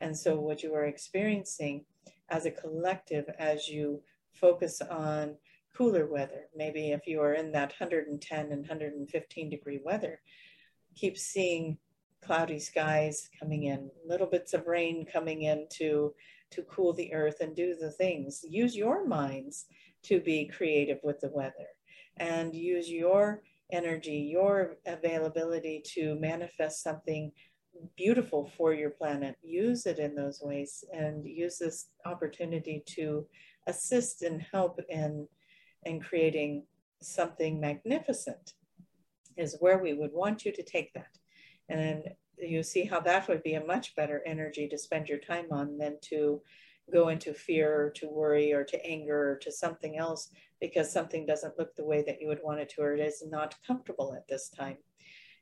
And 0.00 0.16
so 0.16 0.38
what 0.40 0.62
you 0.62 0.74
are 0.74 0.86
experiencing 0.86 1.84
as 2.28 2.46
a 2.46 2.50
collective 2.50 3.28
as 3.38 3.68
you 3.68 4.02
focus 4.32 4.80
on 4.80 5.36
cooler 5.76 6.06
weather. 6.06 6.48
Maybe 6.54 6.90
if 6.90 7.06
you 7.06 7.20
are 7.20 7.34
in 7.34 7.52
that 7.52 7.74
110 7.78 8.52
and 8.52 8.60
115 8.60 9.50
degree 9.50 9.80
weather, 9.84 10.20
keep 10.94 11.18
seeing 11.18 11.78
cloudy 12.24 12.58
skies 12.58 13.28
coming 13.38 13.64
in, 13.64 13.90
little 14.06 14.26
bits 14.26 14.54
of 14.54 14.66
rain 14.66 15.04
coming 15.10 15.42
in 15.42 15.66
to, 15.74 16.14
to 16.50 16.62
cool 16.62 16.92
the 16.92 17.12
earth 17.12 17.36
and 17.40 17.54
do 17.54 17.74
the 17.74 17.90
things. 17.90 18.44
Use 18.48 18.74
your 18.76 19.06
minds 19.06 19.66
to 20.04 20.20
be 20.20 20.46
creative 20.46 20.98
with 21.02 21.20
the 21.20 21.30
weather 21.32 21.68
and 22.18 22.54
use 22.54 22.88
your 22.88 23.42
energy, 23.72 24.28
your 24.30 24.76
availability 24.86 25.82
to 25.84 26.14
manifest 26.16 26.82
something 26.82 27.32
beautiful 27.96 28.50
for 28.56 28.72
your 28.72 28.90
planet. 28.90 29.36
Use 29.42 29.86
it 29.86 29.98
in 29.98 30.14
those 30.14 30.40
ways 30.42 30.84
and 30.92 31.24
use 31.26 31.58
this 31.58 31.88
opportunity 32.06 32.82
to 32.86 33.26
assist 33.66 34.22
and 34.22 34.40
help 34.52 34.78
in 34.88 35.26
and 35.86 36.02
creating 36.02 36.64
something 37.00 37.60
magnificent 37.60 38.54
is 39.36 39.56
where 39.60 39.78
we 39.78 39.94
would 39.94 40.12
want 40.12 40.44
you 40.44 40.52
to 40.52 40.62
take 40.62 40.92
that. 40.94 41.18
And 41.68 41.80
then 41.80 42.02
you 42.38 42.62
see 42.62 42.84
how 42.84 43.00
that 43.00 43.28
would 43.28 43.42
be 43.42 43.54
a 43.54 43.64
much 43.64 43.94
better 43.96 44.22
energy 44.26 44.68
to 44.68 44.78
spend 44.78 45.08
your 45.08 45.18
time 45.18 45.46
on 45.50 45.78
than 45.78 45.96
to 46.02 46.40
go 46.92 47.08
into 47.08 47.32
fear 47.32 47.86
or 47.86 47.90
to 47.90 48.08
worry 48.08 48.52
or 48.52 48.64
to 48.64 48.86
anger 48.86 49.32
or 49.32 49.36
to 49.36 49.50
something 49.50 49.96
else 49.96 50.30
because 50.60 50.92
something 50.92 51.24
doesn't 51.24 51.58
look 51.58 51.74
the 51.74 51.84
way 51.84 52.02
that 52.02 52.20
you 52.20 52.28
would 52.28 52.40
want 52.42 52.60
it 52.60 52.68
to 52.70 52.82
or 52.82 52.94
it 52.94 53.00
is 53.00 53.22
not 53.26 53.54
comfortable 53.66 54.14
at 54.14 54.28
this 54.28 54.50
time. 54.50 54.76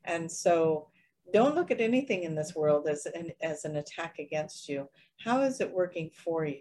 And 0.04 0.30
so 0.30 0.88
don't 1.32 1.54
look 1.54 1.70
at 1.70 1.80
anything 1.80 2.24
in 2.24 2.34
this 2.34 2.54
world 2.54 2.86
as 2.88 3.06
an, 3.06 3.32
as 3.40 3.64
an 3.64 3.76
attack 3.76 4.18
against 4.18 4.68
you. 4.68 4.88
How 5.24 5.42
is 5.42 5.60
it 5.60 5.72
working 5.72 6.10
for 6.14 6.44
you? 6.44 6.60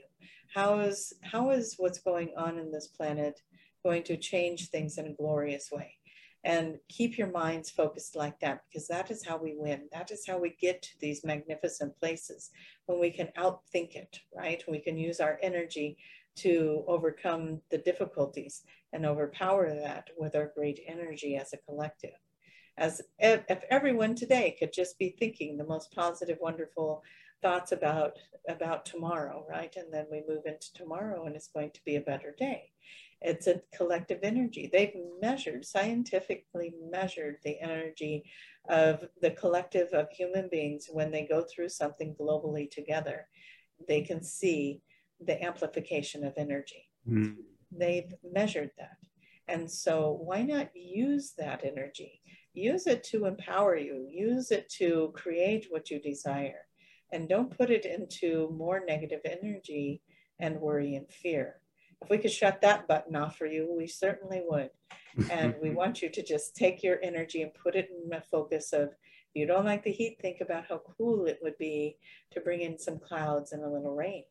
How 0.53 0.79
is, 0.79 1.13
how 1.21 1.51
is 1.51 1.75
what's 1.77 1.99
going 1.99 2.31
on 2.37 2.57
in 2.57 2.71
this 2.71 2.87
planet 2.87 3.41
going 3.83 4.03
to 4.03 4.17
change 4.17 4.69
things 4.69 4.97
in 4.97 5.07
a 5.07 5.13
glorious 5.13 5.69
way. 5.71 5.97
And 6.43 6.77
keep 6.89 7.19
your 7.19 7.29
minds 7.29 7.69
focused 7.69 8.15
like 8.15 8.39
that 8.39 8.61
because 8.67 8.87
that 8.87 9.11
is 9.11 9.23
how 9.23 9.37
we 9.37 9.53
win. 9.55 9.87
That 9.91 10.09
is 10.09 10.25
how 10.27 10.39
we 10.39 10.55
get 10.59 10.81
to 10.81 10.89
these 10.99 11.23
magnificent 11.23 11.95
places 11.99 12.49
when 12.87 12.99
we 12.99 13.11
can 13.11 13.29
outthink 13.37 13.95
it, 13.95 14.19
right? 14.35 14.63
We 14.67 14.79
can 14.79 14.97
use 14.97 15.19
our 15.19 15.37
energy 15.43 15.97
to 16.37 16.83
overcome 16.87 17.61
the 17.69 17.77
difficulties 17.77 18.63
and 18.93 19.05
overpower 19.05 19.69
that 19.69 20.09
with 20.17 20.35
our 20.35 20.51
great 20.55 20.79
energy 20.87 21.35
as 21.35 21.53
a 21.53 21.57
collective. 21.57 22.15
As 22.77 23.01
if 23.19 23.63
everyone 23.69 24.15
today 24.15 24.55
could 24.57 24.73
just 24.73 24.97
be 24.97 25.15
thinking 25.19 25.57
the 25.57 25.65
most 25.65 25.93
positive, 25.93 26.37
wonderful 26.41 27.03
thoughts 27.41 27.71
about 27.71 28.17
about 28.47 28.85
tomorrow, 28.85 29.45
right? 29.47 29.75
And 29.75 29.93
then 29.93 30.07
we 30.11 30.23
move 30.27 30.45
into 30.45 30.73
tomorrow 30.73 31.25
and 31.25 31.35
it's 31.35 31.49
going 31.49 31.71
to 31.71 31.83
be 31.85 31.95
a 31.95 32.01
better 32.01 32.33
day. 32.37 32.71
It's 33.21 33.45
a 33.45 33.61
collective 33.75 34.19
energy. 34.23 34.69
They've 34.71 34.95
measured, 35.21 35.63
scientifically 35.65 36.73
measured 36.89 37.37
the 37.43 37.59
energy 37.59 38.23
of 38.67 39.07
the 39.21 39.31
collective 39.31 39.89
of 39.93 40.09
human 40.09 40.49
beings 40.51 40.87
when 40.91 41.11
they 41.11 41.27
go 41.27 41.43
through 41.43 41.69
something 41.69 42.15
globally 42.19 42.69
together. 42.69 43.27
They 43.87 44.01
can 44.01 44.23
see 44.23 44.81
the 45.23 45.41
amplification 45.43 46.25
of 46.25 46.33
energy. 46.37 46.89
Mm. 47.07 47.35
They've 47.71 48.11
measured 48.23 48.71
that. 48.79 48.97
And 49.47 49.69
so, 49.69 50.19
why 50.23 50.41
not 50.41 50.69
use 50.75 51.33
that 51.37 51.63
energy? 51.63 52.21
Use 52.53 52.87
it 52.87 53.03
to 53.05 53.25
empower 53.25 53.77
you, 53.77 54.07
use 54.09 54.51
it 54.51 54.69
to 54.77 55.11
create 55.15 55.67
what 55.69 55.89
you 55.89 55.99
desire, 55.99 56.65
and 57.11 57.29
don't 57.29 57.55
put 57.55 57.69
it 57.69 57.85
into 57.85 58.49
more 58.57 58.83
negative 58.85 59.21
energy 59.25 60.01
and 60.39 60.59
worry 60.59 60.95
and 60.95 61.09
fear 61.09 61.60
if 62.01 62.09
we 62.09 62.17
could 62.17 62.31
shut 62.31 62.61
that 62.61 62.87
button 62.87 63.15
off 63.15 63.37
for 63.37 63.45
you, 63.45 63.73
we 63.77 63.87
certainly 63.87 64.41
would. 64.47 64.69
And 65.29 65.55
we 65.61 65.71
want 65.71 66.01
you 66.01 66.09
to 66.09 66.23
just 66.23 66.55
take 66.55 66.81
your 66.81 66.97
energy 67.03 67.41
and 67.41 67.53
put 67.53 67.75
it 67.75 67.89
in 67.91 68.09
the 68.09 68.23
focus 68.31 68.71
of 68.71 68.83
if 68.89 69.39
you 69.39 69.45
don't 69.45 69.65
like 69.65 69.83
the 69.83 69.91
heat, 69.91 70.17
think 70.21 70.39
about 70.39 70.65
how 70.69 70.81
cool 70.97 71.25
it 71.25 71.39
would 71.41 71.57
be 71.57 71.97
to 72.31 72.39
bring 72.39 72.61
in 72.61 72.77
some 72.77 72.97
clouds 72.97 73.51
and 73.51 73.61
a 73.63 73.69
little 73.69 73.93
rain. 73.93 74.23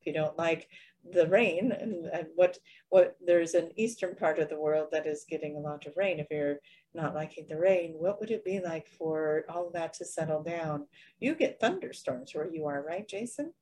If 0.00 0.06
you 0.06 0.12
don't 0.12 0.36
like 0.36 0.68
the 1.12 1.28
rain 1.28 1.72
and, 1.72 2.06
and 2.06 2.26
what 2.34 2.58
what 2.88 3.16
there's 3.24 3.54
an 3.54 3.70
eastern 3.76 4.14
part 4.14 4.38
of 4.38 4.48
the 4.48 4.58
world 4.58 4.88
that 4.92 5.06
is 5.06 5.26
getting 5.28 5.56
a 5.56 5.60
lot 5.60 5.86
of 5.86 5.96
rain. 5.96 6.18
If 6.18 6.26
you're 6.30 6.58
not 6.94 7.14
liking 7.14 7.46
the 7.48 7.58
rain, 7.58 7.94
what 7.96 8.20
would 8.20 8.30
it 8.30 8.44
be 8.44 8.60
like 8.60 8.88
for 8.88 9.44
all 9.48 9.70
that 9.74 9.94
to 9.94 10.04
settle 10.04 10.42
down? 10.42 10.86
You 11.20 11.34
get 11.34 11.60
thunderstorms 11.60 12.34
where 12.34 12.52
you 12.52 12.66
are, 12.66 12.82
right, 12.82 13.06
Jason? 13.06 13.52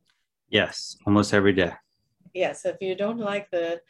Yes, 0.49 0.97
almost 1.07 1.35
every 1.35 1.53
day. 1.53 1.73
Yes, 2.35 2.65
if 2.65 2.77
you 2.81 2.97
don't 2.97 3.19
like 3.19 3.51
the 3.51 3.81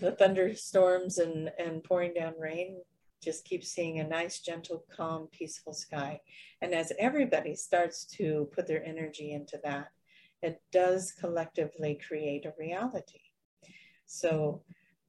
the 0.00 0.12
thunderstorms 0.12 1.18
and 1.18 1.50
and 1.58 1.82
pouring 1.82 2.12
down 2.12 2.34
rain, 2.38 2.82
just 3.22 3.44
keep 3.44 3.64
seeing 3.64 3.98
a 3.98 4.06
nice, 4.06 4.40
gentle, 4.40 4.84
calm, 4.94 5.28
peaceful 5.32 5.72
sky. 5.72 6.20
And 6.60 6.74
as 6.74 6.92
everybody 6.98 7.54
starts 7.54 8.04
to 8.16 8.48
put 8.54 8.66
their 8.66 8.84
energy 8.84 9.32
into 9.32 9.58
that, 9.64 9.88
it 10.42 10.62
does 10.70 11.12
collectively 11.12 11.98
create 12.06 12.44
a 12.44 12.54
reality. 12.58 13.20
So 14.04 14.62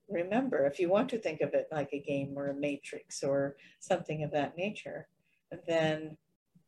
remember, 0.10 0.66
if 0.66 0.80
you 0.80 0.90
want 0.90 1.10
to 1.10 1.20
think 1.20 1.42
of 1.42 1.54
it 1.54 1.68
like 1.72 1.90
a 1.92 2.00
game 2.00 2.34
or 2.36 2.48
a 2.48 2.56
matrix 2.56 3.24
or 3.24 3.58
something 3.80 4.24
of 4.24 4.32
that 4.32 4.58
nature, 4.58 5.08
then 5.68 6.18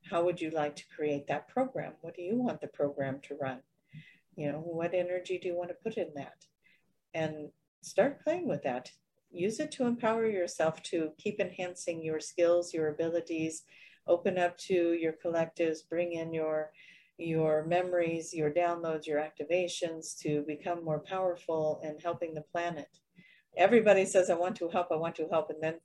how 0.09 0.23
would 0.23 0.41
you 0.41 0.51
like 0.51 0.75
to 0.75 0.87
create 0.95 1.27
that 1.27 1.47
program? 1.47 1.93
What 2.01 2.15
do 2.15 2.21
you 2.21 2.35
want 2.35 2.61
the 2.61 2.67
program 2.67 3.19
to 3.23 3.35
run? 3.35 3.59
You 4.39 4.53
know, 4.53 4.59
what 4.59 4.93
energy 4.93 5.37
do 5.37 5.49
you 5.49 5.57
want 5.57 5.69
to 5.69 5.75
put 5.83 5.97
in 5.97 6.13
that? 6.15 6.45
And 7.13 7.49
start 7.81 8.23
playing 8.23 8.47
with 8.47 8.63
that. 8.63 8.89
Use 9.31 9.59
it 9.59 9.69
to 9.73 9.85
empower 9.85 10.27
yourself 10.27 10.81
to 10.83 11.09
keep 11.17 11.41
enhancing 11.41 12.01
your 12.01 12.21
skills, 12.21 12.73
your 12.73 12.87
abilities, 12.87 13.63
open 14.07 14.37
up 14.37 14.57
to 14.69 14.93
your 14.93 15.13
collectives, 15.23 15.79
bring 15.89 16.13
in 16.13 16.33
your 16.33 16.71
your 17.17 17.65
memories, 17.65 18.33
your 18.33 18.49
downloads, 18.49 19.05
your 19.05 19.19
activations 19.19 20.17
to 20.19 20.45
become 20.47 20.85
more 20.85 20.99
powerful 20.99 21.81
and 21.83 22.01
helping 22.01 22.33
the 22.33 22.45
planet. 22.53 22.87
Everybody 23.57 24.05
says, 24.05 24.29
I 24.29 24.35
want 24.35 24.55
to 24.55 24.69
help, 24.69 24.87
I 24.89 24.95
want 24.95 25.15
to 25.15 25.27
help. 25.27 25.49
And 25.49 25.61
then 25.61 25.75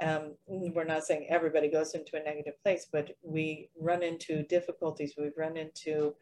um, 0.00 0.34
we're 0.46 0.84
not 0.84 1.04
saying 1.04 1.26
everybody 1.28 1.70
goes 1.70 1.94
into 1.94 2.16
a 2.16 2.24
negative 2.24 2.54
place, 2.62 2.86
but 2.90 3.10
we 3.22 3.68
run 3.78 4.02
into 4.02 4.44
difficulties. 4.44 5.12
We've 5.18 5.36
run 5.36 5.58
into 5.58 6.14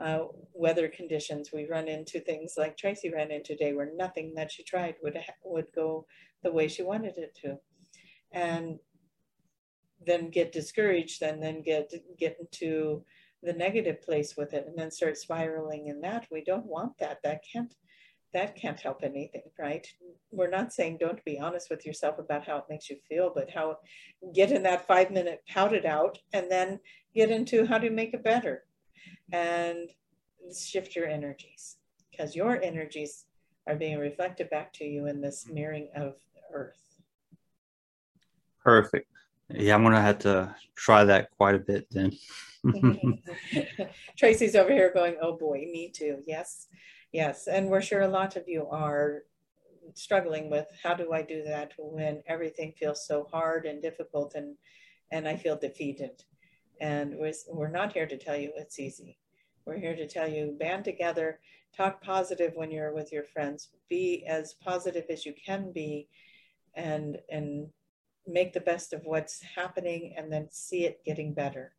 uh, 0.00 0.24
weather 0.52 0.88
conditions. 0.88 1.50
We 1.52 1.68
run 1.70 1.88
into 1.88 2.20
things 2.20 2.54
like 2.56 2.76
Tracy 2.76 3.10
ran 3.10 3.30
into 3.30 3.56
today 3.56 3.72
where 3.72 3.90
nothing 3.94 4.34
that 4.34 4.50
she 4.50 4.64
tried 4.64 4.96
would, 5.02 5.18
would 5.44 5.66
go 5.74 6.06
the 6.42 6.52
way 6.52 6.68
she 6.68 6.82
wanted 6.82 7.16
it 7.18 7.36
to. 7.42 7.56
And 8.32 8.78
then 10.04 10.30
get 10.30 10.52
discouraged 10.52 11.22
and 11.22 11.42
then 11.42 11.62
get, 11.62 11.92
get 12.18 12.36
into 12.40 13.04
the 13.42 13.52
negative 13.52 14.02
place 14.02 14.36
with 14.36 14.52
it 14.52 14.66
and 14.66 14.76
then 14.76 14.90
start 14.90 15.16
spiraling 15.16 15.88
in 15.88 16.00
that. 16.00 16.26
We 16.30 16.42
don't 16.44 16.66
want 16.66 16.98
that. 16.98 17.18
That 17.22 17.42
can't 17.52 17.74
that 18.32 18.56
can't 18.56 18.80
help 18.80 19.02
anything, 19.02 19.42
right? 19.58 19.86
We're 20.30 20.48
not 20.48 20.72
saying 20.72 20.98
don't 20.98 21.22
be 21.24 21.38
honest 21.38 21.68
with 21.68 21.84
yourself 21.84 22.18
about 22.18 22.46
how 22.46 22.56
it 22.56 22.64
makes 22.68 22.88
you 22.88 22.96
feel, 23.06 23.30
but 23.34 23.50
how 23.50 23.76
get 24.34 24.50
in 24.50 24.62
that 24.62 24.86
five 24.86 25.10
minute 25.10 25.42
pout 25.48 25.74
it 25.74 25.84
out 25.84 26.18
and 26.32 26.50
then 26.50 26.80
get 27.14 27.30
into 27.30 27.66
how 27.66 27.78
to 27.78 27.90
make 27.90 28.14
it 28.14 28.24
better 28.24 28.64
and 29.32 29.90
shift 30.56 30.96
your 30.96 31.06
energies 31.06 31.76
because 32.10 32.36
your 32.36 32.60
energies 32.62 33.26
are 33.66 33.76
being 33.76 33.98
reflected 33.98 34.50
back 34.50 34.72
to 34.74 34.84
you 34.84 35.06
in 35.06 35.20
this 35.20 35.44
mm-hmm. 35.44 35.54
mirroring 35.54 35.88
of 35.94 36.14
earth. 36.52 36.78
Perfect. 38.62 39.08
Yeah, 39.48 39.74
I'm 39.74 39.82
gonna 39.82 40.00
have 40.00 40.20
to 40.20 40.54
try 40.74 41.04
that 41.04 41.30
quite 41.36 41.54
a 41.54 41.58
bit 41.58 41.86
then. 41.90 42.12
Tracy's 44.16 44.54
over 44.54 44.72
here 44.72 44.92
going, 44.94 45.16
oh 45.20 45.36
boy, 45.36 45.66
me 45.70 45.90
too. 45.94 46.18
Yes, 46.26 46.68
yes. 47.12 47.48
And 47.48 47.68
we're 47.68 47.82
sure 47.82 48.02
a 48.02 48.08
lot 48.08 48.36
of 48.36 48.44
you 48.46 48.66
are 48.70 49.24
struggling 49.94 50.48
with 50.48 50.66
how 50.82 50.94
do 50.94 51.12
I 51.12 51.22
do 51.22 51.42
that 51.44 51.72
when 51.76 52.22
everything 52.26 52.72
feels 52.78 53.06
so 53.06 53.26
hard 53.30 53.66
and 53.66 53.82
difficult 53.82 54.34
and, 54.34 54.56
and 55.10 55.26
I 55.26 55.36
feel 55.36 55.56
defeated. 55.56 56.22
And 56.80 57.16
we're, 57.16 57.68
not 57.68 57.92
here 57.92 58.06
to 58.06 58.16
tell 58.16 58.36
you 58.36 58.52
it's 58.56 58.78
easy. 58.78 59.18
We're 59.64 59.78
here 59.78 59.94
to 59.94 60.08
tell 60.08 60.28
you 60.28 60.56
band 60.58 60.84
together, 60.84 61.38
talk 61.76 62.02
positive 62.02 62.52
when 62.54 62.70
you're 62.70 62.92
with 62.92 63.12
your 63.12 63.24
friends, 63.24 63.68
be 63.88 64.24
as 64.26 64.54
positive 64.54 65.04
as 65.08 65.24
you 65.24 65.34
can 65.44 65.72
be 65.72 66.08
and, 66.74 67.18
and 67.30 67.68
make 68.26 68.52
the 68.52 68.60
best 68.60 68.92
of 68.92 69.02
what's 69.04 69.40
happening 69.42 70.14
and 70.16 70.32
then 70.32 70.48
see 70.50 70.84
it 70.84 71.04
getting 71.04 71.32
better. 71.32 71.72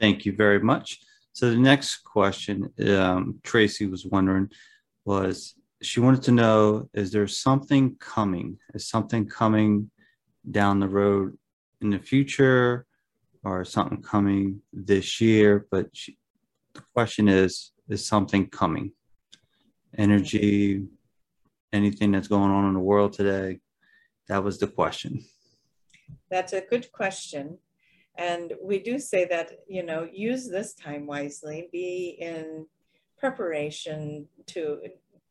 Thank 0.00 0.24
you 0.24 0.34
very 0.34 0.60
much. 0.60 0.98
So 1.32 1.50
the 1.50 1.56
next 1.56 1.98
question, 2.04 2.72
um, 2.88 3.40
Tracy 3.42 3.86
was 3.86 4.06
wondering, 4.06 4.50
was 5.04 5.54
she 5.82 6.00
wanted 6.00 6.22
to 6.24 6.32
know: 6.32 6.88
Is 6.94 7.12
there 7.12 7.26
something 7.26 7.96
coming? 7.96 8.58
Is 8.74 8.88
something 8.88 9.26
coming 9.26 9.90
down 10.50 10.80
the 10.80 10.88
road 10.88 11.36
in 11.84 11.90
the 11.90 11.98
future, 11.98 12.86
or 13.44 13.64
something 13.64 14.02
coming 14.02 14.60
this 14.72 15.20
year? 15.20 15.66
But 15.70 15.86
she, 15.92 16.18
the 16.74 16.82
question 16.94 17.28
is: 17.28 17.72
Is 17.88 18.06
something 18.06 18.48
coming? 18.48 18.92
Energy, 19.96 20.82
anything 21.72 22.10
that's 22.10 22.28
going 22.28 22.50
on 22.50 22.66
in 22.66 22.74
the 22.74 22.80
world 22.80 23.12
today? 23.12 23.60
That 24.28 24.42
was 24.42 24.58
the 24.58 24.66
question. 24.66 25.24
That's 26.30 26.52
a 26.52 26.62
good 26.62 26.90
question. 26.90 27.58
And 28.16 28.52
we 28.62 28.78
do 28.78 28.98
say 28.98 29.26
that, 29.26 29.52
you 29.68 29.82
know, 29.82 30.08
use 30.12 30.48
this 30.48 30.74
time 30.74 31.06
wisely, 31.06 31.68
be 31.72 32.16
in 32.20 32.66
preparation 33.18 34.28
to 34.46 34.80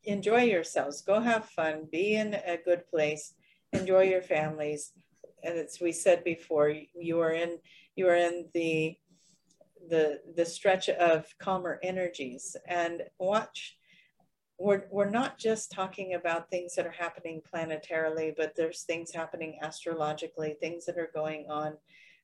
enjoy 0.04 0.42
yourselves, 0.42 1.00
go 1.00 1.20
have 1.20 1.46
fun, 1.46 1.88
be 1.90 2.14
in 2.14 2.34
a 2.34 2.58
good 2.62 2.86
place, 2.88 3.34
enjoy 3.72 4.02
your 4.02 4.22
families. 4.22 4.92
And 5.44 5.58
as 5.58 5.78
we 5.80 5.92
said 5.92 6.24
before, 6.24 6.74
you 6.94 7.20
are 7.20 7.32
in 7.32 7.58
you 7.96 8.08
are 8.08 8.16
in 8.16 8.48
the 8.54 8.96
the 9.88 10.20
the 10.36 10.46
stretch 10.46 10.88
of 10.88 11.26
calmer 11.38 11.78
energies 11.82 12.56
and 12.66 13.02
watch 13.18 13.76
we're, 14.58 14.84
we're 14.90 15.10
not 15.10 15.38
just 15.38 15.72
talking 15.72 16.14
about 16.14 16.48
things 16.48 16.74
that 16.74 16.86
are 16.86 16.92
happening 16.92 17.42
planetarily, 17.52 18.32
but 18.36 18.54
there's 18.54 18.82
things 18.82 19.12
happening 19.12 19.58
astrologically, 19.62 20.56
things 20.60 20.86
that 20.86 20.96
are 20.96 21.10
going 21.12 21.46
on 21.50 21.74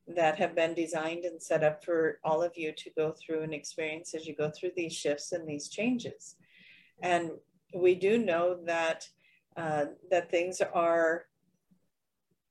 that 0.07 0.39
have 0.39 0.55
been 0.55 0.75
designed 0.75 1.25
and 1.25 1.43
set 1.43 1.65
up 1.65 1.85
for 1.85 2.19
all 2.25 2.43
of 2.43 2.57
you 2.57 2.73
to 2.73 2.91
go 2.97 3.13
through 3.13 3.43
and 3.43 3.53
experience 3.53 4.15
as 4.15 4.27
you 4.27 4.35
go 4.35 4.51
through 4.51 4.71
these 4.77 4.93
shifts 4.93 5.33
and 5.33 5.49
these 5.49 5.69
changes. 5.69 6.37
And 7.03 7.33
we 7.75 7.95
do 7.95 8.19
know 8.19 8.59
that 8.65 9.09
uh, 9.57 9.87
that 10.11 10.31
things 10.31 10.61
are 10.61 11.27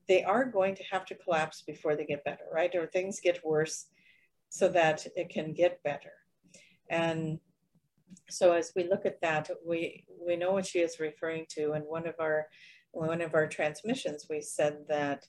they 0.10 0.24
are 0.24 0.44
going 0.44 0.76
to 0.76 0.84
have 0.92 1.06
to 1.06 1.16
collapse 1.16 1.64
before 1.66 1.96
they 1.96 2.06
get 2.06 2.26
better, 2.26 2.46
right? 2.52 2.76
Or 2.76 2.88
things 2.88 3.22
get 3.22 3.46
worse 3.46 3.86
so 4.50 4.68
that 4.70 5.06
it 5.16 5.30
can 5.30 5.54
get 5.54 5.82
better. 5.84 6.14
And 6.90 7.40
so 8.30 8.52
as 8.52 8.74
we 8.76 8.90
look 8.90 9.06
at 9.06 9.22
that, 9.22 9.50
we 9.66 10.04
we 10.28 10.36
know 10.36 10.52
what 10.54 10.66
she 10.66 10.80
is 10.80 11.00
referring 11.00 11.46
to. 11.52 11.74
And 11.74 11.86
one 11.86 12.08
of 12.08 12.16
our 12.20 12.48
one 12.92 13.22
of 13.22 13.36
our 13.36 13.48
transmissions, 13.48 14.26
we 14.30 14.42
said 14.42 14.80
that 14.90 15.26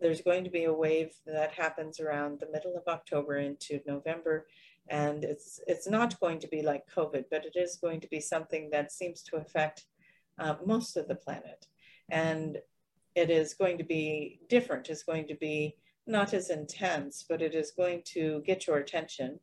there's 0.00 0.22
going 0.22 0.44
to 0.44 0.50
be 0.50 0.64
a 0.64 0.72
wave 0.72 1.12
that 1.26 1.52
happens 1.52 2.00
around 2.00 2.40
the 2.40 2.50
middle 2.50 2.74
of 2.76 2.88
October 2.88 3.36
into 3.36 3.80
November. 3.86 4.46
And 4.88 5.22
it's, 5.22 5.60
it's 5.68 5.88
not 5.88 6.18
going 6.18 6.40
to 6.40 6.48
be 6.48 6.62
like 6.62 6.82
COVID, 6.94 7.26
but 7.30 7.44
it 7.44 7.54
is 7.54 7.76
going 7.76 8.00
to 8.00 8.08
be 8.08 8.20
something 8.20 8.68
that 8.72 8.90
seems 8.90 9.22
to 9.24 9.36
affect 9.36 9.84
uh, 10.40 10.56
most 10.66 10.96
of 10.96 11.06
the 11.06 11.14
planet. 11.14 11.66
And 12.10 12.58
it 13.14 13.30
is 13.30 13.54
going 13.54 13.78
to 13.78 13.84
be 13.84 14.40
different. 14.48 14.88
It's 14.88 15.02
going 15.02 15.28
to 15.28 15.34
be 15.34 15.76
not 16.06 16.34
as 16.34 16.50
intense, 16.50 17.24
but 17.28 17.42
it 17.42 17.54
is 17.54 17.72
going 17.72 18.02
to 18.06 18.42
get 18.46 18.66
your 18.66 18.78
attention 18.78 19.38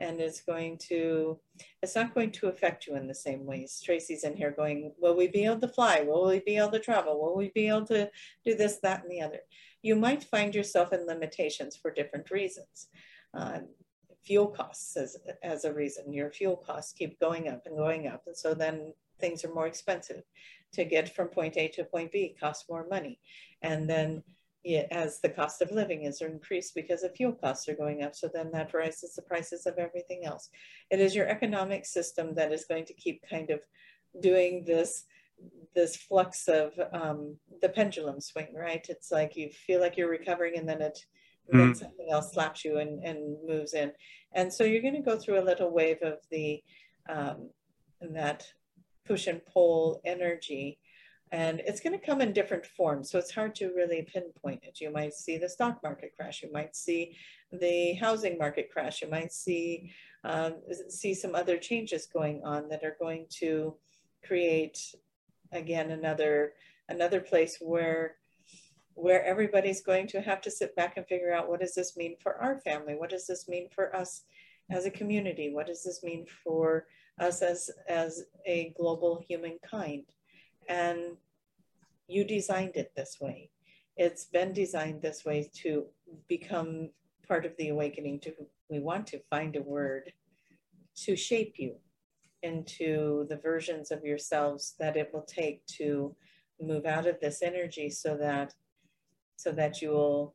and 0.00 0.20
it's 0.20 0.40
going 0.40 0.76
to 0.76 1.38
it's 1.82 1.94
not 1.94 2.14
going 2.14 2.30
to 2.32 2.48
affect 2.48 2.86
you 2.86 2.96
in 2.96 3.06
the 3.06 3.14
same 3.14 3.46
ways 3.46 3.80
tracy's 3.80 4.24
in 4.24 4.36
here 4.36 4.50
going 4.50 4.92
will 4.98 5.16
we 5.16 5.28
be 5.28 5.44
able 5.44 5.60
to 5.60 5.68
fly? 5.68 6.00
Will 6.00 6.26
we 6.26 6.40
be 6.40 6.56
able 6.56 6.72
to 6.72 6.80
travel? 6.80 7.20
Will 7.20 7.36
we 7.36 7.50
be 7.54 7.68
able 7.68 7.86
to 7.86 8.10
do 8.44 8.54
this 8.54 8.78
that 8.82 9.02
and 9.02 9.10
the 9.10 9.20
other? 9.20 9.40
You 9.82 9.96
might 9.96 10.24
find 10.24 10.54
yourself 10.54 10.92
in 10.92 11.06
limitations 11.06 11.76
for 11.76 11.90
different 11.90 12.30
reasons. 12.30 12.88
Um, 13.34 13.68
fuel 14.24 14.46
costs 14.46 14.96
as, 14.96 15.16
as 15.42 15.64
a 15.64 15.72
reason. 15.72 16.12
Your 16.12 16.30
fuel 16.30 16.56
costs 16.56 16.92
keep 16.92 17.20
going 17.20 17.48
up 17.48 17.66
and 17.66 17.76
going 17.76 18.08
up. 18.08 18.22
And 18.26 18.36
so 18.36 18.54
then 18.54 18.94
things 19.20 19.44
are 19.44 19.54
more 19.54 19.66
expensive 19.66 20.22
to 20.72 20.84
get 20.84 21.14
from 21.14 21.28
point 21.28 21.56
a 21.56 21.68
to 21.68 21.84
point 21.84 22.10
b 22.12 22.34
costs 22.38 22.64
more 22.68 22.86
money 22.88 23.18
and 23.62 23.88
then 23.88 24.22
as 24.90 25.20
the 25.20 25.28
cost 25.28 25.60
of 25.60 25.70
living 25.70 26.04
is 26.04 26.22
increased 26.22 26.74
because 26.74 27.02
of 27.02 27.14
fuel 27.14 27.32
costs 27.32 27.68
are 27.68 27.74
going 27.74 28.02
up. 28.02 28.14
So 28.14 28.30
then 28.32 28.50
that 28.52 28.72
raises 28.72 29.14
the 29.14 29.22
prices 29.22 29.66
of 29.66 29.78
everything 29.78 30.24
else. 30.24 30.48
It 30.90 31.00
is 31.00 31.14
your 31.14 31.28
economic 31.28 31.84
system 31.84 32.34
that 32.36 32.52
is 32.52 32.64
going 32.64 32.86
to 32.86 32.94
keep 32.94 33.22
kind 33.28 33.50
of 33.50 33.60
doing 34.20 34.64
this 34.64 35.04
this 35.74 35.96
flux 35.96 36.46
of 36.46 36.72
um, 36.92 37.36
the 37.60 37.68
pendulum 37.68 38.20
swing, 38.20 38.54
right? 38.54 38.86
It's 38.88 39.10
like 39.10 39.36
you 39.36 39.50
feel 39.50 39.80
like 39.80 39.96
you're 39.96 40.08
recovering 40.08 40.56
and 40.56 40.68
then 40.68 40.80
it 40.80 41.04
mm-hmm. 41.52 41.58
then 41.58 41.74
something 41.74 42.08
else 42.10 42.32
slaps 42.32 42.64
you 42.64 42.78
and, 42.78 43.02
and 43.04 43.36
moves 43.46 43.74
in. 43.74 43.92
And 44.32 44.52
so 44.52 44.64
you're 44.64 44.80
going 44.80 44.94
to 44.94 45.00
go 45.00 45.18
through 45.18 45.40
a 45.40 45.44
little 45.44 45.70
wave 45.70 45.98
of 46.02 46.18
the 46.30 46.62
um, 47.08 47.50
that 48.00 48.46
push 49.06 49.26
and 49.26 49.40
pull 49.46 50.00
energy 50.04 50.78
and 51.32 51.60
it's 51.66 51.80
going 51.80 51.98
to 51.98 52.06
come 52.06 52.20
in 52.20 52.32
different 52.32 52.64
forms 52.64 53.10
so 53.10 53.18
it's 53.18 53.34
hard 53.34 53.54
to 53.54 53.72
really 53.74 54.02
pinpoint 54.02 54.62
it. 54.62 54.80
You 54.80 54.92
might 54.92 55.14
see 55.14 55.36
the 55.36 55.48
stock 55.48 55.82
market 55.82 56.12
crash 56.16 56.42
you 56.42 56.52
might 56.52 56.76
see 56.76 57.16
the 57.52 57.94
housing 57.94 58.38
market 58.38 58.70
crash 58.72 59.02
you 59.02 59.10
might 59.10 59.32
see 59.32 59.90
um, 60.24 60.54
see 60.88 61.12
some 61.14 61.34
other 61.34 61.58
changes 61.58 62.06
going 62.06 62.42
on 62.44 62.68
that 62.68 62.82
are 62.82 62.96
going 62.98 63.26
to 63.40 63.74
create 64.26 64.94
again 65.52 65.90
another 65.90 66.52
another 66.88 67.20
place 67.20 67.58
where 67.60 68.16
where 68.94 69.24
everybody's 69.24 69.82
going 69.82 70.06
to 70.06 70.20
have 70.20 70.40
to 70.40 70.50
sit 70.50 70.74
back 70.76 70.96
and 70.96 71.06
figure 71.06 71.32
out 71.32 71.48
what 71.48 71.60
does 71.60 71.74
this 71.74 71.96
mean 71.96 72.16
for 72.22 72.36
our 72.36 72.60
family? 72.60 72.94
What 72.94 73.10
does 73.10 73.26
this 73.26 73.48
mean 73.48 73.68
for 73.74 73.94
us 73.94 74.22
as 74.70 74.86
a 74.86 74.90
community? 74.90 75.52
What 75.52 75.66
does 75.66 75.82
this 75.82 76.02
mean 76.02 76.26
for 76.44 76.86
us 77.18 77.42
as 77.42 77.70
as 77.88 78.24
a 78.44 78.74
global 78.76 79.22
humankind 79.26 80.04
and 80.68 81.16
you 82.08 82.24
designed 82.24 82.76
it 82.76 82.92
this 82.94 83.18
way. 83.20 83.50
It's 83.96 84.24
been 84.24 84.52
designed 84.52 85.00
this 85.00 85.24
way 85.24 85.50
to 85.62 85.86
become 86.28 86.90
part 87.26 87.46
of 87.46 87.56
the 87.56 87.68
awakening. 87.68 88.20
To 88.20 88.32
we 88.68 88.80
want 88.80 89.06
to 89.08 89.20
find 89.30 89.56
a 89.56 89.62
word 89.62 90.12
to 91.04 91.16
shape 91.16 91.54
you 91.58 91.76
into 92.42 93.26
the 93.28 93.36
versions 93.36 93.90
of 93.90 94.04
yourselves 94.04 94.74
that 94.78 94.96
it 94.96 95.10
will 95.12 95.22
take 95.22 95.64
to 95.66 96.14
move 96.60 96.86
out 96.86 97.06
of 97.06 97.18
this 97.20 97.42
energy 97.42 97.90
so 97.90 98.16
that 98.16 98.54
so 99.36 99.50
that 99.52 99.80
you 99.80 99.90
will 99.90 100.34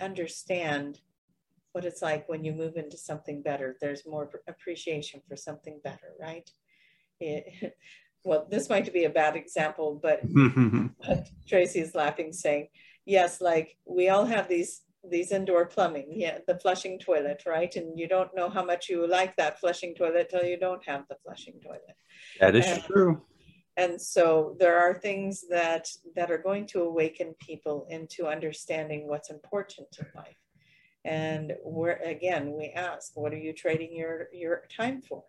understand 0.00 1.00
what 1.72 1.84
it's 1.84 2.02
like 2.02 2.28
when 2.28 2.44
you 2.44 2.52
move 2.52 2.76
into 2.76 2.96
something 2.96 3.42
better 3.42 3.76
there's 3.80 4.06
more 4.06 4.30
appreciation 4.48 5.20
for 5.28 5.36
something 5.36 5.80
better 5.84 6.12
right 6.20 6.50
it, 7.20 7.74
well, 8.24 8.46
this 8.50 8.68
might 8.68 8.92
be 8.92 9.04
a 9.04 9.10
bad 9.10 9.36
example, 9.36 9.98
but 10.02 10.20
Tracy's 11.48 11.94
laughing, 11.94 12.32
saying, 12.32 12.68
"Yes, 13.04 13.40
like 13.40 13.76
we 13.84 14.08
all 14.08 14.24
have 14.26 14.48
these 14.48 14.82
these 15.08 15.32
indoor 15.32 15.64
plumbing, 15.66 16.08
yeah, 16.10 16.38
the 16.46 16.58
flushing 16.58 16.98
toilet, 16.98 17.44
right? 17.46 17.74
And 17.76 17.98
you 17.98 18.08
don't 18.08 18.34
know 18.34 18.50
how 18.50 18.64
much 18.64 18.88
you 18.88 19.06
like 19.06 19.36
that 19.36 19.60
flushing 19.60 19.94
toilet 19.94 20.28
till 20.28 20.44
you 20.44 20.58
don't 20.58 20.84
have 20.86 21.04
the 21.08 21.16
flushing 21.24 21.60
toilet. 21.60 21.96
That 22.40 22.56
is 22.56 22.66
and, 22.66 22.82
true. 22.82 23.22
And 23.76 24.00
so 24.00 24.56
there 24.58 24.76
are 24.76 24.98
things 24.98 25.44
that 25.48 25.88
that 26.16 26.30
are 26.30 26.38
going 26.38 26.66
to 26.68 26.82
awaken 26.82 27.34
people 27.40 27.86
into 27.88 28.26
understanding 28.26 29.06
what's 29.06 29.30
important 29.30 29.88
in 29.98 30.06
life. 30.14 30.36
And 31.08 31.54
we're 31.64 31.96
again, 32.02 32.52
we 32.52 32.66
ask, 32.76 33.16
what 33.16 33.32
are 33.32 33.38
you 33.38 33.54
trading 33.54 33.96
your 33.96 34.28
your 34.30 34.64
time 34.68 35.00
for? 35.00 35.24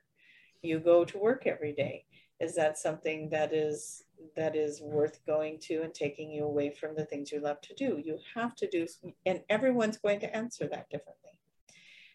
You 0.61 0.77
go 0.79 1.05
to 1.05 1.17
work 1.17 1.47
every 1.47 1.71
day. 1.71 2.03
Is 2.41 2.53
that 2.55 2.77
something 2.77 3.29
that 3.29 3.53
is 3.53 4.03
that 4.35 4.57
is 4.57 4.81
worth 4.81 5.25
going 5.25 5.57
to 5.61 5.81
and 5.83 5.93
taking 5.93 6.29
you 6.31 6.43
away 6.43 6.69
from 6.69 6.97
the 6.97 7.05
things 7.05 7.31
you 7.31 7.39
love 7.39 7.61
to 7.61 7.73
do? 7.75 8.01
You 8.03 8.19
have 8.35 8.55
to 8.57 8.67
do 8.69 8.87
and 9.25 9.39
everyone's 9.49 9.95
going 9.95 10.19
to 10.19 10.35
answer 10.35 10.67
that 10.67 10.89
differently. 10.89 11.39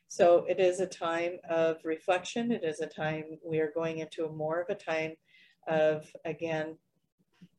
So 0.08 0.44
it 0.46 0.60
is 0.60 0.80
a 0.80 0.86
time 0.86 1.38
of 1.48 1.78
reflection. 1.84 2.52
It 2.52 2.64
is 2.64 2.80
a 2.80 2.86
time 2.86 3.38
we 3.42 3.60
are 3.60 3.72
going 3.74 4.00
into 4.00 4.26
a 4.26 4.32
more 4.32 4.60
of 4.60 4.68
a 4.68 4.78
time 4.78 5.14
of 5.66 6.14
again 6.26 6.76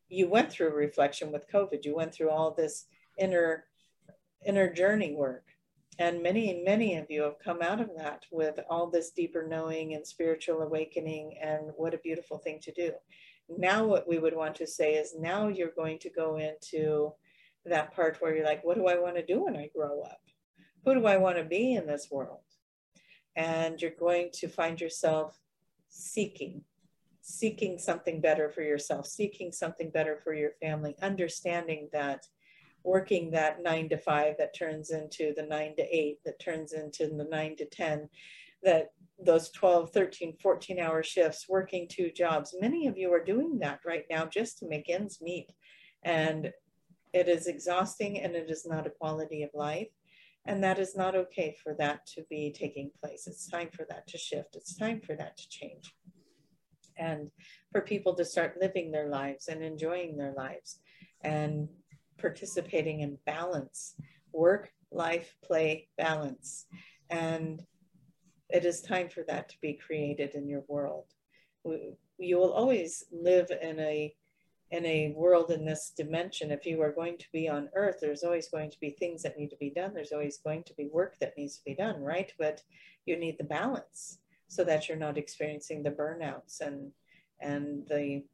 you 0.08 0.28
went 0.28 0.52
through 0.52 0.72
reflection 0.72 1.32
with 1.32 1.50
covid. 1.52 1.84
You 1.84 1.96
went 1.96 2.14
through 2.14 2.30
all 2.30 2.52
this 2.52 2.86
inner 3.18 3.64
inner 4.46 4.72
journey 4.72 5.12
work 5.12 5.42
and 5.98 6.22
many, 6.22 6.62
many 6.64 6.96
of 6.96 7.06
you 7.10 7.22
have 7.22 7.38
come 7.42 7.62
out 7.62 7.80
of 7.80 7.90
that 7.96 8.24
with 8.30 8.58
all 8.68 8.90
this 8.90 9.10
deeper 9.10 9.46
knowing 9.46 9.94
and 9.94 10.06
spiritual 10.06 10.62
awakening, 10.62 11.38
and 11.42 11.70
what 11.76 11.94
a 11.94 11.98
beautiful 11.98 12.38
thing 12.38 12.60
to 12.62 12.72
do. 12.72 12.92
Now, 13.48 13.84
what 13.86 14.08
we 14.08 14.18
would 14.18 14.36
want 14.36 14.56
to 14.56 14.66
say 14.66 14.94
is 14.94 15.14
now 15.18 15.48
you're 15.48 15.70
going 15.74 15.98
to 16.00 16.10
go 16.10 16.36
into 16.36 17.12
that 17.64 17.94
part 17.94 18.18
where 18.20 18.34
you're 18.34 18.44
like, 18.44 18.64
what 18.64 18.76
do 18.76 18.86
I 18.86 18.98
want 18.98 19.16
to 19.16 19.24
do 19.24 19.44
when 19.44 19.56
I 19.56 19.70
grow 19.74 20.02
up? 20.02 20.20
Who 20.84 20.94
do 20.94 21.06
I 21.06 21.16
want 21.16 21.36
to 21.36 21.44
be 21.44 21.74
in 21.74 21.86
this 21.86 22.08
world? 22.10 22.40
And 23.34 23.80
you're 23.80 23.90
going 23.90 24.30
to 24.34 24.48
find 24.48 24.80
yourself 24.80 25.38
seeking, 25.88 26.62
seeking 27.22 27.78
something 27.78 28.20
better 28.20 28.50
for 28.50 28.62
yourself, 28.62 29.06
seeking 29.06 29.52
something 29.52 29.90
better 29.90 30.20
for 30.22 30.34
your 30.34 30.52
family, 30.60 30.94
understanding 31.00 31.88
that 31.92 32.26
working 32.86 33.32
that 33.32 33.62
nine 33.62 33.88
to 33.88 33.98
five 33.98 34.36
that 34.38 34.56
turns 34.56 34.90
into 34.90 35.34
the 35.36 35.42
nine 35.42 35.74
to 35.76 35.82
eight, 35.82 36.18
that 36.24 36.38
turns 36.38 36.72
into 36.72 37.08
the 37.08 37.26
nine 37.28 37.56
to 37.56 37.66
10, 37.66 38.08
that 38.62 38.92
those 39.18 39.50
12, 39.50 39.90
13, 39.90 40.36
14 40.40 40.78
hour 40.78 41.02
shifts, 41.02 41.46
working 41.48 41.88
two 41.88 42.10
jobs. 42.12 42.54
Many 42.60 42.86
of 42.86 42.96
you 42.96 43.12
are 43.12 43.24
doing 43.24 43.58
that 43.58 43.80
right 43.84 44.04
now 44.08 44.26
just 44.26 44.58
to 44.58 44.68
make 44.68 44.88
ends 44.88 45.20
meet. 45.20 45.48
And 46.04 46.52
it 47.12 47.28
is 47.28 47.48
exhausting 47.48 48.20
and 48.20 48.36
it 48.36 48.48
is 48.50 48.64
not 48.64 48.86
a 48.86 48.90
quality 48.90 49.42
of 49.42 49.50
life. 49.52 49.88
And 50.44 50.62
that 50.62 50.78
is 50.78 50.94
not 50.94 51.16
okay 51.16 51.56
for 51.60 51.74
that 51.80 52.06
to 52.14 52.22
be 52.30 52.54
taking 52.56 52.92
place. 53.02 53.26
It's 53.26 53.48
time 53.48 53.70
for 53.72 53.84
that 53.88 54.06
to 54.08 54.18
shift. 54.18 54.54
It's 54.54 54.76
time 54.76 55.00
for 55.00 55.16
that 55.16 55.36
to 55.38 55.48
change. 55.48 55.92
And 56.96 57.32
for 57.72 57.80
people 57.80 58.14
to 58.14 58.24
start 58.24 58.60
living 58.60 58.92
their 58.92 59.08
lives 59.08 59.48
and 59.48 59.64
enjoying 59.64 60.16
their 60.16 60.34
lives 60.34 60.78
and 61.22 61.68
participating 62.18 63.00
in 63.00 63.18
balance, 63.26 63.94
work, 64.32 64.72
life, 64.90 65.36
play, 65.44 65.88
balance. 65.96 66.66
And 67.10 67.62
it 68.48 68.64
is 68.64 68.80
time 68.80 69.08
for 69.08 69.24
that 69.28 69.48
to 69.50 69.56
be 69.60 69.74
created 69.74 70.34
in 70.34 70.48
your 70.48 70.64
world. 70.68 71.06
You 71.64 72.38
will 72.38 72.52
always 72.52 73.04
live 73.10 73.50
in 73.62 73.80
a 73.80 74.14
in 74.72 74.84
a 74.84 75.12
world 75.16 75.52
in 75.52 75.64
this 75.64 75.92
dimension. 75.96 76.50
If 76.50 76.66
you 76.66 76.82
are 76.82 76.90
going 76.90 77.18
to 77.18 77.26
be 77.32 77.48
on 77.48 77.68
earth, 77.74 77.98
there's 78.00 78.24
always 78.24 78.48
going 78.48 78.70
to 78.72 78.80
be 78.80 78.90
things 78.90 79.22
that 79.22 79.38
need 79.38 79.50
to 79.50 79.56
be 79.56 79.70
done. 79.70 79.94
There's 79.94 80.10
always 80.10 80.38
going 80.38 80.64
to 80.64 80.74
be 80.74 80.88
work 80.92 81.18
that 81.20 81.36
needs 81.36 81.56
to 81.58 81.64
be 81.64 81.74
done, 81.74 82.02
right? 82.02 82.32
But 82.36 82.62
you 83.04 83.16
need 83.16 83.38
the 83.38 83.44
balance 83.44 84.18
so 84.48 84.64
that 84.64 84.88
you're 84.88 84.98
not 84.98 85.18
experiencing 85.18 85.82
the 85.82 85.90
burnouts 85.90 86.60
and 86.60 86.90
and 87.40 87.86
the 87.88 88.24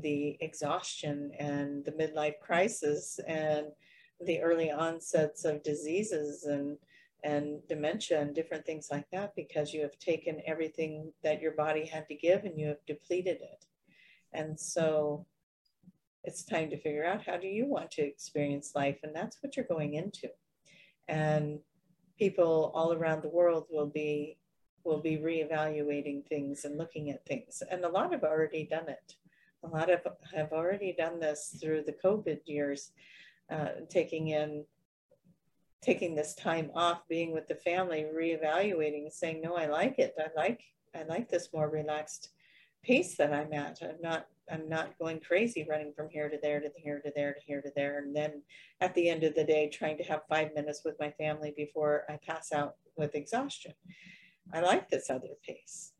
the 0.00 0.36
exhaustion 0.40 1.32
and 1.38 1.84
the 1.84 1.92
midlife 1.92 2.38
crisis 2.40 3.18
and 3.26 3.66
the 4.24 4.40
early 4.40 4.70
onsets 4.70 5.44
of 5.44 5.62
diseases 5.62 6.44
and 6.44 6.76
and 7.24 7.60
dementia 7.68 8.20
and 8.20 8.34
different 8.34 8.66
things 8.66 8.88
like 8.90 9.08
that 9.12 9.32
because 9.36 9.72
you 9.72 9.80
have 9.80 9.96
taken 10.00 10.42
everything 10.44 11.12
that 11.22 11.40
your 11.40 11.52
body 11.52 11.86
had 11.86 12.08
to 12.08 12.16
give 12.16 12.44
and 12.44 12.58
you 12.58 12.66
have 12.66 12.84
depleted 12.84 13.38
it. 13.40 13.64
And 14.32 14.58
so 14.58 15.24
it's 16.24 16.44
time 16.44 16.68
to 16.70 16.80
figure 16.80 17.06
out 17.06 17.24
how 17.24 17.36
do 17.36 17.46
you 17.46 17.66
want 17.66 17.92
to 17.92 18.02
experience 18.02 18.72
life? 18.74 18.98
And 19.04 19.14
that's 19.14 19.38
what 19.40 19.56
you're 19.56 19.66
going 19.66 19.94
into. 19.94 20.30
And 21.06 21.60
people 22.18 22.72
all 22.74 22.92
around 22.92 23.22
the 23.22 23.28
world 23.28 23.66
will 23.70 23.86
be 23.88 24.38
will 24.84 25.00
be 25.00 25.16
reevaluating 25.16 26.26
things 26.26 26.64
and 26.64 26.76
looking 26.76 27.10
at 27.10 27.24
things. 27.24 27.62
And 27.70 27.84
a 27.84 27.88
lot 27.88 28.10
have 28.10 28.24
already 28.24 28.66
done 28.66 28.88
it 28.88 29.14
a 29.64 29.68
lot 29.68 29.90
of 29.90 30.00
have 30.34 30.52
already 30.52 30.92
done 30.92 31.20
this 31.20 31.56
through 31.60 31.84
the 31.84 31.96
COVID 32.04 32.40
years, 32.46 32.92
uh, 33.50 33.68
taking 33.88 34.28
in 34.28 34.64
taking 35.82 36.14
this 36.14 36.34
time 36.34 36.70
off, 36.74 37.06
being 37.08 37.32
with 37.32 37.48
the 37.48 37.56
family, 37.56 38.06
reevaluating, 38.14 39.10
saying, 39.12 39.40
no, 39.42 39.56
I 39.56 39.66
like 39.66 39.98
it. 39.98 40.14
I 40.18 40.28
like 40.36 40.62
I 40.94 41.02
like 41.04 41.28
this 41.28 41.48
more 41.52 41.68
relaxed 41.68 42.30
pace 42.84 43.16
that 43.16 43.32
I'm 43.32 43.52
at. 43.52 43.78
I'm 43.82 44.00
not 44.00 44.26
I'm 44.50 44.68
not 44.68 44.98
going 44.98 45.20
crazy 45.20 45.66
running 45.68 45.92
from 45.94 46.08
here 46.10 46.28
to 46.28 46.38
there 46.42 46.60
to 46.60 46.68
here 46.76 47.00
to 47.04 47.12
there 47.14 47.32
to 47.32 47.40
here 47.40 47.62
to 47.62 47.70
there. 47.74 47.98
And 47.98 48.14
then 48.14 48.42
at 48.80 48.94
the 48.94 49.08
end 49.08 49.24
of 49.24 49.34
the 49.34 49.44
day, 49.44 49.68
trying 49.68 49.96
to 49.98 50.04
have 50.04 50.22
five 50.28 50.54
minutes 50.54 50.82
with 50.84 50.96
my 50.98 51.10
family 51.12 51.52
before 51.56 52.04
I 52.08 52.18
pass 52.26 52.52
out 52.52 52.76
with 52.96 53.14
exhaustion. 53.14 53.72
I 54.52 54.60
like 54.60 54.90
this 54.90 55.10
other 55.10 55.28
pace. 55.46 55.92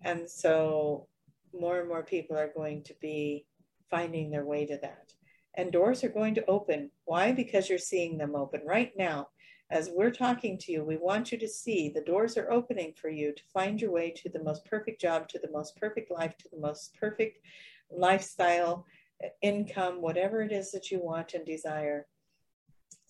And 0.00 0.28
so 0.28 1.08
more 1.58 1.80
and 1.80 1.88
more 1.88 2.02
people 2.02 2.36
are 2.36 2.52
going 2.54 2.82
to 2.84 2.94
be 3.00 3.46
finding 3.90 4.30
their 4.30 4.44
way 4.44 4.66
to 4.66 4.78
that. 4.78 5.12
And 5.54 5.70
doors 5.70 6.02
are 6.02 6.08
going 6.08 6.34
to 6.36 6.46
open. 6.46 6.90
Why? 7.04 7.32
Because 7.32 7.68
you're 7.68 7.78
seeing 7.78 8.16
them 8.16 8.34
open 8.34 8.62
right 8.66 8.92
now. 8.96 9.28
As 9.70 9.90
we're 9.94 10.10
talking 10.10 10.58
to 10.58 10.72
you, 10.72 10.84
we 10.84 10.96
want 10.96 11.32
you 11.32 11.38
to 11.38 11.48
see 11.48 11.88
the 11.88 12.02
doors 12.02 12.36
are 12.36 12.50
opening 12.50 12.92
for 12.94 13.08
you 13.08 13.32
to 13.32 13.42
find 13.52 13.80
your 13.80 13.90
way 13.90 14.10
to 14.10 14.28
the 14.28 14.42
most 14.42 14.64
perfect 14.66 15.00
job, 15.00 15.28
to 15.28 15.38
the 15.38 15.50
most 15.50 15.76
perfect 15.76 16.10
life, 16.10 16.36
to 16.38 16.48
the 16.50 16.60
most 16.60 16.94
perfect 16.98 17.38
lifestyle, 17.90 18.86
income, 19.40 20.02
whatever 20.02 20.42
it 20.42 20.52
is 20.52 20.72
that 20.72 20.90
you 20.90 20.98
want 21.02 21.34
and 21.34 21.46
desire 21.46 22.06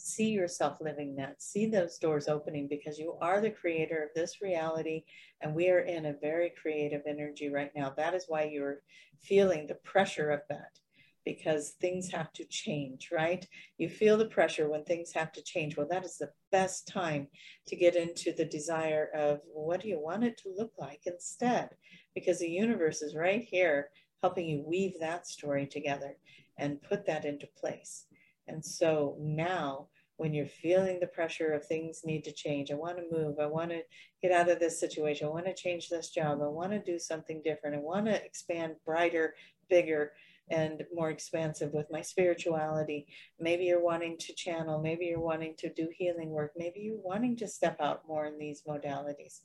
see 0.03 0.31
yourself 0.31 0.79
living 0.81 1.15
that 1.17 1.41
see 1.41 1.67
those 1.67 1.99
doors 1.99 2.29
opening 2.29 2.67
because 2.69 2.99
you 2.99 3.17
are 3.21 3.41
the 3.41 3.51
creator 3.51 4.03
of 4.03 4.11
this 4.15 4.43
reality 4.43 5.05
and 5.41 5.55
we 5.55 5.69
are 5.71 5.81
in 5.81 6.07
a 6.07 6.17
very 6.21 6.53
creative 6.61 7.03
energy 7.07 7.49
right 7.49 7.71
now 7.77 7.93
that 7.97 8.15
is 8.15 8.25
why 8.29 8.45
you're 8.45 8.83
feeling 9.21 9.67
the 9.67 9.75
pressure 9.77 10.31
of 10.31 10.41
that 10.49 10.79
because 11.25 11.75
things 11.81 12.11
have 12.11 12.33
to 12.33 12.45
change, 12.47 13.11
right? 13.13 13.47
You 13.79 13.89
feel 13.89 14.17
the 14.17 14.27
pressure 14.27 14.69
when 14.69 14.85
things 14.85 15.13
have 15.13 15.33
to 15.33 15.43
change. 15.43 15.77
Well, 15.77 15.87
that 15.91 16.05
is 16.05 16.19
the 16.19 16.33
best 16.51 16.89
time 16.89 17.29
to 17.69 17.77
get 17.77 17.95
into 17.95 18.33
the 18.33 18.45
desire 18.45 19.09
of 19.15 19.41
what 19.53 19.81
do 19.81 19.89
you 19.89 20.01
want 20.01 20.25
it 20.25 20.37
to 20.39 20.55
look 20.57 20.73
like 20.79 21.03
instead? 21.07 21.71
Because 22.15 22.41
the 22.41 22.49
universe 22.49 23.03
is 23.03 23.15
right 23.15 23.43
here 23.43 23.91
helping 24.23 24.49
you 24.49 24.65
weave 24.67 24.95
that 25.01 25.27
story 25.27 25.67
together 25.67 26.17
and 26.59 26.83
put 26.83 27.07
that 27.07 27.25
into 27.25 27.47
place. 27.57 28.07
And 28.49 28.65
so 28.65 29.17
now, 29.21 29.89
when 30.23 30.33
you're 30.33 30.47
feeling 30.47 31.01
the 31.01 31.07
pressure 31.09 31.53
of 31.53 31.67
things 31.67 32.03
need 32.05 32.23
to 32.23 32.31
change, 32.31 32.71
I 32.71 32.75
want 32.75 32.97
to 32.97 33.11
move, 33.11 33.41
I 33.41 33.47
want 33.47 33.73
to 33.73 33.81
get 34.23 34.31
out 34.31 34.49
of 34.49 34.61
this 34.61 34.79
situation, 34.79 35.27
I 35.27 35.31
want 35.31 35.47
to 35.47 35.53
change 35.53 35.89
this 35.89 36.11
job, 36.11 36.41
I 36.41 36.47
want 36.47 36.71
to 36.71 36.79
do 36.79 36.97
something 36.97 37.43
different, 37.43 37.75
I 37.75 37.81
want 37.81 38.07
to 38.07 38.25
expand 38.25 38.77
brighter, 38.87 39.35
bigger 39.69 40.13
and 40.49 40.85
more 40.95 41.11
expansive 41.11 41.73
with 41.73 41.91
my 41.91 42.03
spirituality. 42.03 43.09
Maybe 43.41 43.65
you're 43.65 43.83
wanting 43.83 44.17
to 44.19 44.33
channel, 44.33 44.81
maybe 44.81 45.07
you're 45.07 45.19
wanting 45.19 45.57
to 45.59 45.73
do 45.73 45.89
healing 45.93 46.31
work, 46.31 46.53
maybe 46.57 46.79
you're 46.79 47.03
wanting 47.03 47.37
to 47.39 47.49
step 47.49 47.81
out 47.81 48.07
more 48.07 48.25
in 48.27 48.39
these 48.39 48.63
modalities. 48.63 49.41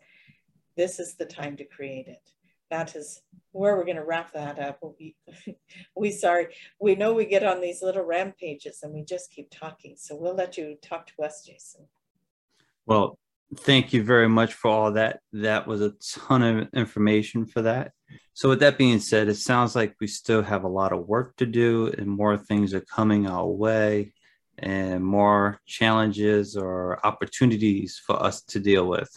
This 0.76 1.00
is 1.00 1.16
the 1.16 1.26
time 1.26 1.58
to 1.58 1.66
create 1.66 2.06
it. 2.06 2.37
That 2.70 2.96
is 2.96 3.22
where 3.52 3.78
we're 3.78 3.86
going 3.86 3.98
to 3.98 4.04
wrap 4.04 4.34
that 4.34 4.60
up. 4.60 4.80
We, 5.00 5.16
we 5.96 6.12
sorry, 6.12 6.48
we 6.80 6.96
know 6.96 7.14
we 7.14 7.26
get 7.26 7.44
on 7.44 7.62
these 7.62 7.82
little 7.82 8.04
rampages 8.04 8.80
and 8.84 8.94
we 8.94 9.04
just 9.04 9.32
keep 9.32 9.50
talking. 9.52 9.96
So 9.98 10.16
we'll 10.16 10.36
let 10.36 10.58
you 10.58 10.78
talk 10.82 11.08
to 11.08 11.24
us, 11.24 11.44
Jason. 11.46 11.88
Well, 12.86 13.18
thank 13.56 13.94
you 13.94 14.04
very 14.04 14.30
much 14.30 14.54
for 14.54 14.70
all 14.70 14.92
that. 14.94 15.20
That 15.34 15.68
was 15.68 15.82
a 15.82 15.94
ton 16.26 16.44
of 16.44 16.68
information 16.74 17.46
for 17.46 17.62
that. 17.64 17.92
So, 18.34 18.50
with 18.50 18.60
that 18.60 18.78
being 18.78 19.00
said, 19.00 19.28
it 19.28 19.36
sounds 19.36 19.76
like 19.76 19.96
we 20.00 20.08
still 20.08 20.44
have 20.44 20.64
a 20.64 20.70
lot 20.70 20.94
of 20.94 21.08
work 21.08 21.36
to 21.38 21.46
do, 21.46 21.88
and 21.98 22.08
more 22.08 22.38
things 22.38 22.74
are 22.74 22.82
coming 22.82 23.28
our 23.28 23.48
way, 23.48 24.14
and 24.60 25.04
more 25.04 25.60
challenges 25.66 26.56
or 26.56 27.06
opportunities 27.06 28.02
for 28.06 28.22
us 28.22 28.44
to 28.44 28.60
deal 28.60 28.88
with. 28.88 29.10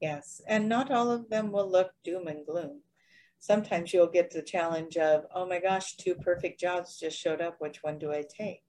Yes, 0.00 0.40
and 0.46 0.68
not 0.68 0.90
all 0.90 1.10
of 1.10 1.28
them 1.28 1.50
will 1.50 1.70
look 1.70 1.90
doom 2.04 2.28
and 2.28 2.46
gloom. 2.46 2.82
Sometimes 3.40 3.92
you'll 3.92 4.08
get 4.08 4.30
the 4.30 4.42
challenge 4.42 4.96
of, 4.96 5.24
oh 5.34 5.46
my 5.46 5.60
gosh, 5.60 5.96
two 5.96 6.14
perfect 6.14 6.58
jobs 6.58 6.98
just 6.98 7.18
showed 7.18 7.40
up. 7.40 7.56
Which 7.58 7.82
one 7.82 7.98
do 7.98 8.12
I 8.12 8.24
take? 8.28 8.62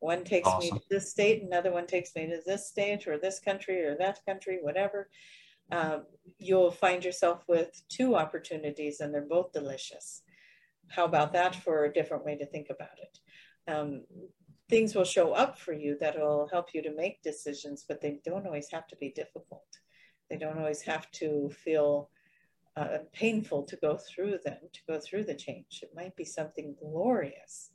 One 0.00 0.24
takes 0.24 0.48
awesome. 0.48 0.74
me 0.74 0.80
to 0.80 0.86
this 0.90 1.10
state, 1.10 1.42
another 1.42 1.72
one 1.72 1.86
takes 1.86 2.14
me 2.14 2.26
to 2.26 2.40
this 2.44 2.68
state 2.68 3.06
or 3.06 3.18
this 3.18 3.40
country 3.40 3.84
or 3.84 3.96
that 3.98 4.20
country, 4.26 4.58
whatever 4.60 5.08
um, 5.72 6.04
you'll 6.38 6.70
find 6.70 7.04
yourself 7.04 7.42
with 7.48 7.82
two 7.88 8.16
opportunities 8.16 9.00
and 9.00 9.12
they're 9.12 9.22
both 9.22 9.52
delicious. 9.52 10.22
How 10.88 11.04
about 11.04 11.32
that 11.32 11.56
for 11.56 11.84
a 11.84 11.92
different 11.92 12.24
way 12.24 12.36
to 12.36 12.46
think 12.46 12.68
about 12.70 12.98
it? 13.00 13.18
Um, 13.70 14.04
things 14.68 14.94
will 14.94 15.04
show 15.04 15.32
up 15.32 15.58
for 15.58 15.72
you 15.72 15.96
that 16.00 16.18
will 16.18 16.48
help 16.52 16.74
you 16.74 16.82
to 16.82 16.94
make 16.94 17.22
decisions, 17.22 17.84
but 17.88 18.00
they 18.00 18.20
don't 18.24 18.46
always 18.46 18.70
have 18.70 18.86
to 18.88 18.96
be 18.96 19.10
difficult. 19.10 19.66
They 20.28 20.36
don't 20.36 20.58
always 20.58 20.82
have 20.82 21.10
to 21.12 21.50
feel 21.50 22.10
uh, 22.76 22.98
painful 23.12 23.62
to 23.64 23.76
go 23.76 23.96
through 23.96 24.38
them, 24.44 24.58
to 24.72 24.80
go 24.88 24.98
through 24.98 25.24
the 25.24 25.34
change. 25.34 25.80
It 25.82 25.92
might 25.94 26.16
be 26.16 26.24
something 26.24 26.74
glorious 26.80 27.70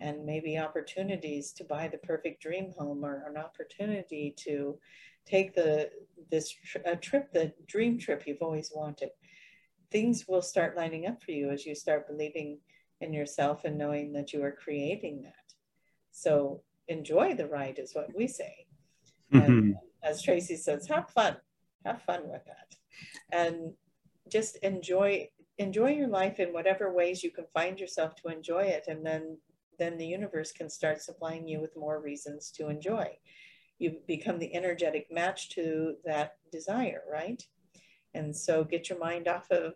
and 0.00 0.24
maybe 0.24 0.58
opportunities 0.58 1.52
to 1.52 1.64
buy 1.64 1.86
the 1.88 1.98
perfect 1.98 2.42
dream 2.42 2.72
home 2.76 3.04
or 3.04 3.24
an 3.28 3.36
opportunity 3.36 4.34
to 4.38 4.78
take 5.26 5.54
the 5.54 5.90
this 6.30 6.54
a 6.84 6.96
trip, 6.96 7.32
the 7.32 7.52
dream 7.66 7.98
trip 7.98 8.24
you've 8.26 8.42
always 8.42 8.72
wanted. 8.74 9.10
Things 9.90 10.26
will 10.26 10.42
start 10.42 10.76
lining 10.76 11.06
up 11.06 11.22
for 11.22 11.32
you 11.32 11.50
as 11.50 11.66
you 11.66 11.74
start 11.74 12.08
believing 12.08 12.58
in 13.00 13.12
yourself 13.12 13.64
and 13.64 13.76
knowing 13.76 14.12
that 14.12 14.32
you 14.32 14.42
are 14.42 14.52
creating 14.52 15.22
that. 15.22 15.54
So 16.12 16.62
enjoy 16.88 17.34
the 17.34 17.46
ride 17.46 17.78
is 17.78 17.94
what 17.94 18.14
we 18.16 18.26
say. 18.26 18.66
Mm-hmm. 19.32 19.46
And 19.46 19.76
as 20.02 20.22
Tracy 20.22 20.56
says, 20.56 20.86
have 20.86 21.10
fun. 21.10 21.36
Have 21.84 22.02
fun 22.02 22.28
with 22.28 22.42
that. 22.46 22.74
And 23.32 23.72
just 24.30 24.56
enjoy 24.56 25.28
enjoy 25.58 25.90
your 25.90 26.08
life 26.08 26.40
in 26.40 26.52
whatever 26.52 26.92
ways 26.92 27.22
you 27.22 27.30
can 27.30 27.44
find 27.52 27.78
yourself 27.78 28.14
to 28.16 28.28
enjoy 28.28 28.62
it 28.62 28.84
and 28.88 29.04
then 29.04 29.36
then 29.78 29.98
the 29.98 30.06
universe 30.06 30.52
can 30.52 30.70
start 30.70 31.02
supplying 31.02 31.46
you 31.46 31.60
with 31.60 31.76
more 31.76 32.00
reasons 32.00 32.50
to 32.50 32.68
enjoy 32.68 33.14
you 33.80 33.96
become 34.06 34.38
the 34.38 34.54
energetic 34.54 35.10
match 35.10 35.48
to 35.50 35.96
that 36.04 36.36
desire, 36.52 37.02
right? 37.10 37.42
And 38.14 38.36
so 38.36 38.62
get 38.62 38.88
your 38.88 38.98
mind 38.98 39.26
off 39.26 39.50
of 39.50 39.74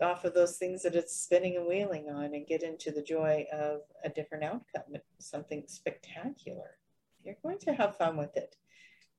off 0.00 0.24
of 0.24 0.34
those 0.34 0.56
things 0.56 0.82
that 0.82 0.96
it's 0.96 1.14
spinning 1.14 1.56
and 1.56 1.64
wheeling 1.66 2.08
on 2.08 2.34
and 2.34 2.46
get 2.48 2.64
into 2.64 2.90
the 2.90 3.02
joy 3.02 3.46
of 3.52 3.82
a 4.04 4.08
different 4.08 4.42
outcome, 4.42 4.96
something 5.20 5.62
spectacular. 5.68 6.78
You're 7.22 7.36
going 7.44 7.58
to 7.60 7.74
have 7.74 7.96
fun 7.96 8.16
with 8.16 8.36
it. 8.36 8.56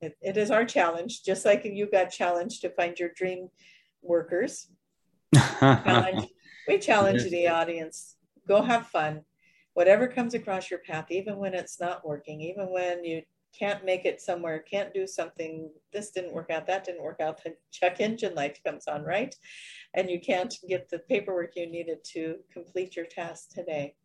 It, 0.02 0.18
it 0.22 0.38
is 0.38 0.52
our 0.52 0.66
challenge, 0.66 1.24
just 1.24 1.46
like 1.46 1.66
you 1.66 1.90
got 1.90 2.12
challenged 2.12 2.62
to 2.62 2.70
find 2.70 2.98
your 2.98 3.10
dream 3.16 3.50
workers. 4.02 4.68
challenge, 5.36 6.28
we 6.68 6.80
challenge 6.80 7.24
the 7.24 7.48
audience. 7.48 8.16
Go 8.48 8.62
have 8.62 8.88
fun. 8.88 9.22
Whatever 9.74 10.08
comes 10.08 10.34
across 10.34 10.70
your 10.70 10.80
path, 10.80 11.06
even 11.10 11.38
when 11.38 11.54
it's 11.54 11.80
not 11.80 12.06
working, 12.06 12.42
even 12.42 12.72
when 12.72 13.04
you 13.04 13.22
can't 13.58 13.86
make 13.86 14.06
it 14.06 14.22
somewhere, 14.22 14.60
can't 14.60 14.94
do 14.94 15.08
something, 15.08 15.70
this 15.92 16.12
didn't 16.12 16.34
work 16.34 16.50
out, 16.50 16.68
that 16.68 16.84
didn't 16.84 17.04
work 17.04 17.20
out, 17.20 17.44
the 17.44 17.56
check 17.72 18.00
engine 18.00 18.36
light 18.36 18.60
comes 18.64 18.88
on, 18.88 19.04
right? 19.04 19.36
And 19.94 20.10
you 20.10 20.20
can't 20.20 20.54
get 20.68 20.90
the 20.90 21.00
paperwork 21.00 21.54
you 21.56 21.70
needed 21.70 22.04
to 22.14 22.38
complete 22.52 22.96
your 22.96 23.06
task 23.06 23.50
today. 23.50 23.96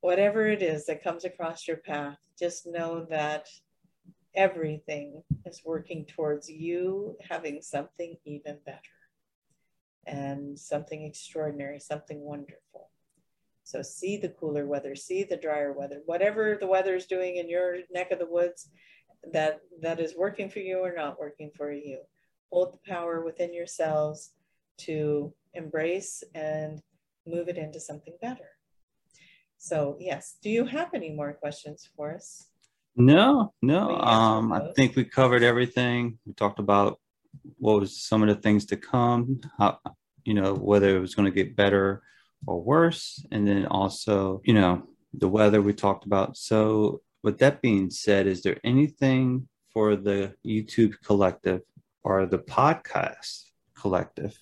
Whatever 0.00 0.46
it 0.46 0.62
is 0.62 0.86
that 0.86 1.02
comes 1.02 1.24
across 1.24 1.66
your 1.66 1.78
path, 1.78 2.18
just 2.38 2.66
know 2.66 3.06
that 3.10 3.48
everything 4.36 5.22
is 5.46 5.62
working 5.64 6.04
towards 6.06 6.48
you 6.48 7.16
having 7.28 7.62
something 7.62 8.16
even 8.24 8.58
better 8.66 8.80
and 10.06 10.58
something 10.58 11.04
extraordinary, 11.04 11.80
something 11.80 12.20
wonderful. 12.20 12.90
So 13.64 13.80
see 13.80 14.18
the 14.18 14.28
cooler 14.28 14.66
weather, 14.66 14.94
see 14.94 15.24
the 15.24 15.36
drier 15.36 15.72
weather, 15.72 16.02
whatever 16.04 16.56
the 16.60 16.66
weather 16.66 16.94
is 16.94 17.06
doing 17.06 17.36
in 17.36 17.48
your 17.48 17.78
neck 17.90 18.10
of 18.10 18.18
the 18.18 18.26
woods 18.26 18.68
that 19.32 19.60
that 19.80 20.00
is 20.00 20.14
working 20.16 20.50
for 20.50 20.58
you 20.58 20.78
or 20.78 20.94
not 20.94 21.18
working 21.18 21.50
for 21.56 21.72
you. 21.72 22.00
Hold 22.52 22.74
the 22.74 22.92
power 22.92 23.24
within 23.24 23.54
yourselves 23.54 24.32
to 24.78 25.32
embrace 25.54 26.22
and 26.34 26.82
move 27.26 27.48
it 27.48 27.56
into 27.56 27.80
something 27.80 28.14
better. 28.20 28.50
So 29.56 29.96
yes, 29.98 30.36
do 30.42 30.50
you 30.50 30.66
have 30.66 30.92
any 30.92 31.10
more 31.10 31.32
questions 31.32 31.88
for 31.96 32.14
us? 32.14 32.48
No, 32.96 33.52
no. 33.60 33.96
Um, 33.96 34.52
I 34.52 34.72
think 34.76 34.94
we 34.94 35.04
covered 35.04 35.42
everything. 35.42 36.18
We 36.24 36.32
talked 36.32 36.58
about 36.58 37.00
what 37.58 37.80
was 37.80 38.00
some 38.00 38.22
of 38.22 38.28
the 38.28 38.40
things 38.40 38.66
to 38.66 38.76
come, 38.76 39.40
how, 39.58 39.78
you 40.24 40.34
know, 40.34 40.54
whether 40.54 40.96
it 40.96 41.00
was 41.00 41.14
going 41.14 41.26
to 41.26 41.34
get 41.34 41.56
better 41.56 42.02
or 42.46 42.62
worse. 42.62 43.24
And 43.32 43.46
then 43.46 43.66
also, 43.66 44.42
you 44.44 44.54
know, 44.54 44.86
the 45.12 45.28
weather 45.28 45.60
we 45.60 45.72
talked 45.72 46.06
about. 46.06 46.36
So, 46.36 47.00
with 47.22 47.38
that 47.38 47.62
being 47.62 47.90
said, 47.90 48.26
is 48.26 48.42
there 48.42 48.58
anything 48.64 49.48
for 49.72 49.96
the 49.96 50.34
YouTube 50.46 50.94
collective 51.04 51.62
or 52.02 52.26
the 52.26 52.38
podcast 52.38 53.44
collective? 53.74 54.38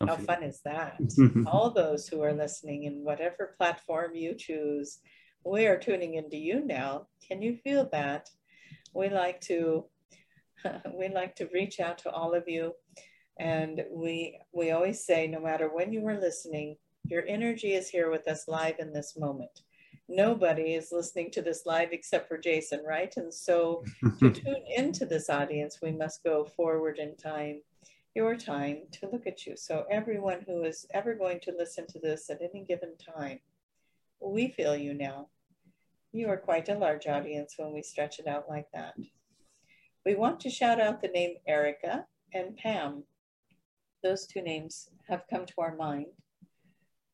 How 0.00 0.16
fun 0.16 0.42
is 0.42 0.60
that? 0.64 0.98
All 1.46 1.70
those 1.70 2.08
who 2.08 2.22
are 2.22 2.32
listening 2.32 2.84
in 2.84 3.04
whatever 3.04 3.54
platform 3.56 4.14
you 4.14 4.34
choose, 4.34 4.98
we 5.44 5.66
are 5.66 5.78
tuning 5.78 6.14
into 6.14 6.36
you 6.36 6.64
now. 6.64 7.06
Can 7.26 7.42
you 7.42 7.56
feel 7.56 7.88
that? 7.92 8.30
We 8.94 9.08
like 9.08 9.40
to 9.42 9.86
we 10.94 11.08
like 11.08 11.34
to 11.36 11.48
reach 11.52 11.80
out 11.80 11.98
to 11.98 12.10
all 12.10 12.34
of 12.34 12.48
you 12.48 12.72
and 13.38 13.84
we 13.90 14.38
we 14.52 14.70
always 14.70 15.04
say 15.04 15.26
no 15.26 15.40
matter 15.40 15.68
when 15.72 15.92
you 15.92 16.06
are 16.06 16.20
listening 16.20 16.76
your 17.04 17.24
energy 17.26 17.74
is 17.74 17.88
here 17.88 18.10
with 18.10 18.28
us 18.28 18.48
live 18.48 18.76
in 18.78 18.92
this 18.92 19.16
moment. 19.18 19.62
Nobody 20.08 20.74
is 20.74 20.92
listening 20.92 21.30
to 21.32 21.42
this 21.42 21.62
live 21.66 21.88
except 21.92 22.28
for 22.28 22.38
Jason, 22.38 22.82
right? 22.86 23.12
And 23.16 23.32
so 23.32 23.84
to 24.20 24.30
tune 24.30 24.64
into 24.76 25.06
this 25.06 25.28
audience, 25.30 25.78
we 25.82 25.92
must 25.92 26.22
go 26.24 26.44
forward 26.44 26.98
in 26.98 27.16
time, 27.16 27.60
your 28.14 28.36
time 28.36 28.82
to 28.92 29.08
look 29.10 29.26
at 29.26 29.46
you. 29.46 29.56
So 29.56 29.84
everyone 29.90 30.40
who 30.46 30.64
is 30.64 30.86
ever 30.94 31.14
going 31.14 31.40
to 31.40 31.54
listen 31.56 31.86
to 31.88 31.98
this 31.98 32.30
at 32.30 32.40
any 32.42 32.64
given 32.64 32.94
time, 32.96 33.40
we 34.22 34.48
feel 34.48 34.76
you 34.76 34.94
now. 34.94 35.28
You 36.12 36.28
are 36.28 36.36
quite 36.36 36.68
a 36.68 36.78
large 36.78 37.06
audience 37.06 37.54
when 37.56 37.72
we 37.72 37.82
stretch 37.82 38.18
it 38.18 38.26
out 38.26 38.48
like 38.48 38.66
that. 38.72 38.94
We 40.04 40.14
want 40.14 40.40
to 40.40 40.50
shout 40.50 40.80
out 40.80 41.00
the 41.00 41.08
name 41.08 41.36
Erica 41.46 42.06
and 42.34 42.56
Pam. 42.56 43.04
Those 44.02 44.26
two 44.26 44.42
names 44.42 44.88
have 45.08 45.24
come 45.30 45.46
to 45.46 45.54
our 45.58 45.76
mind 45.76 46.06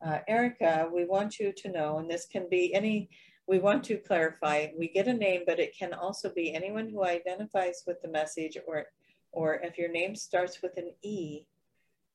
uh, 0.04 0.18
Erica, 0.28 0.88
we 0.92 1.04
want 1.04 1.38
you 1.38 1.52
to 1.52 1.70
know, 1.70 1.98
and 1.98 2.10
this 2.10 2.26
can 2.26 2.46
be 2.48 2.72
any, 2.74 3.10
we 3.46 3.58
want 3.58 3.82
to 3.84 3.96
clarify, 3.96 4.68
we 4.78 4.88
get 4.88 5.08
a 5.08 5.12
name, 5.12 5.42
but 5.46 5.58
it 5.58 5.76
can 5.76 5.92
also 5.92 6.30
be 6.32 6.54
anyone 6.54 6.88
who 6.88 7.04
identifies 7.04 7.82
with 7.86 8.00
the 8.02 8.08
message 8.08 8.56
or, 8.66 8.86
or 9.32 9.54
if 9.56 9.76
your 9.76 9.90
name 9.90 10.14
starts 10.14 10.62
with 10.62 10.76
an 10.76 10.92
E, 11.02 11.46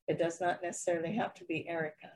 it 0.07 0.17
does 0.17 0.39
not 0.39 0.61
necessarily 0.61 1.13
have 1.13 1.33
to 1.33 1.45
be 1.45 1.67
Erica. 1.67 2.11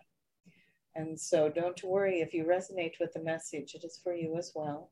And 0.98 1.20
so 1.20 1.48
don't 1.48 1.82
worry 1.84 2.22
if 2.22 2.34
you 2.34 2.44
resonate 2.44 3.00
with 3.00 3.14
the 3.14 3.22
message, 3.22 3.76
it 3.76 3.84
is 3.84 4.00
for 4.04 4.16
you 4.16 4.36
as 4.36 4.52
well. 4.56 4.90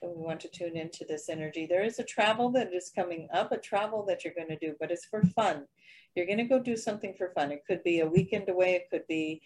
And 0.00 0.12
we 0.14 0.22
want 0.22 0.38
to 0.42 0.48
tune 0.48 0.76
into 0.76 1.04
this 1.04 1.28
energy. 1.28 1.66
There 1.66 1.82
is 1.82 1.98
a 1.98 2.04
travel 2.04 2.50
that 2.50 2.72
is 2.72 2.92
coming 2.94 3.28
up, 3.34 3.50
a 3.50 3.58
travel 3.58 4.04
that 4.06 4.24
you're 4.24 4.34
going 4.34 4.48
to 4.48 4.56
do, 4.56 4.76
but 4.78 4.92
it's 4.92 5.06
for 5.06 5.24
fun. 5.34 5.66
You're 6.14 6.26
going 6.26 6.38
to 6.38 6.44
go 6.44 6.60
do 6.60 6.76
something 6.76 7.14
for 7.18 7.30
fun. 7.30 7.50
It 7.50 7.64
could 7.66 7.82
be 7.82 7.98
a 7.98 8.06
weekend 8.06 8.48
away, 8.48 8.74
it 8.74 8.88
could 8.92 9.08
be 9.08 9.42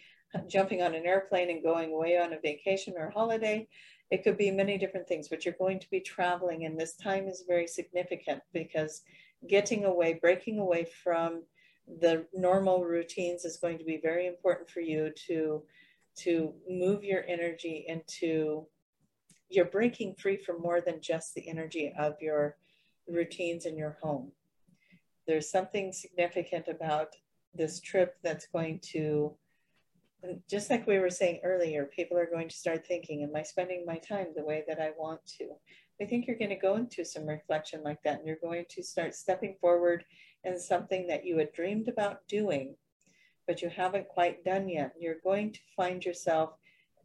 jumping 0.46 0.82
on 0.82 0.94
an 0.94 1.06
airplane 1.06 1.48
and 1.48 1.62
going 1.62 1.90
away 1.90 2.18
on 2.18 2.34
a 2.34 2.40
vacation 2.40 2.94
or 2.98 3.10
holiday. 3.10 3.66
It 4.10 4.24
could 4.24 4.36
be 4.36 4.50
many 4.50 4.76
different 4.76 5.08
things, 5.08 5.28
but 5.28 5.46
you're 5.46 5.54
going 5.58 5.80
to 5.80 5.90
be 5.90 6.00
traveling, 6.00 6.66
and 6.66 6.78
this 6.78 6.96
time 6.96 7.28
is 7.28 7.44
very 7.48 7.66
significant 7.66 8.42
because 8.52 9.00
getting 9.48 9.86
away, 9.86 10.18
breaking 10.20 10.58
away 10.58 10.86
from 11.02 11.44
the 11.86 12.26
normal 12.32 12.84
routines 12.84 13.44
is 13.44 13.56
going 13.56 13.78
to 13.78 13.84
be 13.84 14.00
very 14.02 14.26
important 14.26 14.70
for 14.70 14.80
you 14.80 15.10
to 15.26 15.62
to 16.14 16.52
move 16.68 17.02
your 17.02 17.24
energy 17.26 17.84
into 17.88 18.66
you're 19.48 19.64
breaking 19.64 20.14
free 20.14 20.36
from 20.36 20.60
more 20.60 20.80
than 20.80 21.00
just 21.00 21.34
the 21.34 21.48
energy 21.48 21.92
of 21.98 22.14
your 22.20 22.56
routines 23.06 23.66
in 23.66 23.76
your 23.76 23.98
home. 24.02 24.32
There's 25.26 25.50
something 25.50 25.92
significant 25.92 26.68
about 26.68 27.14
this 27.54 27.80
trip 27.80 28.16
that's 28.22 28.46
going 28.46 28.80
to 28.92 29.34
just 30.48 30.70
like 30.70 30.86
we 30.86 31.00
were 31.00 31.10
saying 31.10 31.40
earlier 31.42 31.84
people 31.84 32.16
are 32.16 32.30
going 32.30 32.48
to 32.48 32.54
start 32.54 32.86
thinking 32.86 33.24
am 33.24 33.34
i 33.34 33.42
spending 33.42 33.84
my 33.84 33.96
time 33.98 34.28
the 34.36 34.44
way 34.44 34.62
that 34.68 34.80
i 34.80 34.90
want 34.96 35.20
to? 35.26 35.50
I 36.00 36.04
think 36.04 36.26
you're 36.26 36.38
going 36.38 36.50
to 36.50 36.56
go 36.56 36.76
into 36.76 37.04
some 37.04 37.26
reflection 37.26 37.82
like 37.82 38.02
that 38.04 38.18
and 38.18 38.26
you're 38.26 38.36
going 38.42 38.64
to 38.70 38.82
start 38.82 39.14
stepping 39.14 39.56
forward 39.60 40.04
and 40.44 40.60
something 40.60 41.06
that 41.06 41.24
you 41.24 41.38
had 41.38 41.52
dreamed 41.52 41.88
about 41.88 42.26
doing, 42.28 42.74
but 43.46 43.62
you 43.62 43.68
haven't 43.68 44.08
quite 44.08 44.44
done 44.44 44.68
yet. 44.68 44.92
You're 44.98 45.20
going 45.22 45.52
to 45.52 45.60
find 45.76 46.04
yourself 46.04 46.54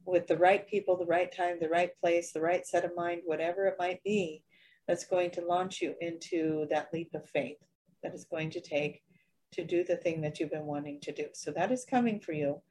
with 0.05 0.27
the 0.27 0.37
right 0.37 0.67
people, 0.67 0.97
the 0.97 1.05
right 1.05 1.31
time, 1.31 1.57
the 1.59 1.69
right 1.69 1.91
place, 1.99 2.31
the 2.31 2.41
right 2.41 2.65
set 2.65 2.85
of 2.85 2.95
mind, 2.95 3.21
whatever 3.25 3.65
it 3.65 3.75
might 3.77 4.01
be, 4.03 4.43
that's 4.87 5.05
going 5.05 5.31
to 5.31 5.45
launch 5.45 5.81
you 5.81 5.95
into 5.99 6.65
that 6.69 6.93
leap 6.93 7.13
of 7.13 7.29
faith 7.29 7.57
that 8.03 8.13
is 8.13 8.25
going 8.25 8.49
to 8.51 8.61
take 8.61 9.03
to 9.51 9.65
do 9.65 9.83
the 9.83 9.97
thing 9.97 10.21
that 10.21 10.39
you've 10.39 10.51
been 10.51 10.65
wanting 10.65 10.99
to 11.01 11.11
do. 11.11 11.25
So 11.33 11.51
that 11.51 11.71
is 11.71 11.85
coming 11.85 12.19
for 12.19 12.31
you. 12.31 12.61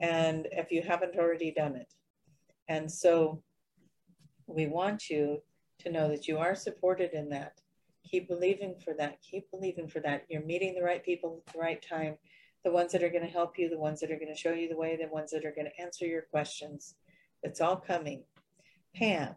And 0.00 0.48
if 0.52 0.72
you 0.72 0.82
haven't 0.82 1.16
already 1.16 1.52
done 1.52 1.76
it. 1.76 1.94
And 2.68 2.90
so 2.90 3.42
we 4.46 4.66
want 4.66 5.10
you 5.10 5.42
to 5.80 5.90
know 5.90 6.08
that 6.08 6.26
you 6.26 6.38
are 6.38 6.54
supported 6.54 7.12
in 7.12 7.28
that 7.30 7.59
keep 8.08 8.28
believing 8.28 8.74
for 8.84 8.94
that 8.94 9.20
keep 9.22 9.50
believing 9.50 9.88
for 9.88 10.00
that. 10.00 10.24
You're 10.28 10.44
meeting 10.44 10.74
the 10.74 10.82
right 10.82 11.04
people 11.04 11.42
at 11.46 11.52
the 11.52 11.58
right 11.58 11.84
time 11.86 12.16
the 12.64 12.70
ones 12.70 12.92
that 12.92 13.02
are 13.02 13.10
going 13.10 13.24
to 13.24 13.30
help 13.30 13.58
you 13.58 13.70
the 13.70 13.78
ones 13.78 14.00
that 14.00 14.10
are 14.10 14.18
going 14.18 14.32
to 14.32 14.40
show 14.40 14.52
you 14.52 14.68
the 14.68 14.76
way 14.76 14.96
the 14.96 15.08
ones 15.08 15.30
that 15.30 15.46
are 15.46 15.54
going 15.54 15.66
to 15.66 15.82
answer 15.82 16.04
your 16.04 16.22
questions. 16.22 16.94
It's 17.42 17.60
all 17.60 17.76
coming. 17.76 18.24
Pam. 18.94 19.34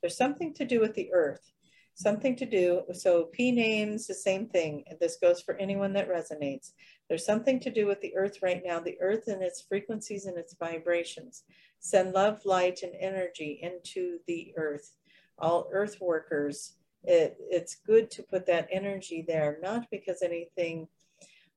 There's 0.00 0.16
something 0.16 0.52
to 0.54 0.64
do 0.64 0.80
with 0.80 0.94
the 0.94 1.12
earth 1.12 1.52
something 1.94 2.34
to 2.34 2.44
do 2.44 2.82
so 2.92 3.24
p 3.32 3.52
names 3.52 4.06
the 4.06 4.14
same 4.14 4.48
thing 4.48 4.84
this 5.00 5.16
goes 5.16 5.40
for 5.40 5.56
anyone 5.56 5.92
that 5.92 6.08
resonates. 6.08 6.72
There's 7.08 7.26
something 7.26 7.60
to 7.60 7.70
do 7.70 7.86
with 7.86 8.00
the 8.00 8.16
earth 8.16 8.38
right 8.42 8.62
now 8.64 8.80
the 8.80 9.00
earth 9.00 9.28
and 9.28 9.42
its 9.42 9.62
frequencies 9.62 10.26
and 10.26 10.36
its 10.36 10.56
vibrations. 10.58 11.44
Send 11.78 12.12
love 12.12 12.40
light 12.44 12.80
and 12.82 12.94
energy 12.98 13.60
into 13.62 14.18
the 14.26 14.52
earth 14.56 14.96
all 15.38 15.68
earth 15.72 15.98
workers, 16.00 16.74
it, 17.02 17.36
it's 17.38 17.76
good 17.86 18.10
to 18.12 18.22
put 18.22 18.46
that 18.46 18.68
energy 18.70 19.24
there, 19.26 19.58
not 19.62 19.86
because 19.90 20.22
anything 20.22 20.88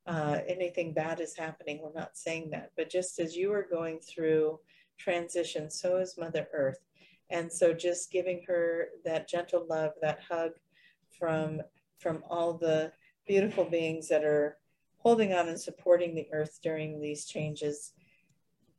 uh, 0.05 0.39
anything 0.47 0.93
bad 0.93 1.19
is 1.19 1.35
happening. 1.35 1.81
We're 1.81 1.99
not 1.99 2.15
saying 2.17 2.51
that, 2.51 2.71
but 2.77 2.89
just 2.89 3.19
as 3.19 3.35
you 3.35 3.51
are 3.51 3.67
going 3.69 3.99
through 3.99 4.57
transition, 4.97 5.69
so 5.69 5.97
is 5.97 6.17
Mother 6.17 6.47
Earth. 6.53 6.79
And 7.29 7.51
so 7.51 7.73
just 7.73 8.09
giving 8.09 8.41
her 8.47 8.87
that 9.03 9.27
gentle 9.27 9.65
love, 9.69 9.91
that 10.01 10.19
hug 10.29 10.51
from 11.19 11.61
from 11.99 12.23
all 12.29 12.53
the 12.53 12.93
beautiful 13.27 13.65
beings 13.65 14.07
that 14.07 14.23
are 14.23 14.57
holding 14.99 15.33
on 15.33 15.49
and 15.49 15.59
supporting 15.59 16.15
the 16.15 16.27
earth 16.31 16.59
during 16.63 17.01
these 17.01 17.25
changes. 17.25 17.91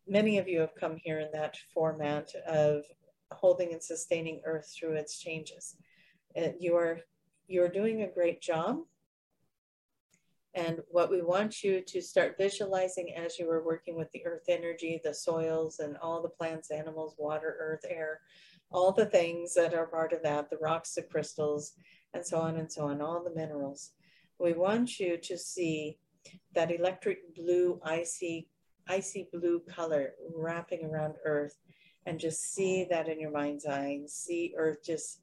Many 0.07 0.39
of 0.39 0.49
you 0.49 0.61
have 0.61 0.75
come 0.75 0.97
here 0.97 1.21
in 1.21 1.31
that 1.33 1.57
format 1.75 2.31
of 2.47 2.85
holding 3.33 3.72
and 3.72 3.83
sustaining 3.83 4.41
Earth 4.45 4.72
through 4.79 4.95
its 4.95 5.18
changes. 5.18 5.76
Uh, 6.37 6.49
you 6.59 6.76
are 6.76 7.01
you're 7.49 7.68
doing 7.68 8.03
a 8.03 8.12
great 8.12 8.41
job. 8.43 8.81
And 10.55 10.81
what 10.91 11.11
we 11.11 11.22
want 11.22 11.62
you 11.62 11.81
to 11.81 12.01
start 12.01 12.37
visualizing 12.39 13.14
as 13.16 13.39
you 13.39 13.51
are 13.51 13.64
working 13.64 13.97
with 13.97 14.11
the 14.12 14.26
earth 14.26 14.45
energy, 14.49 15.01
the 15.03 15.14
soils, 15.14 15.79
and 15.79 15.97
all 15.99 16.22
the 16.22 16.29
plants, 16.29 16.70
animals, 16.70 17.14
water, 17.18 17.57
earth, 17.61 17.85
air, 17.89 18.20
all 18.70 18.93
the 18.93 19.07
things 19.07 19.55
that 19.55 19.74
are 19.74 19.87
part 19.87 20.12
of 20.12 20.22
that, 20.22 20.51
the 20.51 20.59
rocks, 20.59 20.95
the 20.95 21.03
crystals, 21.03 21.72
and 22.12 22.26
so 22.26 22.39
on 22.39 22.57
and 22.57 22.70
so 22.70 22.89
on, 22.89 23.01
all 23.01 23.22
the 23.22 23.35
minerals. 23.35 23.93
We 24.39 24.53
want 24.53 24.99
you 24.99 25.16
to 25.16 25.39
see 25.39 25.99
that 26.55 26.70
electric 26.70 27.35
blue, 27.35 27.81
icy, 27.85 28.49
icy 28.89 29.29
blue 29.33 29.61
color 29.61 30.12
wrapping 30.35 30.85
around 30.85 31.14
earth 31.24 31.57
and 32.09 32.19
just 32.19 32.55
see 32.55 32.87
that 32.89 33.09
in 33.09 33.21
your 33.21 33.31
mind's 33.31 33.67
eye 33.67 33.99
and 34.01 34.11
see 34.11 34.55
earth 34.57 34.79
just 34.83 35.21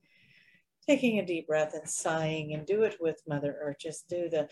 taking 0.87 1.17
a 1.17 1.25
deep 1.25 1.47
breath 1.47 1.73
and 1.73 1.89
sighing 1.89 2.53
and 2.53 2.67
do 2.67 2.83
it 2.83 2.97
with 3.01 3.23
mother 3.27 3.57
earth. 3.59 3.77
Just 3.79 4.07
do 4.07 4.29
the 4.29 4.47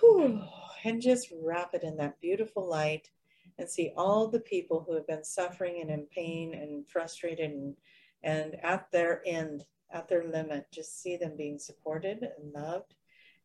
whew, 0.00 0.40
and 0.84 1.02
just 1.02 1.32
wrap 1.42 1.74
it 1.74 1.82
in 1.82 1.96
that 1.96 2.20
beautiful 2.20 2.68
light 2.68 3.10
and 3.58 3.68
see 3.68 3.92
all 3.96 4.28
the 4.28 4.40
people 4.40 4.84
who 4.86 4.94
have 4.94 5.06
been 5.08 5.24
suffering 5.24 5.80
and 5.80 5.90
in 5.90 6.06
pain 6.14 6.54
and 6.54 6.88
frustrated 6.88 7.50
and, 7.50 7.74
and 8.22 8.54
at 8.62 8.90
their 8.92 9.22
end 9.26 9.64
at 9.90 10.08
their 10.08 10.28
limit. 10.28 10.66
Just 10.72 11.02
see 11.02 11.16
them 11.16 11.36
being 11.36 11.58
supported 11.58 12.22
and 12.22 12.52
loved 12.52 12.94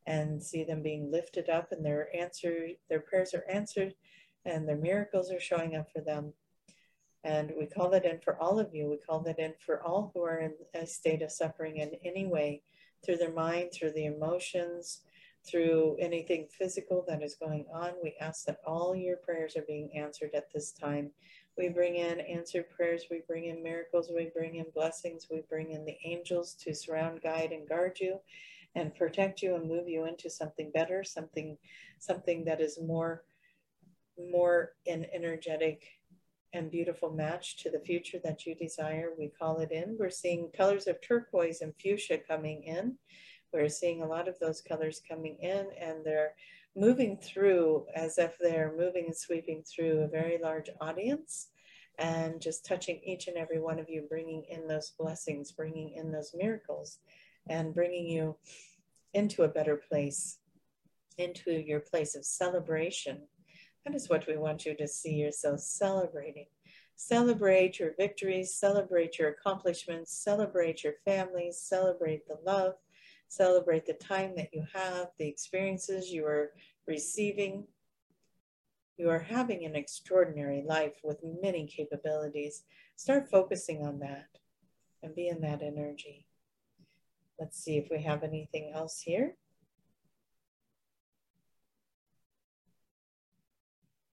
and 0.06 0.42
see 0.42 0.64
them 0.64 0.84
being 0.84 1.10
lifted 1.12 1.50
up 1.50 1.72
and 1.72 1.84
their 1.84 2.16
answer 2.16 2.68
their 2.90 3.00
prayers 3.00 3.34
are 3.34 3.46
answered 3.50 3.96
and 4.46 4.68
their 4.68 4.78
miracles 4.78 5.32
are 5.32 5.40
showing 5.40 5.78
up 5.78 5.90
for 5.92 6.02
them 6.02 6.34
and 7.24 7.52
we 7.58 7.66
call 7.66 7.90
that 7.90 8.06
in 8.06 8.20
for 8.20 8.38
all 8.42 8.60
of 8.60 8.74
you. 8.74 8.90
We 8.90 8.98
call 8.98 9.22
that 9.22 9.40
in 9.40 9.54
for 9.66 9.82
all 9.84 10.12
who 10.14 10.24
are 10.24 10.40
in 10.40 10.54
a 10.74 10.86
state 10.86 11.22
of 11.22 11.32
suffering 11.32 11.78
in 11.78 11.92
any 12.04 12.26
way, 12.26 12.62
through 13.06 13.18
their 13.18 13.32
mind, 13.32 13.72
through 13.74 13.92
the 13.92 14.06
emotions, 14.06 15.02
through 15.46 15.98
anything 16.00 16.48
physical 16.58 17.04
that 17.08 17.22
is 17.22 17.36
going 17.36 17.66
on. 17.74 17.94
We 18.02 18.16
ask 18.20 18.46
that 18.46 18.60
all 18.66 18.96
your 18.96 19.18
prayers 19.18 19.56
are 19.58 19.66
being 19.68 19.90
answered 19.96 20.32
at 20.34 20.52
this 20.54 20.72
time. 20.72 21.12
We 21.58 21.70
bring 21.70 21.96
in 21.96 22.20
answered 22.22 22.70
prayers, 22.70 23.06
we 23.12 23.22
bring 23.28 23.46
in 23.46 23.62
miracles, 23.62 24.10
we 24.14 24.32
bring 24.34 24.56
in 24.56 24.66
blessings, 24.74 25.28
we 25.30 25.44
bring 25.50 25.72
in 25.72 25.86
the 25.86 25.98
angels 26.04 26.56
to 26.62 26.74
surround, 26.74 27.22
guide, 27.22 27.52
and 27.52 27.68
guard 27.68 28.00
you 28.00 28.20
and 28.76 28.96
protect 28.96 29.42
you 29.42 29.56
and 29.56 29.70
move 29.70 29.88
you 29.88 30.06
into 30.06 30.30
something 30.30 30.72
better, 30.74 31.04
something 31.04 31.58
something 32.00 32.44
that 32.46 32.60
is 32.60 32.80
more 32.82 33.24
more 34.18 34.74
in 34.86 35.06
energetic 35.14 35.84
and 36.54 36.70
beautiful 36.70 37.12
match 37.12 37.58
to 37.58 37.70
the 37.70 37.80
future 37.80 38.20
that 38.24 38.46
you 38.46 38.54
desire. 38.56 39.10
We 39.18 39.28
call 39.28 39.60
it 39.60 39.72
in. 39.72 39.98
We're 40.00 40.12
seeing 40.12 40.52
colors 40.56 40.88
of 40.88 41.02
turquoise 41.02 41.62
and 41.62 41.74
fuchsia 41.80 42.20
coming 42.20 42.64
in. 42.64 42.96
We're 43.52 43.70
seeing 43.70 44.02
a 44.02 44.08
lot 44.08 44.28
of 44.28 44.40
those 44.40 44.62
colors 44.62 45.02
coming 45.08 45.38
in, 45.42 45.68
and 45.80 46.06
they're 46.06 46.34
moving 46.76 47.18
through 47.18 47.86
as 47.96 48.18
if 48.18 48.36
they're 48.40 48.74
moving 48.78 49.06
and 49.06 49.16
sweeping 49.16 49.64
through 49.64 50.00
a 50.00 50.08
very 50.08 50.40
large 50.42 50.70
audience 50.82 51.50
and 52.00 52.42
just 52.42 52.66
touching 52.66 53.00
each 53.04 53.28
and 53.28 53.38
every 53.38 53.60
one 53.60 53.80
of 53.80 53.90
you, 53.90 54.06
bringing 54.10 54.44
in 54.50 54.68
those 54.68 54.92
blessings, 54.98 55.52
bringing 55.52 55.94
in 55.94 56.12
those 56.12 56.34
miracles, 56.36 57.00
and 57.48 57.74
bringing 57.76 58.08
you 58.08 58.36
into 59.14 59.44
a 59.44 59.48
better 59.48 59.76
place, 59.76 60.40
into 61.18 61.52
your 61.52 61.80
place 61.80 62.16
of 62.16 62.26
celebration 62.26 63.22
that 63.86 63.96
is 63.96 64.10
what 64.10 64.28
we 64.28 64.38
want 64.38 64.66
you 64.66 64.76
to 64.78 64.88
see 64.88 65.14
yourself 65.14 65.60
celebrating. 65.60 66.48
Celebrate 66.96 67.80
your 67.80 67.94
victories, 67.98 68.56
celebrate 68.56 69.18
your 69.18 69.30
accomplishments, 69.30 70.14
celebrate 70.24 70.84
your 70.84 70.94
families, 71.06 71.60
celebrate 71.60 72.28
the 72.28 72.38
love, 72.46 72.76
celebrate 73.28 73.86
the 73.86 73.94
time 73.94 74.34
that 74.36 74.50
you 74.54 74.64
have, 74.74 75.08
the 75.18 75.28
experiences 75.28 76.12
you 76.12 76.26
are 76.26 76.52
receiving. 76.88 77.66
You 78.98 79.10
are 79.10 79.20
having 79.20 79.66
an 79.66 79.76
extraordinary 79.76 80.64
life 80.66 80.94
with 81.04 81.20
many 81.42 81.66
capabilities. 81.66 82.64
Start 82.96 83.30
focusing 83.30 83.86
on 83.86 84.00
that 84.00 84.28
and 85.02 85.16
be 85.16 85.28
in 85.28 85.42
that 85.42 85.62
energy. 85.62 86.28
Let's 87.40 87.62
see 87.62 87.78
if 87.78 87.90
we 87.90 88.02
have 88.04 88.24
anything 88.24 88.72
else 88.74 89.02
here. 89.02 89.36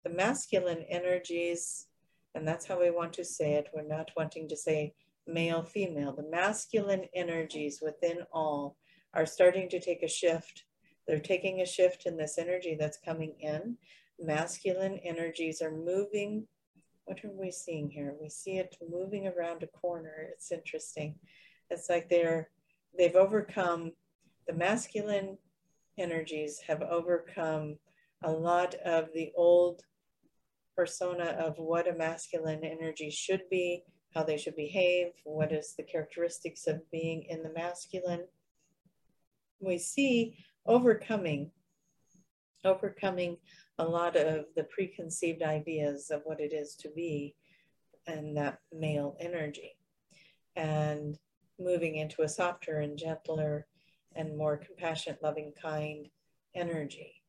The 0.04 0.10
masculine 0.10 0.84
energies, 0.88 1.86
and 2.34 2.46
that's 2.46 2.66
how 2.66 2.80
we 2.80 2.90
want 2.90 3.12
to 3.14 3.24
say 3.24 3.54
it. 3.54 3.68
We're 3.74 3.86
not 3.86 4.10
wanting 4.16 4.48
to 4.48 4.56
say 4.56 4.94
male, 5.26 5.62
female. 5.62 6.12
The 6.12 6.28
masculine 6.30 7.04
energies 7.14 7.80
within 7.82 8.18
all 8.32 8.76
are 9.14 9.26
starting 9.26 9.68
to 9.70 9.80
take 9.80 10.02
a 10.02 10.08
shift. 10.08 10.64
They're 11.06 11.18
taking 11.18 11.60
a 11.60 11.66
shift 11.66 12.06
in 12.06 12.16
this 12.16 12.38
energy 12.38 12.76
that's 12.78 12.98
coming 12.98 13.34
in. 13.40 13.76
masculine 14.18 14.98
energies 15.02 15.62
are 15.62 15.70
moving. 15.72 16.46
What 17.04 17.24
are 17.24 17.32
we 17.32 17.50
seeing 17.50 17.90
here? 17.90 18.14
We 18.20 18.28
see 18.28 18.58
it 18.58 18.76
moving 18.88 19.26
around 19.26 19.62
a 19.62 19.66
corner. 19.66 20.28
It's 20.30 20.52
interesting. 20.52 21.16
It's 21.70 21.88
like 21.88 22.08
they're 22.08 22.50
they've 22.96 23.16
overcome 23.16 23.92
the 24.46 24.52
masculine 24.52 25.38
energies 25.98 26.60
have 26.66 26.82
overcome 26.82 27.76
a 28.22 28.30
lot 28.30 28.74
of 28.84 29.08
the 29.14 29.32
old 29.36 29.82
persona 30.80 31.36
of 31.38 31.58
what 31.58 31.86
a 31.86 31.94
masculine 31.94 32.64
energy 32.64 33.10
should 33.10 33.42
be, 33.50 33.84
how 34.14 34.22
they 34.22 34.38
should 34.38 34.56
behave, 34.56 35.08
what 35.24 35.52
is 35.52 35.74
the 35.76 35.82
characteristics 35.82 36.66
of 36.66 36.90
being 36.90 37.22
in 37.28 37.42
the 37.42 37.52
masculine. 37.52 38.24
We 39.60 39.76
see 39.76 40.38
overcoming, 40.64 41.50
overcoming 42.64 43.36
a 43.76 43.84
lot 43.84 44.16
of 44.16 44.46
the 44.56 44.64
preconceived 44.74 45.42
ideas 45.42 46.10
of 46.10 46.22
what 46.24 46.40
it 46.40 46.54
is 46.54 46.74
to 46.76 46.88
be 46.88 47.34
and 48.06 48.34
that 48.38 48.60
male 48.72 49.18
energy 49.20 49.76
and 50.56 51.18
moving 51.58 51.96
into 51.96 52.22
a 52.22 52.28
softer 52.28 52.78
and 52.78 52.96
gentler 52.96 53.66
and 54.16 54.34
more 54.34 54.56
compassionate, 54.56 55.22
loving, 55.22 55.52
kind 55.60 56.08
energy, 56.54 57.20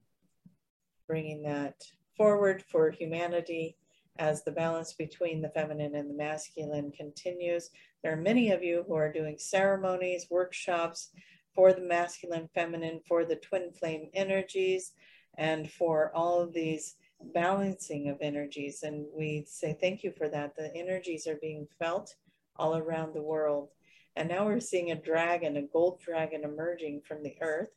bringing 1.05 1.43
that 1.43 1.75
forward 2.15 2.63
for 2.69 2.89
humanity 2.89 3.77
as 4.19 4.43
the 4.43 4.51
balance 4.51 4.93
between 4.93 5.41
the 5.41 5.49
feminine 5.49 5.95
and 5.95 6.09
the 6.09 6.13
masculine 6.13 6.91
continues. 6.91 7.69
There 8.03 8.13
are 8.13 8.17
many 8.17 8.51
of 8.51 8.63
you 8.63 8.83
who 8.87 8.95
are 8.95 9.11
doing 9.11 9.37
ceremonies, 9.37 10.27
workshops 10.29 11.09
for 11.55 11.73
the 11.73 11.81
masculine, 11.81 12.49
feminine, 12.53 13.01
for 13.07 13.25
the 13.25 13.35
twin 13.35 13.71
flame 13.71 14.09
energies, 14.13 14.93
and 15.37 15.69
for 15.71 16.11
all 16.15 16.39
of 16.39 16.53
these 16.53 16.95
balancing 17.33 18.09
of 18.09 18.17
energies. 18.21 18.83
And 18.83 19.05
we 19.15 19.45
say 19.47 19.77
thank 19.79 20.03
you 20.03 20.11
for 20.17 20.29
that. 20.29 20.55
The 20.55 20.75
energies 20.75 21.27
are 21.27 21.39
being 21.41 21.67
felt 21.79 22.15
all 22.55 22.77
around 22.77 23.13
the 23.13 23.21
world. 23.21 23.69
And 24.15 24.27
now 24.27 24.45
we're 24.45 24.59
seeing 24.59 24.91
a 24.91 24.95
dragon, 24.95 25.57
a 25.57 25.61
gold 25.61 26.01
dragon 26.01 26.43
emerging 26.43 27.01
from 27.07 27.23
the 27.23 27.35
earth. 27.41 27.69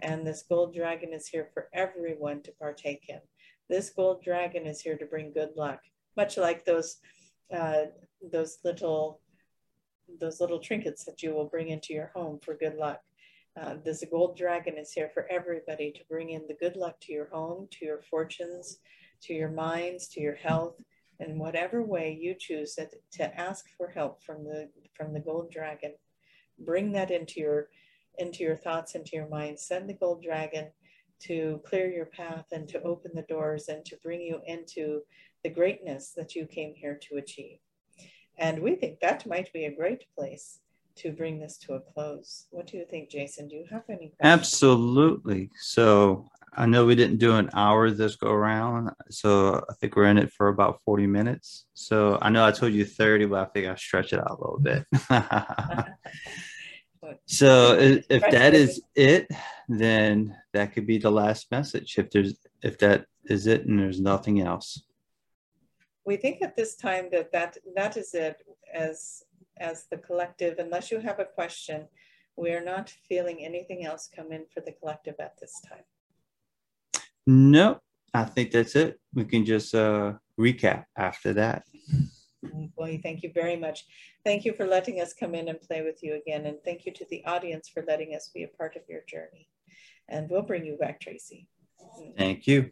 And 0.00 0.26
this 0.26 0.44
gold 0.48 0.74
dragon 0.74 1.12
is 1.12 1.26
here 1.26 1.48
for 1.54 1.68
everyone 1.72 2.42
to 2.42 2.52
partake 2.52 3.06
in. 3.08 3.20
This 3.68 3.90
gold 3.90 4.22
dragon 4.22 4.66
is 4.66 4.80
here 4.80 4.96
to 4.96 5.06
bring 5.06 5.32
good 5.32 5.50
luck, 5.56 5.80
much 6.16 6.36
like 6.36 6.64
those 6.64 6.96
uh, 7.54 7.86
those 8.32 8.58
little 8.64 9.20
those 10.20 10.40
little 10.40 10.58
trinkets 10.58 11.04
that 11.04 11.22
you 11.22 11.34
will 11.34 11.46
bring 11.46 11.68
into 11.68 11.92
your 11.92 12.10
home 12.14 12.38
for 12.42 12.54
good 12.54 12.74
luck. 12.76 13.00
Uh, 13.60 13.74
this 13.84 14.04
gold 14.10 14.36
dragon 14.36 14.78
is 14.78 14.92
here 14.92 15.10
for 15.12 15.26
everybody 15.30 15.90
to 15.90 16.00
bring 16.08 16.30
in 16.30 16.46
the 16.46 16.54
good 16.54 16.76
luck 16.76 16.96
to 17.00 17.12
your 17.12 17.28
home, 17.28 17.68
to 17.72 17.84
your 17.84 18.00
fortunes, 18.02 18.78
to 19.22 19.34
your 19.34 19.50
minds, 19.50 20.08
to 20.08 20.20
your 20.20 20.36
health, 20.36 20.80
in 21.20 21.38
whatever 21.38 21.82
way 21.82 22.16
you 22.18 22.34
choose 22.38 22.74
to, 22.76 22.88
to 23.10 23.40
ask 23.40 23.66
for 23.76 23.88
help 23.88 24.22
from 24.22 24.44
the 24.44 24.70
from 24.94 25.12
the 25.12 25.20
gold 25.20 25.50
dragon. 25.50 25.92
Bring 26.58 26.92
that 26.92 27.10
into 27.10 27.40
your 27.40 27.68
into 28.18 28.42
your 28.42 28.56
thoughts, 28.56 28.94
into 28.94 29.10
your 29.14 29.28
mind. 29.28 29.60
Send 29.60 29.88
the 29.88 29.94
gold 29.94 30.22
dragon 30.22 30.68
to 31.20 31.60
clear 31.64 31.90
your 31.90 32.06
path 32.06 32.46
and 32.52 32.68
to 32.68 32.82
open 32.82 33.12
the 33.14 33.22
doors 33.22 33.68
and 33.68 33.84
to 33.86 33.96
bring 34.02 34.20
you 34.20 34.40
into 34.46 35.00
the 35.42 35.50
greatness 35.50 36.12
that 36.16 36.34
you 36.34 36.46
came 36.46 36.74
here 36.74 36.98
to 37.08 37.16
achieve. 37.16 37.58
And 38.38 38.60
we 38.60 38.76
think 38.76 39.00
that 39.00 39.26
might 39.26 39.52
be 39.52 39.64
a 39.64 39.74
great 39.74 40.04
place 40.16 40.60
to 40.96 41.12
bring 41.12 41.38
this 41.38 41.56
to 41.58 41.74
a 41.74 41.80
close. 41.80 42.46
What 42.50 42.66
do 42.66 42.76
you 42.76 42.84
think, 42.88 43.10
Jason? 43.10 43.48
Do 43.48 43.56
you 43.56 43.66
have 43.70 43.84
any? 43.88 44.12
Questions? 44.18 44.20
Absolutely. 44.20 45.50
So 45.60 46.26
I 46.54 46.66
know 46.66 46.84
we 46.84 46.94
didn't 46.94 47.18
do 47.18 47.34
an 47.36 47.50
hour 47.54 47.90
this 47.90 48.16
go 48.16 48.30
around, 48.30 48.90
so 49.10 49.64
I 49.70 49.74
think 49.74 49.94
we're 49.94 50.06
in 50.06 50.18
it 50.18 50.32
for 50.32 50.48
about 50.48 50.80
40 50.84 51.06
minutes. 51.06 51.66
So 51.74 52.18
I 52.20 52.30
know 52.30 52.44
I 52.44 52.50
told 52.50 52.72
you 52.72 52.84
30, 52.84 53.26
but 53.26 53.40
I 53.40 53.44
think 53.46 53.66
I 53.66 53.74
stretch 53.76 54.12
it 54.12 54.20
out 54.20 54.38
a 54.38 54.40
little 54.40 54.58
bit. 54.60 54.84
so 57.26 57.76
if 57.78 58.22
that 58.30 58.54
is 58.54 58.80
it, 58.94 59.28
then 59.68 60.36
that 60.52 60.72
could 60.72 60.86
be 60.86 60.98
the 60.98 61.10
last 61.10 61.50
message. 61.50 61.98
If 61.98 62.10
there's 62.10 62.34
if 62.62 62.78
that 62.78 63.06
is 63.26 63.46
it 63.46 63.66
and 63.66 63.78
there's 63.78 64.00
nothing 64.00 64.40
else. 64.40 64.82
We 66.04 66.16
think 66.16 66.40
at 66.42 66.56
this 66.56 66.74
time 66.76 67.08
that 67.12 67.32
that, 67.32 67.58
that 67.76 67.96
is 67.96 68.14
it 68.14 68.42
as 68.72 69.22
as 69.60 69.86
the 69.90 69.98
collective, 69.98 70.58
unless 70.58 70.90
you 70.90 71.00
have 71.00 71.18
a 71.18 71.24
question, 71.24 71.86
we 72.36 72.50
are 72.52 72.64
not 72.64 72.90
feeling 73.08 73.44
anything 73.44 73.84
else 73.84 74.08
come 74.14 74.32
in 74.32 74.44
for 74.52 74.60
the 74.60 74.72
collective 74.72 75.16
at 75.18 75.38
this 75.40 75.60
time. 75.68 75.84
No, 77.26 77.80
I 78.14 78.24
think 78.24 78.52
that's 78.52 78.76
it. 78.76 78.98
We 79.12 79.24
can 79.24 79.44
just 79.44 79.74
uh, 79.74 80.14
recap 80.38 80.84
after 80.96 81.32
that. 81.34 81.64
Well, 82.76 82.96
thank 83.02 83.22
you 83.22 83.32
very 83.32 83.56
much. 83.56 83.84
Thank 84.24 84.44
you 84.44 84.52
for 84.52 84.66
letting 84.66 85.00
us 85.00 85.12
come 85.12 85.34
in 85.34 85.48
and 85.48 85.60
play 85.60 85.82
with 85.82 86.02
you 86.02 86.14
again. 86.14 86.46
And 86.46 86.58
thank 86.64 86.86
you 86.86 86.92
to 86.92 87.06
the 87.10 87.24
audience 87.24 87.68
for 87.68 87.84
letting 87.86 88.14
us 88.14 88.30
be 88.34 88.44
a 88.44 88.48
part 88.48 88.76
of 88.76 88.82
your 88.88 89.02
journey. 89.06 89.48
And 90.08 90.28
we'll 90.30 90.42
bring 90.42 90.64
you 90.64 90.76
back, 90.76 91.00
Tracy. 91.00 91.48
Thank 92.16 92.46
you. 92.46 92.70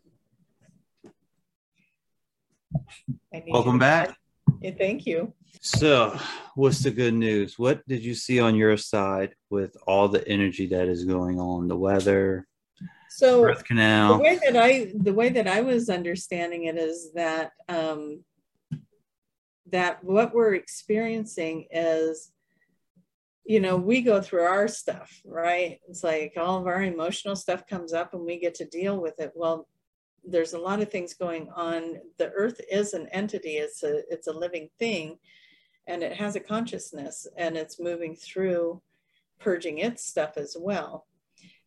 Welcome 3.48 3.78
back. 3.78 4.16
Yeah, 4.60 4.72
thank 4.78 5.06
you. 5.06 5.32
So, 5.60 6.18
what's 6.54 6.80
the 6.80 6.90
good 6.90 7.14
news? 7.14 7.58
What 7.58 7.86
did 7.86 8.04
you 8.04 8.14
see 8.14 8.40
on 8.40 8.54
your 8.54 8.76
side 8.76 9.34
with 9.50 9.76
all 9.86 10.08
the 10.08 10.26
energy 10.26 10.66
that 10.68 10.88
is 10.88 11.04
going 11.04 11.38
on, 11.38 11.68
the 11.68 11.76
weather, 11.76 12.46
so? 13.10 13.42
The 14.18 14.22
way 14.22 14.38
that 14.44 14.56
I 14.56 14.92
the 14.94 15.12
way 15.12 15.28
that 15.30 15.46
I 15.46 15.60
was 15.60 15.88
understanding 15.88 16.64
it 16.64 16.76
is 16.76 17.12
that 17.14 17.52
um, 17.68 18.22
that 19.72 20.02
what 20.04 20.34
we're 20.34 20.54
experiencing 20.54 21.66
is 21.70 22.32
you 23.44 23.60
know 23.60 23.76
we 23.76 24.00
go 24.00 24.20
through 24.20 24.42
our 24.42 24.68
stuff 24.68 25.20
right? 25.24 25.80
It's 25.88 26.04
like 26.04 26.34
all 26.36 26.60
of 26.60 26.66
our 26.66 26.82
emotional 26.82 27.36
stuff 27.36 27.66
comes 27.66 27.92
up 27.92 28.14
and 28.14 28.24
we 28.24 28.38
get 28.38 28.54
to 28.56 28.64
deal 28.64 29.00
with 29.00 29.20
it. 29.20 29.32
Well 29.34 29.68
there's 30.28 30.54
a 30.54 30.58
lot 30.58 30.82
of 30.82 30.90
things 30.90 31.14
going 31.14 31.48
on. 31.54 31.98
The 32.18 32.30
earth 32.30 32.60
is 32.70 32.94
an 32.94 33.08
entity. 33.12 33.58
It's 33.58 33.82
a 33.82 34.02
it's 34.10 34.26
a 34.26 34.32
living 34.32 34.68
thing 34.78 35.18
and 35.86 36.02
it 36.02 36.12
has 36.14 36.36
a 36.36 36.40
consciousness 36.40 37.26
and 37.36 37.56
it's 37.56 37.80
moving 37.80 38.16
through 38.16 38.82
purging 39.38 39.78
its 39.78 40.04
stuff 40.04 40.36
as 40.36 40.56
well. 40.58 41.06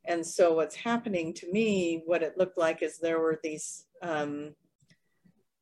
And 0.05 0.25
so 0.25 0.53
what's 0.53 0.75
happening 0.75 1.33
to 1.35 1.51
me 1.51 2.01
what 2.05 2.23
it 2.23 2.37
looked 2.37 2.57
like 2.57 2.81
is 2.81 2.97
there 2.97 3.19
were 3.19 3.39
these 3.43 3.85
um, 4.01 4.55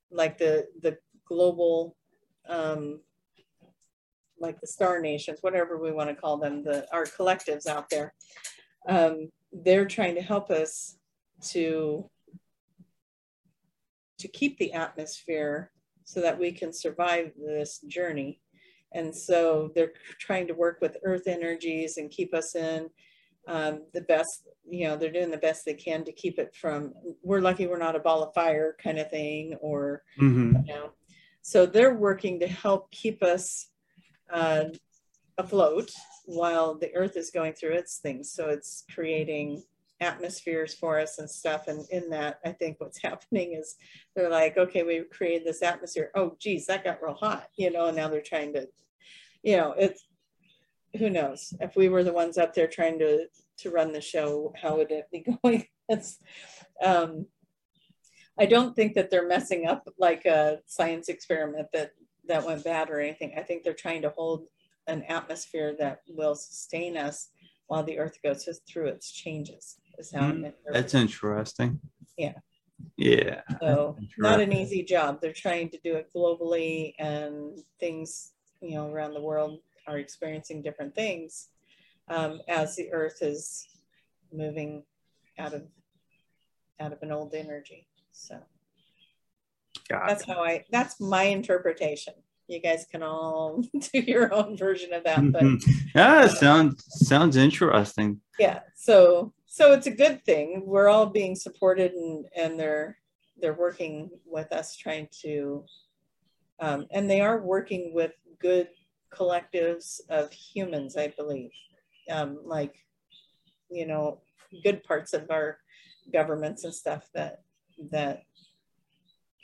like 0.10 0.38
the 0.38 0.68
the 0.82 0.98
global 1.28 1.97
um, 2.50 3.00
like 4.40 4.60
the 4.62 4.68
star 4.68 5.00
nations 5.02 5.40
whatever 5.42 5.78
we 5.78 5.92
want 5.92 6.10
to 6.10 6.16
call 6.16 6.38
them 6.38 6.64
the 6.64 6.88
our 6.94 7.06
collectives 7.06 7.68
out 7.68 7.90
there 7.90 8.14
um, 8.88 9.30
they're 9.52 9.86
trying 9.86 10.16
to 10.16 10.22
help 10.22 10.50
us 10.50 10.98
to 11.42 12.10
to 14.20 14.28
keep 14.28 14.58
the 14.58 14.74
atmosphere 14.74 15.72
so 16.04 16.22
that 16.22 16.40
we 16.40 16.52
can 16.52 16.74
survive 16.74 17.32
this 17.38 17.80
journey. 17.88 18.42
And 18.94 19.16
so 19.16 19.72
they're 19.76 19.92
trying 20.20 20.48
to 20.48 20.54
work 20.54 20.80
with 20.82 20.98
earth 21.04 21.28
energies 21.28 21.98
and 21.98 22.10
keep 22.10 22.34
us 22.34 22.56
in 22.56 22.90
um, 23.48 23.84
the 23.94 24.02
best, 24.02 24.48
you 24.68 24.88
know, 24.88 24.96
they're 24.96 25.12
doing 25.12 25.32
the 25.32 25.38
best 25.38 25.64
they 25.66 25.74
can 25.74 26.04
to 26.06 26.12
keep 26.12 26.40
it 26.40 26.56
from, 26.56 26.94
we're 27.22 27.42
lucky 27.42 27.68
we're 27.68 27.78
not 27.78 27.96
a 27.96 28.00
ball 28.00 28.24
of 28.24 28.34
fire 28.34 28.76
kind 28.82 28.98
of 28.98 29.10
thing, 29.10 29.56
or, 29.62 30.04
mm-hmm. 30.20 30.66
you 30.66 30.74
know, 30.74 30.92
so 31.48 31.66
they're 31.66 31.94
working 31.94 32.42
to 32.42 32.48
help 32.48 32.92
keep 32.92 33.24
us 33.24 33.70
uh, 34.34 34.66
afloat 35.38 35.90
while 36.26 36.76
the 36.76 36.94
earth 36.94 37.16
is 37.16 37.32
going 37.32 37.54
through 37.54 37.76
its 37.76 38.00
things. 38.00 38.34
So 38.34 38.50
it's 38.50 38.84
creating 38.94 39.64
atmospheres 40.02 40.74
for 40.74 41.00
us 41.00 41.20
and 41.20 41.30
stuff. 41.30 41.70
And 41.70 41.86
in 41.90 42.10
that, 42.10 42.42
I 42.44 42.52
think 42.52 42.82
what's 42.82 43.02
happening 43.02 43.54
is 43.54 43.78
they're 44.14 44.30
like, 44.30 44.58
okay, 44.58 44.84
we 44.84 45.06
created 45.10 45.48
this 45.48 45.62
atmosphere. 45.62 46.12
Oh, 46.16 46.36
geez, 46.38 46.66
that 46.66 46.84
got 46.84 47.02
real 47.02 47.14
hot, 47.14 47.48
you 47.56 47.72
know, 47.72 47.86
and 47.86 47.96
now 47.96 48.10
they're 48.10 48.20
trying 48.20 48.52
to, 48.56 48.68
you 49.42 49.56
know, 49.56 49.74
it's, 49.78 50.06
who 50.98 51.10
knows 51.10 51.54
if 51.62 51.78
we 51.78 51.88
were 51.88 52.04
the 52.04 52.12
ones 52.12 52.38
up 52.38 52.56
there 52.56 52.68
trying 52.68 53.00
to, 53.00 53.28
to 53.60 53.70
run 53.72 53.94
the 53.94 54.02
show, 54.02 54.54
how 54.62 54.76
would 54.76 54.92
it 54.92 55.08
be 55.14 55.24
going? 55.44 55.66
it's, 55.88 56.20
um, 56.84 57.26
I 58.40 58.46
don't 58.46 58.76
think 58.76 58.94
that 58.96 59.10
they're 59.10 59.28
messing 59.28 59.68
up 59.68 59.88
like 59.98 60.26
a 60.26 60.60
science 60.66 61.10
experiment 61.10 61.68
that, 61.74 61.92
that 62.28 62.46
went 62.46 62.64
bad 62.64 62.90
or 62.90 63.00
anything. 63.00 63.34
I 63.38 63.42
think 63.42 63.64
they're 63.64 63.74
trying 63.74 64.02
to 64.04 64.10
hold 64.10 64.46
an 64.88 65.04
atmosphere 65.04 65.76
that 65.80 66.02
will 66.08 66.36
sustain 66.36 66.98
us 66.98 67.30
while 67.68 67.84
the 67.84 68.00
earth 68.00 68.18
goes 68.24 68.48
through 68.68 68.88
its 68.88 69.12
changes 69.12 69.78
is 69.98 70.12
how 70.12 70.32
mm, 70.32 70.54
that's 70.72 70.94
interesting. 70.94 71.80
Yeah. 72.18 72.34
Yeah. 72.96 73.42
So 73.60 73.98
not 74.18 74.40
an 74.40 74.54
easy 74.54 74.84
job. 74.84 75.20
They're 75.20 75.34
trying 75.34 75.70
to 75.70 75.80
do 75.84 75.96
it 75.96 76.10
globally 76.16 76.94
and 77.00 77.58
things, 77.80 78.34
you 78.62 78.76
know, 78.76 78.92
around 78.92 79.14
the 79.14 79.22
world 79.22 79.60
are 79.88 79.98
experiencing 79.98 80.62
different 80.62 80.94
things 80.94 81.50
um, 82.10 82.42
as 82.48 82.76
the 82.76 82.92
earth 82.94 83.20
is 83.22 83.68
moving 84.32 84.84
out 85.40 85.54
of 85.54 85.64
out 86.80 86.94
of 86.94 87.02
an 87.02 87.12
old 87.12 87.34
energy. 87.34 87.88
So 88.18 88.40
Got 89.90 90.08
That's 90.08 90.24
it. 90.24 90.30
how 90.30 90.44
I. 90.44 90.66
That's 90.72 91.00
my 91.00 91.24
interpretation. 91.24 92.14
You 92.48 92.62
guys 92.62 92.86
can 92.90 93.04
all 93.04 93.64
do 93.94 94.00
your 94.00 94.34
own 94.34 94.58
version 94.58 94.94
of 94.94 95.04
that, 95.04 95.32
but 95.32 95.44
yeah, 95.96 96.26
it 96.26 96.32
sounds 96.32 96.84
sounds 97.08 97.36
interesting. 97.36 98.22
yeah. 98.40 98.60
So 98.76 99.34
so 99.46 99.74
it's 99.74 99.88
a 99.88 99.92
good 99.92 100.24
thing. 100.26 100.64
We're 100.66 100.90
all 100.90 101.06
being 101.06 101.36
supported, 101.36 101.94
and 101.94 102.26
and 102.36 102.60
they're 102.60 102.98
they're 103.40 103.54
working 103.54 104.10
with 104.26 104.52
us, 104.52 104.76
trying 104.76 105.08
to, 105.22 105.64
um, 106.60 106.88
and 106.92 107.10
they 107.10 107.22
are 107.22 107.40
working 107.40 107.94
with 107.94 108.14
good 108.40 108.70
collectives 109.14 110.02
of 110.10 110.32
humans, 110.32 110.98
I 110.98 111.10
believe, 111.10 111.52
um, 112.10 112.40
like 112.44 112.76
you 113.70 113.86
know, 113.86 114.22
good 114.64 114.84
parts 114.84 115.14
of 115.14 115.30
our 115.30 115.60
governments 116.12 116.64
and 116.64 116.74
stuff 116.74 117.08
that 117.14 117.42
that 117.92 118.24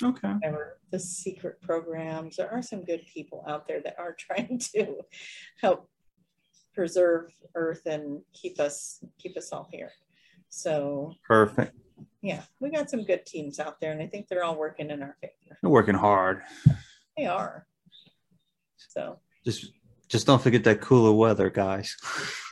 Okay. 0.01 0.27
whatever 0.33 0.79
the 0.91 0.99
secret 0.99 1.61
programs. 1.61 2.35
There 2.35 2.51
are 2.51 2.61
some 2.63 2.83
good 2.83 3.05
people 3.05 3.43
out 3.47 3.67
there 3.67 3.81
that 3.81 3.95
are 3.99 4.15
trying 4.19 4.59
to 4.73 4.97
help 5.61 5.89
preserve 6.73 7.31
Earth 7.55 7.85
and 7.85 8.21
keep 8.33 8.59
us 8.59 9.03
keep 9.19 9.37
us 9.37 9.51
all 9.51 9.67
here. 9.71 9.91
So 10.49 11.13
Perfect. 11.27 11.75
yeah, 12.21 12.41
we 12.59 12.69
got 12.71 12.89
some 12.89 13.03
good 13.05 13.25
teams 13.25 13.59
out 13.59 13.79
there, 13.79 13.91
and 13.91 14.01
I 14.01 14.07
think 14.07 14.27
they're 14.27 14.43
all 14.43 14.57
working 14.57 14.89
in 14.89 15.01
our 15.03 15.15
favor. 15.21 15.57
You're 15.61 15.71
working 15.71 15.95
hard. 15.95 16.41
They 17.17 17.25
are. 17.27 17.65
So 18.77 19.19
Just 19.45 19.71
just 20.09 20.27
don't 20.27 20.41
forget 20.41 20.63
that 20.65 20.81
cooler 20.81 21.11
weather, 21.13 21.49
guys. 21.49 21.95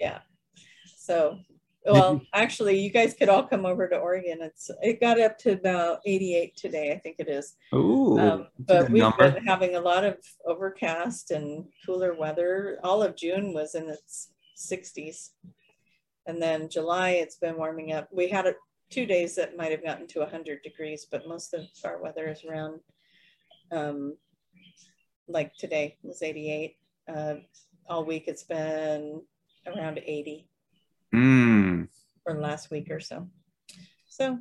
yeah. 0.00 0.18
So 0.96 1.38
well, 1.92 2.20
actually, 2.34 2.78
you 2.80 2.90
guys 2.90 3.14
could 3.14 3.28
all 3.28 3.42
come 3.46 3.64
over 3.66 3.88
to 3.88 3.96
Oregon. 3.96 4.38
It's 4.42 4.70
it 4.82 5.00
got 5.00 5.20
up 5.20 5.38
to 5.38 5.52
about 5.52 6.00
88 6.06 6.56
today, 6.56 6.92
I 6.92 6.98
think 6.98 7.16
it 7.18 7.28
is. 7.28 7.56
Ooh, 7.74 8.18
Um, 8.18 8.46
but 8.58 8.90
we've 8.90 9.02
number. 9.02 9.30
been 9.30 9.44
having 9.46 9.76
a 9.76 9.80
lot 9.80 10.04
of 10.04 10.16
overcast 10.46 11.30
and 11.30 11.66
cooler 11.84 12.14
weather. 12.14 12.78
All 12.82 13.02
of 13.02 13.16
June 13.16 13.52
was 13.52 13.74
in 13.74 13.88
its 13.88 14.30
60s. 14.56 15.30
And 16.26 16.40
then 16.40 16.68
July, 16.68 17.10
it's 17.12 17.36
been 17.36 17.56
warming 17.56 17.92
up. 17.92 18.08
We 18.12 18.28
had 18.28 18.46
a, 18.46 18.54
two 18.90 19.06
days 19.06 19.34
that 19.36 19.56
might 19.56 19.70
have 19.72 19.84
gotten 19.84 20.06
to 20.08 20.20
100 20.20 20.62
degrees, 20.62 21.06
but 21.10 21.26
most 21.26 21.54
of 21.54 21.64
our 21.84 22.00
weather 22.02 22.28
is 22.28 22.44
around, 22.44 22.80
um, 23.72 24.16
like 25.28 25.54
today 25.56 25.96
was 26.02 26.22
88. 26.22 26.76
Uh, 27.08 27.34
all 27.88 28.04
week 28.04 28.24
it's 28.28 28.44
been 28.44 29.22
around 29.66 29.98
80 30.04 30.46
Mm, 31.12 31.79
for 32.30 32.36
the 32.36 32.40
last 32.42 32.70
week 32.70 32.90
or 32.90 33.00
so. 33.00 33.28
So, 34.06 34.38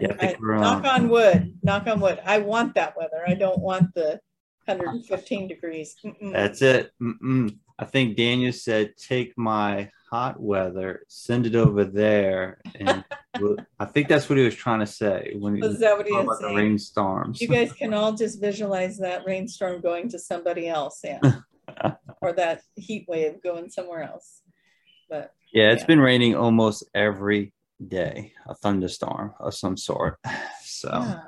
Yeah, 0.00 0.14
I 0.20 0.26
I- 0.28 0.36
knock 0.40 0.84
on- 0.84 0.86
on 0.86 1.08
wood, 1.08 1.58
knock 1.62 1.86
on 1.86 2.00
wood. 2.00 2.20
I 2.24 2.38
want 2.38 2.74
that 2.74 2.96
weather. 2.98 3.24
I 3.26 3.32
don't 3.34 3.60
want 3.60 3.94
the 3.94 4.20
115 4.66 5.48
degrees. 5.48 5.96
Mm-mm. 6.04 6.32
that's 6.32 6.60
it. 6.60 6.90
Mm-mm. 7.00 7.56
I 7.78 7.84
think 7.86 8.16
Daniel 8.16 8.52
said, 8.52 8.96
"Take 8.98 9.32
my 9.38 9.90
hot 10.10 10.38
weather, 10.40 11.04
send 11.08 11.46
it 11.46 11.54
over 11.54 11.84
there," 11.84 12.60
and 12.78 13.02
we'll- 13.40 13.56
I 13.78 13.86
think 13.86 14.08
that's 14.08 14.28
what 14.28 14.36
he 14.38 14.44
was 14.44 14.54
trying 14.54 14.80
to 14.80 14.86
say 14.86 15.34
when 15.38 15.58
was 15.60 15.78
that 15.80 15.96
what 15.96 16.06
he 16.06 16.12
was 16.12 16.24
about 16.24 16.40
the 16.40 16.46
saying? 16.48 16.56
rainstorms. 16.56 17.40
You 17.40 17.48
guys 17.48 17.72
can 17.72 17.94
all 17.94 18.12
just 18.12 18.38
visualize 18.40 18.98
that 18.98 19.24
rainstorm 19.24 19.80
going 19.80 20.08
to 20.10 20.18
somebody 20.18 20.68
else, 20.68 21.00
yeah, 21.04 21.20
or 22.20 22.32
that 22.34 22.60
heat 22.74 23.06
wave 23.08 23.42
going 23.42 23.70
somewhere 23.70 24.02
else. 24.02 24.42
But 25.08 25.32
Yeah, 25.52 25.72
it's 25.72 25.82
Yeah. 25.82 25.86
been 25.86 26.00
raining 26.00 26.34
almost 26.34 26.84
every 26.94 27.52
day, 27.86 28.32
a 28.46 28.54
thunderstorm 28.54 29.34
of 29.40 29.54
some 29.54 29.76
sort. 29.76 30.18
So, 30.68 30.90
yeah, 30.92 31.20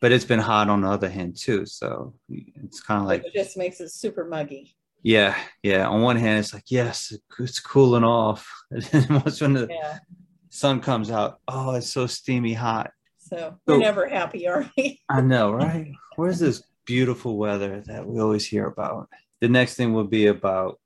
but 0.00 0.12
it's 0.12 0.24
been 0.24 0.40
hot 0.40 0.70
on 0.70 0.80
the 0.80 0.88
other 0.88 1.10
hand 1.10 1.36
too. 1.36 1.66
So 1.66 2.14
it's 2.30 2.80
kind 2.80 3.02
of 3.02 3.06
like, 3.06 3.22
it 3.26 3.34
just 3.34 3.56
makes 3.58 3.78
it 3.80 3.90
super 3.92 4.24
muggy. 4.24 4.74
yeah, 5.02 5.36
yeah. 5.62 5.86
On 5.86 6.00
one 6.00 6.16
hand, 6.16 6.38
it's 6.40 6.54
like, 6.54 6.64
yes, 6.70 7.12
it's 7.38 7.60
cooling 7.60 8.02
off. 8.04 8.48
And 8.70 8.82
then 8.84 9.06
once 9.22 9.40
when 9.42 9.52
the 9.52 9.66
Yeah, 9.70 9.98
sun 10.48 10.80
comes 10.80 11.10
out, 11.10 11.38
oh, 11.48 11.74
it's 11.74 11.92
so 11.92 12.06
steamy 12.06 12.54
hot. 12.54 12.92
so 13.18 13.58
we're 13.66 13.74
So- 13.74 13.80
never 13.80 14.08
happy, 14.08 14.48
are 14.48 14.68
we? 14.78 15.02
I 15.10 15.20
know, 15.20 15.52
right? 15.52 15.92
Where's 16.16 16.38
this 16.38 16.62
beautiful 16.86 17.36
weather 17.36 17.82
that 17.86 18.06
we 18.06 18.20
always 18.20 18.46
hear 18.46 18.66
about? 18.66 19.10
The 19.42 19.48
next 19.48 19.74
thing 19.74 19.92
will 19.92 20.06
be 20.08 20.26
about. 20.28 20.80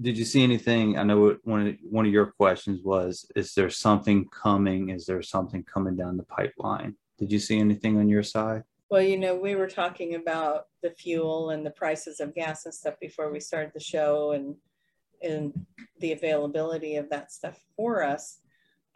Did 0.00 0.16
you 0.18 0.24
see 0.24 0.42
anything? 0.42 0.98
I 0.98 1.02
know 1.02 1.36
one 1.44 1.66
of 1.66 1.76
one 1.82 2.06
of 2.06 2.12
your 2.12 2.26
questions 2.26 2.82
was: 2.82 3.26
Is 3.36 3.54
there 3.54 3.70
something 3.70 4.26
coming? 4.28 4.90
Is 4.90 5.06
there 5.06 5.22
something 5.22 5.62
coming 5.64 5.96
down 5.96 6.16
the 6.16 6.24
pipeline? 6.24 6.96
Did 7.18 7.30
you 7.30 7.38
see 7.38 7.58
anything 7.58 7.98
on 7.98 8.08
your 8.08 8.22
side? 8.22 8.64
Well, 8.90 9.02
you 9.02 9.18
know, 9.18 9.36
we 9.36 9.54
were 9.54 9.68
talking 9.68 10.16
about 10.16 10.66
the 10.82 10.90
fuel 10.90 11.50
and 11.50 11.64
the 11.64 11.70
prices 11.70 12.18
of 12.18 12.34
gas 12.34 12.64
and 12.64 12.74
stuff 12.74 12.94
before 13.00 13.30
we 13.30 13.38
started 13.40 13.72
the 13.72 13.80
show 13.80 14.32
and 14.32 14.56
and 15.22 15.52
the 15.98 16.12
availability 16.12 16.96
of 16.96 17.10
that 17.10 17.30
stuff 17.30 17.58
for 17.76 18.02
us. 18.02 18.38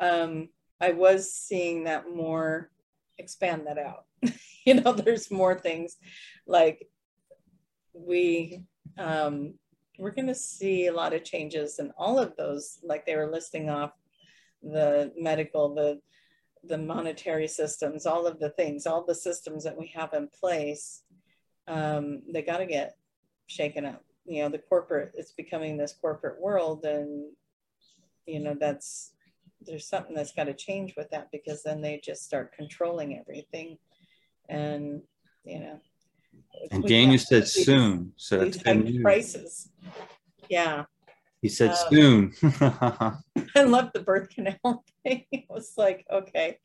Um, 0.01 0.49
I 0.81 0.93
was 0.93 1.33
seeing 1.33 1.85
that 1.85 2.09
more 2.09 2.71
expand 3.19 3.67
that 3.67 3.79
out. 3.79 4.07
you 4.65 4.75
know, 4.75 4.93
there's 4.93 5.31
more 5.31 5.55
things 5.59 5.97
like 6.47 6.89
we 7.93 8.63
um 8.99 9.55
we're 9.99 10.11
going 10.11 10.27
to 10.27 10.35
see 10.35 10.87
a 10.87 10.93
lot 10.93 11.15
of 11.15 11.25
changes 11.25 11.79
in 11.79 11.93
all 11.97 12.19
of 12.19 12.37
those 12.37 12.79
like 12.83 13.07
they 13.07 13.17
were 13.17 13.31
listing 13.31 13.71
off 13.71 13.93
the 14.63 15.13
medical 15.17 15.75
the 15.75 16.01
the 16.69 16.79
monetary 16.79 17.49
systems, 17.49 18.07
all 18.07 18.27
of 18.27 18.39
the 18.39 18.51
things, 18.51 18.87
all 18.87 19.05
the 19.05 19.15
systems 19.15 19.65
that 19.65 19.79
we 19.79 19.87
have 19.89 20.15
in 20.15 20.29
place, 20.29 21.03
um, 21.69 22.23
they 22.33 22.43
got 22.43 22.59
to 22.59 22.67
get 22.67 22.97
shaken 23.47 23.85
up. 23.85 24.03
You 24.27 24.43
know, 24.43 24.49
the 24.49 24.59
corporate, 24.59 25.13
it's 25.15 25.33
becoming 25.33 25.77
this 25.77 25.95
corporate 26.01 26.41
world, 26.41 26.85
and 26.85 27.31
you 28.27 28.41
know 28.41 28.57
that's 28.59 29.13
there's 29.61 29.87
something 29.87 30.15
that's 30.15 30.33
got 30.33 30.45
to 30.45 30.55
change 30.55 30.95
with 30.97 31.11
that 31.11 31.31
because 31.31 31.63
then 31.63 31.83
they 31.83 32.01
just 32.03 32.25
start 32.25 32.55
controlling 32.55 33.19
everything, 33.19 33.79
and 34.49 35.03
you 35.45 35.61
know. 35.61 35.81
And 36.71 36.85
Daniel 36.85 37.19
said 37.19 37.47
soon, 37.47 38.13
so 38.17 38.39
that's 38.39 38.57
good 38.63 38.85
news. 38.85 39.03
prices. 39.03 39.71
Yeah, 40.49 40.85
He 41.43 41.49
said 41.49 41.71
Um, 41.71 41.77
soon. 41.91 42.33
I 43.57 43.63
love 43.65 43.91
the 43.93 44.01
birth 44.01 44.29
canal 44.31 44.85
thing. 45.05 45.25
It 45.31 45.45
was 45.51 45.75
like, 45.77 46.07
okay, 46.11 46.59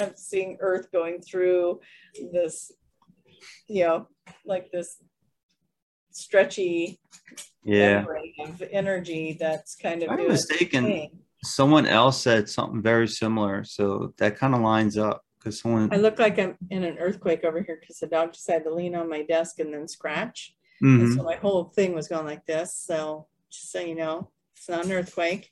I'm 0.00 0.16
seeing 0.16 0.56
Earth 0.60 0.90
going 0.92 1.20
through 1.20 1.80
this, 2.32 2.72
you 3.68 3.84
know, 3.84 4.08
like 4.44 4.70
this 4.72 4.96
stretchy 6.10 6.98
yeah. 7.64 8.04
of 8.40 8.62
energy 8.70 9.36
that's 9.38 9.76
kind 9.76 10.02
of 10.02 10.10
I'm 10.10 10.26
mistaken, 10.28 10.84
thing. 10.84 11.18
someone 11.44 11.86
else 11.86 12.20
said 12.20 12.48
something 12.48 12.82
very 12.82 13.06
similar, 13.08 13.62
so 13.64 14.12
that 14.18 14.36
kind 14.38 14.54
of 14.54 14.60
lines 14.60 14.96
up 14.98 15.22
because 15.46 15.60
someone. 15.60 15.88
I 15.92 15.96
look 15.96 16.18
like 16.18 16.38
I'm 16.38 16.56
in 16.70 16.82
an 16.82 16.98
earthquake 16.98 17.44
over 17.44 17.62
here 17.62 17.78
because 17.80 17.98
the 17.98 18.08
dog 18.08 18.32
decided 18.32 18.64
to 18.64 18.74
lean 18.74 18.96
on 18.96 19.08
my 19.08 19.22
desk 19.22 19.60
and 19.60 19.72
then 19.72 19.86
scratch. 19.86 20.54
Mhm. 20.82 21.00
And 21.00 21.14
so 21.14 21.22
my 21.22 21.36
whole 21.36 21.64
thing 21.64 21.94
was 21.94 22.08
going 22.08 22.26
like 22.26 22.44
this. 22.46 22.74
So 22.74 23.28
just 23.50 23.70
so 23.70 23.80
you 23.80 23.94
know, 23.94 24.30
it's 24.56 24.68
not 24.68 24.84
an 24.84 24.92
earthquake. 24.92 25.48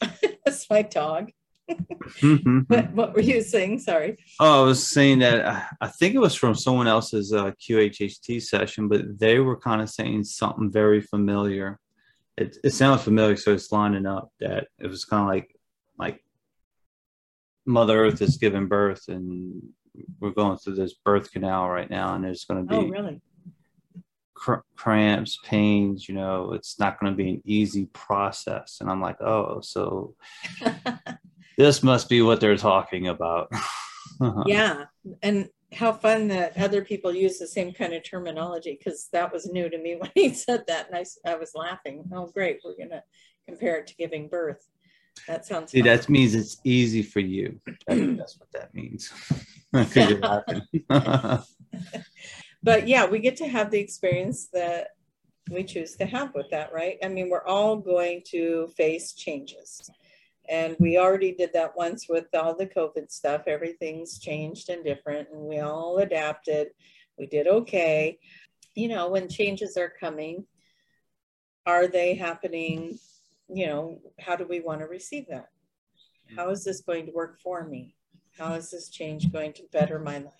it's 0.46 0.68
my 0.68 0.82
dog. 0.82 1.30
Mhm. 2.20 2.66
But 2.66 2.92
what 2.98 3.14
were 3.14 3.20
you 3.20 3.42
saying? 3.42 3.78
Sorry. 3.78 4.16
Oh, 4.40 4.62
I 4.62 4.66
was 4.66 4.84
saying 4.84 5.20
that 5.20 5.44
uh, 5.44 5.60
I 5.80 5.86
think 5.86 6.14
it 6.14 6.20
was 6.20 6.34
from 6.34 6.54
someone 6.54 6.88
else's 6.88 7.32
uh, 7.32 7.52
QHHT 7.52 8.42
session, 8.42 8.88
but 8.88 9.18
they 9.18 9.38
were 9.38 9.56
kind 9.56 9.80
of 9.80 9.88
saying 9.88 10.24
something 10.24 10.70
very 10.70 11.00
familiar. 11.00 11.78
It, 12.36 12.56
it 12.64 12.70
sounds 12.70 13.02
familiar, 13.02 13.36
so 13.36 13.52
it's 13.52 13.70
lining 13.70 14.06
up 14.06 14.30
that 14.40 14.68
it 14.78 14.88
was 14.88 15.04
kind 15.04 15.22
of 15.22 15.28
like 15.28 15.54
like 15.98 16.24
Mother 17.68 18.06
Earth 18.06 18.22
is 18.22 18.38
giving 18.38 18.66
birth, 18.66 19.04
and 19.08 19.62
we're 20.20 20.30
going 20.30 20.56
through 20.58 20.76
this 20.76 20.94
birth 21.04 21.30
canal 21.30 21.68
right 21.68 21.90
now, 21.90 22.14
and 22.14 22.24
there's 22.24 22.44
going 22.44 22.66
to 22.66 22.74
Oh, 22.74 22.84
be 22.84 22.90
really? 22.90 23.20
cr- 24.34 24.64
cramps, 24.76 25.38
pains. 25.44 26.08
You 26.08 26.14
know, 26.14 26.52
it's 26.54 26.78
not 26.78 26.98
going 26.98 27.12
to 27.12 27.16
be 27.16 27.28
an 27.30 27.42
easy 27.44 27.86
process. 27.92 28.78
And 28.80 28.90
I'm 28.90 29.02
like, 29.02 29.20
oh, 29.20 29.60
so 29.60 30.14
this 31.58 31.82
must 31.82 32.08
be 32.08 32.22
what 32.22 32.40
they're 32.40 32.56
talking 32.56 33.08
about. 33.08 33.52
yeah 34.46 34.84
and 35.22 35.48
how 35.72 35.92
fun 35.92 36.28
that 36.28 36.56
other 36.56 36.82
people 36.84 37.14
use 37.14 37.38
the 37.38 37.46
same 37.46 37.72
kind 37.72 37.92
of 37.92 38.02
terminology 38.02 38.76
because 38.76 39.08
that 39.12 39.32
was 39.32 39.46
new 39.46 39.68
to 39.68 39.78
me 39.78 39.96
when 39.98 40.10
he 40.14 40.32
said 40.32 40.64
that 40.66 40.88
and 40.88 41.06
I 41.26 41.34
was 41.36 41.52
laughing 41.54 42.04
oh 42.12 42.26
great 42.26 42.58
we're 42.64 42.76
gonna 42.76 43.02
compare 43.46 43.76
it 43.78 43.86
to 43.88 43.94
giving 43.96 44.28
birth 44.28 44.66
that 45.26 45.44
sounds 45.46 45.70
See, 45.72 45.80
fun. 45.80 45.86
that 45.88 46.08
means 46.08 46.34
it's 46.34 46.58
easy 46.64 47.02
for 47.02 47.20
you. 47.20 47.60
That- 47.86 48.16
That's 48.18 48.38
what 48.38 48.50
that 48.52 48.74
means. 48.74 49.12
but 52.62 52.88
yeah 52.88 53.04
we 53.06 53.18
get 53.18 53.36
to 53.36 53.46
have 53.46 53.70
the 53.70 53.78
experience 53.78 54.48
that 54.52 54.88
we 55.50 55.62
choose 55.62 55.94
to 55.96 56.06
have 56.06 56.34
with 56.34 56.48
that 56.50 56.72
right 56.72 56.96
i 57.04 57.08
mean 57.08 57.28
we're 57.28 57.44
all 57.44 57.76
going 57.76 58.22
to 58.24 58.66
face 58.76 59.12
changes 59.12 59.90
And 60.50 60.76
we 60.80 60.96
already 60.96 61.32
did 61.32 61.52
that 61.52 61.76
once 61.76 62.08
with 62.08 62.28
all 62.32 62.54
the 62.56 62.66
COVID 62.78 63.10
stuff. 63.12 63.42
Everything's 63.46 64.18
changed 64.18 64.70
and 64.70 64.82
different, 64.82 65.28
and 65.30 65.42
we 65.42 65.58
all 65.60 65.98
adapted. 65.98 66.68
We 67.18 67.26
did 67.26 67.46
okay. 67.46 68.18
You 68.74 68.88
know, 68.88 69.10
when 69.12 69.28
changes 69.28 69.76
are 69.76 69.92
coming, 70.00 70.46
are 71.66 71.86
they 71.86 72.14
happening? 72.14 72.98
You 73.48 73.66
know, 73.66 74.00
how 74.20 74.36
do 74.36 74.46
we 74.46 74.60
want 74.60 74.80
to 74.80 74.86
receive 74.86 75.26
that? 75.28 75.48
How 76.36 76.50
is 76.50 76.64
this 76.64 76.80
going 76.80 77.06
to 77.06 77.12
work 77.12 77.40
for 77.40 77.66
me? 77.66 77.94
How 78.36 78.54
is 78.54 78.70
this 78.70 78.88
change 78.90 79.32
going 79.32 79.52
to 79.54 79.62
better 79.72 79.98
my 79.98 80.18
life? 80.18 80.32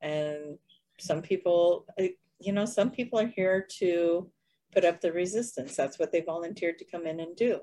And 0.00 0.58
some 0.98 1.22
people, 1.22 1.86
uh, 1.98 2.08
you 2.40 2.52
know, 2.52 2.64
some 2.64 2.90
people 2.90 3.18
are 3.18 3.26
here 3.26 3.66
to 3.78 4.30
put 4.72 4.84
up 4.84 5.00
the 5.00 5.12
resistance. 5.12 5.76
That's 5.76 5.98
what 5.98 6.12
they 6.12 6.20
volunteered 6.20 6.78
to 6.78 6.84
come 6.84 7.06
in 7.06 7.20
and 7.20 7.36
do. 7.36 7.60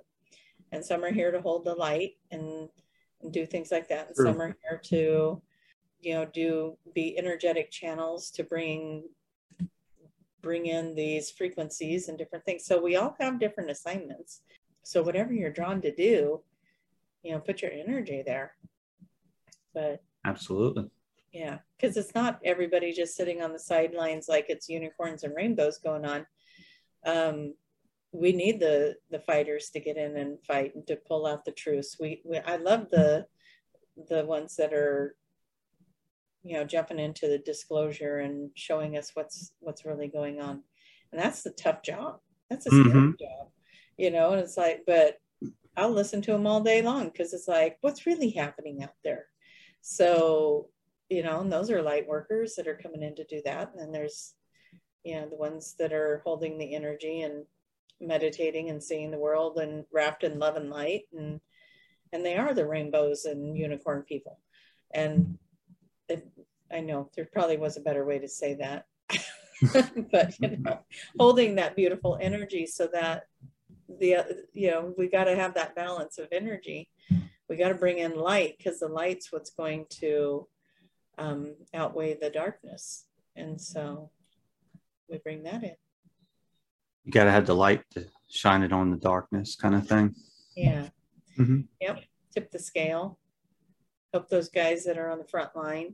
And 0.72 0.84
some 0.84 1.04
are 1.04 1.12
here 1.12 1.32
to 1.32 1.42
hold 1.42 1.66
the 1.66 1.76
light 1.76 2.14
and, 2.32 2.70
and 3.22 3.32
do 3.32 3.46
things 3.46 3.72
like 3.72 3.88
that. 3.90 4.08
And 4.08 4.16
True. 4.16 4.26
some 4.26 4.42
are 4.42 4.58
here 4.68 4.82
to, 4.86 5.42
you 6.02 6.14
know, 6.14 6.26
do 6.26 6.78
be 6.94 7.18
energetic 7.18 7.72
channels 7.72 8.32
to 8.32 8.44
bring 8.44 9.04
bring 10.46 10.68
in 10.68 10.94
these 10.94 11.32
frequencies 11.32 12.08
and 12.08 12.20
different 12.20 12.46
things. 12.46 12.66
So 12.66 12.80
we 12.80 12.96
all 12.96 13.16
have 13.20 13.40
different 13.40 13.72
assignments. 13.72 14.42
So 14.84 15.02
whatever 15.02 15.34
you're 15.34 15.50
drawn 15.50 15.82
to 15.82 15.94
do, 15.94 16.42
you 17.24 17.32
know, 17.32 17.40
put 17.40 17.64
your 17.64 17.72
energy 17.72 18.22
there. 18.24 18.54
But 19.74 20.04
absolutely. 20.24 20.92
Yeah, 21.34 21.58
because 21.76 21.98
it's 21.98 22.14
not 22.14 22.40
everybody 22.46 22.94
just 22.94 23.16
sitting 23.16 23.42
on 23.42 23.54
the 23.54 23.60
sidelines 23.60 24.30
like 24.30 24.46
it's 24.48 24.70
unicorns 24.70 25.24
and 25.24 25.36
rainbows 25.36 25.80
going 25.80 26.06
on. 26.06 26.28
Um, 27.08 27.56
we 28.12 28.32
need 28.32 28.60
the 28.60 28.96
the 29.10 29.20
fighters 29.20 29.72
to 29.72 29.80
get 29.80 29.98
in 29.98 30.16
and 30.16 30.38
fight 30.46 30.76
and 30.76 30.86
to 30.88 30.96
pull 30.96 31.26
out 31.26 31.44
the 31.44 31.52
truce. 31.52 31.98
We, 32.00 32.22
we 32.24 32.38
I 32.38 32.58
love 32.58 32.92
the 32.92 33.26
the 34.08 34.24
ones 34.26 34.56
that 34.58 34.74
are 34.74 35.16
you 36.46 36.54
know 36.54 36.64
jumping 36.64 37.00
into 37.00 37.28
the 37.28 37.40
disclosure 37.40 38.20
and 38.20 38.52
showing 38.56 38.98
us 38.98 39.12
what's 39.16 39.52
what's 39.60 39.86
really 39.86 40.08
going 40.08 40.40
on. 40.40 40.64
And 41.12 41.22
that's 41.22 41.44
the 41.44 41.52
tough 41.52 41.82
job. 41.82 42.20
That's 42.50 42.68
a 42.68 42.70
scary 42.70 42.90
mm-hmm. 42.90 43.12
job 43.12 43.50
you 43.98 44.12
know 44.12 44.32
and 44.32 44.42
it's 44.42 44.58
like 44.58 44.84
but 44.86 45.18
i'll 45.78 45.92
listen 45.92 46.22
to 46.22 46.32
them 46.32 46.48
all 46.48 46.62
day 46.62 46.82
long 46.82 47.06
because 47.06 47.34
it's 47.34 47.48
like 47.48 47.78
what's 47.82 48.06
really 48.06 48.30
happening 48.30 48.84
out 48.84 48.96
there? 49.04 49.26
So 49.82 50.70
you 51.10 51.24
know 51.24 51.42
and 51.42 51.52
those 51.52 51.70
are 51.70 51.82
light 51.82 52.08
workers 52.08 52.56
that 52.56 52.68
are 52.68 52.80
coming 52.82 53.04
in 53.04 53.16
to 53.16 53.24
do 53.26 53.42
that. 53.46 53.72
And 53.72 53.80
then 53.80 53.92
there's 53.92 54.34
you 55.04 55.16
know 55.16 55.30
the 55.30 55.36
ones 55.36 55.76
that 55.80 55.94
are 55.94 56.22
holding 56.26 56.58
the 56.58 56.76
energy 56.76 57.22
and 57.22 57.46
meditating 58.02 58.70
and 58.70 58.84
seeing 58.84 59.12
the 59.12 59.20
world 59.20 59.58
and 59.58 59.86
wrapped 59.94 60.24
in 60.24 60.40
love 60.40 60.56
and 60.56 60.70
light. 60.70 61.04
And 61.14 61.40
and 62.12 62.26
they 62.26 62.38
are 62.38 62.54
the 62.54 62.66
rainbows 62.66 63.26
and 63.26 63.58
unicorn 63.58 64.04
people. 64.04 64.40
And 64.94 65.38
it, 66.08 66.28
I 66.72 66.80
know 66.80 67.10
there 67.16 67.28
probably 67.32 67.58
was 67.58 67.78
a 67.78 67.82
better 67.82 68.06
way 68.06 68.20
to 68.20 68.28
say 68.28 68.56
that, 68.56 68.86
but 70.12 70.40
you 70.40 70.58
know, 70.58 70.80
holding 71.20 71.56
that 71.56 71.76
beautiful 71.76 72.18
energy 72.20 72.66
so 72.66 72.88
that 72.94 73.24
the 74.00 74.44
you 74.54 74.72
know 74.72 74.94
we 74.98 75.08
got 75.08 75.26
to 75.26 75.36
have 75.36 75.54
that 75.54 75.76
balance 75.76 76.18
of 76.18 76.28
energy. 76.32 76.90
We 77.48 77.58
got 77.58 77.70
to 77.70 77.76
bring 77.76 78.00
in 78.00 78.16
light 78.16 78.56
because 78.58 78.80
the 78.80 78.88
light's 78.88 79.32
what's 79.32 79.52
going 79.52 79.86
to 80.02 80.48
um, 81.20 81.56
outweigh 81.74 82.16
the 82.16 82.30
darkness, 82.32 83.06
and 83.36 83.62
so 83.62 84.10
we 85.10 85.20
bring 85.20 85.44
that 85.44 85.64
in. 85.64 85.76
You 87.04 87.12
got 87.12 87.26
to 87.26 87.32
have 87.32 87.46
the 87.46 87.56
light 87.56 87.84
to 87.92 88.08
shine 88.28 88.64
it 88.64 88.74
on 88.74 88.90
the 88.90 88.98
darkness, 88.98 89.56
kind 89.56 89.76
of 89.76 89.88
thing. 89.88 90.16
Yeah. 90.56 90.88
Mm-hmm. 91.38 91.62
Yep. 91.80 92.00
Tip 92.34 92.52
the 92.52 92.60
scale 92.60 93.20
help 94.16 94.30
those 94.30 94.48
guys 94.48 94.86
that 94.86 94.98
are 94.98 95.10
on 95.10 95.18
the 95.18 95.28
front 95.28 95.54
line 95.58 95.94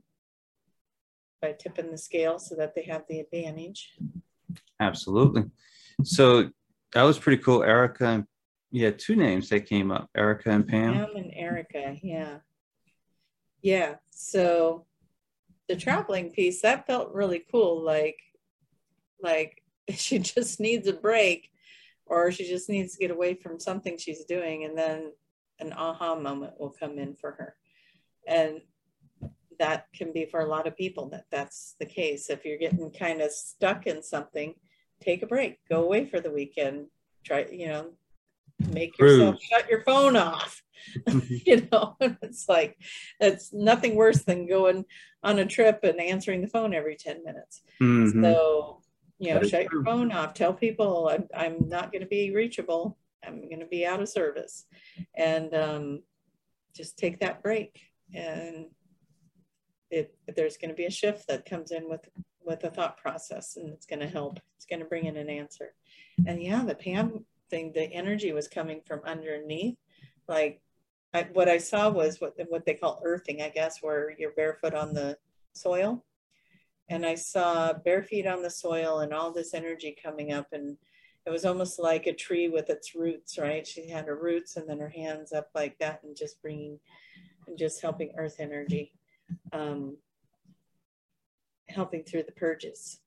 by 1.41 1.53
tipping 1.53 1.91
the 1.91 1.97
scale 1.97 2.39
so 2.39 2.55
that 2.55 2.76
they 2.76 2.84
have 2.84 3.03
the 3.09 3.19
advantage. 3.19 3.97
Absolutely. 4.80 5.45
So 6.03 6.49
that 6.93 7.03
was 7.03 7.19
pretty 7.19 7.41
cool. 7.41 7.63
Erica 7.63 8.05
and 8.05 8.26
yeah, 8.72 8.91
two 8.91 9.15
names 9.15 9.49
that 9.49 9.65
came 9.65 9.91
up, 9.91 10.09
Erica 10.15 10.49
and 10.49 10.68
Pam. 10.68 10.93
Pam 10.93 11.15
and 11.15 11.31
Erica, 11.35 11.97
yeah. 12.01 12.38
Yeah. 13.61 13.95
So 14.11 14.85
the 15.68 15.76
traveling 15.76 16.31
piece, 16.31 16.61
that 16.61 16.88
felt 16.88 17.13
really 17.13 17.43
cool. 17.51 17.84
Like, 17.84 18.19
like 19.22 19.61
she 19.95 20.19
just 20.19 20.59
needs 20.59 20.88
a 20.88 20.93
break 20.93 21.51
or 22.05 22.31
she 22.31 22.47
just 22.47 22.69
needs 22.69 22.93
to 22.93 22.99
get 22.99 23.11
away 23.11 23.35
from 23.35 23.59
something 23.59 23.97
she's 23.97 24.26
doing 24.26 24.65
and 24.65 24.77
then 24.77 25.11
an 25.59 25.73
aha 25.73 26.15
moment 26.15 26.59
will 26.59 26.72
come 26.72 26.97
in 26.97 27.15
for 27.15 27.31
her 27.31 27.55
and 28.27 28.61
that 29.60 29.88
can 29.94 30.11
be 30.11 30.26
for 30.26 30.41
a 30.41 30.48
lot 30.48 30.68
of 30.68 30.76
people 30.76 31.10
that 31.10 31.26
that's 31.32 31.76
the 31.80 31.86
case. 31.86 32.30
If 32.30 32.45
you're 32.45 32.57
getting 32.57 32.91
kind 32.91 33.22
of 33.22 33.32
stuck 33.32 33.88
in 33.88 34.03
something 34.03 34.56
take 35.02 35.23
a 35.23 35.28
break 35.28 35.57
go 35.68 35.84
away 35.84 36.06
for 36.06 36.19
the 36.19 36.32
weekend 36.32 36.86
try 37.26 37.45
you 37.52 37.68
know 37.68 37.90
make 38.72 38.98
yourself 38.99 39.41
shut 39.41 39.69
your 39.69 39.84
phone 39.84 40.15
off. 40.15 40.61
You 41.45 41.68
know 41.72 41.95
it's 41.99 42.49
like 42.49 42.78
it's 43.19 43.53
nothing 43.53 43.95
worse 43.95 44.23
than 44.23 44.48
going 44.48 44.86
on 45.23 45.40
a 45.40 45.45
trip 45.45 45.82
and 45.84 45.99
answering 45.99 46.41
the 46.41 46.48
phone 46.48 46.73
every 46.73 46.95
10 46.95 47.23
minutes. 47.23 47.61
Mm-hmm. 47.80 48.23
so 48.23 48.82
you 49.19 49.34
know 49.34 49.44
shut 49.44 49.72
your 49.72 49.84
phone 49.84 50.11
off. 50.11 50.34
Tell 50.34 50.53
people 50.53 51.10
i'm, 51.14 51.28
I'm 51.36 51.69
not 51.69 51.91
going 51.91 52.02
to 52.02 52.07
be 52.07 52.32
reachable. 52.32 52.98
I'm 53.26 53.41
going 53.41 53.60
to 53.60 53.68
be 53.68 53.86
out 53.86 54.02
of 54.02 54.10
service. 54.10 54.65
And 55.15 55.53
um, 55.53 56.03
just 56.76 56.98
take 56.98 57.19
that 57.19 57.44
break 57.44 57.80
and 58.14 58.65
it, 59.91 60.15
there's 60.35 60.57
going 60.57 60.69
to 60.69 60.76
be 60.76 60.85
a 60.85 60.91
shift 60.91 61.27
that 61.27 61.45
comes 61.45 61.72
in 61.72 61.89
with 61.89 62.07
with 62.43 62.63
a 62.63 62.72
thought 62.72 62.97
process 62.97 63.55
and 63.55 63.69
it's 63.69 63.85
going 63.85 63.99
to 63.99 64.07
help 64.07 64.39
it's 64.55 64.65
going 64.65 64.80
to 64.80 64.85
bring 64.85 65.05
in 65.05 65.18
an 65.18 65.30
answer. 65.30 65.73
And 66.26 66.41
yeah 66.41 66.63
the 66.63 66.76
pam 66.76 67.26
thing 67.49 67.72
the 67.73 67.91
energy 67.91 68.31
was 68.31 68.47
coming 68.47 68.81
from 68.85 69.01
underneath. 69.05 69.77
Like 70.27 70.61
I, 71.13 71.27
what 71.34 71.49
i 71.49 71.57
saw 71.57 71.89
was 71.89 72.22
what 72.22 72.34
what 72.47 72.65
they 72.65 72.76
call 72.76 73.01
earthing 73.03 73.41
i 73.41 73.49
guess 73.49 73.80
where 73.81 74.15
you're 74.18 74.31
barefoot 74.31 74.73
on 74.73 74.93
the 74.93 75.18
soil. 75.53 76.05
And 76.89 77.05
i 77.05 77.15
saw 77.15 77.73
bare 77.73 78.03
feet 78.03 78.26
on 78.26 78.41
the 78.41 78.49
soil 78.49 78.99
and 78.99 79.13
all 79.13 79.31
this 79.31 79.53
energy 79.53 79.95
coming 80.01 80.31
up 80.31 80.47
and 80.53 80.77
it 81.26 81.30
was 81.30 81.45
almost 81.45 81.77
like 81.77 82.07
a 82.07 82.13
tree 82.13 82.47
with 82.47 82.69
its 82.69 82.95
roots 82.95 83.38
right? 83.38 83.68
She 83.68 83.89
had 83.89 84.05
her 84.05 84.15
roots 84.15 84.55
and 84.55 84.68
then 84.68 84.80
her 84.80 84.89
hands 84.89 85.34
up 85.34 85.49
like 85.53 85.77
that 85.80 86.01
and 86.03 86.15
just 86.15 86.41
bringing 86.41 86.80
and 87.47 87.57
just 87.57 87.81
helping 87.81 88.13
earth 88.18 88.38
energy, 88.39 88.93
um, 89.53 89.97
helping 91.69 92.03
through 92.03 92.23
the 92.23 92.31
purges. 92.33 92.99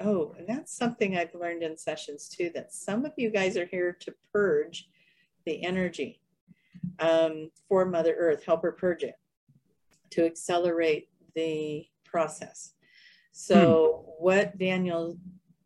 Oh, 0.00 0.34
and 0.38 0.46
that's 0.46 0.74
something 0.74 1.16
I've 1.16 1.34
learned 1.34 1.62
in 1.62 1.76
sessions 1.76 2.28
too, 2.28 2.50
that 2.54 2.72
some 2.72 3.04
of 3.04 3.12
you 3.16 3.30
guys 3.30 3.56
are 3.56 3.66
here 3.66 3.96
to 4.00 4.14
purge 4.32 4.88
the 5.44 5.62
energy 5.64 6.20
um, 6.98 7.50
for 7.68 7.84
Mother 7.84 8.14
Earth, 8.18 8.44
help 8.44 8.62
her 8.62 8.72
purge 8.72 9.02
it 9.02 9.16
to 10.10 10.24
accelerate 10.24 11.08
the 11.34 11.86
process. 12.04 12.72
So, 13.32 14.04
hmm. 14.04 14.24
what 14.24 14.58
Daniel 14.58 15.18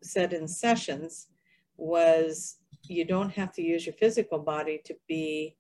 said 0.03 0.33
in 0.33 0.47
sessions 0.47 1.29
was 1.77 2.59
you 2.83 3.05
don't 3.05 3.31
have 3.31 3.53
to 3.55 3.63
use 3.63 3.87
your 3.87 3.95
physical 3.95 4.39
body 4.39 4.81
to 4.85 4.95
be 5.09 5.57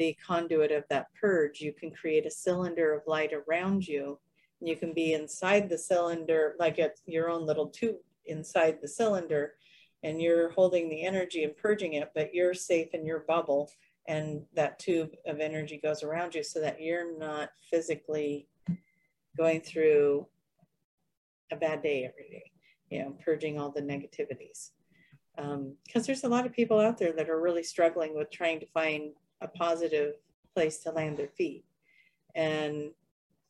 the 0.00 0.16
conduit 0.26 0.72
of 0.72 0.84
that 0.88 1.08
purge, 1.20 1.60
you 1.60 1.74
can 1.74 1.90
create 1.90 2.24
a 2.24 2.30
cylinder 2.30 2.94
of 2.94 3.02
light 3.06 3.32
around 3.34 3.86
you. 3.86 4.18
And 4.58 4.68
you 4.68 4.74
can 4.74 4.94
be 4.94 5.12
inside 5.12 5.68
the 5.68 5.76
cylinder, 5.76 6.56
like 6.58 6.78
it's 6.78 7.02
your 7.04 7.28
own 7.28 7.44
little 7.44 7.66
tube 7.66 7.96
inside 8.24 8.78
the 8.80 8.88
cylinder, 8.88 9.54
and 10.02 10.20
you're 10.20 10.50
holding 10.52 10.88
the 10.88 11.04
energy 11.04 11.44
and 11.44 11.54
purging 11.54 11.94
it, 11.94 12.12
but 12.14 12.34
you're 12.34 12.54
safe 12.54 12.94
in 12.94 13.04
your 13.04 13.20
bubble. 13.20 13.70
And 14.08 14.42
that 14.54 14.78
tube 14.78 15.10
of 15.26 15.38
energy 15.38 15.76
goes 15.76 16.02
around 16.02 16.34
you 16.34 16.42
so 16.42 16.60
that 16.62 16.80
you're 16.80 17.18
not 17.18 17.50
physically 17.70 18.48
going 19.36 19.60
through 19.60 20.26
a 21.52 21.56
bad 21.56 21.82
day 21.82 22.04
every 22.04 22.28
day, 22.30 22.50
you 22.88 23.00
know, 23.00 23.16
purging 23.22 23.58
all 23.58 23.70
the 23.70 23.82
negativities. 23.82 24.70
Because 25.36 26.02
um, 26.02 26.02
there's 26.06 26.24
a 26.24 26.28
lot 26.28 26.46
of 26.46 26.52
people 26.52 26.80
out 26.80 26.96
there 26.96 27.12
that 27.12 27.28
are 27.28 27.40
really 27.40 27.62
struggling 27.62 28.16
with 28.16 28.30
trying 28.30 28.60
to 28.60 28.66
find 28.66 29.12
a 29.40 29.48
positive 29.48 30.14
place 30.54 30.78
to 30.78 30.90
land 30.90 31.16
their 31.16 31.28
feet. 31.28 31.64
And 32.34 32.90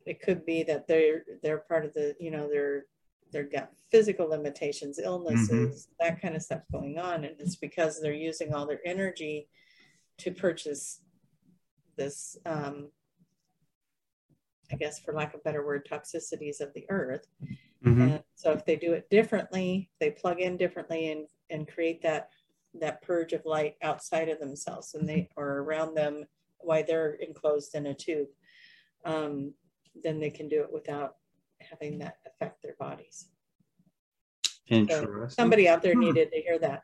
it 0.07 0.23
could 0.23 0.47
be 0.47 0.62
that 0.65 0.87
they're 0.87 1.25
they're 1.43 1.59
part 1.59 1.85
of 1.85 1.95
the, 1.95 2.17
you 2.19 2.31
know, 2.31 2.49
they're 2.51 2.87
they've 3.33 3.53
got 3.53 3.71
physical 3.91 4.29
limitations, 4.29 4.99
illnesses, 4.99 5.49
mm-hmm. 5.87 6.07
that 6.07 6.21
kind 6.21 6.35
of 6.35 6.43
stuff 6.43 6.62
going 6.73 6.99
on. 6.99 7.25
And 7.25 7.37
it's 7.39 7.57
because 7.57 8.01
they're 8.01 8.12
using 8.12 8.55
all 8.55 8.67
their 8.67 8.81
energy 8.85 9.49
to 10.19 10.31
purchase 10.33 11.01
this 11.97 12.39
um, 12.47 12.89
I 14.73 14.77
guess 14.77 15.01
for 15.01 15.12
lack 15.12 15.35
of 15.35 15.41
a 15.41 15.43
better 15.43 15.65
word, 15.65 15.87
toxicities 15.91 16.61
of 16.61 16.73
the 16.75 16.87
earth. 16.89 17.27
Mm-hmm. 17.85 18.03
And 18.03 18.23
so 18.35 18.53
if 18.53 18.65
they 18.65 18.77
do 18.77 18.93
it 18.93 19.11
differently, 19.11 19.91
they 19.99 20.11
plug 20.11 20.41
in 20.41 20.57
differently 20.57 21.11
and, 21.11 21.27
and 21.51 21.69
create 21.69 22.03
that 22.03 22.31
that 22.78 23.02
purge 23.02 23.32
of 23.32 23.44
light 23.44 23.76
outside 23.82 24.28
of 24.28 24.38
themselves 24.38 24.94
and 24.94 25.09
they 25.09 25.28
or 25.36 25.59
around 25.59 25.94
them 25.94 26.24
while 26.59 26.84
they're 26.86 27.12
enclosed 27.14 27.74
in 27.74 27.86
a 27.86 27.94
tube, 27.94 28.28
um, 29.05 29.52
then 30.02 30.20
they 30.20 30.30
can 30.30 30.48
do 30.48 30.60
it 30.62 30.72
without 30.72 31.16
having 31.60 31.98
that 31.98 32.16
affect 32.26 32.62
their 32.62 32.76
bodies. 32.78 33.28
Interesting. 34.68 35.06
So 35.06 35.28
somebody 35.28 35.68
out 35.68 35.82
there 35.82 35.94
Hmm. 35.94 36.01
needed 36.01 36.30
to 36.32 36.40
hear 36.40 36.59
that. 36.59 36.82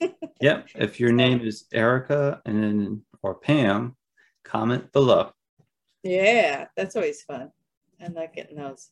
Yep. 0.40 0.68
If 0.74 1.00
your 1.00 1.12
name 1.12 1.40
is 1.40 1.64
Erica 1.72 2.42
and 2.44 3.00
or 3.22 3.36
Pam, 3.36 3.96
comment 4.42 4.92
below. 4.92 5.30
Yeah, 6.02 6.66
that's 6.76 6.96
always 6.96 7.22
fun. 7.22 7.50
I 8.02 8.08
like 8.08 8.34
getting 8.34 8.56
those. 8.56 8.90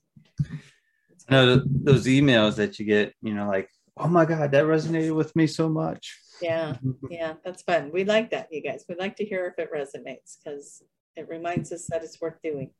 I 1.28 1.32
know 1.32 1.62
those 1.66 2.06
emails 2.06 2.56
that 2.56 2.78
you 2.78 2.86
get, 2.86 3.12
you 3.22 3.34
know, 3.34 3.48
like, 3.48 3.68
oh 3.98 4.08
my 4.08 4.24
God, 4.24 4.52
that 4.52 4.64
resonated 4.64 5.14
with 5.14 5.34
me 5.36 5.46
so 5.46 5.68
much. 5.68 6.18
Yeah, 6.42 6.76
yeah, 7.10 7.34
that's 7.44 7.62
fun. 7.62 7.90
We 7.92 8.04
like 8.04 8.30
that, 8.30 8.48
you 8.50 8.62
guys. 8.62 8.84
We'd 8.88 8.98
like 8.98 9.16
to 9.16 9.24
hear 9.24 9.46
if 9.46 9.58
it 9.58 9.72
resonates 9.72 10.36
because 10.42 10.82
it 11.16 11.28
reminds 11.28 11.72
us 11.72 11.86
that 11.90 12.02
it's 12.02 12.20
worth 12.20 12.40
doing. 12.42 12.70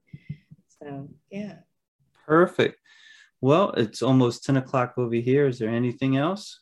So, 0.80 1.09
yeah. 1.30 1.56
Perfect. 2.26 2.78
Well, 3.40 3.72
it's 3.72 4.02
almost 4.02 4.44
10 4.44 4.56
o'clock 4.56 4.94
over 4.97 5.14
here. 5.14 5.47
Is 5.47 5.59
there 5.59 5.68
anything 5.68 6.16
else? 6.16 6.60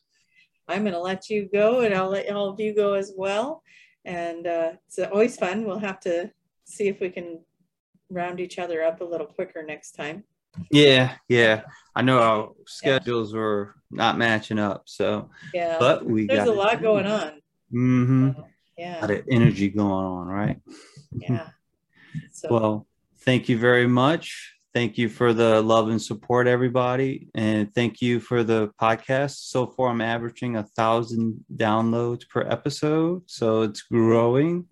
I'm 0.68 0.82
going 0.82 0.94
to 0.94 1.01
let 1.01 1.28
you 1.28 1.48
go 1.52 1.81
and 1.81 1.94
I'll 1.94 2.10
let 2.10 2.31
all 2.31 2.48
of 2.48 2.60
you 2.60 2.74
go 2.74 2.94
as 2.94 3.12
well. 3.16 3.62
And 4.05 4.47
uh, 4.47 4.72
it's 4.86 4.98
always 4.98 5.36
fun. 5.36 5.64
We'll 5.64 5.78
have 5.78 6.01
to 6.01 6.31
see 6.64 6.89
if 6.89 7.01
we 7.01 7.10
can 7.10 7.40
round 8.09 8.40
each 8.40 8.59
other 8.59 8.82
up 8.82 9.01
a 9.01 9.05
little 9.05 9.27
quicker 9.27 9.62
next 9.62 9.93
time. 9.93 10.24
Yeah, 10.70 11.14
yeah. 11.28 11.62
I 11.94 12.02
know 12.02 12.18
our 12.18 12.52
schedules 12.66 13.32
were 13.35 13.74
not 13.90 14.16
matching 14.18 14.59
up. 14.59 14.82
So, 14.86 15.31
Yeah. 15.52 15.77
but 15.78 16.05
we 16.05 16.27
There's 16.27 16.40
got 16.44 16.48
a 16.48 16.52
lot 16.52 16.81
going 16.82 17.06
on. 17.06 17.32
Mm-hmm. 17.72 18.31
A 18.40 18.44
Yeah. 18.78 19.01
lot 19.01 19.10
of 19.10 19.24
energy 19.31 19.68
going 19.68 19.90
on, 19.90 20.27
right? 20.27 20.60
Yeah. 21.12 21.48
So, 22.32 22.48
Well, 22.51 22.86
thank 23.18 23.48
you 23.48 23.59
very 23.59 23.86
much. 23.86 24.55
Thank 24.72 24.97
you 24.98 25.09
for 25.09 25.32
the 25.35 25.60
love 25.62 25.89
and 25.89 26.01
support, 26.01 26.47
everybody. 26.47 27.28
And 27.35 27.74
thank 27.74 28.01
you 28.01 28.20
for 28.20 28.44
the 28.44 28.70
podcast. 28.81 29.48
So 29.51 29.66
far, 29.66 29.89
I'm 29.90 30.01
averaging 30.01 30.56
a 30.56 30.62
thousand 30.62 31.44
downloads 31.55 32.28
per 32.28 32.43
episode. 32.43 33.22
So 33.27 33.62
it's 33.62 33.82
growing. 33.82 34.66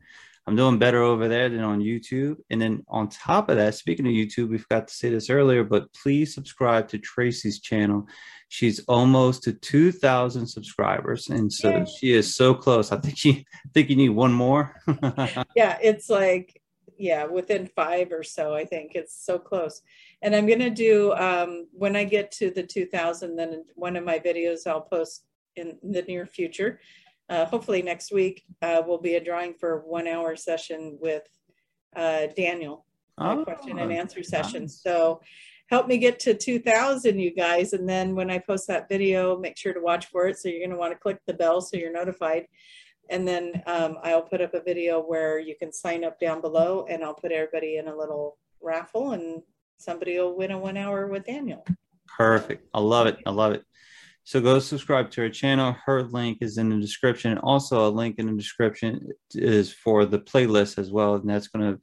I'm 0.48 0.56
doing 0.56 0.78
better 0.78 1.02
over 1.02 1.28
there 1.28 1.50
than 1.50 1.60
on 1.60 1.80
YouTube. 1.80 2.36
And 2.48 2.60
then 2.60 2.82
on 2.88 3.10
top 3.10 3.50
of 3.50 3.56
that, 3.58 3.74
speaking 3.74 4.06
of 4.06 4.12
YouTube, 4.12 4.48
we 4.48 4.56
forgot 4.56 4.88
to 4.88 4.94
say 4.94 5.10
this 5.10 5.28
earlier, 5.28 5.62
but 5.62 5.92
please 5.92 6.34
subscribe 6.34 6.88
to 6.88 6.98
Tracy's 6.98 7.60
channel. 7.60 8.06
She's 8.48 8.80
almost 8.88 9.42
to 9.42 9.52
2,000 9.52 10.46
subscribers. 10.46 11.28
And 11.28 11.52
so 11.52 11.68
Yay. 11.68 11.84
she 11.84 12.12
is 12.12 12.34
so 12.34 12.54
close. 12.54 12.92
I 12.92 12.96
think 12.96 13.22
you 13.26 13.32
I 13.32 13.68
think 13.74 13.90
you 13.90 13.96
need 13.96 14.08
one 14.08 14.32
more. 14.32 14.74
yeah, 15.54 15.76
it's 15.82 16.08
like, 16.08 16.62
yeah, 16.96 17.26
within 17.26 17.66
five 17.66 18.10
or 18.10 18.22
so, 18.22 18.54
I 18.54 18.64
think 18.64 18.92
it's 18.94 19.22
so 19.22 19.38
close. 19.38 19.82
And 20.22 20.34
I'm 20.34 20.46
going 20.46 20.60
to 20.60 20.70
do, 20.70 21.12
um, 21.12 21.66
when 21.72 21.94
I 21.94 22.04
get 22.04 22.32
to 22.32 22.50
the 22.50 22.62
2000, 22.62 23.36
then 23.36 23.64
one 23.74 23.96
of 23.96 24.04
my 24.04 24.18
videos 24.18 24.66
I'll 24.66 24.80
post 24.80 25.24
in 25.56 25.76
the 25.82 26.02
near 26.02 26.24
future. 26.24 26.80
Uh, 27.28 27.44
hopefully 27.44 27.82
next 27.82 28.10
week 28.12 28.42
uh, 28.62 28.82
will 28.86 28.98
be 29.00 29.14
a 29.14 29.24
drawing 29.24 29.54
for 29.54 29.80
one 29.80 30.06
hour 30.06 30.34
session 30.34 30.98
with 31.00 31.22
uh, 31.96 32.26
Daniel, 32.36 32.84
Oh, 33.18 33.44
question 33.44 33.78
and 33.78 33.92
answer 33.92 34.22
session. 34.22 34.62
nice. 34.62 34.80
So 34.82 35.20
help 35.70 35.88
me 35.88 35.98
get 35.98 36.18
to 36.20 36.34
2000, 36.34 37.18
you 37.18 37.34
guys. 37.34 37.72
And 37.72 37.88
then 37.88 38.14
when 38.14 38.30
I 38.30 38.38
post 38.38 38.68
that 38.68 38.88
video, 38.88 39.36
make 39.38 39.58
sure 39.58 39.74
to 39.74 39.80
watch 39.80 40.06
for 40.06 40.26
it. 40.28 40.38
So 40.38 40.48
you're 40.48 40.60
going 40.60 40.70
to 40.70 40.76
want 40.76 40.92
to 40.92 40.98
click 40.98 41.18
the 41.26 41.34
bell 41.34 41.60
so 41.60 41.76
you're 41.76 41.92
notified. 41.92 42.46
And 43.10 43.26
then 43.26 43.62
um, 43.66 43.96
I'll 44.04 44.22
put 44.22 44.40
up 44.40 44.54
a 44.54 44.62
video 44.62 45.00
where 45.02 45.38
you 45.38 45.56
can 45.58 45.72
sign 45.72 46.04
up 46.04 46.20
down 46.20 46.40
below 46.40 46.86
and 46.88 47.02
I'll 47.02 47.14
put 47.14 47.32
everybody 47.32 47.76
in 47.78 47.88
a 47.88 47.96
little 47.96 48.38
raffle 48.62 49.12
and 49.12 49.42
somebody 49.78 50.18
will 50.18 50.36
win 50.36 50.52
a 50.52 50.58
one 50.58 50.76
hour 50.76 51.06
with 51.08 51.24
Daniel. 51.26 51.64
Perfect. 52.06 52.68
I 52.72 52.80
love 52.80 53.06
it. 53.06 53.18
I 53.26 53.30
love 53.30 53.52
it. 53.52 53.64
So 54.28 54.42
go 54.42 54.58
subscribe 54.58 55.10
to 55.12 55.22
her 55.22 55.30
channel. 55.30 55.74
Her 55.86 56.02
link 56.02 56.38
is 56.42 56.58
in 56.58 56.68
the 56.68 56.76
description. 56.76 57.38
Also 57.38 57.88
a 57.88 57.88
link 57.88 58.18
in 58.18 58.26
the 58.26 58.34
description 58.36 59.08
is 59.32 59.72
for 59.72 60.04
the 60.04 60.18
playlist 60.18 60.76
as 60.76 60.92
well. 60.92 61.14
And 61.14 61.30
that's 61.30 61.48
gonna 61.48 61.78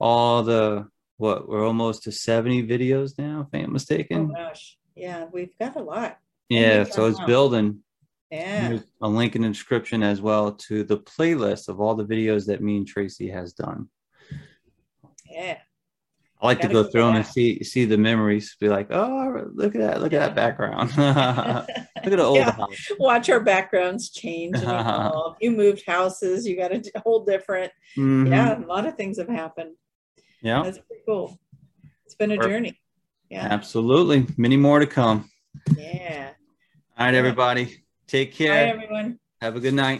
all 0.00 0.42
the 0.42 0.88
what 1.18 1.46
we're 1.46 1.66
almost 1.66 2.04
to 2.04 2.10
70 2.10 2.66
videos 2.66 3.18
now, 3.18 3.42
if 3.42 3.48
I 3.52 3.58
ain't 3.58 3.68
Oh 3.68 3.72
mistaken. 3.72 4.32
gosh. 4.32 4.78
Yeah, 4.96 5.26
we've 5.30 5.52
got 5.58 5.76
a 5.76 5.82
lot. 5.82 6.20
yeah, 6.48 6.84
so 6.84 7.06
it's 7.06 7.18
Wow. 7.18 7.26
building. 7.26 7.80
Yeah. 8.30 8.68
There's 8.70 8.86
a 9.02 9.08
link 9.08 9.36
in 9.36 9.42
the 9.42 9.48
description 9.48 10.02
as 10.02 10.22
well 10.22 10.52
to 10.52 10.84
the 10.84 11.00
playlist 11.00 11.68
of 11.68 11.82
all 11.82 11.94
the 11.94 12.06
videos 12.06 12.46
that 12.46 12.62
me 12.62 12.78
and 12.78 12.86
Tracy 12.86 13.28
has 13.28 13.52
done. 13.52 13.90
Yeah. 15.30 15.58
I 16.44 16.48
like 16.48 16.60
to 16.60 16.68
go 16.68 16.82
go 16.84 16.90
through 16.90 17.02
them 17.06 17.16
and 17.16 17.26
see 17.26 17.64
see 17.64 17.84
the 17.86 17.96
memories. 17.96 18.54
Be 18.60 18.68
like, 18.68 18.88
oh, 18.90 19.50
look 19.54 19.74
at 19.74 19.80
that! 19.80 20.00
Look 20.02 20.12
at 20.12 20.20
that 20.20 20.34
background. 20.34 20.90
look 20.96 22.12
at 22.12 22.16
the 22.18 22.22
old 22.22 22.36
Yeah. 22.38 22.50
house. 22.52 22.90
Watch 22.98 23.30
our 23.30 23.40
backgrounds 23.40 24.10
change 24.10 24.56
and 24.58 25.12
you 25.40 25.50
moved 25.50 25.82
houses, 25.86 26.46
you 26.46 26.56
got 26.56 26.72
a 26.72 26.82
whole 27.04 27.24
different, 27.24 27.72
Mhm. 27.96 28.28
yeah, 28.28 28.58
a 28.62 28.66
lot 28.66 28.86
of 28.86 28.94
things 28.96 29.18
have 29.18 29.28
happened. 29.28 29.74
Yeah, 30.42 30.62
That's 30.62 30.78
pretty 30.78 31.02
cool. 31.06 31.38
It's 32.04 32.14
been 32.14 32.30
a 32.32 32.36
Perfect. 32.36 32.52
journey. 32.52 32.80
Yeah. 33.30 33.48
absolutely. 33.50 34.26
Many 34.36 34.56
more 34.58 34.78
to 34.78 34.86
come. 34.86 35.30
Yeah. 35.76 36.30
All 36.98 37.06
right, 37.06 37.14
everybody. 37.14 37.82
Take 38.06 38.34
care. 38.34 38.66
Bye, 38.66 38.70
everyone. 38.84 39.18
Have 39.40 39.56
a 39.56 39.60
good 39.60 39.74
night. 39.74 39.92